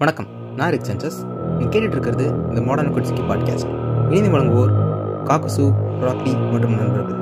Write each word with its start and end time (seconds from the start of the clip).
வணக்கம். 0.00 0.26
நான் 0.56 0.70
rig 0.70 0.86
census 0.90 1.16
நீங்கள் 1.58 1.80
கேட்டுட்டு 1.80 1.90
இருக்கிறது 1.90 2.24
இந்த 2.48 2.60
மாடர்ன் 2.60 2.94
குட்சிக்கு 2.94 3.24
பாட்காஸ்ட் 3.28 4.10
இணைந்து 4.10 4.38
வழங்குவோர் 4.38 4.72
காக்குசு 5.24 5.64
ராக்கி 6.00 6.50
மற்றும் 6.50 6.74
நண்பர்கள். 6.74 7.18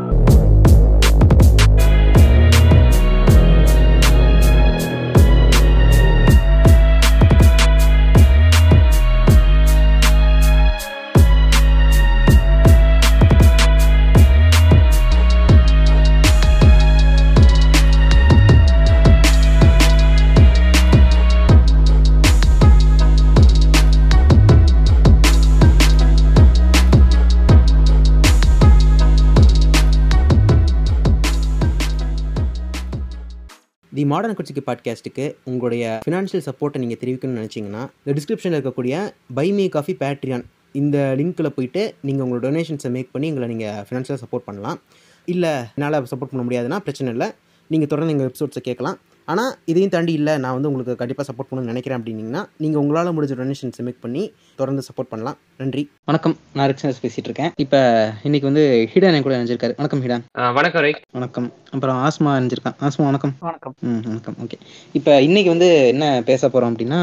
தி 33.99 34.05
மாடர்ன் 34.05 34.37
குச்சிக்கு 34.37 34.63
பாட்காஸ்ட்டுக்கு 34.67 35.25
உங்களுடைய 35.45 35.85
ஃபினான்ஷியல் 36.05 36.43
சப்போர்ட்டை 36.47 36.79
நீங்கள் 36.79 36.99
தெரிவிக்கணும்னு 37.01 37.41
நினச்சிங்கன்னா 37.41 37.81
இந்த 37.99 38.13
டிஸ்கிரிப்ஷனில் 38.17 38.57
இருக்கக்கூடிய 38.59 39.13
பை 39.35 39.53
மீ 39.53 39.69
காஃபி 39.69 39.93
பேட்ரியான் 40.03 40.45
இந்த 40.73 41.15
லிங்க்கில் 41.19 41.49
போயிட்டு 41.57 41.95
நீங்கள் 42.01 42.27
உங்களோட 42.27 42.43
டொனேஷன்ஸை 42.47 42.91
மேக் 42.91 43.13
பண்ணி 43.13 43.27
எங்களை 43.27 43.49
நீங்கள் 43.49 43.81
ஃபினான்ஷியலாக 43.87 44.21
சப்போர்ட் 44.25 44.47
பண்ணலாம். 44.49 44.79
இல்லை 45.25 45.53
என்னால் 45.75 46.03
சப்போர்ட் 46.13 46.33
பண்ண 46.33 46.45
முடியாதுன்னா 46.49 46.79
பிரச்சனை 46.79 47.13
இல்லை. 47.13 47.29
நீங்கள் 47.69 47.89
தொடர்ந்து 47.89 48.15
எங்கள் 48.15 48.31
எபிசோட்ஸை 48.31 48.59
கேட்கலாம். 48.61 48.99
ஆனால் 49.33 49.53
இதையும் 49.71 49.93
தாண்டி 49.95 50.13
இல்லை 50.19 50.35
நான் 50.43 50.55
வந்து 50.57 50.69
உங்களுக்கு 50.69 50.95
கண்டிப்பாக 51.01 51.27
சப்போர்ட் 51.29 51.49
பண்ணணும்னு 51.49 51.73
நினைக்கிறேன் 51.73 51.99
அப்படின்னீங்கன்னா 51.99 52.43
நீங்கள் 52.57 52.81
உங்களால் 52.83 53.15
முடிஞ்ச 53.17 53.35
டொனேஷன்ஸை 53.41 53.83
மேக் 53.89 54.01
பண்ணி 54.01 54.23
தொடர்ந்து 54.55 54.83
சப்போர்ட் 54.89 55.11
பண்ணலாம். 55.11 55.37
நன்றி. 55.57 55.83
வணக்கம். 56.05 56.37
நான் 56.53 56.69
ரிக்ஷனஸ் 56.71 57.03
பேசிகிட்டு 57.03 57.29
இருக்கேன். 57.31 57.53
இப்போ 57.65 57.81
இன்னைக்கு 58.23 58.49
வந்து 58.51 58.65
ஹிடன் 58.93 59.17
என் 59.19 59.27
கூட 59.27 59.37
நினைச்சிருக்காரு 59.43 59.77
வணக்கம் 59.77 60.03
ஹிடன். 60.05 60.25
வணக்கம் 60.59 60.85
ரைக். 60.87 61.03
வணக்கம். 61.13 61.53
அப்புறம் 61.71 61.99
ஆஸ்மா 62.07 62.33
நினைச்சிருக்கான் 62.39 62.79
ஆஸ்மா 62.81 63.05
வணக்கம். 63.11 63.35
வணக்கம். 63.41 63.75
ம் 63.81 64.01
வணக்கம். 64.11 64.37
ஓகே. 64.45 64.59
இப்போ 64.93 65.23
இன்னைக்கு 65.29 65.51
வந்து 65.51 65.71
என்ன 65.95 66.23
பேச 66.27 66.43
போகிறோம் 66.49 66.77
அப்படின்னா 66.77 67.03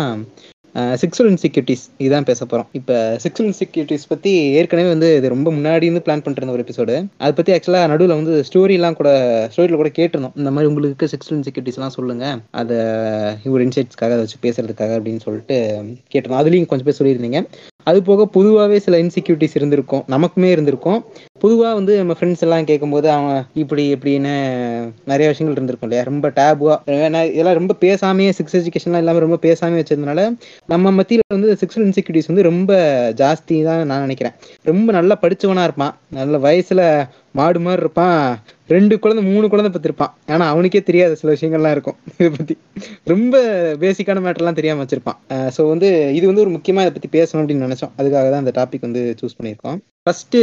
செக்ஸுவல் 1.02 1.30
இன்செக்யூரிட்டிஸ் 1.34 1.84
இதுதான் 2.04 2.28
பேச 2.30 2.40
போகிறோம் 2.46 2.70
இப்போ 2.80 2.96
செக்ஸுவல் 3.24 3.50
இன்செக்யூரிட்டிஸ் 3.52 4.08
பற்றி 4.14 4.32
ஏற்கனவே 4.60 4.90
வந்து 4.94 5.10
இது 5.18 5.34
ரொம்ப 5.34 5.52
முன்னாடி 5.58 5.88
இருந்து 5.88 6.04
பிளான் 6.08 6.24
பண்ணிட்டு 6.24 6.42
இருந்த 6.42 6.56
ஒரு 6.58 6.66
எபிசோடு 6.66 6.96
அதை 7.24 7.32
பற்றி 7.38 7.54
ஆக்சுவலாக 7.56 7.92
நடுவில் 7.92 8.18
வந்து 8.20 8.34
ஸ்டோரிலாம் 8.50 8.98
கூட 9.00 9.12
ஸ்டோரியில் 9.54 9.82
கூட 9.82 9.92
கேட்டிருந்தோம். 10.00 10.36
இந்த 10.42 10.52
மாதிரி 10.56 10.70
உங்களுக்கு 10.72 11.12
செக்ஸுவல் 11.14 11.40
இன்செக்யூரிட்டிஸ்லாம் 11.40 11.96
சொல்லுங்கள் 11.98 12.42
அதை 12.62 12.80
ஒரு 13.56 13.64
இன்சைட்ஸ்க்காக 13.68 14.16
அதை 14.18 14.24
வச்சு 14.26 14.44
பேசுறதுக்காக 14.48 14.98
அப்படின்னு 15.00 15.26
சொல்லிட்டு 15.28 15.58
கேட்டிருந்தோம். 16.14 16.44
அதுலேயும் 16.44 16.70
கொஞ்சம் 16.72 16.90
பேர் 16.90 17.00
சொல்லியிருந்தீங்க. 17.02 17.42
அது 17.90 18.00
போக 18.10 18.26
பொதுவாகவே 18.36 18.78
சில 18.86 18.98
இன்செக்யூரிட்டிஸ் 19.04 19.58
இருந்திருக்கும் 19.60 20.04
நமக்குமே 20.14 20.50
இருந்திருக்கும். 20.56 21.00
பொதுவாக 21.44 21.74
வந்து 21.80 21.94
நம்ம 21.98 22.14
ஃப்ரெண்ட்ஸ் 22.18 22.44
எல்லாம் 22.46 22.68
கேட்கும்போது 22.70 23.08
அவன் 23.16 23.46
இப்படி 23.54 23.84
இப்படின்னு 23.96 24.34
நிறைய 25.12 25.28
விஷயங்கள் 25.32 25.56
இருந்திருக்கும் 25.58 25.90
இல்லையா? 25.90 26.04
ரொம்ப 26.12 26.28
டேபுவா 26.40 26.76
இதெல்லாம் 27.32 27.60
ரொம்ப 27.60 27.76
பேசாமே 27.86 28.28
செக்ஸ் 28.38 28.58
எஜுகேஷன்லாம் 28.60 29.04
இல்லாமல் 29.04 29.26
ரொம்ப 29.26 29.40
பேசாமே 29.48 29.78
வச்சதுனால 29.82 30.24
நம்ம 30.74 30.92
மத்தியில் 30.92 31.34
வந்து 31.36 31.52
செக்ஷுவல் 31.62 31.88
இன்செக்யூரிட்டிஸ் 31.90 32.32
வந்து 32.32 32.48
ரொம்ப 32.50 32.72
ஜாஸ்தி 33.22 33.58
தான் 33.68 33.86
நான் 33.92 34.06
நினைக்கிறேன். 34.08 34.36
ரொம்ப 34.72 34.88
நல்லா 35.00 35.18
படித்தவனாக 35.22 35.68
இருப்பான். 35.70 35.94
நல்ல 36.20 36.38
வயசில் 36.48 36.86
மாடு 37.38 37.60
மாதிரி 37.66 37.84
இருப்பான். 37.86 38.20
ரெண்டு 38.74 38.96
குழந்தை 39.04 39.24
மூணு 39.32 39.46
குழந்தை 39.54 39.72
பத்திருப்பான் 39.76 40.14
ஆனா 40.34 40.46
அவனுக்கே 40.54 40.82
தெரியாத 40.90 41.16
சில 41.22 41.34
விஷயங்கள்லாம் 41.36 41.76
இருக்கும். 41.76 41.98
இதை 42.20 42.30
பத்தி. 42.38 42.56
ரொம்ப 43.14 43.36
பேசிக்கான 43.84 44.24
மேட்டர்லாம் 44.26 44.60
தெரியாம 44.60 44.86
வச்சிருப்பான். 44.86 45.20
ஸோ 45.58 45.64
வந்து 45.74 45.90
இது 46.20 46.26
வந்து 46.32 46.44
ஒரு 46.46 46.54
முக்கியமா 46.58 46.86
இதை 46.86 46.94
பத்தி 46.98 47.12
பேசணும் 47.18 47.44
அப்படின்னு 47.44 47.68
நினைச்சோம். 47.68 47.94
அதுக்காக 48.00 48.30
தான் 48.36 48.44
இந்த 48.46 48.56
டாபிக் 48.60 48.88
வந்து 48.88 49.04
சூஸ் 49.22 49.38
பண்ணியிருக்கோம். 49.40 49.80
ஃபர்ஸ்ட் 50.08 50.36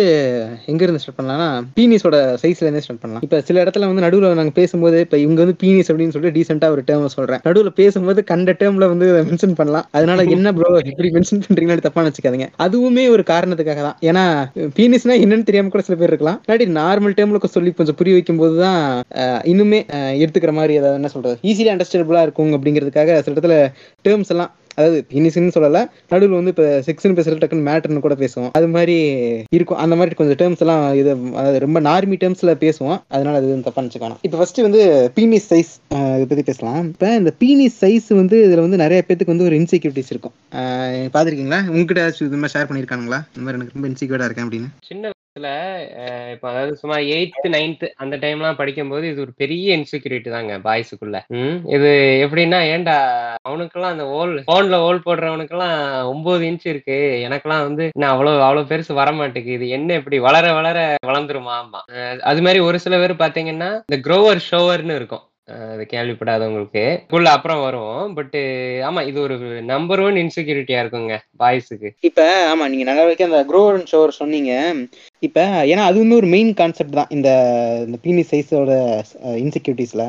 எங்க 0.70 0.80
இருந்து 0.84 1.00
ஸ்டார்ட் 1.02 1.16
பண்ணலாம்னா 1.18 1.46
பீனிஸோட 1.74 2.16
சைஸ்ல 2.42 2.64
இருந்தே 2.66 2.80
ஸ்டார்ட் 2.84 3.00
பண்ணலாம். 3.02 3.22
இப்ப 3.26 3.38
சில 3.48 3.56
இடத்துல 3.64 3.88
வந்து 3.90 4.02
நடுவில் 4.04 4.38
நாங்க 4.38 4.52
பேசும்போது 4.56 4.96
இப்ப 5.04 5.16
இவங்க 5.24 5.38
வந்து 5.44 5.54
பீனிஸ் 5.60 5.90
அப்படின்னு 5.90 6.14
சொல்லிட்டு 6.14 6.36
டீசென்டா 6.38 6.68
ஒரு 6.74 6.82
டேர்ம் 6.88 7.04
சொல்றேன். 7.14 7.40
நடுவில் 7.46 7.70
பேசும்போது 7.80 8.20
கண்ட 8.30 8.52
டேர்ம்ல 8.62 8.86
வந்து 8.92 9.08
மென்ஷன் 9.28 9.54
பண்ணலாம். 9.60 9.84
அதனால 9.98 10.24
என்ன 10.36 10.52
ப்ரோ 10.56 10.70
இப்படி 10.92 11.10
மென்ஷன் 11.16 11.42
பண்றீங்கன்னு 11.44 11.84
தப்பா 11.86 12.04
நினைச்சுக்காதீங்க 12.04 12.48
அதுவுமே 12.66 13.04
ஒரு 13.14 13.24
காரணத்துக்காக 13.32 13.84
தான். 13.88 13.96
ஏன்னா 14.08 14.24
பீனிஸ்னா 14.78 15.16
என்னன்னு 15.26 15.46
தெரியாம 15.50 15.72
கூட 15.76 15.84
சில 15.88 15.98
பேர் 16.00 16.12
இருக்கலாம். 16.12 16.40
இல்லாட்டி 16.46 16.68
நார்மல் 16.80 17.16
டேர்ம்ல 17.20 17.52
சொல்லி 17.56 17.72
கொஞ்சம் 17.82 17.98
புரிய 18.00 18.16
வைக்கும் 18.18 18.42
போது 18.42 18.56
தான் 18.64 18.80
இன்னுமே 19.52 19.80
எடுத்துக்கிற 20.22 20.54
மாதிரி 20.58 20.80
ஏதாவது 20.80 21.00
என்ன 21.02 21.12
சொல்றது? 21.14 21.38
ஈஸிலி 21.52 21.72
அண்டர்ஸ்டாண்டபிளா 21.76 22.24
இருக்கும் 22.28 22.52
அப்படிங்கிறதுக்காக 22.58 23.20
சில 23.24 23.34
இடத்துல 23.36 23.56
டேர்ம்ஸ் 24.08 24.34
எல்லாம் 24.36 24.52
அதாவது 24.76 24.98
பினிஸ்ன்னு 25.12 25.54
சொல்லல 25.56 25.80
நடுவில் 26.12 26.38
வந்து 26.38 26.52
இப்போ 26.54 26.66
செக்ஸ்னு 26.88 27.16
பேசுறது 27.18 27.40
டக்குன்னு 27.42 27.66
மேட்டர்னு 27.68 28.04
கூட 28.06 28.16
பேசுவோம். 28.22 28.50
அது 28.58 28.68
மாதிரி 28.76 28.96
இருக்கும். 29.56 29.80
அந்த 29.84 29.96
மாதிரி 30.00 30.18
கொஞ்சம் 30.20 30.38
டேர்ம்ஸ் 30.42 30.62
எல்லாம் 30.66 30.84
இது 31.00 31.10
அதாவது 31.40 31.58
ரொம்ப 31.66 31.80
நார்மி 31.88 32.18
டேர்ம்ஸ்ல 32.22 32.54
பேசுவோம். 32.64 32.98
அதனால 33.14 33.34
அது 33.40 33.52
வந்து 33.54 33.68
தப்பா 33.68 33.84
நினச்சிக்கணும் 33.84 34.20
இப்போ 34.26 34.38
ஃபர்ஸ்ட் 34.40 34.60
வந்து 34.68 34.82
பீனிஸ் 35.18 35.48
சைஸ் 35.52 35.72
இதை 36.16 36.26
பத்தி 36.32 36.46
பேசலாம். 36.50 36.80
இப்போ 36.94 37.10
இந்த 37.22 37.32
பீனிஸ் 37.42 37.78
சைஸ் 37.84 38.10
வந்து 38.22 38.38
இதுல 38.46 38.66
வந்து 38.66 38.82
நிறைய 38.84 39.00
பேத்துக்கு 39.08 39.34
வந்து 39.34 39.48
ஒரு 39.50 39.58
இன்செக்யூரிட்டிஸ் 39.62 40.12
இருக்கும். 40.14 40.36
பார்த்துருக்கீங்களா 40.54 41.08
பாத்திருக்கீங்களா? 41.16 41.60
உங்ககிட்ட 41.74 42.26
இது 42.28 42.40
மாதிரி 42.42 42.54
ஷேர் 42.56 42.68
பண்ணியிருக்காங்களா 42.70 43.20
இந்த 43.32 43.44
மாதிரி 43.44 43.58
எனக்கு 43.60 43.76
ரொம்ப 43.78 43.88
இன்செக்யூர்டா 43.92 44.28
இருக்கேன் 44.28 44.48
அப்படின்னு. 44.48 44.70
சின்ன 44.90 45.12
வயசுல 45.36 45.50
இப்ப 46.32 46.46
அதாவது 46.50 46.72
சும்மா 46.80 46.96
எயித்து 47.12 47.48
நைன்த் 47.54 47.84
அந்த 48.02 48.14
டைம்லாம் 48.22 48.58
படிக்கும்போது 48.58 49.04
இது 49.10 49.22
ஒரு 49.24 49.32
பெரிய 49.38 49.76
இன்செக்யூரிட்டி 49.76 50.30
தாங்க 50.30 50.54
பாய்ஸுக்குள்ள 50.64 51.18
இது 51.74 51.90
எப்படின்னா 52.24 52.58
ஏன்டா 52.72 52.96
அவனுக்கெல்லாம் 53.46 53.94
அந்த 53.94 54.06
ஓல் 54.16 54.34
போன்ல 54.50 54.80
ஓல் 54.88 55.02
போடுறவனுக்கெல்லாம் 55.06 55.78
ஒன்பது 56.12 56.44
இன்ச் 56.50 56.66
இருக்கு. 56.72 56.98
எனக்கெல்லாம் 57.26 57.66
வந்து 57.68 57.86
நான் 57.94 58.12
அவ்வளவு 58.14 58.44
அவ்வளவு 58.44 58.70
பெருசு 58.72 58.92
வர 59.00 59.10
மாட்டேங்குது 59.14 59.58
இது 59.58 59.68
என்ன 59.78 59.98
இப்படி 60.00 60.18
வளர 60.28 60.46
வளர 60.58 60.78
வளர்ந்துருமா 61.08 61.54
ஆமா 61.58 61.82
அது 62.30 62.40
மாதிரி 62.42 62.62
ஒரு 62.68 62.78
சில 62.80 62.96
பேர் 63.02 63.22
பாத்தீங்கன்னா 63.24 63.70
இந்த 63.84 63.98
க்ரோவர் 64.06 64.46
ஷோவர்னு 64.50 64.96
இருக்கும். 65.00 65.24
அது 65.48 65.84
கேள்விப்படாதவங்களுக்கு. 65.84 66.82
உள்ள 67.10 67.28
அப்புறம் 67.30 67.60
வரும் 67.60 68.14
பட் 68.14 68.36
ஆமா 68.88 69.00
இது 69.06 69.18
ஒரு 69.20 69.36
நம்பர் 69.62 70.00
ஒன் 70.00 70.16
இன்செக்யூரிட்டியா 70.16 70.80
இருக்குங்க 70.82 71.14
பாய்ஸுக்கு 71.38 71.88
இப்ப 72.00 72.20
ஆமா 72.48 72.68
நீங்க 72.68 72.84
நல்ல 72.84 73.02
வரைக்கும் 73.02 73.30
அந்த 73.30 73.40
க்ரோ 73.44 73.62
அண்ட் 73.72 73.90
ஷோவர் 73.92 74.18
சொன்னீங்க. 74.20 74.52
இப்ப 75.22 75.40
ஏன்னா 75.72 75.84
அது 75.88 75.98
வந்து 75.98 76.16
ஒரு 76.16 76.26
மெயின் 76.26 76.52
கான்செப்ட் 76.54 76.98
தான் 77.00 77.10
இந்த 77.10 77.30
இந்த 77.86 77.98
பீனி 78.02 78.24
சைஸோட 78.30 78.72
இன்செக்யூரிட்டிஸ்ல 79.44 80.06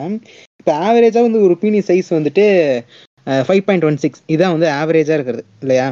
இப்ப 0.62 0.74
ஆவரேஜா 0.84 1.22
வந்து 1.22 1.42
ஒரு 1.42 1.58
பீனி 1.58 1.80
சைஸ் 1.88 2.10
வந்துட்டு 2.14 2.46
ஃபைவ் 3.28 3.61
பாயிண்ட் 3.66 3.85
ஒன் 3.88 3.97
சிக்ஸ் 4.01 4.22
இதான் 4.34 4.53
வந்து 4.53 4.67
ஆவரேஜா 4.79 5.16
இருக்கிறது 5.17 5.44
இல்லையா? 5.63 5.85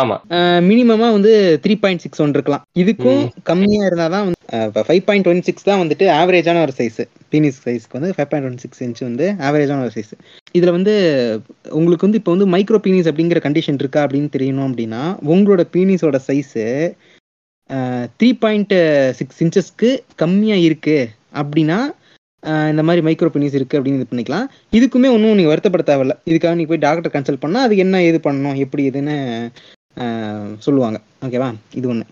ஆமா. 0.00 0.16
மினிமமா 0.68 1.08
வந்து 1.16 1.32
த்ரீ 1.64 1.74
பாயிண்ட் 1.82 2.02
சிக்ஸ் 2.04 2.22
ஒன் 2.24 2.34
இருக்கலாம். 2.36 2.64
இதுக்கும் 2.82 3.22
கம்மியா 3.50 3.82
இருந்தா 3.88 4.06
தான் 4.14 4.24
வந்து 4.26 4.40
இப்போ 4.66 4.82
ஃபைவ் 4.88 5.02
பாயிண்ட் 5.06 5.28
ஒன் 5.30 5.42
சிக்ஸ் 5.48 5.66
தான் 5.68 5.80
வந்துட்டு 5.82 6.06
ஆவரேஜான 6.18 6.62
ஒரு 6.66 6.74
சைஸ் 6.78 7.00
பீனிஸ் 7.32 7.58
சைஸ்க்கு 7.64 7.98
வந்து 7.98 8.12
five 8.16 8.30
point 8.32 8.48
one 8.50 8.60
six 8.64 8.82
inch 8.86 9.02
வந்து 9.08 9.26
ஆவரேஜான 9.48 9.84
ஒரு 9.86 9.94
சைஸ் 9.96 10.12
இதுல 10.58 10.72
வந்து 10.76 10.94
உங்களுக்கு 11.78 12.06
வந்து 12.06 12.20
இப்போ 12.20 12.32
வந்து 12.34 12.48
மைக்ரோ 12.54 12.80
பீனிஸ் 12.86 13.10
அப்படிங்கிற 13.12 13.40
கண்டிஷன் 13.46 13.80
இருக்கா 13.82 14.02
அப்படின்னு 14.06 14.30
தெரியணும் 14.36 14.68
அப்படின்னா 14.68 15.02
உங்களோட 15.34 15.64
பீனிஸோட 15.74 16.20
சைஸு 16.28 16.66
த்ரீ 18.18 18.30
பாயிண்ட் 18.42 18.74
சிக்ஸ் 19.18 19.42
இன்ச்சஸ்க்கு 19.44 19.90
கம்மியா 20.22 20.58
இருக்கு 20.68 20.98
அப்படின்னா 21.36 21.78
இந்த 22.72 22.82
மாதிரி 22.88 23.02
மைக்ரோ 23.06 23.30
பீனிஸ் 23.34 23.56
இருக்குது 23.58 23.78
அப்படின்னு 23.78 24.00
இது 24.00 24.10
பண்ணிக்கலாம். 24.10 24.46
இதுக்குமே 24.78 25.08
ஒன்றும் 25.14 25.38
நீங்கள் 25.38 25.52
வருத்தப்பட 25.52 25.84
தேவையில்ல. 25.90 26.14
இதுக்காக 26.30 26.54
நீங்கள் 26.58 26.72
போய் 26.72 26.84
டாக்டர் 26.86 27.14
கன்சல்ட் 27.16 27.42
பண்ணால் 27.44 27.66
அது 27.66 27.76
என்ன 27.84 28.02
இது 28.10 28.20
பண்ணணும் 28.26 28.58
எப்படி 28.64 28.84
இதுன்னு 28.90 29.16
சொல்லுவாங்க. 30.66 30.98
ஓகேவா 31.26 31.50
இது 31.80 31.88
ஒன்று 31.94 32.06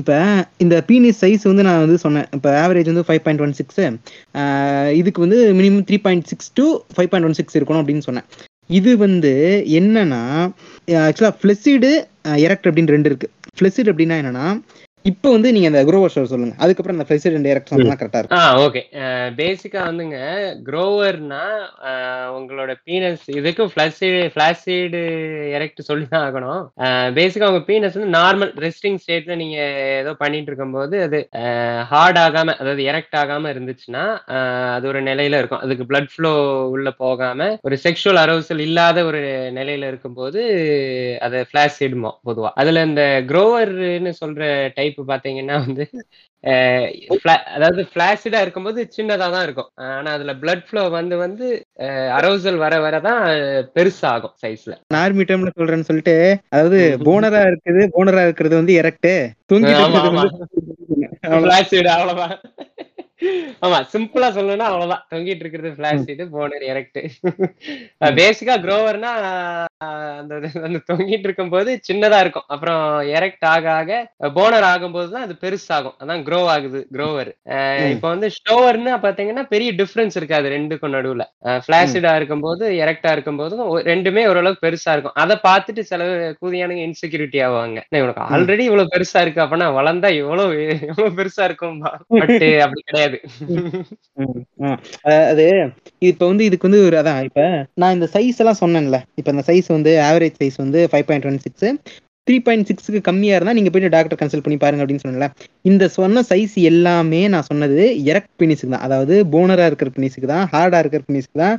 இப்போ 0.00 0.16
இந்த 0.64 0.74
பீனிஸ் 0.88 1.20
சைஸ் 1.22 1.44
வந்து 1.50 1.64
நான் 1.68 1.80
வந்து 1.84 1.96
சொன்னேன். 2.02 2.26
இப்போ 2.36 2.50
ஆவரேஜ் 2.64 2.90
வந்து 2.90 3.04
ஃபைவ் 3.06 3.22
பாயிண்ட் 3.24 3.42
ஒன் 3.46 3.54
சிக்ஸு 3.60 3.86
இதுக்கு 5.00 5.20
வந்து 5.24 5.38
minimum 5.60 5.86
three 5.88 5.98
point 6.04 6.28
six 6.32 6.52
to 6.58 6.66
five 6.96 7.10
point 7.12 7.28
one 7.28 7.38
six 7.38 7.56
இருக்கணும் 7.58 7.82
அப்படின்னு 7.82 8.06
சொன்னேன். 8.08 8.28
இது 8.78 8.90
வந்து 9.06 9.32
என்னன்னா 9.78 10.22
ஆக்சுவலாக 11.08 11.34
ஃப்ளெசிடு 11.40 11.90
எரக்ட் 12.46 12.68
அப்படின்னு 12.70 12.94
ரெண்டு 12.96 13.10
இருக்குது 13.10 13.32
ஃப்ளெசிட் 13.58 13.90
அப்படின்னா 13.92 14.18
என்னன்னா 14.22 14.46
இப்போ 15.10 15.28
வந்து 15.34 15.50
நீங்க 15.54 15.68
அந்த 15.70 15.80
குரோவர் 15.88 16.12
ஷோர் 16.14 16.30
சொல்லுங்க. 16.32 16.54
அதுக்கப்புறம் 16.64 16.96
அந்த 16.96 17.06
ஃப்ளெசிட் 17.08 17.36
அண்ட் 17.38 17.48
எரக்ட் 17.50 17.70
சொன்னா 17.72 17.96
கரெக்டா 18.00 18.20
இருக்கும். 18.20 18.40
ஆ 18.46 18.62
ஓகே 18.64 18.80
பேசிக்கா 19.40 19.80
வந்துங்க 19.88 20.18
க்ரோவர்னா 20.68 21.42
உங்களோட 22.38 22.72
பீனஸ் 22.86 23.24
இதுக்கு 23.38 23.64
ஃபிளாசிடு 23.72 24.22
ஃபிளாசிடு 24.34 25.02
எரெக்ட் 25.56 25.80
சொல்லி 25.88 26.06
தான் 26.14 26.24
ஆகணும் 26.28 26.62
பேசிக்கா 27.18 27.50
உங்க 27.52 27.62
பீனஸ் 27.70 27.96
வந்து 27.98 28.12
நார்மல் 28.18 28.52
ரெஸ்டிங் 28.66 28.98
ஸ்டேட்ல 29.04 29.36
நீங்க 29.42 29.58
ஏதோ 30.00 30.12
பண்ணிட்டு 30.22 30.50
இருக்கும்போது 30.52 30.96
அது 31.06 31.20
ஹார்ட் 31.92 32.20
ஆகாம 32.24 32.56
அதாவது 32.60 32.82
எரெக்ட் 32.90 33.16
ஆகாம 33.22 33.52
இருந்துச்சுன்னா 33.54 34.04
அது 34.76 34.84
ஒரு 34.92 35.02
நிலையில 35.10 35.40
இருக்கும். 35.40 35.62
அதுக்கு 35.64 35.86
blood 35.92 36.08
flow 36.16 36.34
உள்ள 36.74 36.88
போகாம 37.04 37.50
ஒரு 37.68 37.78
செக்ஷுவல் 37.86 38.20
அரோசல் 38.24 38.64
இல்லாத 38.66 38.98
ஒரு 39.10 39.22
நிலையில 39.58 39.90
இருக்கும்போது 39.92 40.40
அதை 41.26 41.40
ஃபிளாசிடுமோ 41.50 42.12
பொதுவா. 42.28 42.52
அதுல 42.62 42.84
இந்த 42.90 43.04
க்ரோவர்னு 43.32 44.14
சொல்ற 44.22 44.44
டைப் 44.78 44.97
டைப் 44.98 45.10
பாத்தீங்கன்னா 45.10 45.56
வந்து 45.64 45.84
அதாவது 47.54 47.82
பிளாசிடா 47.94 48.40
இருக்கும்போது 48.40 48.80
சின்னதா 48.96 49.26
தான் 49.30 49.44
இருக்கும். 49.44 49.68
ஆனா 49.88 50.10
அதுல 50.16 50.32
blood 50.42 50.60
flow 50.68 50.84
வந்து 50.90 51.16
வந்து 51.22 51.46
அரௌசல் 52.16 52.58
வர 52.62 52.74
வர 52.80 52.96
தான் 53.00 53.22
பெருசாகும் 53.76 54.34
சைஸ்ல 54.42 54.74
நான் 54.90 55.02
ஆர்மி 55.02 55.24
டைம்ல 55.24 55.50
சொல்றேன்னு 55.58 55.88
சொல்லிட்டு 55.88 56.16
அதாவது 56.52 56.78
போனரா 57.08 57.42
இருக்குது 57.48 57.82
போனரா 57.96 58.24
இருக்கிறது 58.26 58.54
வந்து 58.60 58.74
எரக்ட். 58.80 59.12
வந்து 59.50 59.74
அவ்வளவுதான். 61.28 62.36
ஆமா 63.62 63.78
சிம்பிளா 63.92 64.28
சொல்லணும்னா 64.30 64.66
அவ்வளவுதான். 64.68 65.06
தொங்கிட்டு 65.14 65.42
இருக்கிறது 65.42 65.70
பிளாசிட் 65.76 66.22
போனர் 66.32 66.66
எரக்ட் 66.72 66.98
பேசிக்கா 68.18 68.54
குரோவர்னா 68.64 69.12
அந்த 70.18 70.34
அந்த 70.62 70.80
தொங்கிட்டு 70.92 71.24
இருக்கும்போது 71.26 71.80
சின்னதா 71.88 72.20
இருக்கும். 72.20 72.42
அப்புறம் 72.46 72.84
எரக்ட் 73.08 73.44
ஆக 73.46 73.72
ஆக 73.72 74.12
போனர் 74.20 74.66
ஆகும்போது 74.70 75.10
தான் 75.10 75.22
அது 75.22 75.36
பெருசாகும். 75.40 75.96
அதான் 76.04 76.22
க்ரோ 76.28 76.44
ஆகுது 76.46 76.86
குரோவர். 76.92 77.30
இப்போ 77.90 78.08
வந்து 78.08 78.28
ஸ்டோவர்னு 78.28 78.94
பாத்தீங்கன்னா 79.04 79.42
பெரிய 79.48 79.72
டிஃபரன்ஸ் 79.72 80.16
இருக்காது 80.16 80.48
ரெண்டுக்கும் 80.48 80.94
நடுவுல. 80.96 81.24
பிளாசிடா 81.68 82.16
இருக்கும்போது 82.16 82.70
எரக்டா 82.72 83.10
இருக்கும்போதும் 83.16 83.66
ஒ- 83.66 83.80
ரெண்டுமே 83.80 84.28
ஓரளவுக்கு 84.28 84.66
பெருசா 84.66 84.92
இருக்கும். 84.92 85.12
அதை 85.14 85.36
பார்த்துட்டு 85.48 85.80
சில 85.80 86.04
கூதியானுங்க 86.42 86.84
இன்செக்யூரிட்டி 86.86 87.38
ஆவாங்க. 87.48 87.80
"அண்ணே, 87.88 88.02
உனக்கு 88.02 88.22
ஆல்ரெடி 88.36 88.58
இவ்வளவு 88.58 88.88
பெருசா 88.94 89.20
இருக்கு 89.20 89.42
அப்பனா 89.42 89.68
வளர்ந்தா 89.78 90.14
எவ்வளவு 90.14 90.54
எவ்வளவு 90.88 91.22
பெருசா 91.22 91.44
இருக்கும் 91.44 91.78
பட் 91.80 92.00
அப்படி 92.60 92.82
கிடையாது. 92.84 93.07
ம், 94.22 94.78
அது 95.30 95.46
இப்ப 96.02 96.22
வந்து 96.30 96.44
இதுக்கு 96.48 96.68
வந்து 96.68 96.82
ஒரு 96.86 96.96
அதான் 97.00 97.20
இப்ப 97.28 97.42
நான் 97.82 97.94
இந்த 97.96 98.08
சைஸ் 98.14 98.40
எல்லாம் 98.42 98.60
சொன்னேன்ல. 98.62 98.98
இப்ப 99.20 99.28
இந்த 99.34 99.44
சைஸ் 99.48 99.68
வந்து 99.76 99.92
ஆவரேஜ் 100.08 100.38
சைஸ் 100.42 100.58
வந்து 100.64 100.82
five 100.92 101.08
point 101.08 101.28
one 101.30 101.40
six 101.46 101.66
three 102.26 102.36
point 102.46 102.68
சிக்ஸ்க்கு 102.68 103.00
கம்மியா 103.06 103.36
இருந்தா 103.36 103.54
நீங்க 103.56 103.70
போயிட்டு 103.72 103.92
டாக்டர் 103.94 104.20
கன்சல்ட் 104.20 104.44
பண்ணி 104.46 104.58
பாருங்க 104.62 104.82
அப்படின்னு 104.82 105.04
சொன்னேன்ல. 105.04 105.28
இந்த 105.64 105.84
சொன்ன 105.96 106.22
சைஸ் 106.30 106.56
எல்லாமே 106.70 107.20
நான் 107.34 107.46
சொன்னது 107.50 107.78
எரக்ட் 108.10 108.34
பினிஸுக்கு 108.40 108.72
தான். 108.74 108.84
அதாவது 108.86 109.14
போனரா 109.34 109.66
இருக்கிற 109.70 109.90
பினிஸுக்கு 109.96 110.28
தான் 110.32 110.44
ஹார்டா 110.52 110.80
இருக்கிற 110.82 111.02
பினிஸுக்கு 111.08 111.40
தான் 111.44 111.56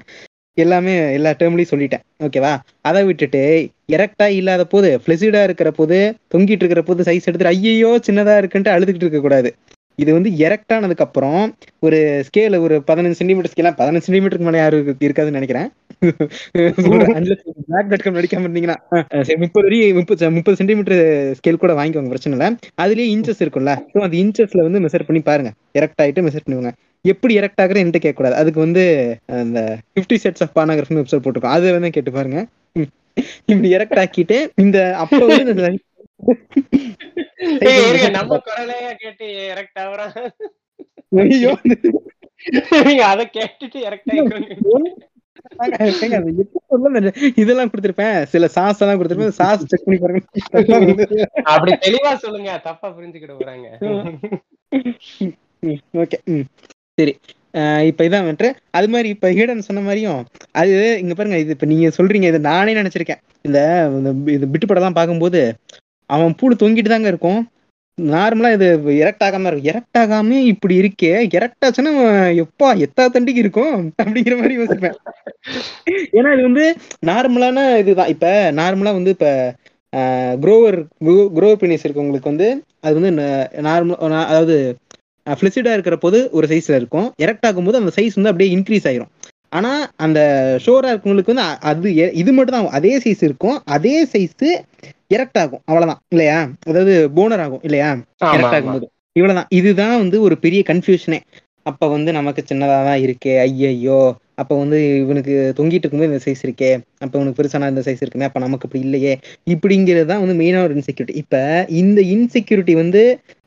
எல்லாமே 0.58 0.94
எல்லா 1.18 1.32
டேர்ம்லயும் 1.40 1.72
சொல்லிட்டேன். 1.72 2.04
ஓகேவா 2.26 2.54
அதை 2.90 3.02
விட்டுட்டு 3.08 3.42
எரக்டா 3.96 4.28
இல்லாத 4.40 4.64
போது 4.74 4.90
ஃபிளெசிடா 5.04 5.42
இருக்கிற 5.48 5.70
போது 5.80 5.98
தொங்கிட்டு 6.34 6.64
இருக்கிற 6.64 6.82
போது 6.90 7.08
சைஸ் 7.10 7.28
எடுத்துட்டு 7.28 7.54
ஐயையோ 7.54 7.92
சின்னதா 8.08 8.36
இருக்குன்ட்டு 8.42 8.74
அழுதுகிட்டு 8.76 9.06
இருக்க 9.08 9.22
கூடாது 9.26 9.52
இது 10.00 10.12
வந்து 10.14 10.30
எரக்ட் 10.46 10.74
ஆனதுக்கு 10.74 11.04
அப்புறம் 11.04 11.42
ஒரு 11.80 12.00
ஸ்கேல் 12.28 12.60
ஒரு 12.60 12.76
பதினஞ்சு 12.88 13.18
சென்டிமீட்டர் 13.20 13.54
ஸ்கேலாம் 13.54 13.78
பதினஞ்சு 13.80 14.02
சென்டிமீட்டருக்கு 14.08 14.48
மேலே 14.48 14.58
யாரும் 14.58 14.82
இருக்கு- 14.82 15.06
இருக்காதுன்னு 15.08 15.38
நினைக்கிறேன். 15.38 15.68
பிளாக் 17.68 17.90
டாட் 17.90 18.04
காம் 18.04 18.16
நடிக்காம 18.16 18.46
இருந்தீங்கன்னா 18.48 18.78
முப்பது 19.38 19.66
வரி 19.68 19.80
முப்பது 19.94 20.32
முப்பது 20.38 20.58
சென்டிமீட்டர் 20.58 21.02
ஸ்கேல் 21.40 21.62
கூட 21.64 21.74
வாங்கிக்கோங்க 21.74 22.12
பிரச்சனை 22.14 22.36
இல்லை. 22.38 22.50
அதுலயே 22.82 23.08
இன்ச்சஸ் 23.16 23.44
இருக்கும்ல. 23.46 23.74
ஸோ 23.94 23.98
அந்த 24.08 24.18
இன்ச்சஸ்ல 24.24 24.66
வந்து 24.68 24.82
மெஷர் 24.86 25.08
பண்ணி 25.08 25.22
பாருங்க. 25.30 25.52
எரக்ட் 25.80 26.02
ஆயிட்டு 26.02 26.26
மெஷர் 26.28 26.46
பண்ணுவாங்க 26.48 26.72
எப்படி 27.06 27.34
எரக்ட் 27.40 27.62
ஆகுற 27.62 27.78
என்கிட்ட 27.84 28.00
கேட்கக்கூடாது. 28.06 28.38
அதுக்கு 28.42 28.60
வந்து 28.60 28.84
அந்த 29.42 29.60
ஃபிஃப்டி 29.94 30.18
செட்ஸ் 30.24 30.44
ஆஃப் 30.46 30.56
பானாகிராஃப்னு 30.58 31.02
வெப்சைட் 31.02 31.26
போட்டிருக்கோம். 31.26 31.56
அது 31.58 31.72
வந்து 31.76 31.90
கேட்டு 31.90 32.12
பாருங்க. 32.12 32.40
இப்படி 33.52 33.70
எரக்ட் 33.74 34.00
ஆக்கிட்டு 34.02 34.38
இந்த 34.56 34.78
அப்போ 34.96 35.18
வந்து 35.26 35.54
நம்ம 38.18 38.38
குரலையா 38.48 38.92
கேட்டு 39.04 39.26
எரக்ட் 39.52 39.80
ஐயோ. 41.26 41.52
நீங்க 42.88 43.04
அதை 43.12 43.24
கேட்டுட்டு 43.38 43.80
எரக்ட் 43.88 44.12
இதெல்லாம் 47.42 47.70
கொடுத்திருப்பேன். 47.72 48.18
சில 48.34 48.46
சாஸ் 48.56 48.82
எல்லாம் 48.84 49.00
கொடுத்திருப்பேன். 49.00 49.38
சாஸ் 49.40 49.70
செக் 49.72 49.86
பண்ணி 49.86 50.00
பாருங்க. 50.00 51.26
அப்படி 51.54 51.72
தெளிவா 51.86 52.12
சொல்லுங்க. 52.24 52.52
தப்பா 52.68 52.88
புரிஞ்சுக்கிட 52.98 53.34
போறாங்க. 53.40 53.68
ஓகே 56.04 56.18
சரி. 56.98 57.14
இப்ப 57.90 58.02
இதான் 58.08 58.26
வென்று. 58.28 58.48
அது 58.78 58.88
மாதிரி 58.94 59.10
இப்ப 59.16 59.30
ஹீடன் 59.38 59.68
சொன்ன 59.68 59.84
மாதிரியும் 59.86 60.20
அது 60.62 60.74
இங்க 61.04 61.14
பாருங்க 61.16 61.38
இது 61.44 61.56
இப்ப 61.56 61.68
நீங்க 61.72 61.90
சொல்றீங்க 61.98 62.28
இது 62.32 62.40
நானே 62.50 62.74
நினைச்சிருக்கேன். 62.80 63.22
இந்த 63.48 63.60
இது 64.36 64.52
பிட்டு 64.54 64.70
படம்லாம் 64.70 65.00
பார்க்கும்போது 65.00 65.42
அவன் 66.10 66.36
பூடு 66.40 66.56
தொங்கிட்டு 66.62 66.92
தாங்க 66.94 67.10
இருக்கும். 67.14 67.40
நார்மலா 67.98 68.50
இது 68.56 68.68
எரக்ட் 69.04 69.24
ஆகாம 69.28 69.50
இருக்கும் 69.50 69.70
எரக்ட் 69.72 69.98
ஆகாம 70.02 70.38
இப்படி 70.52 70.76
இருக்கே. 70.82 71.14
எரக்ட் 71.38 71.66
ஆச்சுன்னா 71.68 71.94
எப்பா 72.44 72.68
எத்தா 72.86 73.04
தண்டிக்கு 73.16 73.44
இருக்கும்? 73.46 73.74
அப்படிங்கிற 74.04 74.36
மாதிரி 74.42 74.58
யோசிப்பேன். 74.60 74.96
ஏன்னா 76.18 76.30
இது 76.36 76.44
வந்து 76.50 76.66
நார்மலான 77.12 77.66
இதுதான். 77.84 78.12
இப்ப 78.16 78.28
நார்மலா 78.62 78.94
வந்து 79.00 79.16
இப்ப 79.18 79.30
குரோவர் 80.44 80.78
குரோவர் 81.36 81.62
பினிஸ் 81.62 81.86
இருக்கவங்களுக்கு 81.86 82.32
வந்து 82.34 82.48
அது 82.86 82.94
வந்து 83.00 83.12
நார்மல் 83.68 84.02
அதாவது 84.32 84.58
ஃபிளிசிடா 85.28 85.72
இருக்கிற 85.76 85.96
போது 86.04 86.20
ஒரு 86.38 86.46
சைஸ்ல 86.52 86.78
இருக்கும். 86.82 87.08
எரக்ட் 87.26 87.48
ஆகும்போது 87.50 87.80
அந்த 87.82 87.92
சைஸ் 87.98 88.18
வந்து 88.20 88.32
அப்படியே 88.32 88.52
இன்க்ரீஸ் 88.56 88.88
ஆயிரும். 88.90 89.12
ஆனா 89.50 89.92
அந்த 89.96 90.20
ஷோரா 90.66 90.90
இருக்கவங்களுக்கு 90.92 91.34
வந்து 91.34 91.42
அது 91.42 92.14
இது 92.14 92.32
மட்டும் 92.32 92.56
தான் 92.56 92.68
அதே 92.70 92.98
சைஸ் 92.98 93.22
இருக்கும். 93.22 93.62
அதே 93.66 94.06
சைஸ் 94.06 94.46
எரக்ட் 95.14 95.38
ஆகும். 95.38 95.62
அவ்வளவுதான். 95.66 96.02
இல்லையா? 96.10 96.48
அதாவது 96.68 97.10
போனர் 97.16 97.42
ஆகும். 97.42 97.60
இல்லையா? 97.64 97.90
எரக்ட். 98.24 98.26
ஆகும்போது. 98.26 98.88
இவ்வளவுதான். 99.12 99.48
இதுதான் 99.50 99.98
வந்து 99.98 100.22
ஒரு 100.22 100.38
பெரிய 100.38 100.64
கன்ஃபியூஷனே 100.68 101.20
அப்ப 101.66 101.88
வந்து 101.88 102.12
நமக்கு 102.14 102.42
சின்னதா 102.50 102.78
தான் 102.84 103.02
இருக்கே. 103.02 103.34
ஐயையோ. 103.40 104.00
அப்ப 104.36 104.58
வந்து 104.58 104.78
இவனுக்கு 105.00 105.34
தொங்கிட்டு 105.58 105.84
இருக்கும்போது 105.84 106.10
இந்த 106.12 106.22
சைஸ் 106.26 106.44
இருக்கே. 106.44 106.70
அப்ப 107.00 107.14
இவனுக்கு 107.18 107.40
பெருசான 107.40 107.70
இந்த 107.70 107.82
சைஸ் 107.82 108.02
இருக்குமே? 108.02 108.26
அப்ப 108.26 108.40
நமக்கு 108.40 108.68
இப்படி 108.68 108.84
இல்லையே. 108.84 109.14
இப்படிங்கிறது 109.48 110.06
தான் 110.06 110.22
வந்து 110.24 110.36
மெயினான 110.36 110.64
ஒரு 110.64 110.76
இன்செக்யூரிட்டி 110.76 111.16
இப்ப 111.22 111.38
இந்த 111.80 112.00
இன்செக்யூரிட்டி 112.14 112.76
வந்து 112.76 113.02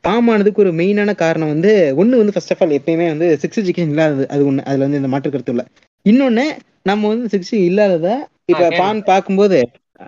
ஃபார்ம் 0.04 0.28
ஆனதுக்கு 0.30 0.62
ஒரு 0.64 0.72
மெயினான 0.74 1.10
காரணம் 1.16 1.52
வந்து 1.54 1.72
ஒண்ணு 1.96 2.20
வந்து 2.20 2.34
ஃபர்ஸ்ட் 2.34 2.52
ஆஃப் 2.54 2.62
ஆல் 2.62 2.76
எப்பயுமே 2.78 3.06
வந்து 3.08 3.28
செக்ஸ் 3.42 3.60
எஜுகேஷன் 3.62 3.94
இல்லாதது 3.94 4.26
அது 4.30 4.42
ஒண்ணு. 4.50 4.64
அதுல 4.68 4.84
வந்து 4.84 5.00
இந்த 5.00 5.10
மாற்று 5.10 5.30
கருத்து 5.30 5.54
இல்ல. 5.54 5.64
இன்னொன்னு 6.06 6.46
நம்ம 6.82 7.08
வந்து 7.08 7.26
செக்ஸ் 7.34 7.54
இல்லாதத 7.66 8.08
இப்ப. 8.48 8.62
பான் 8.78 9.00
பார்க்கும்போது 9.04 9.58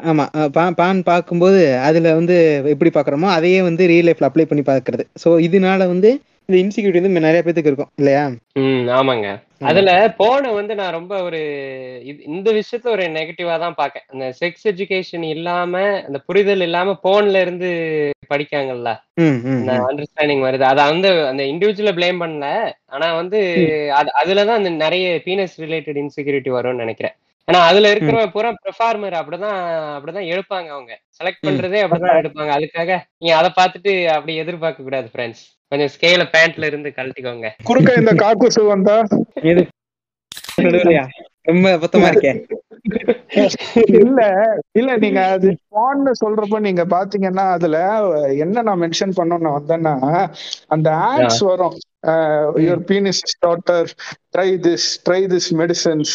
ஆமா 0.02 0.24
பா- 0.54 0.74
பான் 0.74 1.00
பார்க்கும்போது 1.02 1.58
அதுல 1.86 2.12
வந்து 2.14 2.36
எப்படி 2.70 2.90
பாக்குறோமோ 2.90 3.28
அதையே 3.34 3.58
வந்து 3.62 3.82
ரியல் 3.86 4.08
லைஃப்ல 4.08 4.28
அப்ளை 4.28 4.44
பண்ணி 4.44 4.62
பாக்குறது 4.66 5.04
சோ 5.22 5.28
இதனால 5.46 5.86
வந்து 5.88 6.10
இந்த 6.49 6.56
இன்செக்யூரிட்டி 6.62 7.00
வந்து 7.00 7.20
நிறைய 7.20 7.43
பேத்துக்கு 7.43 7.70
இருக்கும் 7.70 7.91
இல்லையா? 7.96 8.23
ம் 8.62 8.88
ஆமாங்க. 8.96 9.29
அதுல 9.69 9.91
போன 10.17 10.50
வந்து 10.52 10.73
நான் 10.75 10.96
ரொம்ப 10.96 11.14
ஒரு 11.23 11.38
இந்த 12.29 12.49
விஷயத்துல 12.52 12.91
ஒரு 12.91 13.05
நெகட்டிவா 13.14 13.55
தான் 13.58 13.75
பாக்கேன். 13.75 14.05
இந்த 14.12 14.26
செக்ஸ் 14.41 14.67
எஜுகேஷன் 14.73 15.25
இல்லாம 15.29 15.73
அந்த 16.02 16.19
புரிதல் 16.26 16.61
இல்லாம 16.61 16.96
போன்ல 17.05 17.41
இருந்து 17.41 17.70
படிக்காங்கல்ல. 18.31 18.91
அண்டர்ஸ்டாண்டிங் 19.85 20.44
வருது. 20.46 20.64
அத 20.64 20.85
வந்து 20.91 21.11
அந்த 21.31 21.43
இண்டிவிஜுவல 21.52 21.94
ப்ளேம் 21.99 22.23
பண்ணல. 22.23 22.47
ஆனா 22.88 23.08
வந்து 23.14 23.40
அது 23.94 24.11
அதுலதான் 24.23 24.61
அந்த 24.61 24.73
நிறைய 24.85 25.06
பீனஸ் 25.26 25.56
ரிலேட்டட் 25.61 26.00
இன்செக்யூரிட்டி 26.05 26.50
வரும்னு 26.50 26.85
நினைக்கிறேன். 26.85 27.17
ஆனா 27.49 27.58
அதுல 27.61 27.88
இருக்கிறவங்க 27.93 28.31
பூரா 28.31 28.50
பெர்ஃபார்மர் 28.64 29.14
அப்படிதான் 29.19 29.58
அப்படிதான் 29.94 30.29
எடுப்பாங்க 30.32 30.69
அவங்க. 30.75 30.93
செலக்ட் 31.19 31.44
பண்றதே 31.46 31.81
அப்படிதான் 31.85 32.20
எடுப்பாங்க. 32.20 32.50
அதுக்காக 32.56 32.90
நீங்க 33.18 33.35
அதை 33.37 33.50
பார்த்துட்டு 33.59 33.92
அப்படி 34.09 34.35
எதிர்பார்க்க 34.37 34.83
கூடாது 34.83 35.09
ஃப்ரெண்ட்ஸ் 35.12 35.42
கொஞ்சம் 35.73 35.90
ஸ்கேல 35.95 36.25
பேண்ட்ல 36.35 36.66
இருந்து 36.66 36.88
கழட்டிக்கோங்க. 36.97 37.49
குறுக்க 37.62 37.92
இந்த 37.97 38.12
காக்குசு 38.14 38.62
வந்தா? 38.66 38.97
எது? 39.42 39.62
ரொம்ப 41.42 41.66
அபத்தமா 41.76 42.09
இருக்கே. 42.12 42.33
இல்ல 43.99 44.21
இல்ல 44.79 44.91
நீங்க 44.97 45.21
அது 45.35 45.49
பான்னு 45.75 46.11
சொல்றப்ப 46.21 46.59
நீங்க 46.61 46.83
பாத்தீங்கன்னா 46.93 47.45
அதுல 47.57 47.76
என்ன 48.45 48.62
நான் 48.67 48.83
மென்ஷன் 48.83 49.14
பண்ணணும்னு 49.19 49.55
வந்தேன்னா 49.57 49.95
அந்த 50.75 50.88
ஆட்ஸ் 51.09 51.43
வரும். 51.50 51.76
Your 52.64 52.83
penis 52.91 53.23
daughter 53.45 53.88
try 54.35 54.49
this 54.67 54.88
try 55.07 55.21
this 55.33 55.49
medicines 55.61 56.12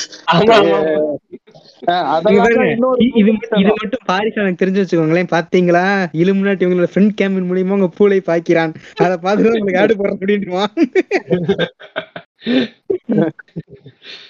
இது 3.20 3.32
மட்டும் 3.74 4.06
பாரிஸ் 4.10 4.40
எனக்கு 4.42 4.62
தெரிஞ்சு 4.62 4.82
வச்சுக்கோங்களேன். 4.82 5.34
பாத்தீங்களா? 5.36 5.86
இலுமினாட்டி 6.22 6.68
உங்களோட 6.68 6.90
ஃப்ரெண்ட் 6.94 7.18
கேம்பின் 7.22 7.50
மூலியமா 7.50 7.78
உங்க 7.80 7.90
பூளை 8.00 8.20
பாய்க்கிறான். 8.30 8.74
அதை 9.06 9.16
பார்த்து 9.26 9.54
உங்களுக்கு 9.54 9.84
ஆடு 9.84 9.96
போற 10.02 10.12
அப்படின்ட்டுவான் 10.18 10.74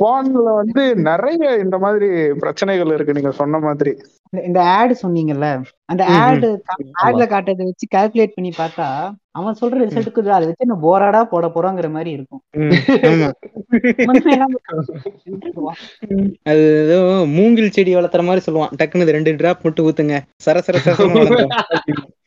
பான்ல 0.00 0.54
வந்து 0.54 1.02
நிறைய 1.02 1.58
இந்த 1.58 1.78
மாதிரி 1.78 2.32
பிரச்சனைகள் 2.32 2.86
இருக்கு 2.86 3.12
நீங்க 3.12 3.30
சொன்ன 3.30 3.58
மாதிரி. 3.58 3.96
இந்த- 4.44 4.70
ஆட் 4.70 4.98
சொன்னீங்கல்ல 5.02 5.62
அந்த. 5.84 6.04
ஆடு 6.04 6.62
ஆட்ல 7.04 7.26
காட்டுறதை 7.26 7.64
வச்சு 7.64 7.86
கால்குலேட் 7.94 8.34
பண்ணி 8.34 8.52
பார்த்தா 8.58 9.12
அவன் 9.30 9.56
சொல்ற 9.60 9.82
ரிசல்ட்டுக்கு 9.82 10.28
அதை 10.28 10.46
வச்சு 10.46 10.66
என்ன 10.66 10.78
போராடா 10.82 11.24
போட 11.24 11.46
போறோங்கிற 11.46 11.90
மாதிரி 11.90 12.10
இருக்கும். 12.10 12.42
அது 16.42 16.84
ஏதோ 16.84 17.24
மூங்கில் 17.28 17.70
செடி 17.70 17.96
வளர்த்துற 17.96 18.24
மாதிரி 18.24 18.44
சொல்லுவான் 18.46 18.68
டக்குனு 18.78 18.96
இது 18.96 19.12
ரெண்டு 19.12 19.36
டிராப் 19.36 19.58
மட்டும் 19.62 19.86
ஊத்துங்க. 19.86 20.20
சர 20.44 20.56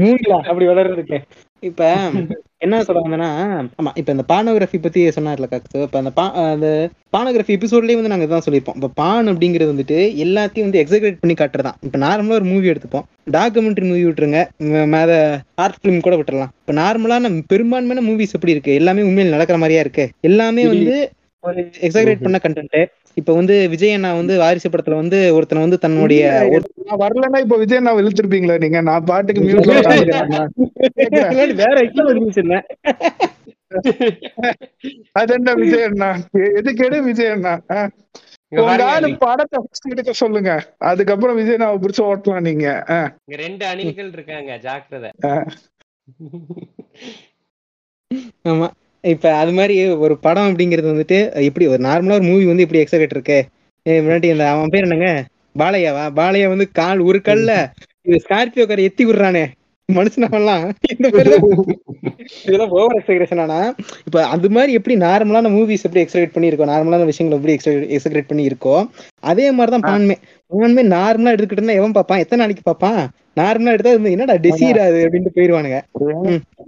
மூங்கிலா 0.00 0.38
அப்படி 0.50 0.66
வளர்றதுக்கு. 0.66 1.18
இப்ப 1.62 1.82
என்ன 2.64 2.76
சொல்ல 2.86 3.00
வந்தேன்னா 3.04 3.28
ஆமா 3.78 3.90
இப்ப 4.00 4.12
இந்த 4.14 4.24
பானோகிராஃபி 4.32 4.78
பத்தி 4.82 5.00
சொன்னார்ல 5.16 5.46
காக்கு. 5.50 5.82
இப்ப 5.86 5.98
அந்த 5.98 6.10
பா 6.18 6.24
அந்த 6.52 6.68
பானோகிராஃபி 7.16 7.54
எபிசோட்லயே 7.56 7.96
வந்து 7.98 8.12
நாங்க 8.12 8.26
இதான் 8.26 8.44
சொல்லியிருப்போம். 8.46 8.78
இப்ப 8.80 8.90
பான் 8.94 9.28
அப்படிங்கிறது 9.28 9.72
வந்துட்டு 9.72 9.98
எல்லாத்தையும் 10.24 10.66
வந்து 10.66 10.82
எக்ஸாக்ரேட் 10.82 11.20
பண்ணி 11.22 11.36
காட்டுறதான். 11.40 11.78
இப்ப 11.82 11.98
நார்மலா 11.98 12.38
ஒரு 12.40 12.44
மூவி 12.44 12.72
எடுத்துப்போம். 12.72 13.06
டாக்குமெண்ட்ரி 13.32 13.86
மூவி 13.90 14.04
விட்டுருங்க. 14.06 14.40
மேல 14.94 15.10
ஆர்ட் 15.64 15.80
ஃபிலிம் 15.80 16.04
கூட 16.06 16.16
விட்டுறலாம். 16.16 16.52
இப்ப 16.62 16.76
நார்மலான 16.82 17.32
பெரும்பான்மையான 17.52 18.06
மூவிஸ் 18.08 18.36
எப்படி 18.38 18.54
இருக்கு? 18.56 18.74
எல்லாமே 18.74 19.02
உண்மையில் 19.02 19.34
நடக்கிற 19.36 19.58
மாதிரியா 19.58 19.80
இருக்கு? 19.80 20.06
எல்லாமே 20.30 20.64
வந்து 20.66 20.96
ஒரு 21.44 21.56
எக்ஸாக்ரேட் 21.86 22.24
பண்ண 22.24 22.38
கண்டென்ட் 22.44 22.78
இப்ப 23.16 23.32
வந்து 23.34 23.54
விஜய் 23.72 23.94
அண்ணா 23.94 24.10
வந்து 24.14 24.34
வாரிசு 24.38 24.68
படத்துல 24.68 24.96
வந்து 25.00 25.18
ஒருத்தனை 25.36 25.60
வந்து 25.64 25.78
தன்னுடைய 25.84 26.22
வரலன்னா 27.02 27.40
இப்ப 27.44 27.56
விஜய் 27.56 27.84
நான் 27.84 28.00
இழுத்திருப்பீங்களா 28.00 28.56
நீங்க? 28.64 28.80
நான் 28.88 29.06
பாட்டுக்கு 29.06 29.44
மியூட்ல 29.44 29.74
உட்காந்துக்கிறேன் 29.74 31.52
வேற 31.62 31.76
எக்ஸாம் 31.84 32.08
வச்சிருந்தேன் 32.20 32.66
அது 35.14 35.30
என்ன 35.36 35.52
விஜய் 35.60 35.86
அண்ணா? 35.86 36.08
எ- 36.38 36.52
எதுக்கு 36.58 36.84
எடு 36.86 36.98
விஜய் 37.06 37.32
அண்ணா? 37.34 37.54
படத்தை 39.22 39.58
எடுக்க 39.92 40.12
சொல்லுங்க. 40.20 40.50
அதுக்கப்புறம் 40.90 41.38
விஜய் 41.38 41.60
நான் 41.62 41.80
பிடிச்சு 41.82 42.02
ஓட்டலாம் 42.08 42.46
நீங்க. 42.48 42.66
ரெண்டு 43.38 43.64
அணில்கள் 43.66 44.12
இருக்காங்க 44.12 44.58
ஜாக்கிரதை. 44.64 45.10
ஆமா. 48.44 48.68
இப்ப 49.04 49.32
அது 49.34 49.52
மாதிரி 49.52 49.74
ஒரு 49.96 50.14
படம் 50.18 50.48
அப்படிங்கிறது 50.48 50.92
வந்துட்டு 50.92 51.18
எப்படி 51.42 51.66
ஒரு 51.66 51.82
நார்மலா 51.84 52.16
ஒரு 52.18 52.22
மூவி 52.22 52.44
வந்து 52.44 52.62
இப்படி 52.62 52.82
எக்ஸாக்ட் 52.82 53.14
இருக்கு? 53.16 53.38
முன்னாடி 53.86 54.28
அந்த 54.30 54.44
அவன் 54.50 54.68
பேர் 54.68 54.86
என்னங்க? 54.88 55.08
பாலையாவா? 55.58 56.04
பாலையா 56.18 56.48
வந்து 56.48 56.66
கால் 56.72 57.00
ஒரு 57.00 57.20
கல்ல 57.20 57.50
இது 58.02 58.16
ஸ்கார்பியோ 58.24 58.64
காரை 58.66 58.82
எத்தி 58.88 59.04
விடுறானே. 59.04 59.44
மனுஷனவெல்லாம் 59.88 60.62
இந்த 60.92 61.08
இதெல்லாம் 62.44 62.70
ஓவர் 62.70 62.96
எக்ஸாகரேஷன் 62.98 63.40
ஆனா 63.40 63.58
இப்ப 64.04 64.26
அது 64.26 64.48
மாதிரி 64.50 64.72
எப்படி 64.72 64.94
நார்மலான 64.96 65.50
மூவிஸ் 65.56 65.84
எப்படி 65.86 66.02
எக்ஸாகரேட் 66.04 66.32
பண்ணி 66.32 66.50
இருக்கோ 66.50 66.68
நார்மலான 66.70 67.04
விஷயங்கள் 67.04 67.38
எப்படி 67.38 67.56
எக்ஸாகரேட் 67.96 68.30
பண்ணி 68.30 68.48
இருக்கோ 68.48 68.76
அதே 69.20 69.50
மாதிரிதான் 69.50 69.86
பான்மே. 69.90 70.16
பான்மே 70.50 70.82
நார்மலா 70.96 71.32
எடுத்துக்கிட்டு 71.32 71.60
இருந்தா 71.60 71.78
எவன் 71.80 71.92
பார்ப்பான்? 71.92 72.18
எத்தனை 72.18 72.40
நாளைக்கு 72.42 72.64
பார்ப்பான்? 72.64 73.00
நார்மலா 73.40 73.74
எடுத்தா 73.74 73.92
என்னடா 74.10 74.34
டிசீர் 74.46 74.78
அது 74.78 74.98
அப்படின்ட்டு 75.06 75.36
போயிருவானுங்க. 75.36 75.78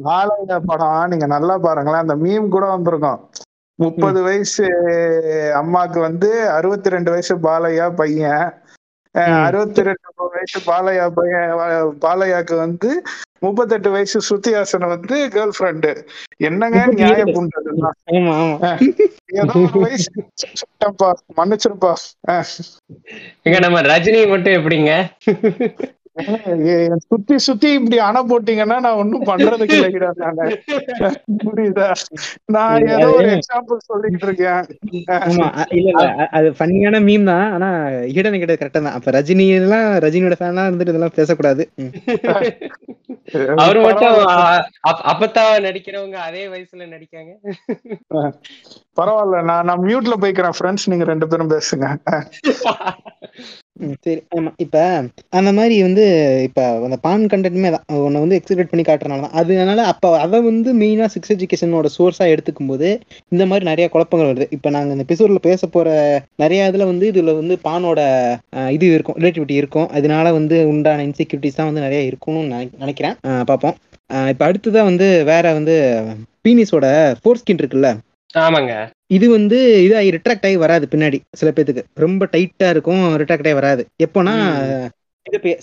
பாலையா 0.07 0.59
படம் 0.65 1.09
நீங்க 1.09 1.27
நல்லா 1.27 1.59
பாருங்களேன். 1.59 2.05
அந்த 2.05 2.17
மீம் 2.17 2.49
கூட 2.49 2.67
வந்திருக்கும். 2.67 3.21
முப்பது 3.79 4.23
வயசு 4.23 4.67
அம்மாக்கு 5.61 5.99
வந்து 5.99 6.51
அறுபத்தி 6.51 6.89
ரெண்டு 6.91 7.11
வயசு 7.11 7.35
பாலையா 7.39 7.87
பையன். 7.95 8.47
அறுபத்தி 9.45 9.83
ரெண்டு 9.83 10.29
வயசு 10.35 10.59
பாலையா 10.67 11.07
பையன் 11.15 11.53
பாலையாக்கு 12.01 12.55
வந்து 12.57 12.91
முப்பத்தெட்டு 13.41 13.89
வயசு 13.91 14.19
ஸ்ருதிஹாசன் 14.29 14.87
வந்து 14.89 15.17
கேர்ள் 15.35 15.55
ஃப்ரெண்டு 15.57 15.91
என்னங்க 16.39 16.81
நியாயம் 16.93 17.35
சொல்லிட்டேன்ப்பா, 20.57 21.09
மன்னிச்சிருப்பா. 21.37 21.93
நம்ம 23.65 23.81
ரஜினி 23.83 24.21
மட்டும் 24.29 24.57
எப்படிங்க? 24.59 24.93
சுத்தி 26.99 27.39
சுத்தி 27.39 27.73
இப்படி 27.73 27.99
அணை 27.99 28.21
போட்டீங்கன்னா 28.29 28.81
நான் 28.81 28.93
ஒண்ணும் 28.93 29.25
பண்றதுக்கு 29.25 29.77
இல்லைடா 29.79 30.11
நானு. 30.17 30.45
புரியுதா? 31.45 31.89
நான் 32.47 32.87
ஏதோ 32.89 33.09
ஒரு 33.11 33.29
எக்ஸாம்பிள் 33.29 33.87
சொல்லிட்டு 33.87 34.27
இருக்கேன். 34.27 34.63
இல்ல 34.91 35.91
இல்ல 35.91 36.07
அது 36.31 36.51
ஃபன்னியான 36.51 37.01
மீம் 37.03 37.25
தான். 37.25 37.53
ஆனா 37.53 37.69
ஈடன் 38.17 38.39
கிட்ட 38.39 38.55
கரெக்டா 38.55 38.83
தான். 38.83 38.93
அப்ப 38.93 39.11
ரஜினி 39.11 39.49
எல்லாம் 39.55 39.95
ரஜினியோட 39.99 40.37
ஃபேன்லாம் 40.41 40.69
இருந்துட்டு 40.69 40.89
இதெல்லாம் 40.89 41.15
பேசக்கூடாது. 41.15 41.65
அவர் 43.57 43.79
மட்டும் 43.81 44.09
பரவாயில்ல. 44.09 44.35
அ- 44.49 44.65
அப்- 44.89 45.05
அப்பத்தாவ 45.13 45.61
நடிக்கிறவங்க 45.61 46.17
அதே 46.29 46.47
வயசுல 46.47 46.87
நடிக்காங்க. 46.89 47.33
பரவாயில்ல. 49.01 49.45
நான் 49.45 49.65
நான் 49.65 49.83
மியூட்ல 49.83 50.15
போய்க்கிறேன் 50.21 50.57
ஃப்ரெண்ட்ஸ் 50.59 50.87
நீங்க 50.87 51.05
ரெண்டு 51.05 51.29
பேரும் 51.29 51.51
பேசுங்க. 51.51 51.87
சரி 54.01 54.23
ஆமா. 54.37 54.53
இப்ப 54.57 55.05
அந்த 55.29 55.53
மாதிரி 55.53 55.83
வந்து 55.83 56.05
இப்ப 56.43 56.83
அந்த 56.83 56.97
பான் 56.97 57.27
கண்டென்ட்மே 57.27 57.71
தான் 57.71 57.99
உன்னை 57.99 58.21
வந்து 58.21 58.43
எக்ஸிபிட் 58.43 58.71
பண்ணி 58.71 58.85
காட்டுறதுனால 58.87 59.21
தான். 59.21 59.31
அதனால 59.31 59.83
அப்ப 59.85 60.19
அதை 60.19 60.41
வந்து 60.41 60.75
மெயினா 60.79 61.07
சிக்ஸ் 61.07 61.33
எஜுகேஷனோட 61.33 61.87
சோர்ஸா 61.99 62.27
எடுத்துக்கும் 62.27 62.67
போது 62.67 62.99
இந்த 63.29 63.47
மாதிரி 63.47 63.65
நிறைய 63.65 63.89
குழப்பங்கள் 63.89 64.33
வருது. 64.33 64.47
இப்ப 64.51 64.71
நாங்க 64.71 64.93
இந்த 64.93 65.05
எபிசோட்ல 65.09 65.35
பேச 65.35 65.67
போற 65.67 65.89
நிறைய 66.37 66.71
இதுல 66.75 66.85
வந்து 66.85 67.11
இதுல 67.11 67.35
வந்து 67.35 67.59
பானோட 67.65 68.01
இது 68.71 68.95
இருக்கும் 68.95 69.17
ரிலேட்டிவிட்டி 69.17 69.51
இருக்கும். 69.53 69.89
அதனால 69.89 70.33
வந்து 70.33 70.69
உண்டான 70.69 71.07
இன்செக்யூரிட்டிஸ் 71.07 71.55
தான் 71.55 71.67
வந்து 71.67 71.81
நிறைய 71.81 72.03
இருக்கும்னு 72.03 72.55
நினை- 72.55 72.79
நினைக்கிறேன். 72.79 73.15
பார்ப்போம். 73.21 73.77
இப்ப 74.29 74.53
அடுத்ததான் 74.53 74.85
வந்து 74.85 75.25
வேற 75.25 75.53
வந்து 75.53 75.77
பீனிஸோட 76.45 76.87
ஃபோர் 77.23 77.41
ஸ்கின் 77.41 77.63
இருக்குல்ல? 77.63 77.89
ஆமாங்க. 78.37 78.73
இது 79.07 79.31
வந்து 79.31 79.59
இதாகி 79.87 80.09
ரிட்ராக்ட் 80.15 80.47
ஆகி 80.47 80.57
வராது 80.57 80.89
பின்னாடி 80.91 81.19
சில 81.33 81.51
பேத்துக்கு. 81.51 81.83
ரொம்ப 81.97 82.29
டைட்டா 82.33 82.69
இருக்கும் 82.69 83.05
ரிட்ராக்ட் 83.17 83.49
ஆகி 83.49 83.53
வராது. 83.53 83.83
எப்போனா 84.03 84.35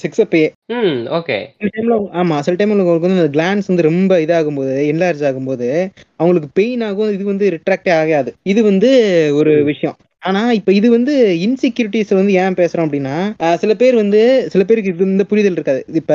செக்ஸ் 0.03 0.21
அப்பயே 0.21 0.47
ஓகே. 1.17 1.35
சில 1.57 1.69
டைம்ல 1.75 1.95
ஆமா 2.13 2.39
சில 2.39 2.55
டைம்ல 2.55 2.75
உங்களுக்கு 2.77 3.07
வந்து 3.07 3.27
கிளான்ஸ் 3.35 3.69
வந்து 3.71 3.83
ரொம்ப 3.83 4.17
இதாகும்போது 4.19 4.73
என்லார்ஜ் 4.91 5.23
ஆகும்போது 5.29 5.67
அவங்களுக்கு 6.15 6.49
பெயின் 6.53 6.81
ஆகும் 6.81 7.11
இது 7.11 7.23
வந்து 7.25 7.45
ரிட்ராக்டே 7.55 7.93
ஆகாது. 7.99 8.31
இது 8.43 8.63
வந்து 8.63 8.89
ஒரு 9.35 9.53
விஷயம். 9.63 9.95
ஆனா 10.23 10.41
இப்ப 10.57 10.71
இது 10.79 10.87
வந்து 10.95 11.13
இன்செக்யூரிட்டிஸ் 11.45 12.11
வந்து 12.19 12.33
ஏன் 12.41 12.57
பேசுறோம் 12.59 12.85
அப்படின்னா 12.87 13.15
சில 13.63 13.73
பேர் 13.81 13.95
வந்து 14.01 14.19
சில 14.53 14.61
பேருக்கு 14.67 15.07
இந்த 15.07 15.25
புரிதல் 15.31 15.57
இருக்காது. 15.57 15.81
இப்ப 16.01 16.13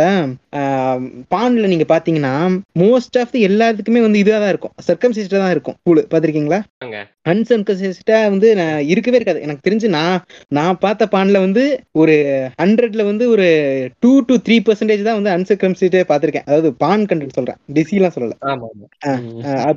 பான்ல 1.33 1.71
நீங்க 1.73 1.87
பாத்தீங்கன்னா 1.91 2.35
மோஸ்ட் 2.83 3.19
ஆஃப் 3.23 3.33
தி 3.35 3.41
எல்லாத்துக்குமே 3.49 4.03
வந்து 4.07 4.23
இதுவா 4.23 4.39
தான் 4.45 4.53
இருக்கும். 4.55 4.75
சர்க்கம்சிஸ்டா 4.89 5.41
தான் 5.43 5.55
இருக்கும். 5.57 5.77
பூலு 5.87 6.03
பாத்திருக்கீங்களா. 6.13 6.61
அன்சர்க்கம்சிஸ்டா 7.33 8.19
வந்து 8.33 8.49
நான் 8.61 8.85
இருக்கவே 8.93 9.19
இருக்காது. 9.19 9.43
எனக்கு 9.47 9.67
தெரிஞ்சு 9.67 9.89
நான் 9.97 10.17
நான் 10.59 10.81
பார்த்த 10.85 11.09
பான்ல 11.15 11.41
வந்து 11.47 11.65
ஒரு 12.03 12.15
ஹண்ட்ரட்ல 12.63 13.05
வந்து 13.11 13.25
ஒரு 13.35 13.47
டூ 14.05 14.13
டு 14.29 14.37
த்ரீ 14.47 14.59
பர்சன்டேஜ் 14.69 15.07
தான் 15.09 15.19
வந்து 15.21 15.35
அன்சர்க்கம்சிஸ்டே 15.37 16.03
பார்த்திருக்கேன் 16.11 16.47
அதாவது 16.49 16.71
பான் 16.85 17.07
கண்டென்ட் 17.11 17.39
சொல்றேன். 17.39 17.59
டிசிலாம் 17.77 18.17
சொல்லல. 18.17 18.35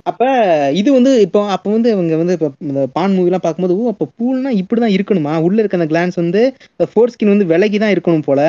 அப்ப 0.10 0.22
இது 0.82 0.90
வந்து 0.98 1.14
இப்போ 1.26 1.42
அப்ப 1.56 1.68
வந்து 1.76 1.92
அவங்க 1.96 2.16
வந்து 2.24 2.38
பான் 2.98 3.16
மூவி 3.16 3.30
எல்லாம் 3.30 3.46
பார்க்கும்போது 3.46 3.78
ஓ 3.80 3.92
அப்ப 3.94 4.08
பூல்னா 4.22 4.50
இப்படிதான் 4.62 4.96
இருக்கணுமா? 4.96 5.34
உள்ள 5.46 5.58
இருக்க 5.62 5.80
அந்த 5.80 5.90
கிளான்ஸ் 5.92 6.22
வந்து 6.22 6.42
ஃபோர் 6.92 7.12
ஸ்கின் 7.14 7.34
வந்து 7.34 7.50
விலகி 7.52 7.78
தான் 7.78 7.94
இருக்கணும் 7.94 8.28
போல. 8.28 8.42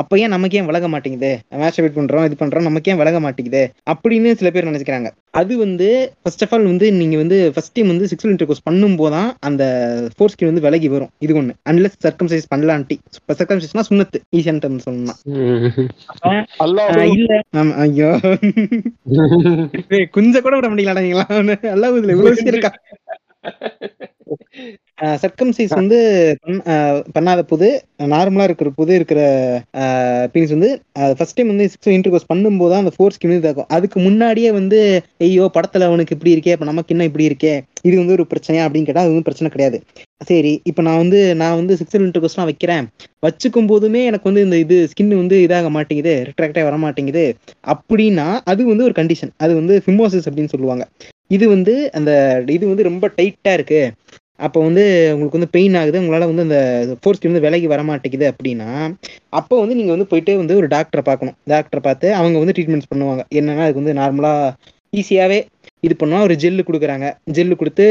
அப்ப 0.00 0.18
ஏன் 0.20 0.32
நமக்கு 0.34 0.58
ஏன் 0.58 0.68
விலக 0.68 0.86
மாட்டேங்குது? 0.92 1.28
மேஸ்டர்பேட் 1.60 1.98
பண்றோம் 1.98 2.24
இது 2.28 2.36
பண்றோம் 2.38 2.66
நமக்கு 2.68 2.90
ஏன் 2.92 3.00
விலக 3.00 3.18
மாட்டேங்குது? 3.24 3.60
அப்படின்னு 3.92 4.30
சில 4.40 4.50
பேர் 4.54 4.68
நினைச்சுக்கிறாங்க. 4.68 5.08
அது 5.40 5.52
வந்து 5.56 5.88
ஃபர்ஸ்ட் 6.22 6.42
ஆஃப் 6.44 6.54
ஆல் 6.54 6.66
வந்து 6.70 6.86
நீங்க 6.92 7.16
வந்து 7.16 7.36
ஃபர்ஸ்ட் 7.54 7.74
டைம் 7.76 7.92
வந்து 7.92 8.08
செக்ஸுவல் 8.10 8.34
இன்டர்கோர்ஸ் 8.34 8.64
பண்ணும் 8.68 8.96
போதான் 9.00 9.28
அந்த 9.48 9.62
ஃபோர் 10.14 10.32
ஸ்கின் 10.32 10.50
வந்து 10.50 10.64
விலகி 10.66 10.88
வரும். 10.94 11.12
இது 11.18 11.38
ஒண்ணு. 11.40 11.54
Unless 11.70 11.96
circumcise 12.06 12.50
பண்ணலான்ட்டி. 12.54 12.96
சர்க்கம்சைஸ்னா 13.40 13.84
சுண்ணத்து. 13.90 14.20
ஈஸியான 14.38 14.62
டர்ம் 14.64 14.84
சொல்லணும்னா 14.86 15.16
இல்ல. 16.66 16.80
ஐயோ. 17.84 18.10
ஏய், 19.94 20.08
கொஞ்சம் 20.16 20.44
கூட 20.44 20.54
விட 20.56 20.68
முடியலடா 20.72 21.04
நீங்களா 21.06 21.26
அல்லாஹ் 21.74 21.98
இதுல 21.98 22.14
இவ்வளவு 22.14 22.32
விஷயம் 22.32 22.52
இருக்கா? 22.54 22.72
சர்க்கம்சைஸ் 25.22 25.72
வந்து 25.78 25.96
ஆஹ் 26.72 26.98
பண்ணாத 27.14 27.40
புது 27.50 27.68
நார்மலா 28.12 28.44
இருக்கிற 28.48 28.68
புது 28.78 28.92
இருக்கிற 28.98 29.20
பீன்ஸ் 30.34 30.54
வந்து 30.56 30.70
ஃபர்ஸ்ட் 31.18 31.36
டைம் 31.38 31.50
வந்து 31.52 31.66
இன்டர்கோர்ஸ் 31.96 32.30
பண்ணும்போது 32.30 32.74
அந்த 32.78 32.92
ஃபோர் 32.96 33.14
ஸ்கின் 33.14 33.34
இருக்கும். 33.38 33.70
அதுக்கு 33.76 33.98
முன்னாடியே 34.06 34.50
வந்து 34.58 34.78
ஐயோ 35.26 35.46
படத்துல 35.56 35.88
அவனுக்கு 35.90 36.14
இப்படி 36.16 36.34
இருக்கே 36.34 36.54
இப்ப 36.56 36.68
நமக்கு 36.70 36.94
என்ன 36.94 37.08
இப்படி 37.10 37.28
இருக்கே 37.30 37.54
இது 37.88 37.94
வந்து 38.02 38.16
ஒரு 38.18 38.26
பிரச்சனையா? 38.32 38.64
அப்படின்னு 38.66 38.88
கேட்டா 38.88 39.04
அது 39.04 39.12
வந்து 39.12 39.28
பிரச்சனை 39.28 39.50
கிடையாது. 39.54 39.78
சரி 40.20 40.52
இப்ப 40.70 40.82
நான் 40.82 41.00
வந்து 41.02 41.20
நான் 41.40 41.58
வந்து 41.60 41.74
சிக்ஸல் 41.80 42.06
இன்டர்கோஸ்லாம் 42.06 42.48
வைக்கிறேன். 42.50 42.84
வச்சுக்கும் 43.26 43.70
போதுமே 43.72 44.02
எனக்கு 44.10 44.28
வந்து 44.30 44.44
இந்த 44.46 44.58
இது 44.64 44.78
ஸ்கின் 44.92 45.20
வந்து 45.22 45.38
இதாக 45.46 45.70
மாட்டேங்குது 45.76 46.14
ரிட்ராக்டாக 46.28 46.66
வர 46.68 46.78
மாட்டேங்குது. 46.84 47.24
அப்படின்னா 47.74 48.28
அது 48.52 48.70
வந்து 48.72 48.86
ஒரு 48.88 48.96
கண்டிஷன் 49.00 49.34
அது 49.44 49.52
வந்து 49.60 49.76
ஃபிமோசிஸ் 49.86 50.28
அப்படின்னு 50.28 50.54
சொல்லுவாங்க. 50.54 50.86
இது 51.30 51.44
வந்து 51.54 51.74
அந்த 51.98 52.10
இது 52.56 52.64
வந்து 52.72 52.88
ரொம்ப 52.90 53.06
டைட்டாக 53.18 53.58
இருக்கு. 53.58 53.80
அப்போ 54.44 54.58
வந்து 54.66 54.84
உங்களுக்கு 55.14 55.38
வந்து 55.38 55.54
பெயின் 55.56 55.76
ஆகுது 55.80 56.00
உங்களால் 56.02 56.30
வந்து 56.30 56.44
அந்த 56.46 56.58
ஃபோர்ஸ் 57.02 57.26
வந்து 57.28 57.44
விலைக்கு 57.44 57.68
வர 57.72 57.82
மாட்டேங்குது 57.90 58.26
அப்படின்னா 58.32 58.68
அப்போ 59.38 59.54
வந்து 59.62 59.76
நீங்கள் 59.78 59.94
வந்து 59.96 60.10
போயிட்டு 60.12 60.32
வந்து 60.42 60.54
ஒரு 60.60 60.68
டாக்டரை 60.74 61.02
பார்க்கணும். 61.08 61.36
டாக்டரை 61.52 61.82
பார்த்து 61.88 62.06
அவங்க 62.20 62.36
வந்து 62.42 62.54
ட்ரீட்மெண்ட்ஸ் 62.56 62.90
பண்ணுவாங்க. 62.92 63.24
என்னன்னா 63.40 63.64
அதுக்கு 63.66 63.82
வந்து 63.82 63.98
நார்மலாக 64.00 64.54
ஈஸியாகவே 65.00 65.38
இது 65.86 65.94
பண்ணுவோம் 66.00 66.24
ஒரு 66.26 66.34
ஜெல்லு 66.42 66.62
கொடுக்குறாங்க. 66.66 67.06
ஜெல்லு 67.36 67.54
கொடுத்து 67.60 67.84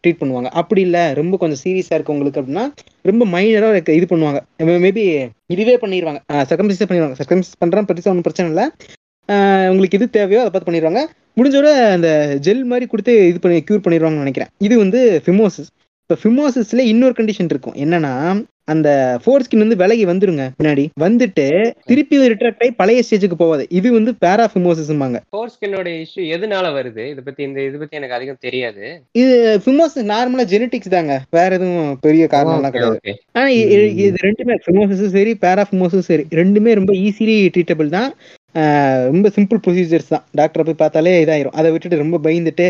ட்ரீட் 0.00 0.20
பண்ணுவாங்க. 0.22 0.48
அப்படி 0.60 0.80
இல்லை 0.86 1.02
ரொம்ப 1.20 1.34
கொஞ்சம் 1.42 1.60
சீரியஸாக 1.64 1.96
இருக்கு 1.98 2.14
உங்களுக்கு 2.14 2.40
அப்படின்னா 2.40 2.64
ரொம்ப 3.10 3.22
மைனராக 3.34 3.82
இது 3.98 4.08
பண்ணுவாங்க. 4.12 4.40
மேபி 4.86 5.04
இதுவே 5.54 5.76
பண்ணிடுவாங்க 5.84 6.20
சர்க்கம்சைஸ் 6.50 6.88
பண்ணிடுவாங்க 6.88 7.18
சர்க்கம்சைஸ் 7.20 7.60
பண்றேன் 7.64 7.88
பெருசாக 7.90 8.12
ஒன்றும் 8.12 8.28
பிரச்சனை 8.28 8.50
இல்லை. 8.52 8.66
உங்களுக்கு 9.70 9.98
எது 10.00 10.06
தேவையோ 10.18 10.42
அதை 10.42 10.50
பார்த்து 10.50 10.70
பண்ணிடுவாங்க. 10.70 11.02
முடிஞ்சோட 11.38 11.70
அந்த 11.96 12.10
ஜெல் 12.46 12.62
மாதிரி 12.70 12.86
கொடுத்து 12.92 13.14
இது 13.30 13.40
பண்ணி 13.42 13.58
க்யூர் 13.66 13.84
பண்ணிடுவாங்கன்னு 13.86 14.24
நினைக்கிறேன். 14.26 14.52
இது 14.66 14.76
வந்து 14.84 15.00
ஃபிமோசிஸ் 15.24 15.72
இப்போ 16.02 16.16
ஃபிமோசிஸ்ல 16.20 16.84
இன்னொரு 16.92 17.14
கண்டிஷன் 17.16 17.50
இருக்கும். 17.52 17.74
என்னன்னா 17.84 18.12
அந்த 18.72 18.88
ஃபோர் 19.22 19.42
ஸ்கின் 19.44 19.62
வந்து 19.64 19.78
விலகி 19.82 20.04
வந்துருங்க 20.08 20.44
பின்னாடி. 20.56 20.82
வந்துட்டு 21.02 21.44
திருப்பி 21.90 22.16
ரிட்ராக்ட் 22.32 22.62
ஆகி 22.64 22.72
பழைய 22.80 23.02
ஸ்டேஜுக்கு 23.06 23.36
போவாது 23.42 23.64
இது 23.78 23.88
வந்து 23.96 24.12
பேராஃபிமோசிஸ்ம்பாங்க 24.24 25.18
ஃபோர் 25.34 25.52
ஸ்கின்னோட 25.52 25.88
இஷ்யூ 26.02 26.24
எதனால 26.36 26.72
வருது? 26.78 27.04
இதை 27.12 27.22
பத்தி 27.28 27.42
இந்த 27.48 27.60
இது 27.68 27.76
பத்தி 27.82 27.98
எனக்கு 28.00 28.16
அதிகம் 28.18 28.42
தெரியாது. 28.46 28.84
இது 29.20 29.36
ஃபிமோசிஸ் 29.66 30.10
நார்மலா 30.12 30.46
ஜெனட்டிக்ஸ் 30.52 30.94
தாங்க. 30.96 31.14
வேற 31.38 31.50
எதுவும் 31.58 31.94
பெரிய 32.06 32.26
காரணம்லாம் 32.34 32.74
கிடையாது. 32.76 33.14
ஆனா 33.38 33.48
இது 34.06 34.18
ரெண்டுமே 34.26 34.56
ஃபிமோசிஸும் 34.66 35.14
சரி 35.16 35.34
பேராஃபிமோசிஸும் 35.46 36.08
சரி. 36.10 36.26
ரெண்டுமே 36.40 36.74
ரொம்ப 36.80 36.94
ஈஸிலி 37.06 37.38
ட்ரீட்டபிள் 37.56 37.90
தான். 37.98 38.10
ரொம்ப 39.08 39.30
சிம்பிள் 39.36 39.58
ப்ரொசீஜர்ஸ் 39.64 40.08
தான். 40.08 40.24
டாக்டரை 40.38 40.64
போய் 40.64 40.76
பார்த்தாலே 40.76 41.22
இதாயிரும். 41.22 41.52
அதை 41.58 41.70
விட்டுட்டு 41.72 41.96
ரொம்ப 41.96 42.16
பயந்துட்டு 42.24 42.66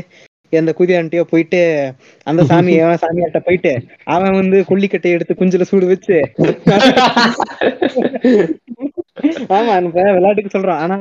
எந்த 0.52 0.70
குதியான்ட்டையோ 0.78 1.22
போயிட்டு 1.30 1.58
அந்த 2.26 2.42
சாமி 2.50 2.74
அவன் 2.84 3.00
சாமியாட்ட 3.02 3.38
போயிட்டு 3.46 3.72
அவன் 4.14 4.34
வந்து 4.34 4.58
கொல்லிக்கட்டை 4.68 5.10
எடுத்து 5.16 5.34
குஞ்சுல 5.40 5.62
சூடு 5.70 5.86
வச்சு 5.90 6.16
ஆமா 9.50 9.76
இப்ப 9.80 10.02
விளையாட்டுக்கு 10.16 10.54
சொல்றோம். 10.54 10.80
ஆனா 10.84 10.96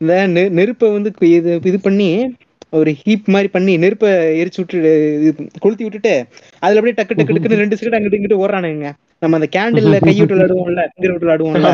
இந்த 0.00 0.14
நெருப்பை 0.58 0.90
வந்து 0.96 1.10
இது 1.32 1.60
இது 1.64 1.80
பண்ணி 1.80 2.08
ஒரு 2.78 2.90
ஹீப் 3.04 3.32
மாதிரி 3.34 3.48
பண்ணி 3.54 3.72
நெருப்பை 3.82 4.10
எரிச்சு 4.42 4.60
விட்டு 4.60 4.78
கொளுத்தி 5.62 5.84
விட்டுட்டு 5.86 6.12
அதுல 6.64 6.80
அப்படியே 6.80 6.96
டக்கு 6.98 7.16
டக்கு 7.18 7.34
டக்குன்னு 7.36 7.62
ரெண்டு 7.62 7.78
செகண்ட் 7.80 7.96
அங்கிட்டு 7.98 8.18
இங்கிட்டு 8.18 8.42
ஓடுறானுங்க. 8.42 8.90
நம்ம 9.22 9.38
அந்த 9.38 9.48
கேண்டில்ல 9.56 9.98
கையிட்டு 10.06 10.34
விளையாடுவோம்ல 10.34 10.84
finger 10.92 11.10
விட்டு 11.12 11.26
விளையாடுவோம்ல. 11.26 11.68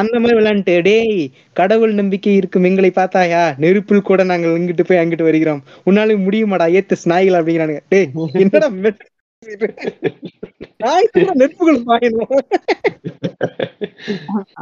அந்த 0.00 0.14
மாதிரி 0.20 0.36
விளையாண்டுட்டு 0.38 0.76
டேய் 0.88 1.18
கடவுள் 1.60 1.92
நம்பிக்கை 2.00 2.34
இருக்கும் 2.40 2.68
எங்களை 2.70 2.90
பார்த்தாயா? 3.00 3.42
நெருப்பில் 3.64 4.08
கூட 4.10 4.22
நாங்கள் 4.30 4.56
இங்கிட்டு 4.60 4.86
போய் 4.88 5.02
அங்கிட்டு 5.02 5.28
வருகிறோம். 5.28 5.60
உன்னாலே 5.90 6.16
முடியுமாடா 6.26 6.68
ஏத்து 6.78 7.02
ஸ்நாய்கள் 7.04 7.38
அப்படிங்கிறானுங்க. 7.40 7.82
டேய் 7.94 8.08
என்னடா 8.44 8.68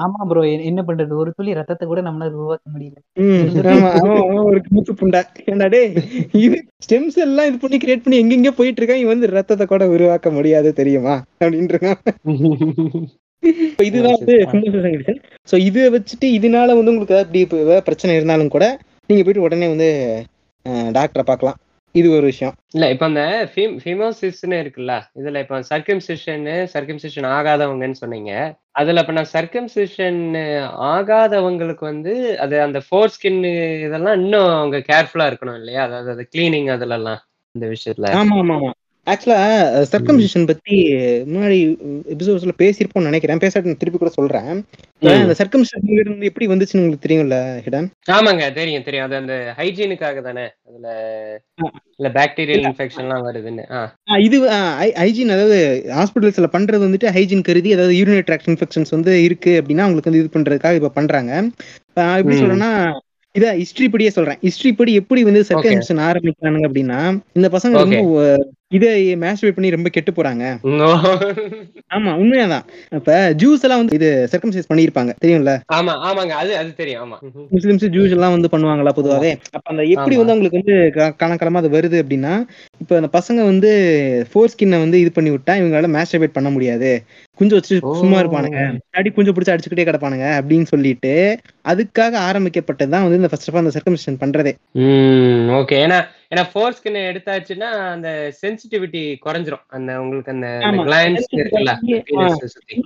ஆமா 0.03 0.21
ப்ரோ 0.29 0.43
என்ன 0.69 0.81
பண்றது? 0.89 1.13
ஒரு 1.23 1.31
துளி 1.37 1.57
ரத்தத்தை 1.59 1.85
கூட 1.91 2.01
நம்மளால 2.07 2.37
உருவாக்க 2.41 2.67
முடியல. 2.75 2.99
மூச்சு 4.75 4.93
புண்டை. 5.01 5.21
டேய் 5.75 5.91
இது 6.45 6.57
ஸ்டெம்ஸ் 6.87 7.19
எல்லாம் 7.27 7.49
இது 7.51 7.59
பண்ணி 7.65 7.79
கிரியேட் 7.83 8.05
பண்ணி 8.05 8.21
எங்கெங்க 8.23 8.53
போயிட்டு 8.59 8.81
இருக்கான். 8.81 9.03
இவன் 9.03 9.15
வந்து 9.15 9.33
ரத்தத்தை 9.39 9.67
கூட 9.73 9.87
உருவாக்க 9.97 10.31
முடியாது 10.37 10.71
தெரியுமா? 10.81 11.17
அப்படின்றான். 11.43 12.01
இப்ப 13.71 13.85
இதுதான் 13.89 14.19
வந்து 14.19 14.37
கண்டிஷன் 14.53 15.19
சோ 15.51 15.55
இதை 15.69 15.83
வச்சுட்டு 15.95 16.27
இதனால 16.39 16.77
வந்து 16.79 16.93
உங்களுக்கு 16.93 17.17
ஏதாவது 17.17 17.87
பிரச்சனை 17.89 18.15
இருந்தாலும் 18.19 18.55
கூட 18.55 18.67
நீங்க 19.09 19.23
போயிட்டு 19.25 19.47
உடனே 19.47 19.67
வந்து 19.75 19.89
டாக்டரை 20.97 21.25
பார்க்கலாம். 21.31 21.59
இது 21.95 22.09
ஒரு 22.11 22.27
விஷயம். 22.27 22.55
இல்ல 22.75 22.85
இப்ப 22.91 23.05
அந்த 23.07 23.23
ஃபிமோசிஸ்னு 23.83 24.57
இருக்குல்ல 24.63 24.93
இதுல 25.17 25.41
இப்ப 25.41 25.61
சர்க்கம்சிஷன் 25.69 26.45
சர்க்கம்சிஷன் 26.73 27.29
ஆகாதவங்கன்னு 27.35 28.01
சொன்னீங்க. 28.01 28.33
அதுல 28.73 29.03
இப்ப 29.03 29.13
நான் 29.13 29.33
சர்க்கம்சிஷன் 29.35 30.21
ஆகாதவங்களுக்கு 30.95 31.85
வந்து 31.85 32.15
அது 32.39 32.57
அந்த 32.63 32.81
ஃபோர் 32.87 33.13
ஸ்கின் 33.15 33.41
இதெல்லாம் 33.87 34.19
இன்னும் 34.21 34.49
அவங்க 34.55 34.81
கேர்ஃபுல்லா 34.91 35.29
இருக்கணும் 35.31 35.59
இல்லையா? 35.61 35.83
அதாவது 35.83 36.11
அது 36.11 36.25
கிளீனிங் 36.35 36.71
அதுல 36.77 36.99
எல்லாம் 37.01 37.21
இந்த 37.55 37.67
விஷயத்துல. 37.75 38.09
ஆமா 38.21 38.39
ஆமா 38.39 38.57
ஆமா 38.59 38.73
ஆக்சுவலா 39.07 39.41
சர்க்கம்சிஷன் 39.93 40.47
பத்தி 40.51 40.77
முன்னாடி 41.33 41.57
எபிசோட்ஸ்ல 42.13 42.55
பேசியிருப்போம்னு 42.63 43.09
நினைக்கிறேன். 43.09 43.43
பேசாட்டி 43.43 43.75
திருப்பி 43.81 43.99
கூட 43.99 44.11
சொல்றேன். 44.17 44.49
அந்த 45.23 45.35
சர்க்கம்சிஷன் 45.41 45.85
எப்படி 46.29 46.47
வந்துச்சுன்னு 46.53 46.83
உங்களுக்கு 46.83 47.05
தெரியும்ல 47.07 47.39
ஹிடன்? 47.67 47.89
ஆமாங்க 48.17 48.47
தெரியும் 48.59 48.87
தெரியும். 48.87 49.07
அது 49.09 49.17
அந்த 49.23 49.35
ஹைஜீனுக்காக 49.59 50.23
தானே. 50.29 50.47
அதுல 50.69 50.89
இல்ல 51.99 52.09
பாக்டீரியல் 52.19 52.65
இன்ஃபெக்ஷன்லாம் 52.69 53.27
வருதுன்னு. 53.29 53.65
இது 54.29 54.39
ஹைஜீன் 55.03 55.35
அதாவது 55.37 55.59
ஹாஸ்பிட்டல்ஸ்ல 55.99 56.51
பண்றது 56.57 56.87
வந்துட்டு 56.89 57.15
ஹைஜீன் 57.19 57.47
கருதி 57.51 57.73
அதாவது 57.77 57.97
யூரினரி 58.01 58.27
ட்ராக்ட் 58.31 58.51
இன்ஃபெக்ஷன்ஸ் 58.53 58.95
வந்து 58.97 59.15
இருக்கு 59.29 59.55
அப்படின்னா 59.61 59.87
அவங்களுக்கு 59.87 60.11
வந்து 60.11 60.23
இது 60.25 60.35
பண்றதுக்காக 60.37 60.81
இப்ப 60.81 60.95
பண்றாங்க. 61.01 61.33
எப்படி. 62.21 62.39
சொல்றேன்னா 62.43 62.73
இத 63.35 63.47
ஹிஸ்டரி 63.61 63.87
படியே 63.93 64.11
சொல்றேன். 64.17 64.39
ஹிஸ்டரி 64.47 64.71
படி 64.79 64.93
எப்படி 65.01 65.21
வந்து 65.29 65.41
சர்க்கம்சிஷன் 65.49 66.03
ஆரம்பிக்கிறானுங்க 66.09 66.67
அப்படின்னா 66.69 66.99
இந்த 67.39 67.49
பசங்க 67.55 67.81
ரொம்ப 67.85 68.03
இதை 68.73 68.91
மேஸ்டிவேட் 69.17 69.57
பண்ணி 69.57 69.71
ரொம்ப 69.71 69.89
கெட்டு 69.89 70.13
போறாங்க. 70.13 70.45
ஆமா 71.95 72.11
உண்மையாதான். 72.21 72.65
இப்ப 72.91 73.17
ஜூஸ் 73.33 73.63
எல்லாம் 73.63 73.81
வந்து 73.81 73.95
இது 73.95 74.09
சர்க்கம்சைஸ் 74.33 74.69
பண்ணியிருப்பாங்க. 74.71 75.13
தெரியும்ல? 75.25 75.53
ஆமா 75.75 75.93
ஆமாங்க. 76.07 76.33
அது 76.35 76.57
அது 76.57 76.75
தெரியும். 76.75 77.03
ஆமா. 77.03 77.17
முஸ்லிம்ஸ் 77.53 77.87
ஜூஸ் 77.97 78.11
எல்லாம் 78.11 78.31
வந்து 78.31 78.49
பண்ணுவாங்களா 78.53 78.95
பொதுவாவே? 78.97 79.33
அப்ப 79.51 79.65
அந்த 79.65 79.83
எப்படி. 79.87 80.17
வந்து 80.17 80.33
அவங்களுக்கு 80.33 80.61
வந்து 80.61 80.77
கணக்கிழமா 81.21 81.61
அது 81.63 81.71
வருது 81.71 81.99
அப்படின்னா 82.03 82.33
இப்ப 82.81 82.97
அந்த 82.97 83.11
பசங்க 83.13 83.45
வந்து 83.45 83.71
ஃபோர் 84.31 84.53
ஸ்கின்னை 84.55 84.79
வந்து 84.79 85.01
இது 85.01 85.13
பண்ணி 85.13 85.31
விட்டா 85.31 85.55
இவங்களால 85.61 85.93
மேஸ்டர்பேட் 85.97 86.37
பண்ண 86.39 86.51
முடியாது. 86.51 86.91
குஞ்சு 87.39 87.55
வச்சு. 87.55 87.77
சும்மா 88.01 88.19
இருப்பானுங்க. 88.21 88.59
அடி 88.93 89.11
குஞ்சு 89.11 89.33
பிடிச்சி 89.33 89.53
அடிச்சுக்கிட்டே 89.53 89.87
கிடப்பானுங்க 89.87 90.27
அப்படின்னு 90.41 90.63
சொல்லிட்டு 90.65 91.15
அதுக்காக 91.69 92.15
ஆரம்பிக்கப்பட்டதுதான் 92.29 93.05
வந்து 93.07 93.21
இந்த 93.21 93.29
ஃபர்ஸ்ட் 93.29 93.51
ஆஃப் 93.51 93.57
ஆல் 93.57 93.65
அந்த 93.65 93.75
சர்க்கம்சன் 93.79 94.21
பண்றதே. 94.21 94.53
ஓகே 95.61 95.77
ஏன்னா 95.85 95.99
ஏன்னா 96.35 96.43
ஃபோர் 96.55 96.73
ஸ்கின் 96.79 97.01
எடுத்தாச்சுன்னா 97.11 97.71
அந்த 97.91 98.33
சென்சிட்டிவிட்டி 98.43 99.03
குறைஞ்சிரும். 99.27 99.65
அந்த 99.67 100.01
உங்களுக்கு 100.01 100.33
அந்த. 100.33 100.47
கிளான்ஸ் 100.85 101.37
இருக்குல்ல 101.37 101.73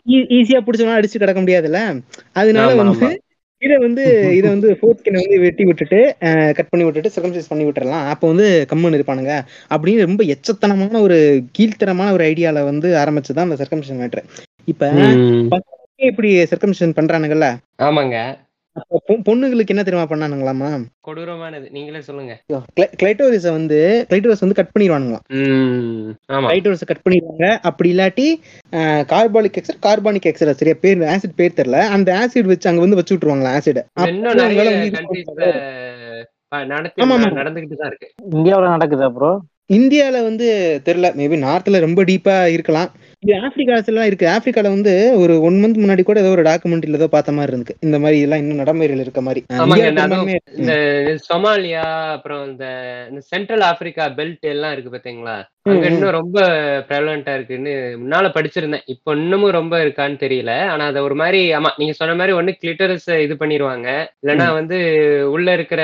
ஈஸியா 0.08 0.60
பிடிச்சவனா 0.66 0.98
அடிச்சு 0.98 1.18
கிடக்க 1.22 1.40
முடியாதுல்ல? 1.40 2.00
அதனால 2.32 2.74
வந்து. 2.74 3.22
இதை 3.62 3.76
வந்து 3.76 4.02
இதை 4.36 4.50
வந்து 4.50 4.78
ஃபோர்த் 4.80 5.00
ஸ்கினை 5.00 5.12
வந்து 5.12 5.40
வெட்டி 5.40 5.64
விட்டுட்டு 5.64 6.16
கட் 6.54 6.68
பண்ணி 6.68 6.90
விட்டுட்டு 6.90 7.10
சர்க்கம்சைஸ் 7.14 7.48
பண்ணி 7.48 7.64
விட்டுறலாம். 7.64 8.08
அப்போ 8.08 8.26
வந்து 8.28 8.66
கம்முன்னு 8.72 8.98
இருப்பானுங்க. 8.98 9.32
அப்படின்னு 9.70 10.04
ரொம்ப 10.06 10.24
எச்சத்தனமான 10.24 11.00
ஒரு 11.00 11.42
கீழ்த்தரமான 11.58 12.12
ஒரு 12.12 12.24
ஐடியால 12.24 12.64
வந்து 12.64 12.88
ஆரம்பிச்சதுதான் 12.96 13.46
அந்த 13.46 13.56
சர்க்கம்சன் 13.64 14.00
மேட்ரு 14.02 14.22
இப்ப. 14.64 14.90
இப்படி 16.00 16.30
சர்க்கம்சன் 16.42 16.98
பண்றானுங்கல்ல? 16.98 17.46
ஆமாங்க. 17.82 18.16
பொண்ணுங்களுக்கு 19.28 19.74
என்ன 19.74 19.82
தெரியுமா 19.82 20.06
பண்ணானுங்களாமா 20.10 20.68
கொடூரமானது. 21.08 21.66
நீங்களே 21.70 22.00
சொல்லுங்க. 22.00 22.32
கிளைட்டோரிஸ 23.00 23.50
வந்து 23.50 23.78
கிளைட்டோரிஸ் 24.10 24.44
வந்து 24.44 24.58
கட் 24.58 24.72
பண்ணிடுவானுங்களாம் 24.74 25.24
ம் 25.40 26.08
ஆமா. 26.32 26.46
கிளைட்டோரிஸ 26.48 26.86
கட் 26.86 27.04
பண்ணிடுவாங்க 27.04 27.46
அப்படி 27.62 27.90
இல்லாட்டி 27.94 28.26
கார்பாலிக் 29.12 29.58
எக்ஸர் 29.60 29.82
கார்பானிக் 29.86 30.30
எக்ஸர் 30.30 30.52
சரியா 30.52 30.78
பேர் 30.80 31.04
ஆசிட் 31.14 31.38
பேர் 31.40 31.58
தெரியல. 31.60 31.80
அந்த 31.96 32.08
ஆசிட் 32.20 32.50
வச்சு 32.52 32.70
அங்க 32.70 32.84
வந்து 32.86 33.00
வச்சு 33.00 33.14
விட்டுருவாங்களா 33.14 33.54
ஆசிட். 33.58 33.82
நடந்துகிட்டு 37.38 37.76
தான் 37.76 37.90
இருக்கு. 37.92 38.08
இந்தியாவுல 38.36 38.74
நடக்குதா 38.76 39.08
ப்ரோ 39.16 39.32
இந்தியால 39.70 40.18
வந்து 40.22 40.46
தெரியல. 40.86 41.08
மேபி 41.18 41.36
நார்த்ல 41.42 41.80
ரொம்ப 41.84 42.00
டீப்பா 42.04 42.36
இருக்கலாம். 42.52 42.90
இது 43.22 43.32
ஆப்பிரிக்காஸ்ல 43.38 43.90
எல்லாம் 43.92 44.08
இருக்கு. 44.08 44.26
ஆப்பிரிக்கால 44.32 44.68
வந்து 44.74 44.92
ஒரு 45.22 45.34
ஒன் 45.46 45.56
மந்த் 45.62 45.80
முன்னாடி 45.80 46.02
கூட 46.04 46.18
ஏதோ 46.20 46.30
ஒரு 46.34 46.42
டாக்குமெண்ட்ல 46.44 46.98
ஏதோ 46.98 47.08
பார்த்த 47.14 47.32
மாதிரி 47.32 47.56
இருக்கு 47.56 47.74
இந்த 47.86 47.96
மாதிரி 47.98 48.18
இதெல்லாம் 48.18 48.42
இன்னும் 48.42 48.60
நடைமுறையில் 48.60 49.02
இருக்க 49.04 49.20
மாதிரி. 49.20 49.40
இந்த 50.58 50.74
சொமாலியா 51.26 51.82
அப்புறம் 52.14 52.42
இந்த 52.50 52.66
இந்த 53.10 53.20
சென்ட்ரல் 53.32 53.64
ஆப்பிரிக்கா 53.70 54.06
பெல்ட் 54.18 54.46
எல்லாம் 54.52 54.74
இருக்கு 54.74 54.94
பாத்தீங்களா? 54.94 55.36
அங்க. 55.68 55.84
இன்னும் 55.90 56.16
ரொம்ப 56.18 56.38
ப்ரெவலண்டா 56.88 57.32
இருக்குன்னு 57.34 57.72
முன்னால 58.02 58.26
படிச்சிருந்தேன். 58.36 58.86
இப்போ 58.94 59.10
இன்னமும் 59.18 59.56
ரொம்ப 59.58 59.74
இருக்கான்னு 59.84 60.22
தெரியல. 60.22 60.52
ஆனா 60.68 60.86
அதை 60.90 61.02
ஒரு 61.08 61.16
மாதிரி 61.22 61.42
ஆமா 61.56 61.72
நீங்க 61.78 61.94
சொன்ன 61.94 62.16
மாதிரி 62.20 62.38
ஒண்ணு 62.38 62.54
கிளிட்டரஸ் 62.62 63.10
இது 63.26 63.34
பண்ணிருவாங்க. 63.34 63.88
இல்லைன்னா 64.22 64.48
வந்து 64.60 64.78
உள்ள 65.34 65.48
இருக்கிற 65.58 65.82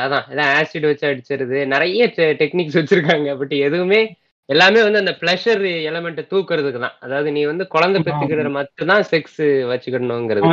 அதான் 0.00 0.26
ஏதாவது 0.32 0.50
ஆசிட் 0.56 0.90
வச்சு 0.90 1.08
அடிச்சிருது. 1.10 1.60
நிறைய 1.74 2.02
டெக்னிக்ஸ் 2.42 2.80
வச்சிருக்காங்க. 2.80 3.30
பட் 3.38 3.56
எதுவுமே 3.66 4.02
எல்லாமே 4.48 4.80
வந்து 4.86 5.00
அந்த 5.02 5.12
பிளஷர் 5.20 5.62
எலமெண்ட் 5.90 6.18
தூக்குறதுக்கு 6.30 6.80
தான். 6.82 6.96
அதாவது 7.04 7.28
நீ 7.36 7.42
வந்து 7.50 7.64
குழந்தை 7.74 7.98
பெத்துக்கிறது 8.06 8.50
மட்டும்தான் 8.56 9.04
செக்ஸ் 9.10 9.38
வச்சுக்கணுங்கிறது 9.70 10.50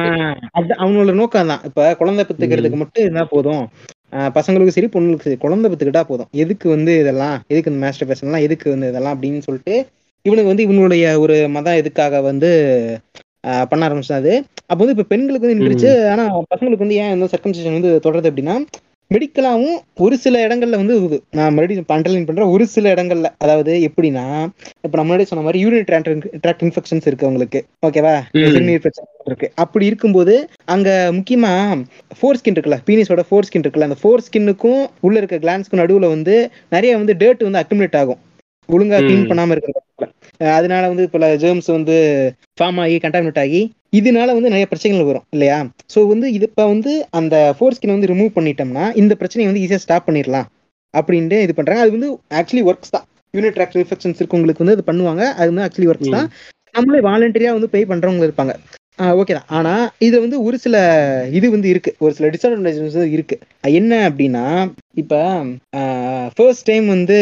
அது 0.59 0.71
அவனோட 0.83 1.13
நோக்கம் 1.19 1.51
தான். 1.51 1.63
இப்ப 1.69 1.87
குழந்தை 2.01 2.23
பெத்துக்கிறதுக்கு 2.27 2.79
மட்டும் 2.81 3.03
இருந்தா 3.05 3.25
போதும். 3.33 3.63
பசங்களுக்கும் 4.37 4.77
சரி 4.77 4.89
பொண்ணுங்களுக்கு 4.93 5.27
சரி 5.27 5.39
குழந்தை 5.43 5.67
பெத்துக்கிட்டா 5.71 6.03
போதும். 6.11 6.29
எதுக்கு 6.43 6.67
வந்து 6.75 6.93
இதெல்லாம்? 7.01 7.35
எதுக்கு 7.51 7.71
இந்த 7.71 7.81
மாஸ்டர் 7.85 8.09
பேசன்லாம் 8.11 8.45
எதுக்கு 8.47 8.67
வந்து 8.75 8.89
இதெல்லாம்? 8.91 9.15
அப்படின்னு 9.15 9.45
சொல்லிட்டு 9.47 9.75
இவனுக்கு 10.25 10.51
வந்து 10.51 10.65
இவனுடைய 10.67 11.05
ஒரு 11.23 11.35
மதம் 11.55 11.79
எதுக்காக 11.81 12.21
வந்து 12.29 12.49
பண்ண 13.69 13.81
ஆரம்பிச்சாது. 13.87 14.31
அப்போ 14.69 14.79
வந்து 14.83 14.95
இப்ப 14.95 15.07
பெண்களுக்கு 15.13 15.45
வந்து 15.45 15.59
நின்றுச்சு. 15.59 15.91
ஆனா 16.13 16.23
பசங்களுக்கு 16.53 16.85
வந்து 16.85 16.99
ஏன் 17.03 17.13
இந்த 17.15 17.27
சர்க்கம்சேஷன் 17.33 17.77
வந்து 17.79 17.93
தொடருது 18.05 18.31
அப்படின்னா 18.31 18.55
மெடிக்கலாவும் 19.11 19.75
ஒரு 19.97 20.15
சில 20.17 20.47
இடங்கள்ல 20.47 20.75
வந்து 20.75 20.95
இது 20.97 21.17
நான் 21.31 21.53
மறுபடியும் 21.53 21.87
பண்டலின் 21.87 22.25
பண்றேன். 22.25 22.51
ஒரு 22.51 22.65
சில 22.67 22.93
இடங்கள்ல. 22.93 23.29
அதாவது 23.37 23.73
எப்படின்னா 23.87 24.25
இப்ப 24.83 24.93
நம்ம 24.93 25.07
முன்னாடி 25.07 25.23
சொன்ன 25.23 25.43
மாதிரி 25.43 25.61
யூரின் 25.63 25.87
ட்ராக்ட் 26.43 26.63
இன்ஃபெக்ஷன்ஸ் 26.65 27.07
இருக்கு 27.07 27.27
உங்களுக்கு 27.27 27.59
ஓகேவா. 27.87 28.15
சிறுநீர் 28.45 28.83
பிரச்சனை 28.83 29.07
இருக்கு. 29.25 29.49
அப்படி 29.55 29.85
இருக்கும்போது 29.85 30.35
அங்க 30.67 30.89
முக்கியமா 31.13 31.51
ஃபோர் 32.19 32.39
ஸ்கின் 32.39 32.55
இருக்குல்ல 32.55 32.79
பீனிஸோட 32.87 33.23
ஃபோர் 33.29 33.47
ஸ்கின் 33.47 33.65
இருக்குல்ல 33.65 33.89
அந்த 33.89 33.99
ஃபோர் 34.01 34.25
ஸ்கின்னுக்கும் 34.27 34.81
உள்ள 35.01 35.17
இருக்க 35.17 35.37
கிளான்ஸ்க்கும் 35.37 35.83
நடுவுல 35.83 36.09
வந்து 36.09 36.35
நிறைய 36.69 36.97
வந்து 36.97 37.15
டேர்ட் 37.15 37.47
வந்து 37.47 37.61
அக்குமுலேட் 37.61 37.97
ஆகும். 37.97 38.21
ஒழுங்கா 38.69 38.97
க்ளீன் 38.99 39.23
ம். 39.23 39.29
பண்ணாம 39.29 39.51
இருக்கிற 39.51 39.77
அதனால 40.57 40.83
வந்து 40.91 41.09
பல 41.09 41.25
ஜெர்ம்ஸ் 41.43 41.69
வந்து 41.77 41.95
ஃபார்ம் 42.57 42.79
ஆகி 42.83 42.95
கண்டாமினேட் 43.03 43.41
ஆகி 43.43 43.61
இதனால 43.99 44.33
வந்து 44.37 44.51
நிறைய 44.53 44.67
பிரச்சனைகள் 44.71 45.09
வரும் 45.09 45.25
இல்லையா? 45.35 45.57
ஸோ 45.93 45.99
வந்து 46.07 46.27
இது 46.33 46.45
இப்போ 46.49 46.65
வந்து 46.73 46.91
அந்த 47.19 47.35
ஃபோர் 47.57 47.75
ஸ்கின் 47.77 47.95
வந்து 47.95 48.11
ரிமூவ் 48.13 48.31
பண்ணிட்டோம்னா 48.37 48.85
இந்த 49.01 49.15
பிரச்சனையை 49.21 49.49
வந்து 49.49 49.63
ஈஸியாக 49.65 49.83
ஸ்டாப் 49.85 50.07
பண்ணிடலாம் 50.07 50.47
அப்படின்ட்டு 50.93 51.39
இது 51.45 51.53
பண்றாங்க. 51.57 51.81
அது 51.85 51.91
வந்து 51.97 52.09
ஆக்சுவலி 52.39 52.63
ஒர்க்ஸ் 52.69 52.93
தான். 52.95 53.05
யூனிட் 53.33 53.57
ட்ராக்ட் 53.57 53.79
இன்ஃபெக்ஷன்ஸ் 53.81 54.19
இருக்கவங்களுக்கு 54.21 54.63
வந்து 54.63 54.77
இது 54.77 54.85
பண்ணுவாங்க. 54.91 55.23
அது 55.39 55.47
வந்து 55.53 55.65
ஆக்சுவலி 55.67 55.89
ஒர்க்ஸ் 55.91 56.15
தான். 56.17 56.29
நம்மளே 56.77 57.01
வாலண்டரியா 57.09 57.51
வந்து 57.57 57.69
பே 57.73 57.81
பண்றவங்க 57.91 58.25
இருப்பாங்க. 58.29 58.53
ஓகே 59.15 59.33
தான். 59.33 59.49
ஆனா 59.57 59.73
இது 59.99 60.15
வந்து 60.21 60.37
ஒரு 60.43 60.57
சில 60.57 60.75
இது 61.31 61.47
வந்து 61.51 61.67
இருக்கு. 61.69 61.91
ஒரு 61.99 62.13
சில 62.13 62.29
டிஸ்அட்வான்டேஜஸ் 62.33 63.13
இருக்கு. 63.15 63.35
என்ன 63.73 63.91
அப்படின்னா 64.09 64.45
இப்ப 64.95 65.15
ஃபர்ஸ்ட் 66.37 66.67
டைம் 66.67 66.87
வந்து 66.87 67.17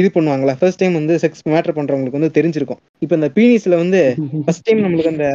இது 0.00 0.08
பண்ணுவாங்களா 0.14 0.54
ஃபர்ஸ்ட் 0.60 0.82
டைம் 0.82 0.98
வந்து 1.00 1.16
செக்ஸ் 1.22 1.44
மேட்டர் 1.52 1.76
பண்றவங்களுக்கு 1.78 2.20
வந்து 2.20 2.36
தெரிஞ்சிருக்கும். 2.38 2.80
இப்ப 3.02 3.14
இந்த 3.18 3.28
பீனிஸ்ல 3.36 3.76
வந்து 3.82 4.00
ஃபர்ஸ்ட் 4.44 4.66
டைம் 4.66 4.82
நம்மளுக்கு 4.84 5.14
அந்த 5.14 5.28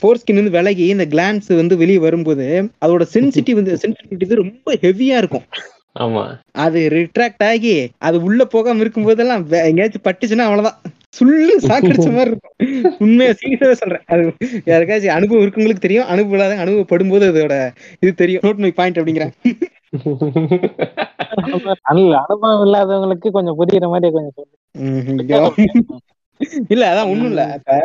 ஃபோர் 0.00 0.20
ஸ்கின் 0.20 0.40
வந்து 0.40 0.56
விலகி 0.56 0.86
இந்த 0.94 1.06
கிளான்ஸ் 1.12 1.50
வந்து 1.60 1.76
வெளியே 1.82 2.00
வரும்போது 2.06 2.46
அதோட 2.84 3.04
சென்சிட்டிவ் 3.14 3.60
வந்து 3.60 3.74
சென்சிட்டிவிட்டி 3.82 4.40
ரொம்ப 4.42 4.74
ஹெவியா 4.84 5.18
இருக்கும். 5.22 5.46
ஆமா. 5.96 6.24
அது 6.64 6.80
ரிட்ராக்ட் 6.94 7.44
ஆகி 7.48 7.74
அது 8.08 8.16
உள்ள 8.26 8.42
போகாம 8.52 8.82
இருக்கும் 8.84 9.06
போதெல்லாம் 9.08 9.40
எங்கேயாச்சும் 9.68 10.06
பட்டுச்சுன்னா 10.06 10.46
அவ்வளவுதான். 10.48 10.78
சுள்ளு 11.18 11.54
சாக்கடிச்ச 11.68 12.08
மாதிரி 12.16 12.30
இருக்கும். 12.30 12.96
உண்மையா 12.98 13.32
சீரியஸாவே 13.40 13.72
சொல்றேன். 13.72 14.04
அது 14.06 14.22
யாருக்காச்சும் 14.66 15.16
அனுபவம் 15.18 15.44
இருக்கவங்களுக்கு 15.44 15.84
தெரியும். 15.86 16.06
அனுபவம் 16.06 16.38
இல்லாத 16.38 16.54
அனுபவப்படும் 16.64 17.10
போது 17.10 17.24
அதோட 17.32 17.54
இது 18.00 18.12
தெரியும். 18.14 18.42
நோட் 18.44 18.62
மை 18.64 18.70
பாயிண்ட் 18.70 18.98
அப்படிங்கிறேன். 18.98 19.32
அனுபவம் 21.82 22.62
இல்லாதவங்களுக்கு 22.66 23.28
கொஞ்சம் 23.30 23.58
புரியுற 23.60 23.88
மாதிரி 23.88 24.12
கொஞ்சம். 24.12 25.54
இல்ல 26.74 26.84
அதான் 26.90 27.10
ஒண்ணும் 27.12 27.30
இல்ல. 27.30 27.42
இப்ப 27.58 27.78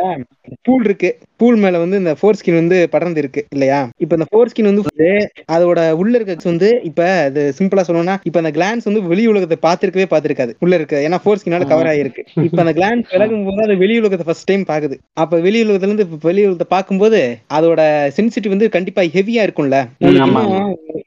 பூல் 0.66 0.84
இருக்கு. 0.88 1.08
பூல் 1.40 1.58
மேல 1.62 1.78
வந்து 1.82 1.96
இந்த 2.02 2.12
ஃபோர் 2.18 2.36
ஸ்கின் 2.38 2.58
வந்து 2.60 2.76
படர்ந்து 2.92 3.20
இருக்கு 3.22 3.40
இல்லையா? 3.54 3.78
இப்ப 4.04 4.16
இந்த 4.18 4.26
ஃபோர் 4.30 4.50
ஸ்கின் 4.50 4.68
வந்து 4.70 5.08
அதோட 5.56 5.80
உள்ள 6.00 6.12
இருக்க 6.18 6.50
வந்து 6.52 6.68
இப்ப 6.88 7.00
அது 7.26 7.42
சிம்பிளா 7.58 7.84
சொல்லணும்னா 7.88 8.16
இப்ப 8.28 8.40
அந்த 8.42 8.52
கிளான்ஸ் 8.56 8.88
வந்து 8.88 9.02
வெளி 9.12 9.24
உலகத்தை 9.32 9.58
பாத்திருக்கவே 9.66 10.06
பாத்திருக்காது 10.12 10.52
உள்ள 10.64 10.74
இருக்கு. 10.80 10.98
ஏன்னா 11.06 11.18
ஃபோர் 11.24 11.40
ஸ்கினால 11.40 11.68
கவர் 11.72 11.90
ஆயிருக்கு. 11.92 12.24
இப்ப 12.46 12.60
அந்த 12.64 12.74
கிளான்ஸ் 12.78 13.12
விலகும் 13.14 13.46
போது 13.48 13.64
அது 13.66 13.76
வெளி 13.82 13.96
உலகத்தை 14.02 14.26
ஃபர்ஸ்ட் 14.28 14.48
டைம் 14.52 14.64
பாக்குது. 14.72 14.98
அப்ப 15.24 15.40
வெளி 15.46 15.60
உலகத்துல 15.66 15.90
இருந்து 15.92 16.08
வெளி 16.28 16.44
உலகத்தை 16.46 16.68
பார்க்கும்போது 16.76 17.20
அதோட 17.58 17.80
சென்சிட்டிவ் 18.18 18.54
வந்து 18.56 18.68
கண்டிப்பா 18.76 19.04
ஹெவியா 19.16 19.44
இருக்கும்ல. 19.48 19.80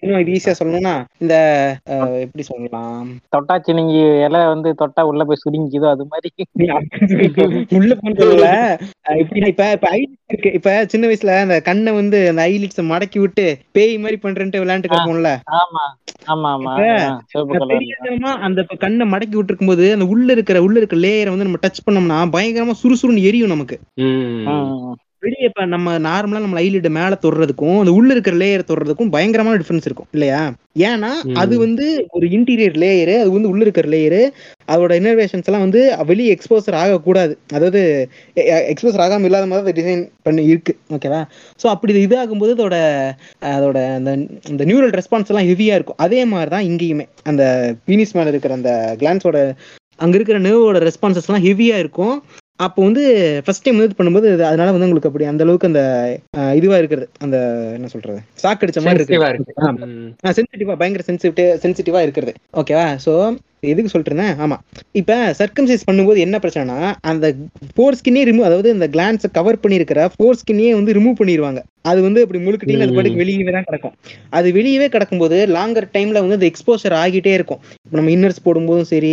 இன்னும் 0.02 0.22
இது 0.22 0.36
ஈஸியா 0.36 0.54
சொல்லணும்னா 0.60 0.94
இந்த 1.24 1.36
எப்படி 2.24 2.44
சொல்லலாம்? 2.50 3.08
தொட்டா 3.36 3.56
சினிங்கி 3.68 4.04
இலை 4.28 4.42
வந்து 4.54 4.70
தொட்டா 4.82 5.02
உள்ள 5.10 5.24
போய் 5.30 5.42
சுருங்கிக்குதோ 5.44 5.90
அது 5.96 6.06
மாதிரி. 6.14 6.30
உள்ள 7.70 7.96
போனதுல 7.96 8.48
எப்படின்னா 9.14 9.48
இப்ப 9.48 9.72
இப்ப 9.72 9.90
ஐலிட்ஸ் 9.90 10.28
இருக்கு. 10.28 10.54
இப்ப 10.54 10.86
சின்ன 10.86 11.08
வயசுல 11.08 11.42
அந்த 11.42 11.62
கண்ணை 11.62 11.94
வந்து 11.94 12.30
அந்த 12.30 12.42
ஐலிட்ஸ் 12.48 12.82
மடக்கி 12.92 13.20
விட்டு 13.20 13.46
பேய் 13.72 13.98
மாதிரி 13.98 14.20
பண்றேன்ட்டு 14.22 14.62
விளையாண்டு 14.62 14.92
தெரியாதனமா 17.74 18.32
அந்த 18.42 18.64
கண்ணை 18.80 19.08
மடக்கி 19.08 19.36
விட்டு 19.36 19.52
இருக்கும்போது 19.52 19.94
அந்த 19.94 20.06
உள்ள 20.06 20.32
இருக்கிற 20.32 20.62
உள்ள 20.62 20.78
இருக்கிற 20.78 21.02
லேயரை 21.02 21.30
வந்து 21.30 21.48
நம்ம 21.48 21.62
டச் 21.62 21.86
பண்ணோம்னா 21.86 22.20
பயங்கரமா 22.36 22.76
சுறுசுறுன்னு 22.84 23.24
எரியும் 23.24 23.48
நமக்கு. 23.48 23.78
வெளியே 25.24 25.46
இப்ப 25.48 25.64
நம்ம 25.72 25.94
நார்மலா 26.06 26.42
நம்ம 26.44 26.60
ஐலிட் 26.62 26.86
மேல 26.98 27.16
தொடுறதுக்கும் 27.24 27.80
அந்த 27.80 27.92
உள்ள 27.96 28.10
இருக்கிற 28.16 28.36
லேயர் 28.42 28.70
தொடுறதுக்கும் 28.70 29.10
பயங்கரமான 29.16 29.58
டிஃபரன்ஸ் 29.62 29.88
இருக்கும் 29.90 30.10
இல்லையா? 30.16 30.42
ஏன்னா. 30.86 31.10
அது 31.42 31.54
வந்து 31.64 31.86
ஒரு 32.18 32.26
இன்டீரியர் 32.36 32.78
லேயரு 32.84 33.16
அது 33.22 33.32
வந்து 33.36 33.52
உள்ள 33.52 33.62
இருக்கிற 33.66 33.88
லேயரு 33.94 34.22
அதோட 34.68 34.92
இன்னர்வேஷன்ஸ் 35.00 35.48
எல்லாம் 35.50 35.66
வந்து 35.66 35.82
வெளியே 36.10 36.34
எக்ஸ்போசர் 36.36 36.80
ஆகக்கூடாது. 36.82 37.34
அதாவது 37.54 37.82
எக்ஸ்போசர் 38.72 39.04
ஆகாம 39.06 39.28
இல்லாத 39.30 39.50
மாதிரி 39.52 39.76
டிசைன் 39.80 40.04
பண்ணி 40.28 40.44
இருக்கு 40.52 40.76
ஓகேவா 40.98 41.22
ஸோ 41.60 41.68
அப்படி 41.74 41.94
இது 41.96 42.06
இதாகும்போது 42.08 42.56
அதோட 42.58 42.78
அதோட 43.54 43.78
அந்த 43.98 44.12
அந்த 44.52 44.66
நியூரல் 44.72 44.96
ரெஸ்பான்ஸ் 45.00 45.32
எல்லாம் 45.34 45.50
ஹெவியா 45.52 45.76
இருக்கும். 45.80 46.02
அதே 46.06 46.22
மாதிரி 46.34 46.52
தான் 46.56 46.68
இங்கேயுமே 46.72 47.08
அந்த 47.32 47.44
பீனிஸ் 47.88 48.16
மேல 48.20 48.34
இருக்கிற 48.36 48.54
அந்த 48.60 48.72
கிளான்ஸோட 49.02 49.40
அங்க 50.00 50.16
இருக்கிற 50.18 50.38
நர்வோட 50.44 50.80
ரெஸ்பான்சஸ் 50.86 51.28
எல்லாம் 51.30 51.48
ஹெவியா 51.48 51.78
இருக்கும். 51.84 52.16
அப்போ 52.60 52.84
வந்து 52.84 53.04
ஃபர்ஸ்ட் 53.46 53.64
டைம் 53.64 53.78
வந்து 53.78 53.98
பண்ணும்போது 53.98 54.28
அது- 54.32 54.46
அதனால 54.46 54.72
வந்து 54.72 54.86
உங்களுக்கு 54.86 55.08
அப்படி 55.08 55.26
அந்த 55.26 55.44
அளவுக்கு 55.44 55.68
அந்த 55.68 55.82
இதுவா 56.56 56.78
இருக்கிறது 56.78 57.10
அந்த 57.20 57.38
என்ன 57.74 57.88
சொல்றது? 57.88 58.20
சாக்கடிச்ச 58.44 58.80
மாதிரி 58.82 59.04
Sensitive 59.04 59.24
ஆ 59.24 59.30
இருக்கு. 59.30 59.54
சென்சிட்டிவா 60.34 60.76
பயங்கர 60.76 61.04
சென்சிட்டிவ் 61.08 61.38
சென்சிட்டிவா 61.64 62.02
இருக்கிறது 62.02 62.34
ஓகேவா 62.54 62.88
சோ 63.06 63.14
எதுக்கு 63.64 63.92
சொல்லிட்டு 63.92 64.12
இருந்தேன் 64.12 64.36
ஆமா. 64.44 64.58
இப்ப 64.96 65.12
சர்க்கம்சைஸ் 65.40 65.88
பண்ணும்போது 65.88 66.20
என்ன 66.20 66.38
பிரச்சனைனா 66.40 66.78
அந்த 67.10 67.26
ஃபோர் 67.72 67.98
ஸ்கின்னே 67.98 68.24
ரிமூவ் 68.28 68.48
அதாவது 68.48 68.70
இந்த 68.76 68.88
கிளான்ஸை 68.94 69.30
கவர் 69.36 69.62
பண்ணியிருக்கிற 69.64 69.88
ஃபோர் 70.14 70.40
ஸ்கின்னே 70.40 70.70
வந்து 70.76 70.96
ரிமூவ் 70.98 71.20
பண்ணிடுவாங்க 71.20 71.62
அது 71.86 72.00
வந்து 72.06 72.24
அப்படி 72.24 72.40
முழுக்கிட்டீங்க 72.42 72.86
அது 72.86 72.96
பாட்டுக்கு 72.96 73.22
வெளியவே 73.22 73.52
தான் 73.52 73.68
கிடக்கும். 73.68 73.94
அது 74.32 74.48
வெளியவே 74.56 74.88
கிடக்கும்போது 74.90 75.38
லாங்கர் 75.54 75.88
டைம்ல 75.94 76.22
வந்து 76.24 76.38
அது 76.38 76.50
எக்ஸ்போசர் 76.50 76.96
ஆகிட்டே 77.00 77.34
இருக்கும். 77.36 77.62
இப்போ 77.86 77.96
நம்ம 77.98 78.12
இன்னர்ஸ் 78.16 78.44
போடும்போதும் 78.46 78.90
சரி 78.90 79.12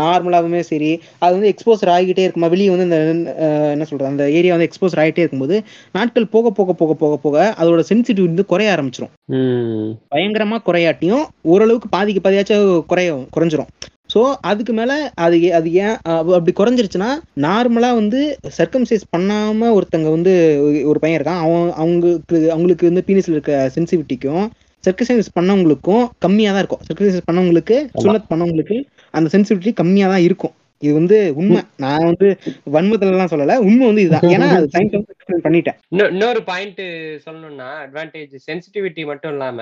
நார்மலாகவுமே 0.00 0.60
சரி 0.68 0.90
அது 1.22 1.32
வந்து 1.36 1.50
எக்ஸ்போசர் 1.52 1.92
ஆகிட்டே 1.94 2.24
இருக்குமா? 2.24 2.50
வெளியே 2.54 2.70
வந்து 2.72 2.86
இந்த 2.88 2.98
அஹ், 3.46 3.70
என்ன 3.74 3.86
சொல்றது 3.86 4.10
அந்த 4.10 4.24
ஏரியா 4.36 4.54
வந்து 4.54 4.68
எக்ஸ்போசர் 4.68 5.02
ஆகிட்டே 5.02 5.22
இருக்கும்போது 5.22 5.56
நாட்கள் 5.94 6.28
போக 6.34 6.50
போக 6.52 6.72
போக 6.74 6.94
போக 6.96 7.16
போக 7.18 7.36
அதோட 7.60 7.82
சென்சிட்டிவ் 7.90 8.28
வந்து 8.28 8.46
குறைய 8.46 8.74
ஆரம்பிச்சிரும். 8.74 9.12
ம். 9.36 9.90
பயங்கரமா 10.12 10.58
குறையாட்டியும் 10.66 11.24
ஓரளவுக்கு 11.50 11.90
பாதிக்கு 11.90 12.22
பாதியாச்சும் 12.22 12.66
குறைய 12.96 13.26
குறைஞ்சிரும். 13.36 13.66
ஸோ 14.14 14.34
அதுக்கு 14.40 14.72
மேல 14.72 15.12
அது 15.14 15.54
அது 15.54 15.72
ஏன் 15.72 15.96
அப்படி 16.02 16.52
குறைஞ்சிருச்சுன்னா 16.56 17.12
நார்மலா 17.36 17.94
வந்து 17.94 18.38
சர்க்கம்சைஸ் 18.58 19.00
பண்ணாம 19.16 19.72
ஒருத்தங்க 19.72 20.10
வந்து 20.10 20.60
ஒரு- 20.86 20.90
பையன் 20.90 21.20
இருக்கான். 21.20 21.38
அவன் 21.38 21.72
அவங்களுக்கு 21.72 22.50
அவங்களுக்கு 22.50 22.92
வந்து 22.92 23.04
பீனிஸ்ல 23.06 23.30
இருக்க 23.30 23.70
சென்சிவிட்டிக்கும் 23.74 24.48
சர்க்கசைஸ் 24.88 25.22
பண்ணவங்களுக்கும் 25.40 26.08
கம்மியா 26.18 26.52
தான் 26.52 26.58
இருக்கும். 26.58 26.80
சர்க்கசைஸ் 26.86 27.20
பண்ணவங்களுக்கு 27.32 27.86
சுனத் 28.02 28.24
பண்ணவங்களுக்கு 28.30 28.84
அந்த 29.10 29.38
சென்சிவிட்டி 29.38 29.72
கம்மியா 29.72 30.08
தான் 30.08 30.20
இருக்கும். 30.20 30.52
இது 30.82 30.94
வந்து 30.94 31.32
உண்மை. 31.34 31.60
நான் 31.76 32.04
வந்து 32.04 32.28
வன்மத்துல 32.72 33.10
எல்லாம் 33.10 33.30
சொல்லல. 33.30 33.56
உண்மை 33.60 33.86
வந்து 33.86 34.02
இதுதான். 34.02 34.22
ஏன்னா 34.34 34.48
அது 34.50 34.68
சயின்ஸ் 34.72 34.96
வந்து 34.96 35.14
explain 35.14 35.40
பண்ணிட்டேன். 35.44 35.76
இன்னொ- 35.90 36.10
இன்னொரு 36.10 36.42
பாயிண்ட் 36.42 36.80
சொல்லணும்னா 37.24 37.68
அட்வான்டேஜ் 37.84 38.34
சென்சிட்டிவிட்டி 38.46 39.06
மட்டும் 39.06 39.30
இல்லாம 39.30 39.58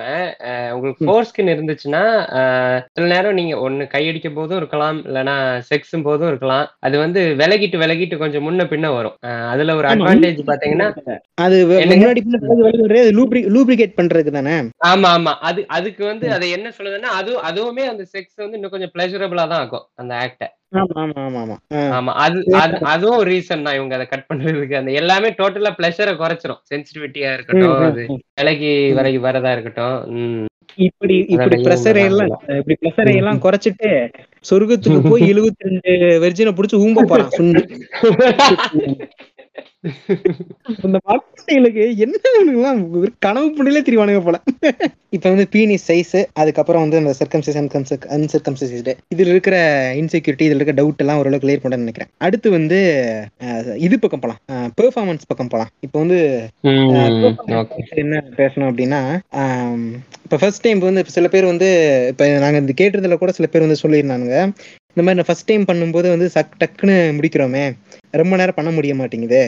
உங்களுக்கு 0.71 1.05
ஃபோர் 1.05 1.27
ஸ்கின் 1.29 1.51
இருந்துச்சுன்னா 1.53 2.03
சில 2.93 3.07
நேரம் 3.07 3.33
நீங்க 3.33 3.55
ஒண்ணு 3.59 3.87
கையடிக்கும் 3.93 4.33
போதும் 4.33 4.57
இருக்கலாம். 4.57 4.99
இல்லைன்னா 5.05 5.35
செக்ஸும் 5.69 6.03
போதும் 6.03 6.27
இருக்கலாம். 6.27 6.65
அது 6.79 6.97
வந்து 6.97 7.35
விலகிட்டு 7.37 7.77
விலகிட்டு 7.77 8.17
கொஞ்சம் 8.17 8.45
முன்ன 8.45 8.63
பின்ன 8.65 8.93
வரும். 8.93 9.15
அதுல 9.49 9.75
ஒரு. 9.75 9.87
அட்வான்டேஜ் 9.87 10.41
பாத்தீங்கன்னா 10.47 10.89
அது? 11.39 11.57
முன்னாடி 11.85 12.21
லூப்ரிகேட் 13.55 13.97
பண்றதுக்கு 13.97 14.31
தானே? 14.31 14.55
ஆமா 14.87 15.09
ஆமா. 15.15 15.33
அது 15.43 15.61
அதுக்கு 15.69 16.05
வந்து 16.05 16.33
அதை 16.33 16.49
என்ன 16.49 16.71
சொல்லுதுன்னா 16.77 17.11
அது 17.15 17.31
அதுவுமே 17.41 17.83
அந்த 17.85 18.05
செக்ஸ் 18.13 18.37
வந்து 18.37 18.53
இன்னும் 18.53 18.71
கொஞ்சம் 18.71 18.93
பிளஷரபிளா 18.93 19.45
தான் 19.45 19.61
ஆகும் 19.61 19.87
அந்த 19.95 20.13
ஆக்ட 20.23 20.43
ஆமா 21.97 22.11
அது 22.23 22.39
அதுவும் 22.87 23.21
ரீசன் 23.29 23.63
தான் 23.65 23.75
இவங்க 23.75 23.93
அதை 23.97 24.05
கட் 24.07 24.25
பண்றதுக்கு. 24.29 24.73
அந்த 24.79 24.91
எல்லாமே 24.93 25.29
டோட்டலா 25.39 25.69
பிளஷரை 25.77 26.13
குறைச்சிரும். 26.15 26.59
சென்சிட்டிவிட்டியா 26.71 27.29
இருக்கட்டும் 27.35 27.83
அது 27.87 28.03
விலகி 28.39 28.71
விலகி 28.97 29.19
வரதா 29.25 29.51
இருக்கட்டும் 29.55 30.47
இப்படி 30.79 31.15
இப்படி 31.33 31.57
ப்ரெஷரை 31.65 32.01
எல்லாம் 32.09 32.31
இப்படி 32.57 32.75
ப்ரெஷரை 32.79 33.13
எல்லாம் 33.19 33.39
குறைச்சிட்டு 33.43 33.89
சொர்க்கத்துக்கு 34.45 34.99
போய் 35.05 35.27
எழுபத்தி 35.31 35.67
ரெண்டு 35.67 35.91
வெர்ஜினை 36.23 36.51
புடிச்சு 36.55 36.81
ஊம்ப 36.83 37.05
போறான் 37.05 37.31
இந்த 40.85 40.97
மக்களுக்கு 41.09 41.83
என்ன 42.03 42.15
இவனுங்கெல்லாம் 42.35 42.79
ஒரு 42.99 43.09
கனவு 43.25 43.47
புண்ணிலே 43.57 43.81
திரிவானுங்க 43.87 44.21
போல. 44.25 44.37
இப்ப 45.15 45.25
வந்து 45.29 45.45
பீனி 45.53 45.75
சைஸ் 45.87 46.15
அதுக்கப்புறம் 46.41 46.83
வந்து 46.83 46.99
அந்த 47.01 47.13
சர்க்கம்சைஸ் 47.19 47.59
அன்சர்க்கம்சைஸ்டு 48.17 48.93
இதுல 49.13 49.33
இருக்கிற 49.33 49.57
இன்செக்யூரிட்டி 50.01 50.47
இதுல 50.47 50.59
இருக்க 50.59 50.75
டவுட் 50.79 51.03
எல்லாம் 51.03 51.19
ஓரளவு 51.21 51.43
கிளியர் 51.43 51.63
பண்ண 51.63 51.81
நினைக்கிறேன். 51.83 52.11
அடுத்து 52.27 52.47
வந்து 52.57 52.79
இது 53.87 53.99
பக்கம் 54.05 54.23
போலாம். 54.25 54.41
பெர்ஃபார்மன்ஸ் 54.79 55.29
பக்கம் 55.31 55.51
போலாம். 55.53 55.71
இப்போ 55.87 55.97
வந்து 56.03 56.19
என்ன 58.03 58.23
பேசணும் 58.41 58.69
அப்படின்னா 58.71 59.01
இப்ப 60.25 60.37
ஃபர்ஸ்ட் 60.41 60.65
டைம் 60.65 60.87
வந்து 60.87 61.03
சில 61.17 61.27
பேர் 61.35 61.51
வந்து 61.53 61.69
இப்ப 62.11 62.27
நாங்க 62.45 62.59
இந்த 62.63 62.75
கேட்டதுல 62.81 63.17
கூட 63.23 63.33
சில 63.39 63.47
பேர் 63.51 63.65
வந்து 63.67 63.83
சொல்லியிருந்தானுங்க. 63.83 64.39
இந்த 64.95 65.03
மாதிரி 65.05 65.19
நான் 65.19 65.27
ஃபர்ஸ்ட் 65.29 65.47
டைம் 65.49 65.63
பண்ணும்போது 65.69 66.07
வந்து 66.13 66.27
சக் 66.35 66.53
டக்குன்னு 66.59 66.93
முடிக்கிறோமே. 67.17 67.63
ரொம்ப 68.21 68.33
நேரம் 68.39 68.57
பண்ண 68.59 68.69
முடிய 68.75 68.93
மாட்டேங்குது. 68.99 69.41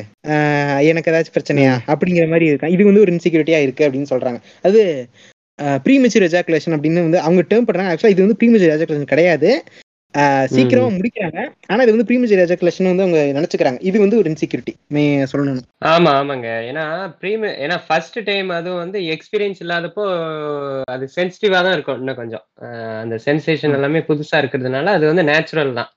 எனக்கு 0.90 1.12
ஏதாச்சும் 1.12 1.36
பிரச்சனையா? 1.38 1.76
அப்படிங்கிற 1.94 2.26
மாதிரி 2.34 2.46
இருக்கா? 2.52 2.68
இது 2.76 2.88
வந்து 2.90 3.04
ஒரு 3.06 3.14
இன்செக்யூரிட்டியா 3.14 3.60
இருக்கு 3.66 3.86
அப்படின்னு 3.88 4.12
சொல்றாங்க. 4.14 4.40
அது 4.70 4.82
ப்ரீமெச்சூர் 5.86 6.28
எஜாக்குலேஷன் 6.30 6.76
அப்படின்னு 6.78 7.06
வந்து 7.06 7.20
அவங்க 7.26 7.44
டேர்ம் 7.52 7.68
பண்றாங்க 7.68 7.92
ஆக்சுவலா 7.94 8.14
இது 8.16 8.26
வந்து 8.26 8.40
ப்ரீமெச்சூர் 8.42 8.74
எஜாக்குலேஷன் 8.76 9.14
கிடையாது. 9.14 9.52
சீக்கிரமா 10.54 10.90
முடிக்கிறாங்க. 10.96 11.40
ஆனா 11.72 11.84
இது 11.84 11.94
வந்து 11.94 12.08
ப்ரீமெச்சூர் 12.10 12.44
எஜாக்குலேஷன் 12.44 12.90
வந்து 12.90 13.06
அவங்க 13.06 13.22
நினைச்சுக்கிறாங்க. 13.38 13.80
இது 13.90 13.98
வந்து 14.04 14.20
ஒரு 14.22 14.28
இன்செக்யூரிட்டி 14.32 14.74
மே 14.96 15.04
சொல்லணும் 15.32 15.66
ஆமா 15.92 16.12
ஆமாங்க. 16.20 16.50
ஏன்னா 16.70 16.84
ப்ரீமி 17.22 17.50
ஏன்னா 17.64 17.78
ஃபர்ஸ்ட் 17.88 18.18
டைம் 18.30 18.50
அதுவும் 18.58 18.82
வந்து 18.84 19.00
எக்ஸ்பீரியன்ஸ் 19.16 19.62
இல்லாதப்போ 19.64 20.06
அது 20.94 21.06
சென்சிட்டிவா 21.18 21.60
தான் 21.66 21.76
இருக்கும் 21.78 22.00
இன்னும் 22.02 22.20
கொஞ்சம். 22.22 22.44
அந்த 23.04 23.16
சென்சேஷன் 23.28 23.76
எல்லாமே 23.78 24.02
புதுசா 24.10 24.38
இருக்கிறதுனால 24.42 24.94
அது 24.98 25.06
வந்து 25.12 25.26
நேச்சுரல் 25.32 25.74
தான். 25.80 25.92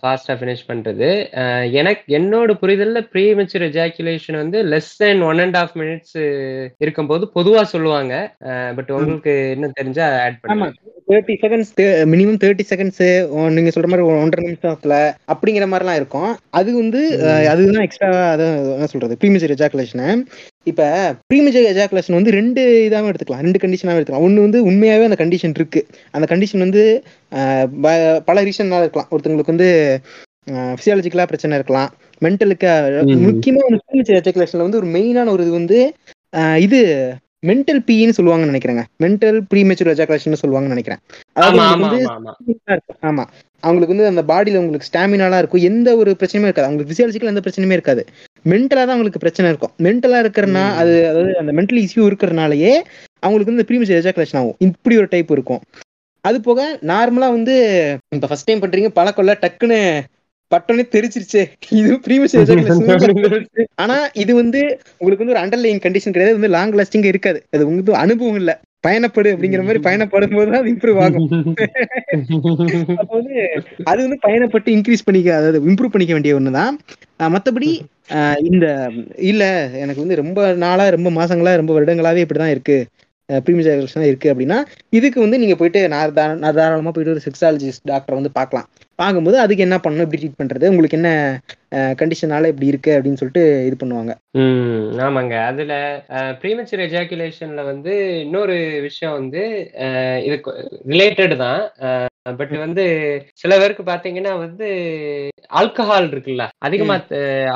ஃபாஸ்டா 0.00 0.36
ஃபினிஷ் 0.40 0.68
பண்றது. 0.70 1.08
எனக்கு 1.80 2.04
என்னோட 2.18 2.52
புரிதல்ல 2.62 3.02
ப்ரீமெச்சூர் 3.14 3.66
எஜாக்குலேஷன் 3.70 4.40
வந்து 4.42 4.60
less 4.72 4.92
than 4.96 5.22
one 5.30 5.42
and 5.46 5.58
half 5.62 5.76
minutes 5.82 6.16
இருக்கும்போது 6.80 7.26
பொதுவா 7.36 7.64
சொல்லுவாங்க. 7.74 8.14
பட் 8.78 8.92
உங்களுக்கு 8.98 9.34
இன்னும் 9.56 9.78
தெரிஞ்சா 9.80 10.08
ஆட் 10.24 10.40
பண்ணுங்க. 10.42 10.70
Thirty 11.08 11.34
seconds 11.42 11.70
minimum 12.12 12.38
thirty 12.42 12.64
seconds 12.70 13.02
நீங்க 13.56 13.70
சொல்ற 13.74 13.88
மாதிரி 13.90 14.04
ஒன்றரை 14.24 14.42
நிமிஷத்துல 14.46 14.94
அப்படிங்கிற 15.32 15.64
மாதிரிலாம் 15.72 15.98
இருக்கும். 16.00 16.30
அது 16.58 16.70
வந்து 16.80 17.00
அதுதான் 17.52 17.84
எக்ஸ்ட்ரா 17.86 18.08
அதான் 18.34 18.54
என்ன 18.76 18.88
சொல்றது. 18.92 19.18
ப்ரீமிச்சர் 19.22 19.54
எஜாக்குலேஷன் 19.56 20.22
இப்ப 20.70 20.82
ப்ரீமிச்சர் 21.30 21.68
எஜாக்குலேஷன் 21.72 22.18
வந்து 22.18 22.34
ரெண்டு 22.38 22.62
இதாகவும் 22.88 23.10
எடுத்துக்கலாம். 23.12 23.44
ரெண்டு 23.46 23.62
கண்டிஷனாகவும் 23.64 24.00
எடுத்துக்கலாம். 24.00 24.28
ஒன்று 24.28 24.46
வந்து 24.46 24.60
உண்மையாவே 24.70 25.08
அந்த 25.08 25.18
கண்டிஷன் 25.22 25.56
இருக்கு. 25.60 25.82
அந்த 26.16 26.28
கண்டிஷன் 26.32 26.64
வந்து 26.66 26.84
பல 28.28 28.36
ரீசன்னால 28.48 28.86
இருக்கலாம். 28.86 29.10
ஒருத்தவங்களுக்கு 29.12 29.54
வந்து 29.54 29.70
ஃபிசியாலஜிக்கலா 30.78 31.28
பிரச்சனை 31.30 31.58
இருக்கலாம். 31.58 31.90
மென்டலுக்கு 32.24 32.70
முக்கியமா 33.28 33.62
வந்து 33.68 33.82
ப்ரீமிச்சர் 33.86 34.20
எஜாக்குலேஷன்ல 34.20 34.66
வந்து 34.66 34.80
ஒரு 34.82 34.90
மெயினான 34.96 35.30
ஒரு 35.36 35.44
இது 35.46 35.52
வந்து 35.60 35.78
இது 36.66 36.80
மென்டல் 37.44 37.80
பின்னு 37.88 38.16
சொல்லுவாங்கன்னு 38.18 38.52
நினைக்கிறேங்க. 38.52 38.82
மென்டல் 39.02 39.38
ப்ரீமெச்சூர் 39.50 39.92
எஜாகுலேஷன் 39.94 40.42
சொல்லுவாங்கன்னு 40.42 40.76
நினைக்கிறேன். 40.76 41.00
ஆமா 43.10 43.24
அவங்களுக்கு 43.62 43.94
வந்து 43.94 44.10
அந்த 44.12 44.22
பாடியில 44.30 44.60
உங்களுக்கு 44.62 44.88
ஸ்டாமினாலாம் 44.88 45.40
இருக்கும். 45.42 45.62
எந்த 45.62 45.88
ஒரு 45.96 46.10
பிரச்சனையுமே 46.20 46.48
இருக்காது. 46.48 46.68
அவங்களுக்கு 46.68 46.92
பிசியாலஜிக்கல் 46.92 47.32
எந்த 47.32 47.42
பிரச்சனையுமே 47.44 47.76
இருக்காது. 47.78 48.02
மென்டலா 48.44 48.82
தான் 48.82 48.94
அவங்களுக்கு 48.94 49.22
பிரச்சனை 49.24 49.50
இருக்கும். 49.50 49.72
மென்டலா 49.86 50.18
இருக்கிறனா. 50.24 50.64
அது 50.80 50.94
அதாவது 51.10 51.32
அந்த 51.42 51.52
மென்டல் 51.52 51.82
இஷ்யூ 51.84 52.02
இருக்கிறனாலயே 52.10 52.72
அவங்களுக்கு 53.22 53.52
வந்து 53.52 53.66
ப்ரீமெச்சூர் 53.68 54.00
எஜாகுலேஷன் 54.02 54.40
ஆகும். 54.40 54.56
இப்படி 54.60 54.96
ஒரு 54.96 55.08
டைப் 55.10 55.30
இருக்கும். 55.30 55.62
அது 56.24 56.38
போக 56.40 56.60
நார்மலா 56.82 57.28
வந்து 57.30 57.54
இப்ப 58.16 58.26
ஃபர்ஸ்ட் 58.26 58.48
டைம் 58.48 58.62
பண்றீங்க 58.62 58.90
பழக்கொள்ள 58.98 59.32
டக்குன்னு 59.42 59.78
பட்டோனே 60.54 60.84
தெரிச்சிருச்சு. 60.94 61.42
இது 61.72 61.92
எஜாகுலேஷன் 62.34 63.46
ஆனா 63.82 63.96
இது 64.14 64.34
வந்து 64.34 64.60
உங்களுக்கு 64.98 65.24
வந்து 65.24 65.34
ஒரு 65.34 65.42
அண்டர்லைங் 65.42 65.84
கண்டிஷன் 65.84 66.14
கிடையாது. 66.14 66.32
வந்து 66.32 66.48
லாங் 66.48 66.72
லாஸ்டிங் 66.72 67.04
இருக்காது. 67.04 67.42
அது 67.50 67.66
உங்களுக்கு 67.66 67.94
அனுபவம் 67.96 68.34
இல்ல. 68.34 68.52
பயணப்படு 68.84 69.28
அப்படிங்கிற 69.34 69.62
மாதிரி 69.62 69.80
பயணப்படும் 69.86 70.34
போது 70.34 70.56
அது 70.56 70.72
இம்ப்ரூவ் 70.72 70.98
ஆகும். 70.98 71.28
அப்ப 72.98 73.10
வந்து 73.10 73.34
அது 73.84 74.00
வந்து 74.02 74.18
பயணப்பட்டு 74.22 74.68
இன்க்ரீஸ் 74.68 75.04
பண்ணிக்க 75.04 75.36
அதாவது 75.36 75.60
இம்ப்ரூவ் 75.62 75.92
பண்ணிக்க 75.94 76.12
வேண்டிய 76.12 76.34
ஒண்ணுதான். 76.34 76.74
அஹ் 78.10 78.40
இந்த 78.44 78.66
இல்ல 79.24 79.42
எனக்கு 79.74 80.00
வந்து 80.00 80.16
ரொம்ப 80.16 80.52
நாளா 80.56 80.88
ரொம்ப 80.88 81.10
மாசங்களா 81.10 81.54
ரொம்ப 81.54 81.72
வருடங்களாவே 81.74 82.24
இப்படிதான் 82.24 82.50
இருக்கு. 82.50 82.78
ப்ரீமியர் 83.28 83.68
தான் 83.92 84.08
இருக்கு 84.08 84.32
அப்படின்னா 84.32 84.58
இதுக்கு 84.92 85.18
வந்து 85.20 85.38
நீங்க 85.38 85.56
போயிட்டு 85.56 85.88
நான் 85.88 86.14
தா- 86.14 86.38
நான் 86.38 86.56
தாராளமா 86.56 86.90
போயிட்டு 86.90 87.14
ஒரு 87.14 87.26
செக்ஸாலஜிஸ்ட் 87.26 87.88
டாக்டரை 87.88 88.14
வந்து 88.14 88.32
பார்க்கலாம். 88.32 88.66
பார்க்கும்போது 88.98 89.38
அதுக்கு 89.40 89.62
என்ன 89.62 89.76
பண்ணணும் 89.76 90.04
எப்படி 90.04 90.20
ட்ரீட் 90.20 90.40
பண்றது 90.40 90.68
உங்களுக்கு 90.68 90.98
என்ன 90.98 91.10
கண்டிஷனால 92.00 92.48
இப்படி 92.48 92.66
இருக்கு 92.66 92.90
அப்படின்னு 92.96 93.20
சொல்லிட்டு 93.20 93.42
இது 93.66 93.76
பண்ணுவாங்க. 93.80 94.12
ம் 94.38 94.90
ஆமாங்க. 94.98 95.34
அதுல 95.46 95.72
ப்ரீமெச்சூர் 96.42 96.84
எஜாக்குலேஷன்ல 96.86 97.64
வந்து 97.64 97.94
இன்னொரு 98.20 98.56
விஷயம் 98.80 99.12
வந்து 99.12 99.42
இது 100.24 100.36
ரிலேட்டட் 100.92 101.36
தான். 101.38 101.62
பட் 102.38 102.52
வந்து 102.58 102.84
சில 103.34 103.58
பேருக்கு 103.58 103.82
பாத்தீங்கன்னா 103.84 104.32
வந்து 104.38 104.68
ஆல்கஹால் 105.54 106.08
இருக்குல்ல 106.10 106.44
அதிகமா 106.58 106.94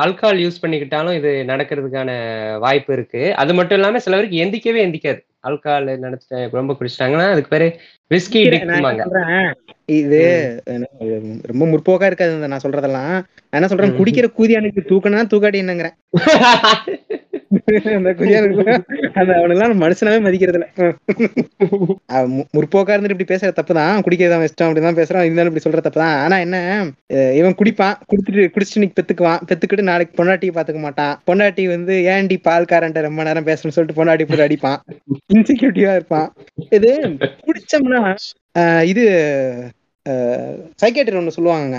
ஆல்கஹால் 0.02 0.42
யூஸ் 0.42 0.62
பண்ணிக்கிட்டாலும் 0.62 1.16
இது 1.16 1.30
நடக்கிறதுக்கான 1.44 2.10
வாய்ப்பு 2.58 2.92
இருக்கு. 2.92 3.22
அது 3.34 3.54
மட்டும் 3.54 3.78
இல்லாம 3.78 3.98
சில 3.98 4.16
பேருக்கு 4.16 4.42
எந்திக்கவே 4.44 4.82
எந்திக்காது. 4.86 5.20
ஆல்கஹால் 5.44 5.90
நினைச்சு 5.98 6.38
ரொம்ப 6.50 6.72
குடிச்சிட்டாங்கன்னா 6.72 7.26
அதுக்கு 7.30 7.48
பேரு 7.48 7.68
இது 9.84 10.62
ரொம்ப 11.42 11.64
முற்போக்கா 11.64 12.06
இருக்காது 12.06 12.48
நான் 12.48 12.60
சொல்றதெல்லாம். 12.62 13.22
என்ன 13.50 13.66
சொல்றேன். 13.66 13.92
குடிக்கிற 13.92 14.26
கூதியானுக்கு 14.38 14.80
தூக்கணும்னா 14.88 15.22
தூக்காட்டி 15.34 15.60
என்னங்கிறேன் 15.62 15.96
அந்த 17.94 18.10
குதியானுக்கு 18.10 18.82
அந்த 19.12 19.32
அவனெல்லாம் 19.32 19.80
மனுஷனாவே 19.82 20.20
மதிக்கிறது 20.20 20.58
இல்ல 20.58 20.92
அவன் 22.06 22.30
மு- 22.30 22.56
முற்போக்கா 22.56 22.92
இருந்துட்டு 22.96 23.20
இப்படி 23.20 23.34
பேசுற 23.34 23.52
தப்புதான். 23.52 24.02
குடிக்கிறதா 24.02 24.44
இஷ்டம் 24.44 24.66
அப்படிதான் 24.66 24.96
பேசுறான். 24.98 25.22
இருந்தாலும் 25.22 25.56
இப்படி 25.56 25.76
சொல்ற 25.76 25.80
தப்புதான். 25.80 26.22
ஆனா 26.22 26.38
என்ன 26.38 26.86
அஹ் 27.12 27.32
இவன் 27.32 27.54
குடிப்பான். 27.54 27.94
குடிச்சிட்டு 28.10 28.48
குடிச்சிட்டு 28.48 28.74
இன்னைக்கு 28.74 29.02
பெத்துக்குவான். 29.02 29.38
பெத்துக்கிட்டு 29.48 29.82
நாளைக்கு 29.82 30.24
பொண்டாட்டியை 30.24 30.54
பாத்துக்க 30.54 30.78
மாட்டான். 30.78 31.22
பொண்டாட்டி 31.26 31.68
வந்து 31.68 31.94
ஏன்டி 31.94 32.36
பால்காரன்ட்ட 32.48 33.00
ரொம்ப 33.00 33.22
நேரம் 33.22 33.46
பேசணும்னு 33.46 33.68
சொல்லிட்டு 33.68 34.04
பொண்டாட்டி 34.04 34.24
போட்டு 34.24 34.46
அடிப்பான். 34.46 34.76
இன்செக்யூரிட்டிவா 35.34 35.90
இருப்பான். 35.90 36.32
இது 36.70 37.00
குடிச்சோம்னா 37.18 37.97
இது 38.90 39.04
சைக்காட்ரி 40.82 41.18
ஒன்று 41.20 41.36
சொல்லுவாங்கங்க. 41.36 41.78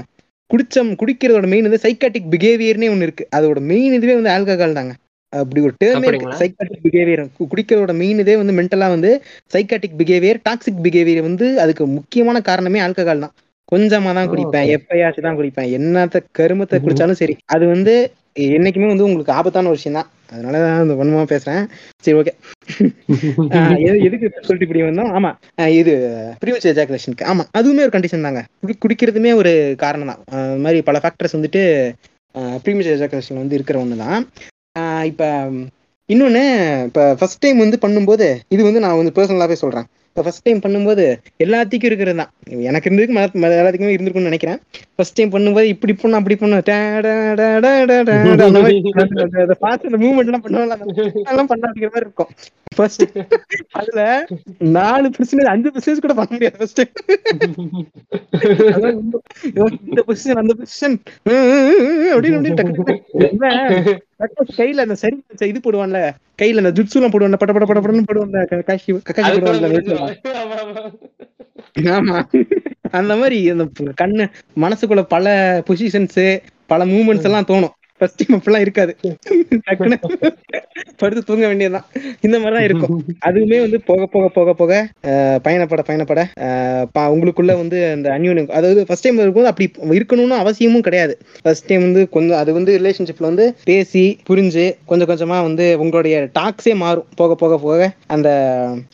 குடிச்சம் 0.50 0.90
குடிக்கிறதோட 1.00 1.48
மெயின் 1.52 1.68
வந்து 1.68 1.84
சைக்காட்டிக் 1.86 2.32
பிஹேவியர்னே 2.34 2.88
ஒன்று 2.94 3.08
இருக்கு. 3.08 3.26
அதோட 3.38 3.60
மெயின் 3.72 3.96
இதுவே 3.98 4.16
வந்து 4.20 4.34
ஆல்கஹால் 4.36 4.78
தாங்க. 4.80 4.94
அப்படி 5.34 5.60
ஒரு 5.68 5.74
டேர்மே 5.82 6.08
இருக்கு? 6.10 6.38
சைக்காட்டிக் 6.42 6.84
பிஹேவியர் 6.86 7.22
குடிக்கிறதோட 7.52 7.94
மெயின் 8.02 8.22
இதே 8.24 8.36
வந்து 8.42 8.56
மென்டலா 8.60 8.88
வந்து 8.96 9.12
சைக்காட்டிக் 9.54 9.98
பிஹேவியர் 10.00 10.40
டாக்ஸிக் 10.48 10.82
பிஹேவியர் 10.86 11.28
வந்து 11.28 11.48
அதுக்கு 11.64 11.86
முக்கியமான 11.98 12.42
காரணமே 12.50 12.80
ஆல்கஹால் 12.86 13.24
தான். 13.26 13.36
கொஞ்சமா 13.72 14.12
தான் 14.18 14.30
குடிப்பேன். 14.32 14.70
எப்பயாச்சும் 14.76 15.26
தான் 15.28 15.38
குடிப்பேன். 15.40 15.70
என்னத்த 15.78 16.22
கருமத்தை 16.40 16.78
குடிச்சாலும் 16.86 17.20
சரி. 17.22 17.36
அது 17.56 17.66
வந்து 17.74 17.94
என்னைக்குமே 18.56 18.88
வந்து 18.92 19.06
உங்களுக்கு 19.08 19.36
ஆபத்தான 19.38 19.70
ஒரு 19.72 19.78
விஷயம் 19.80 19.98
தான். 20.00 20.10
அதனால 20.34 20.56
தான் 20.63 20.82
அந்த 20.84 20.96
வன்மமா 21.00 21.24
பேசுறேன். 21.32 21.62
சரி 22.04 22.15
ஓகே 22.20 22.34
எதுக்கு 24.08 24.28
சொல்லிட்டு 24.48 24.68
இப்படி 24.68 24.82
வந்தோம்? 24.88 25.12
ஆமா 25.18 25.32
இது 25.80 25.94
ப்ரீவியஸ் 26.44 26.70
எஜாகுலேஷனுக்கு 26.72 27.28
ஆமா 27.32 27.44
அதுவுமே 27.60 27.86
ஒரு 27.88 27.94
கண்டிஷன் 27.96 28.28
தாங்க. 28.28 28.42
குடி 28.62 28.76
குடிக்கிறதுமே 28.84 29.32
ஒரு 29.42 29.52
காரணம் 29.84 30.12
தான். 30.12 30.22
இந்த 30.50 30.62
மாதிரி 30.65 30.82
பல 30.89 31.00
ஃபேக்டர்ஸ் 31.04 31.38
வந்துட்டு 31.38 31.63
ப்ரீவியஸ் 32.65 32.94
எஜாகுலேஷன் 32.96 33.42
வந்து 33.42 33.58
இருக்கிற 33.60 33.78
ஒன்று 33.84 34.04
தான் 34.06 34.20
இப்போ 35.12 35.28
இன்னொன்று 36.10 36.44
இப்போ 36.89 37.02
ஃபர்ஸ்ட் 37.20 37.44
டைம் 37.44 37.63
வந்து 37.63 37.78
பண்ணும்போது 37.84 38.28
இது 38.56 38.62
வந்து 38.68 38.84
நான் 38.86 39.00
வந்து 39.00 39.15
பர்சனலாகவே 39.18 39.58
சொல்கிறேன் 39.63 39.88
இப்போ 40.20 40.30
ஃபர்ஸ்ட் 40.30 40.46
டைம் 40.46 40.62
பண்ணும்போது 40.64 41.04
எல்லாத்துக்கும் 41.44 41.90
இருக்கிறது 41.90 42.20
தான் 42.22 42.32
எனக்கு 42.70 42.88
இருந்திருக்கு 42.90 43.14
எல்லாத்துக்குமே 43.50 43.92
இருந்திருக்கும்னு 43.96 44.30
நினைக்கிறேன். 44.30 44.58
ஃபர்ஸ்ட் 44.96 45.16
டைம் 45.18 45.32
பண்ணும்போது 45.36 45.68
இப்படி 45.74 45.94
பண்ணு 46.02 46.18
அப்படி 46.20 46.36
பண்ணு. 46.42 46.58
அந்த 49.36 49.56
பார்த்து 49.66 49.90
அந்த 49.90 50.00
மூவ்மெண்ட் 50.02 50.32
எல்லாம் 50.32 50.44
பண்ணுவாங்க 50.46 50.76
அதெல்லாம் 51.28 51.52
பண்ணாதீங்க 51.52 51.90
மாதிரி 51.94 52.06
இருக்கும். 52.08 52.32
ஃபர்ஸ்ட் 52.78 53.06
அதுல 53.80 54.02
நாலு 54.80 55.08
பர்சன்டேஜ் 55.16 55.52
அஞ்சு 55.54 55.72
பர்சன்டேஜ் 55.78 56.04
கூட 56.08 56.16
பண்ண 56.20 56.30
முடியாது 56.36 56.60
ஃபர்ஸ்ட் 56.60 56.84
இந்த 59.94 60.04
பொசிஷன் 60.10 60.44
அந்த 60.44 60.56
பொசிஷன் 60.60 61.00
அப்படின்னு 62.14 62.38
அப்படின்னு 62.42 63.98
கையில 64.58 64.84
அந்த 64.86 64.96
சரி 64.96 65.24
இது 65.42 65.60
போடுவான்ல. 65.60 66.00
கையில 66.42 66.62
அந்த 66.64 66.72
ஜுட்சு 66.72 66.98
எல்லாம் 67.00 67.12
போடுவான்ல 67.12 67.38
பட 67.38 67.52
பட 67.54 67.66
பட 67.66 67.80
படன்னு 67.80 68.08
போடுவான்ல 68.10 68.40
கக்காஷி. 68.52 68.92
ஆமா, 71.96 72.18
அந்த 72.92 73.16
மாதிரி 73.16 73.50
அந்த 73.50 73.66
கண்ணு 74.02 74.24
மனசுக்குள்ள 74.56 75.04
பல 75.04 75.26
பொசிஷன்ஸ் 75.68 76.42
பல 76.66 76.86
மூமெண்ட்ஸ் 76.86 77.24
எல்லாம் 77.24 77.50
தோணும். 77.52 77.76
ஃபர்ஸ்ட் 78.00 78.20
டைம் 78.20 78.36
அப்படிலாம் 78.36 78.60
இருக்காது. 78.60 78.92
டக்குன்னு 79.64 79.98
படுத்து 80.98 81.24
தூங்க 81.24 81.48
வேண்டியதுதான். 81.48 81.86
இந்த 82.22 82.36
மாதிரிதான் 82.40 82.64
இருக்கும். 82.64 82.94
அதுவுமே 83.26 83.58
வந்து 83.60 83.80
போக 83.82 84.06
போக 84.08 84.28
போக 84.30 84.54
போக 84.54 84.74
பயணப்பட 85.44 85.82
பயணப்பட 85.88 86.22
அஹ், 86.44 86.86
உங்களுக்குள்ள 87.14 87.54
வந்து 87.56 87.92
அந்த 87.92 88.10
அந்யூன்யம் 88.10 88.50
அதாவது 88.52 88.82
ஃபர்ஸ்ட் 88.86 89.04
டைம் 89.04 89.18
இருக்கும்போது 89.18 89.52
அப்படி 89.52 89.68
இருக்கணும்னு 89.98 90.38
அவசியமும் 90.40 90.82
கிடையாது. 90.82 91.14
ஃபர்ஸ்ட் 91.42 91.66
டைம் 91.66 91.82
வந்து 91.82 92.04
கொஞ்சம் 92.10 92.40
அது 92.40 92.54
வந்து 92.54 92.72
ரிலேஷன்ஷிப்ல 92.80 93.28
வந்து 93.28 93.48
பேசி 93.66 94.06
புரிஞ்சு 94.30 94.66
கொஞ்சம் 94.86 95.10
கொஞ்சமா 95.10 95.40
வந்து 95.42 95.66
உங்களுடைய 95.80 95.98
டாக்ஸே 96.36 96.76
மாறும். 96.78 97.08
போக 97.16 97.36
போக 97.36 97.58
போக 97.60 97.82
அந்த 98.10 98.30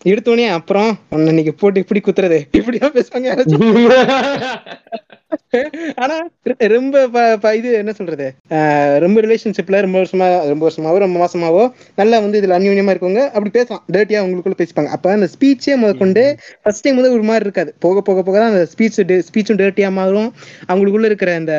எடுத்தோடனே 0.06 0.48
அப்புறம் 0.56 0.92
இன்னைக்கு 1.26 1.54
போட்டு 1.56 1.80
இப்படி 1.80 2.02
குத்துறது. 2.02 2.40
இப்படியா 2.54 2.92
பேசுவாங்க 2.96 3.30
ஆனா 5.96 6.16
ரொம்ப 6.74 6.96
இது 7.60 7.70
என்ன 7.74 7.92
சொல்றது? 7.92 8.28
ரொம்ப 9.04 9.18
ரிலேஷன்ஷிப்ல 9.22 9.82
ரொம்ப 9.86 9.98
வருஷமா 10.02 10.28
ரொம்ப 10.52 10.64
வருஷமாவோ 10.68 10.98
ரொம்ப 11.06 11.18
மாசமாவோ 11.24 11.64
நல்லா 11.96 12.20
வந்து 12.20 12.40
இதுல 12.42 12.58
அந்யூன்யமா 12.60 12.94
இருக்கவங்க 12.94 13.24
அப்படி 13.30 13.54
பேசலாம். 13.58 13.84
டேர்ட்டியா 13.94 14.24
உங்களுக்குள்ள 14.26 14.58
பேசிப்பாங்க. 14.62 14.92
அப்ப 14.98 15.12
அந்த 15.12 15.30
ஸ்பீச்சே 15.36 15.76
முதற்கொண்டு 15.76 16.24
ஃபர்ஸ்ட் 16.64 16.86
டைம் 16.86 17.00
வந்து 17.00 17.14
ஒரு 17.14 17.26
மாதிரி 17.30 17.46
இருக்காது. 17.48 17.74
போக 17.80 18.02
போக 18.02 18.22
போக 18.24 18.38
தான் 18.40 18.52
அந்த 18.54 18.66
ஸ்பீச் 18.74 19.00
ஸ்பீச்சும் 19.30 19.62
டேர்ட்டியா 19.62 19.92
மாறும். 20.00 20.30
அவங்களுக்குள்ள 20.70 21.10
இருக்கிற 21.12 21.32
அந்த 21.36 21.56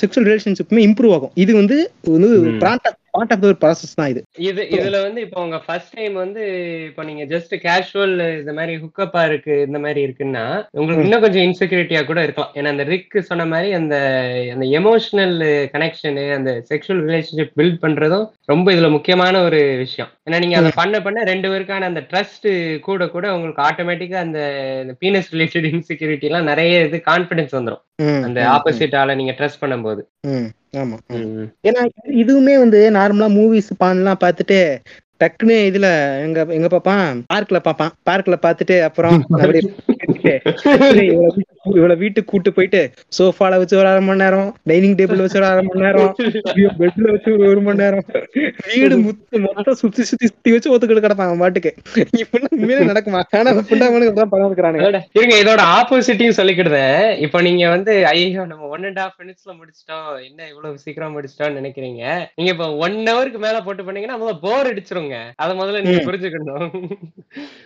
செக்ஷுவல் 0.00 0.28
ரிலேஷன்ஷிப்புமே 0.28 0.82
இம்ப்ரூவ் 0.88 1.14
ஆகும். 1.14 1.34
இது 1.36 1.52
வந்து 1.54 1.76
ம். 2.14 2.58
பார்ட் 2.64 2.88
பார்ட் 3.14 3.32
ஆஃப் 3.34 3.44
ஒரு 3.48 3.56
ப்ராசஸ் 3.62 3.96
தான் 3.98 4.10
இது. 4.12 4.20
இது 4.48 4.62
இதுல 4.76 4.98
வந்து 5.06 5.20
இப்போ 5.26 5.38
உங்க 5.46 5.58
ஃபர்ஸ்ட் 5.64 5.96
டைம் 5.98 6.14
வந்து 6.22 6.42
இப்போ 6.88 7.02
நீங்க 7.08 7.24
ஜஸ்ட் 7.32 7.52
கேஷுவல் 7.64 8.14
இந்த 8.40 8.52
மாதிரி 8.58 8.72
ஹுக்கப்பா 8.82 9.22
இருக்கு 9.30 9.54
இந்த 9.68 9.78
மாதிரி 9.84 10.00
இருக்குன்னா 10.06 10.44
உங்களுக்கு 10.78 11.04
இன்னும் 11.06 11.24
கொஞ்சம் 11.24 11.44
இன்செக்யூரிட்டியா 11.48 12.02
கூட 12.10 12.22
இருக்கலாம். 12.26 12.54
ஏன்னா 12.58 12.72
அந்த 12.74 12.86
ரிக் 12.92 13.18
சொன்ன 13.30 13.46
மாதிரி 13.52 13.70
அந்த 13.80 13.96
அந்த 14.54 14.66
எமோஷனல் 14.80 15.36
கனெக்ஷனு 15.74 16.24
அந்த 16.38 16.52
செக்ஷுவல் 16.70 17.02
ரிலேஷன்ஷிப் 17.08 17.54
பில்ட் 17.60 17.82
பண்றதும் 17.84 18.26
ரொம்ப 18.52 18.66
இதுல 18.76 18.90
முக்கியமான 18.96 19.42
ஒரு 19.48 19.60
விஷயம். 19.84 20.10
ஏன்னா 20.26 20.40
நீங்க 20.44 20.56
அதை 20.62 20.72
பண்ண 20.80 21.02
பண்ண 21.08 21.26
ரெண்டு 21.32 21.50
பேருக்கான 21.52 21.90
அந்த 21.92 22.04
ட்ரஸ்ட் 22.12 22.48
கூட 22.88 23.10
கூட 23.16 23.26
உங்களுக்கு 23.36 23.66
ஆட்டோமேட்டிக்கா 23.68 24.18
அந்த 24.26 24.40
பீனஸ் 25.02 25.30
ரிலேட்டட் 25.36 25.70
இன்செக்யூரிட்டி 25.74 26.28
எல்லாம் 26.30 26.50
நிறைய 26.52 26.80
இது 26.88 27.00
கான்பிடன்ஸ் 27.10 27.56
வந்துடும் 27.58 27.84
அந்த 28.26 28.40
ஆப்போசிட் 28.56 28.98
ஆளை 29.02 29.14
நீங்க 29.20 29.34
ட்ரஸ்ட் 29.38 29.62
பண்ணும்போது. 29.62 30.02
ஆமா 30.72 30.96
ஏன்னா 31.64 31.88
இது- 31.88 32.22
இதுவுமே 32.22 32.58
வந்து 32.58 32.90
நார்மலா 32.90 33.34
மூவிஸ் 33.34 33.70
பான்லாம் 33.78 34.22
பார்த்துட்டு 34.22 34.80
டக்குன்னு 35.20 35.68
இதுல 35.68 35.86
எங்க 36.22 36.46
எங்க 36.50 36.68
பாப்பான் 36.68 37.22
பார்க்ல 37.28 37.60
பாப்பான் 37.64 37.90
பார்க்ல 38.04 38.36
பாத்துட்டு 38.42 38.82
அப்புறம் 38.82 39.20
இவள 41.64 41.96
வீட்டுக்கு- 41.96 42.24
கூட்டு 42.24 42.52
போயிட்டு 42.52 42.90
சோஃபால 43.18 43.56
வச்சு 43.56 43.78
ஒரு 43.78 43.88
அரை 43.88 44.04
மணி 44.04 44.18
நேரம் 44.22 44.56
டைனிங் 44.62 44.94
டேபிள் 44.94 45.16
வச்சு 45.16 45.38
ஒரு 45.38 45.48
அரை 45.48 45.68
மணி 45.72 45.86
நேரம் 45.86 46.14
பெட்ல 46.78 47.10
வச்சு 47.10 47.32
ஒரு 47.32 47.48
ஒரு 47.48 47.60
மணி 47.60 47.76
நேரம். 47.76 48.04
வீடு 48.74 48.98
முத்து 48.98 49.38
மொத்தம் 49.38 49.74
சுத்தி 49.74 50.02
சுத்தி 50.02 50.26
சுத்தி 50.26 50.50
வச்சு 50.50 50.78
ஒத்துக்கிட்டு 50.78 51.04
கிடப்பான் 51.04 51.26
அவன் 51.26 51.38
பாட்டுக்கு. 51.38 51.74
இப்பெல்லாம் 51.94 52.46
உண்மையிலே 52.50 52.90
நடக்குமா? 52.92 53.22
ஆனா 53.30 53.50
புண்டாமனுக்கு 53.50 54.12
தான் 54.12 54.30
அதோட- 54.32 55.00
இருங்க 55.12 55.36
இதோட 55.36 55.60
ஆப்போசிட்டையும் 55.78 56.36
சொல்லிக்கிடுதேன் 56.36 57.18
இப்போ 57.18 57.40
நீங்க 57.40 57.68
வந்து 57.68 58.06
ஐயோ 58.06 58.44
நம்ம 58.44 58.66
ஒன் 58.66 58.84
அண்ட் 58.84 58.98
ஹாஃப் 58.98 59.20
மினிட்ஸ்ல 59.20 59.52
முடிச்சிட்டோம். 59.52 60.28
என்ன 60.28 60.48
இவ்வளவு 60.48 60.78
சீக்கிரம் 60.78 61.20
முடிச்சிட்டோம்னு 61.20 61.58
நினைக்கிறீங்க? 61.60 62.26
நீங்க 62.34 62.52
இப்போ 62.52 62.76
ஒன் 62.76 62.92
ஹவருக்கு 62.92 63.38
மேல 63.38 63.60
போட்டு 63.60 63.84
பண்ணீங்கன்னா 63.84 64.24
முதல்ல 64.24 64.38
போர் 64.40 64.74
அடிச்சிருங்க. 64.74 65.30
அதை 65.36 65.58
முதல்ல 65.58 65.82
நீங்க. 65.82 66.10
புரிஞ்சுக்கணும். 66.10 66.70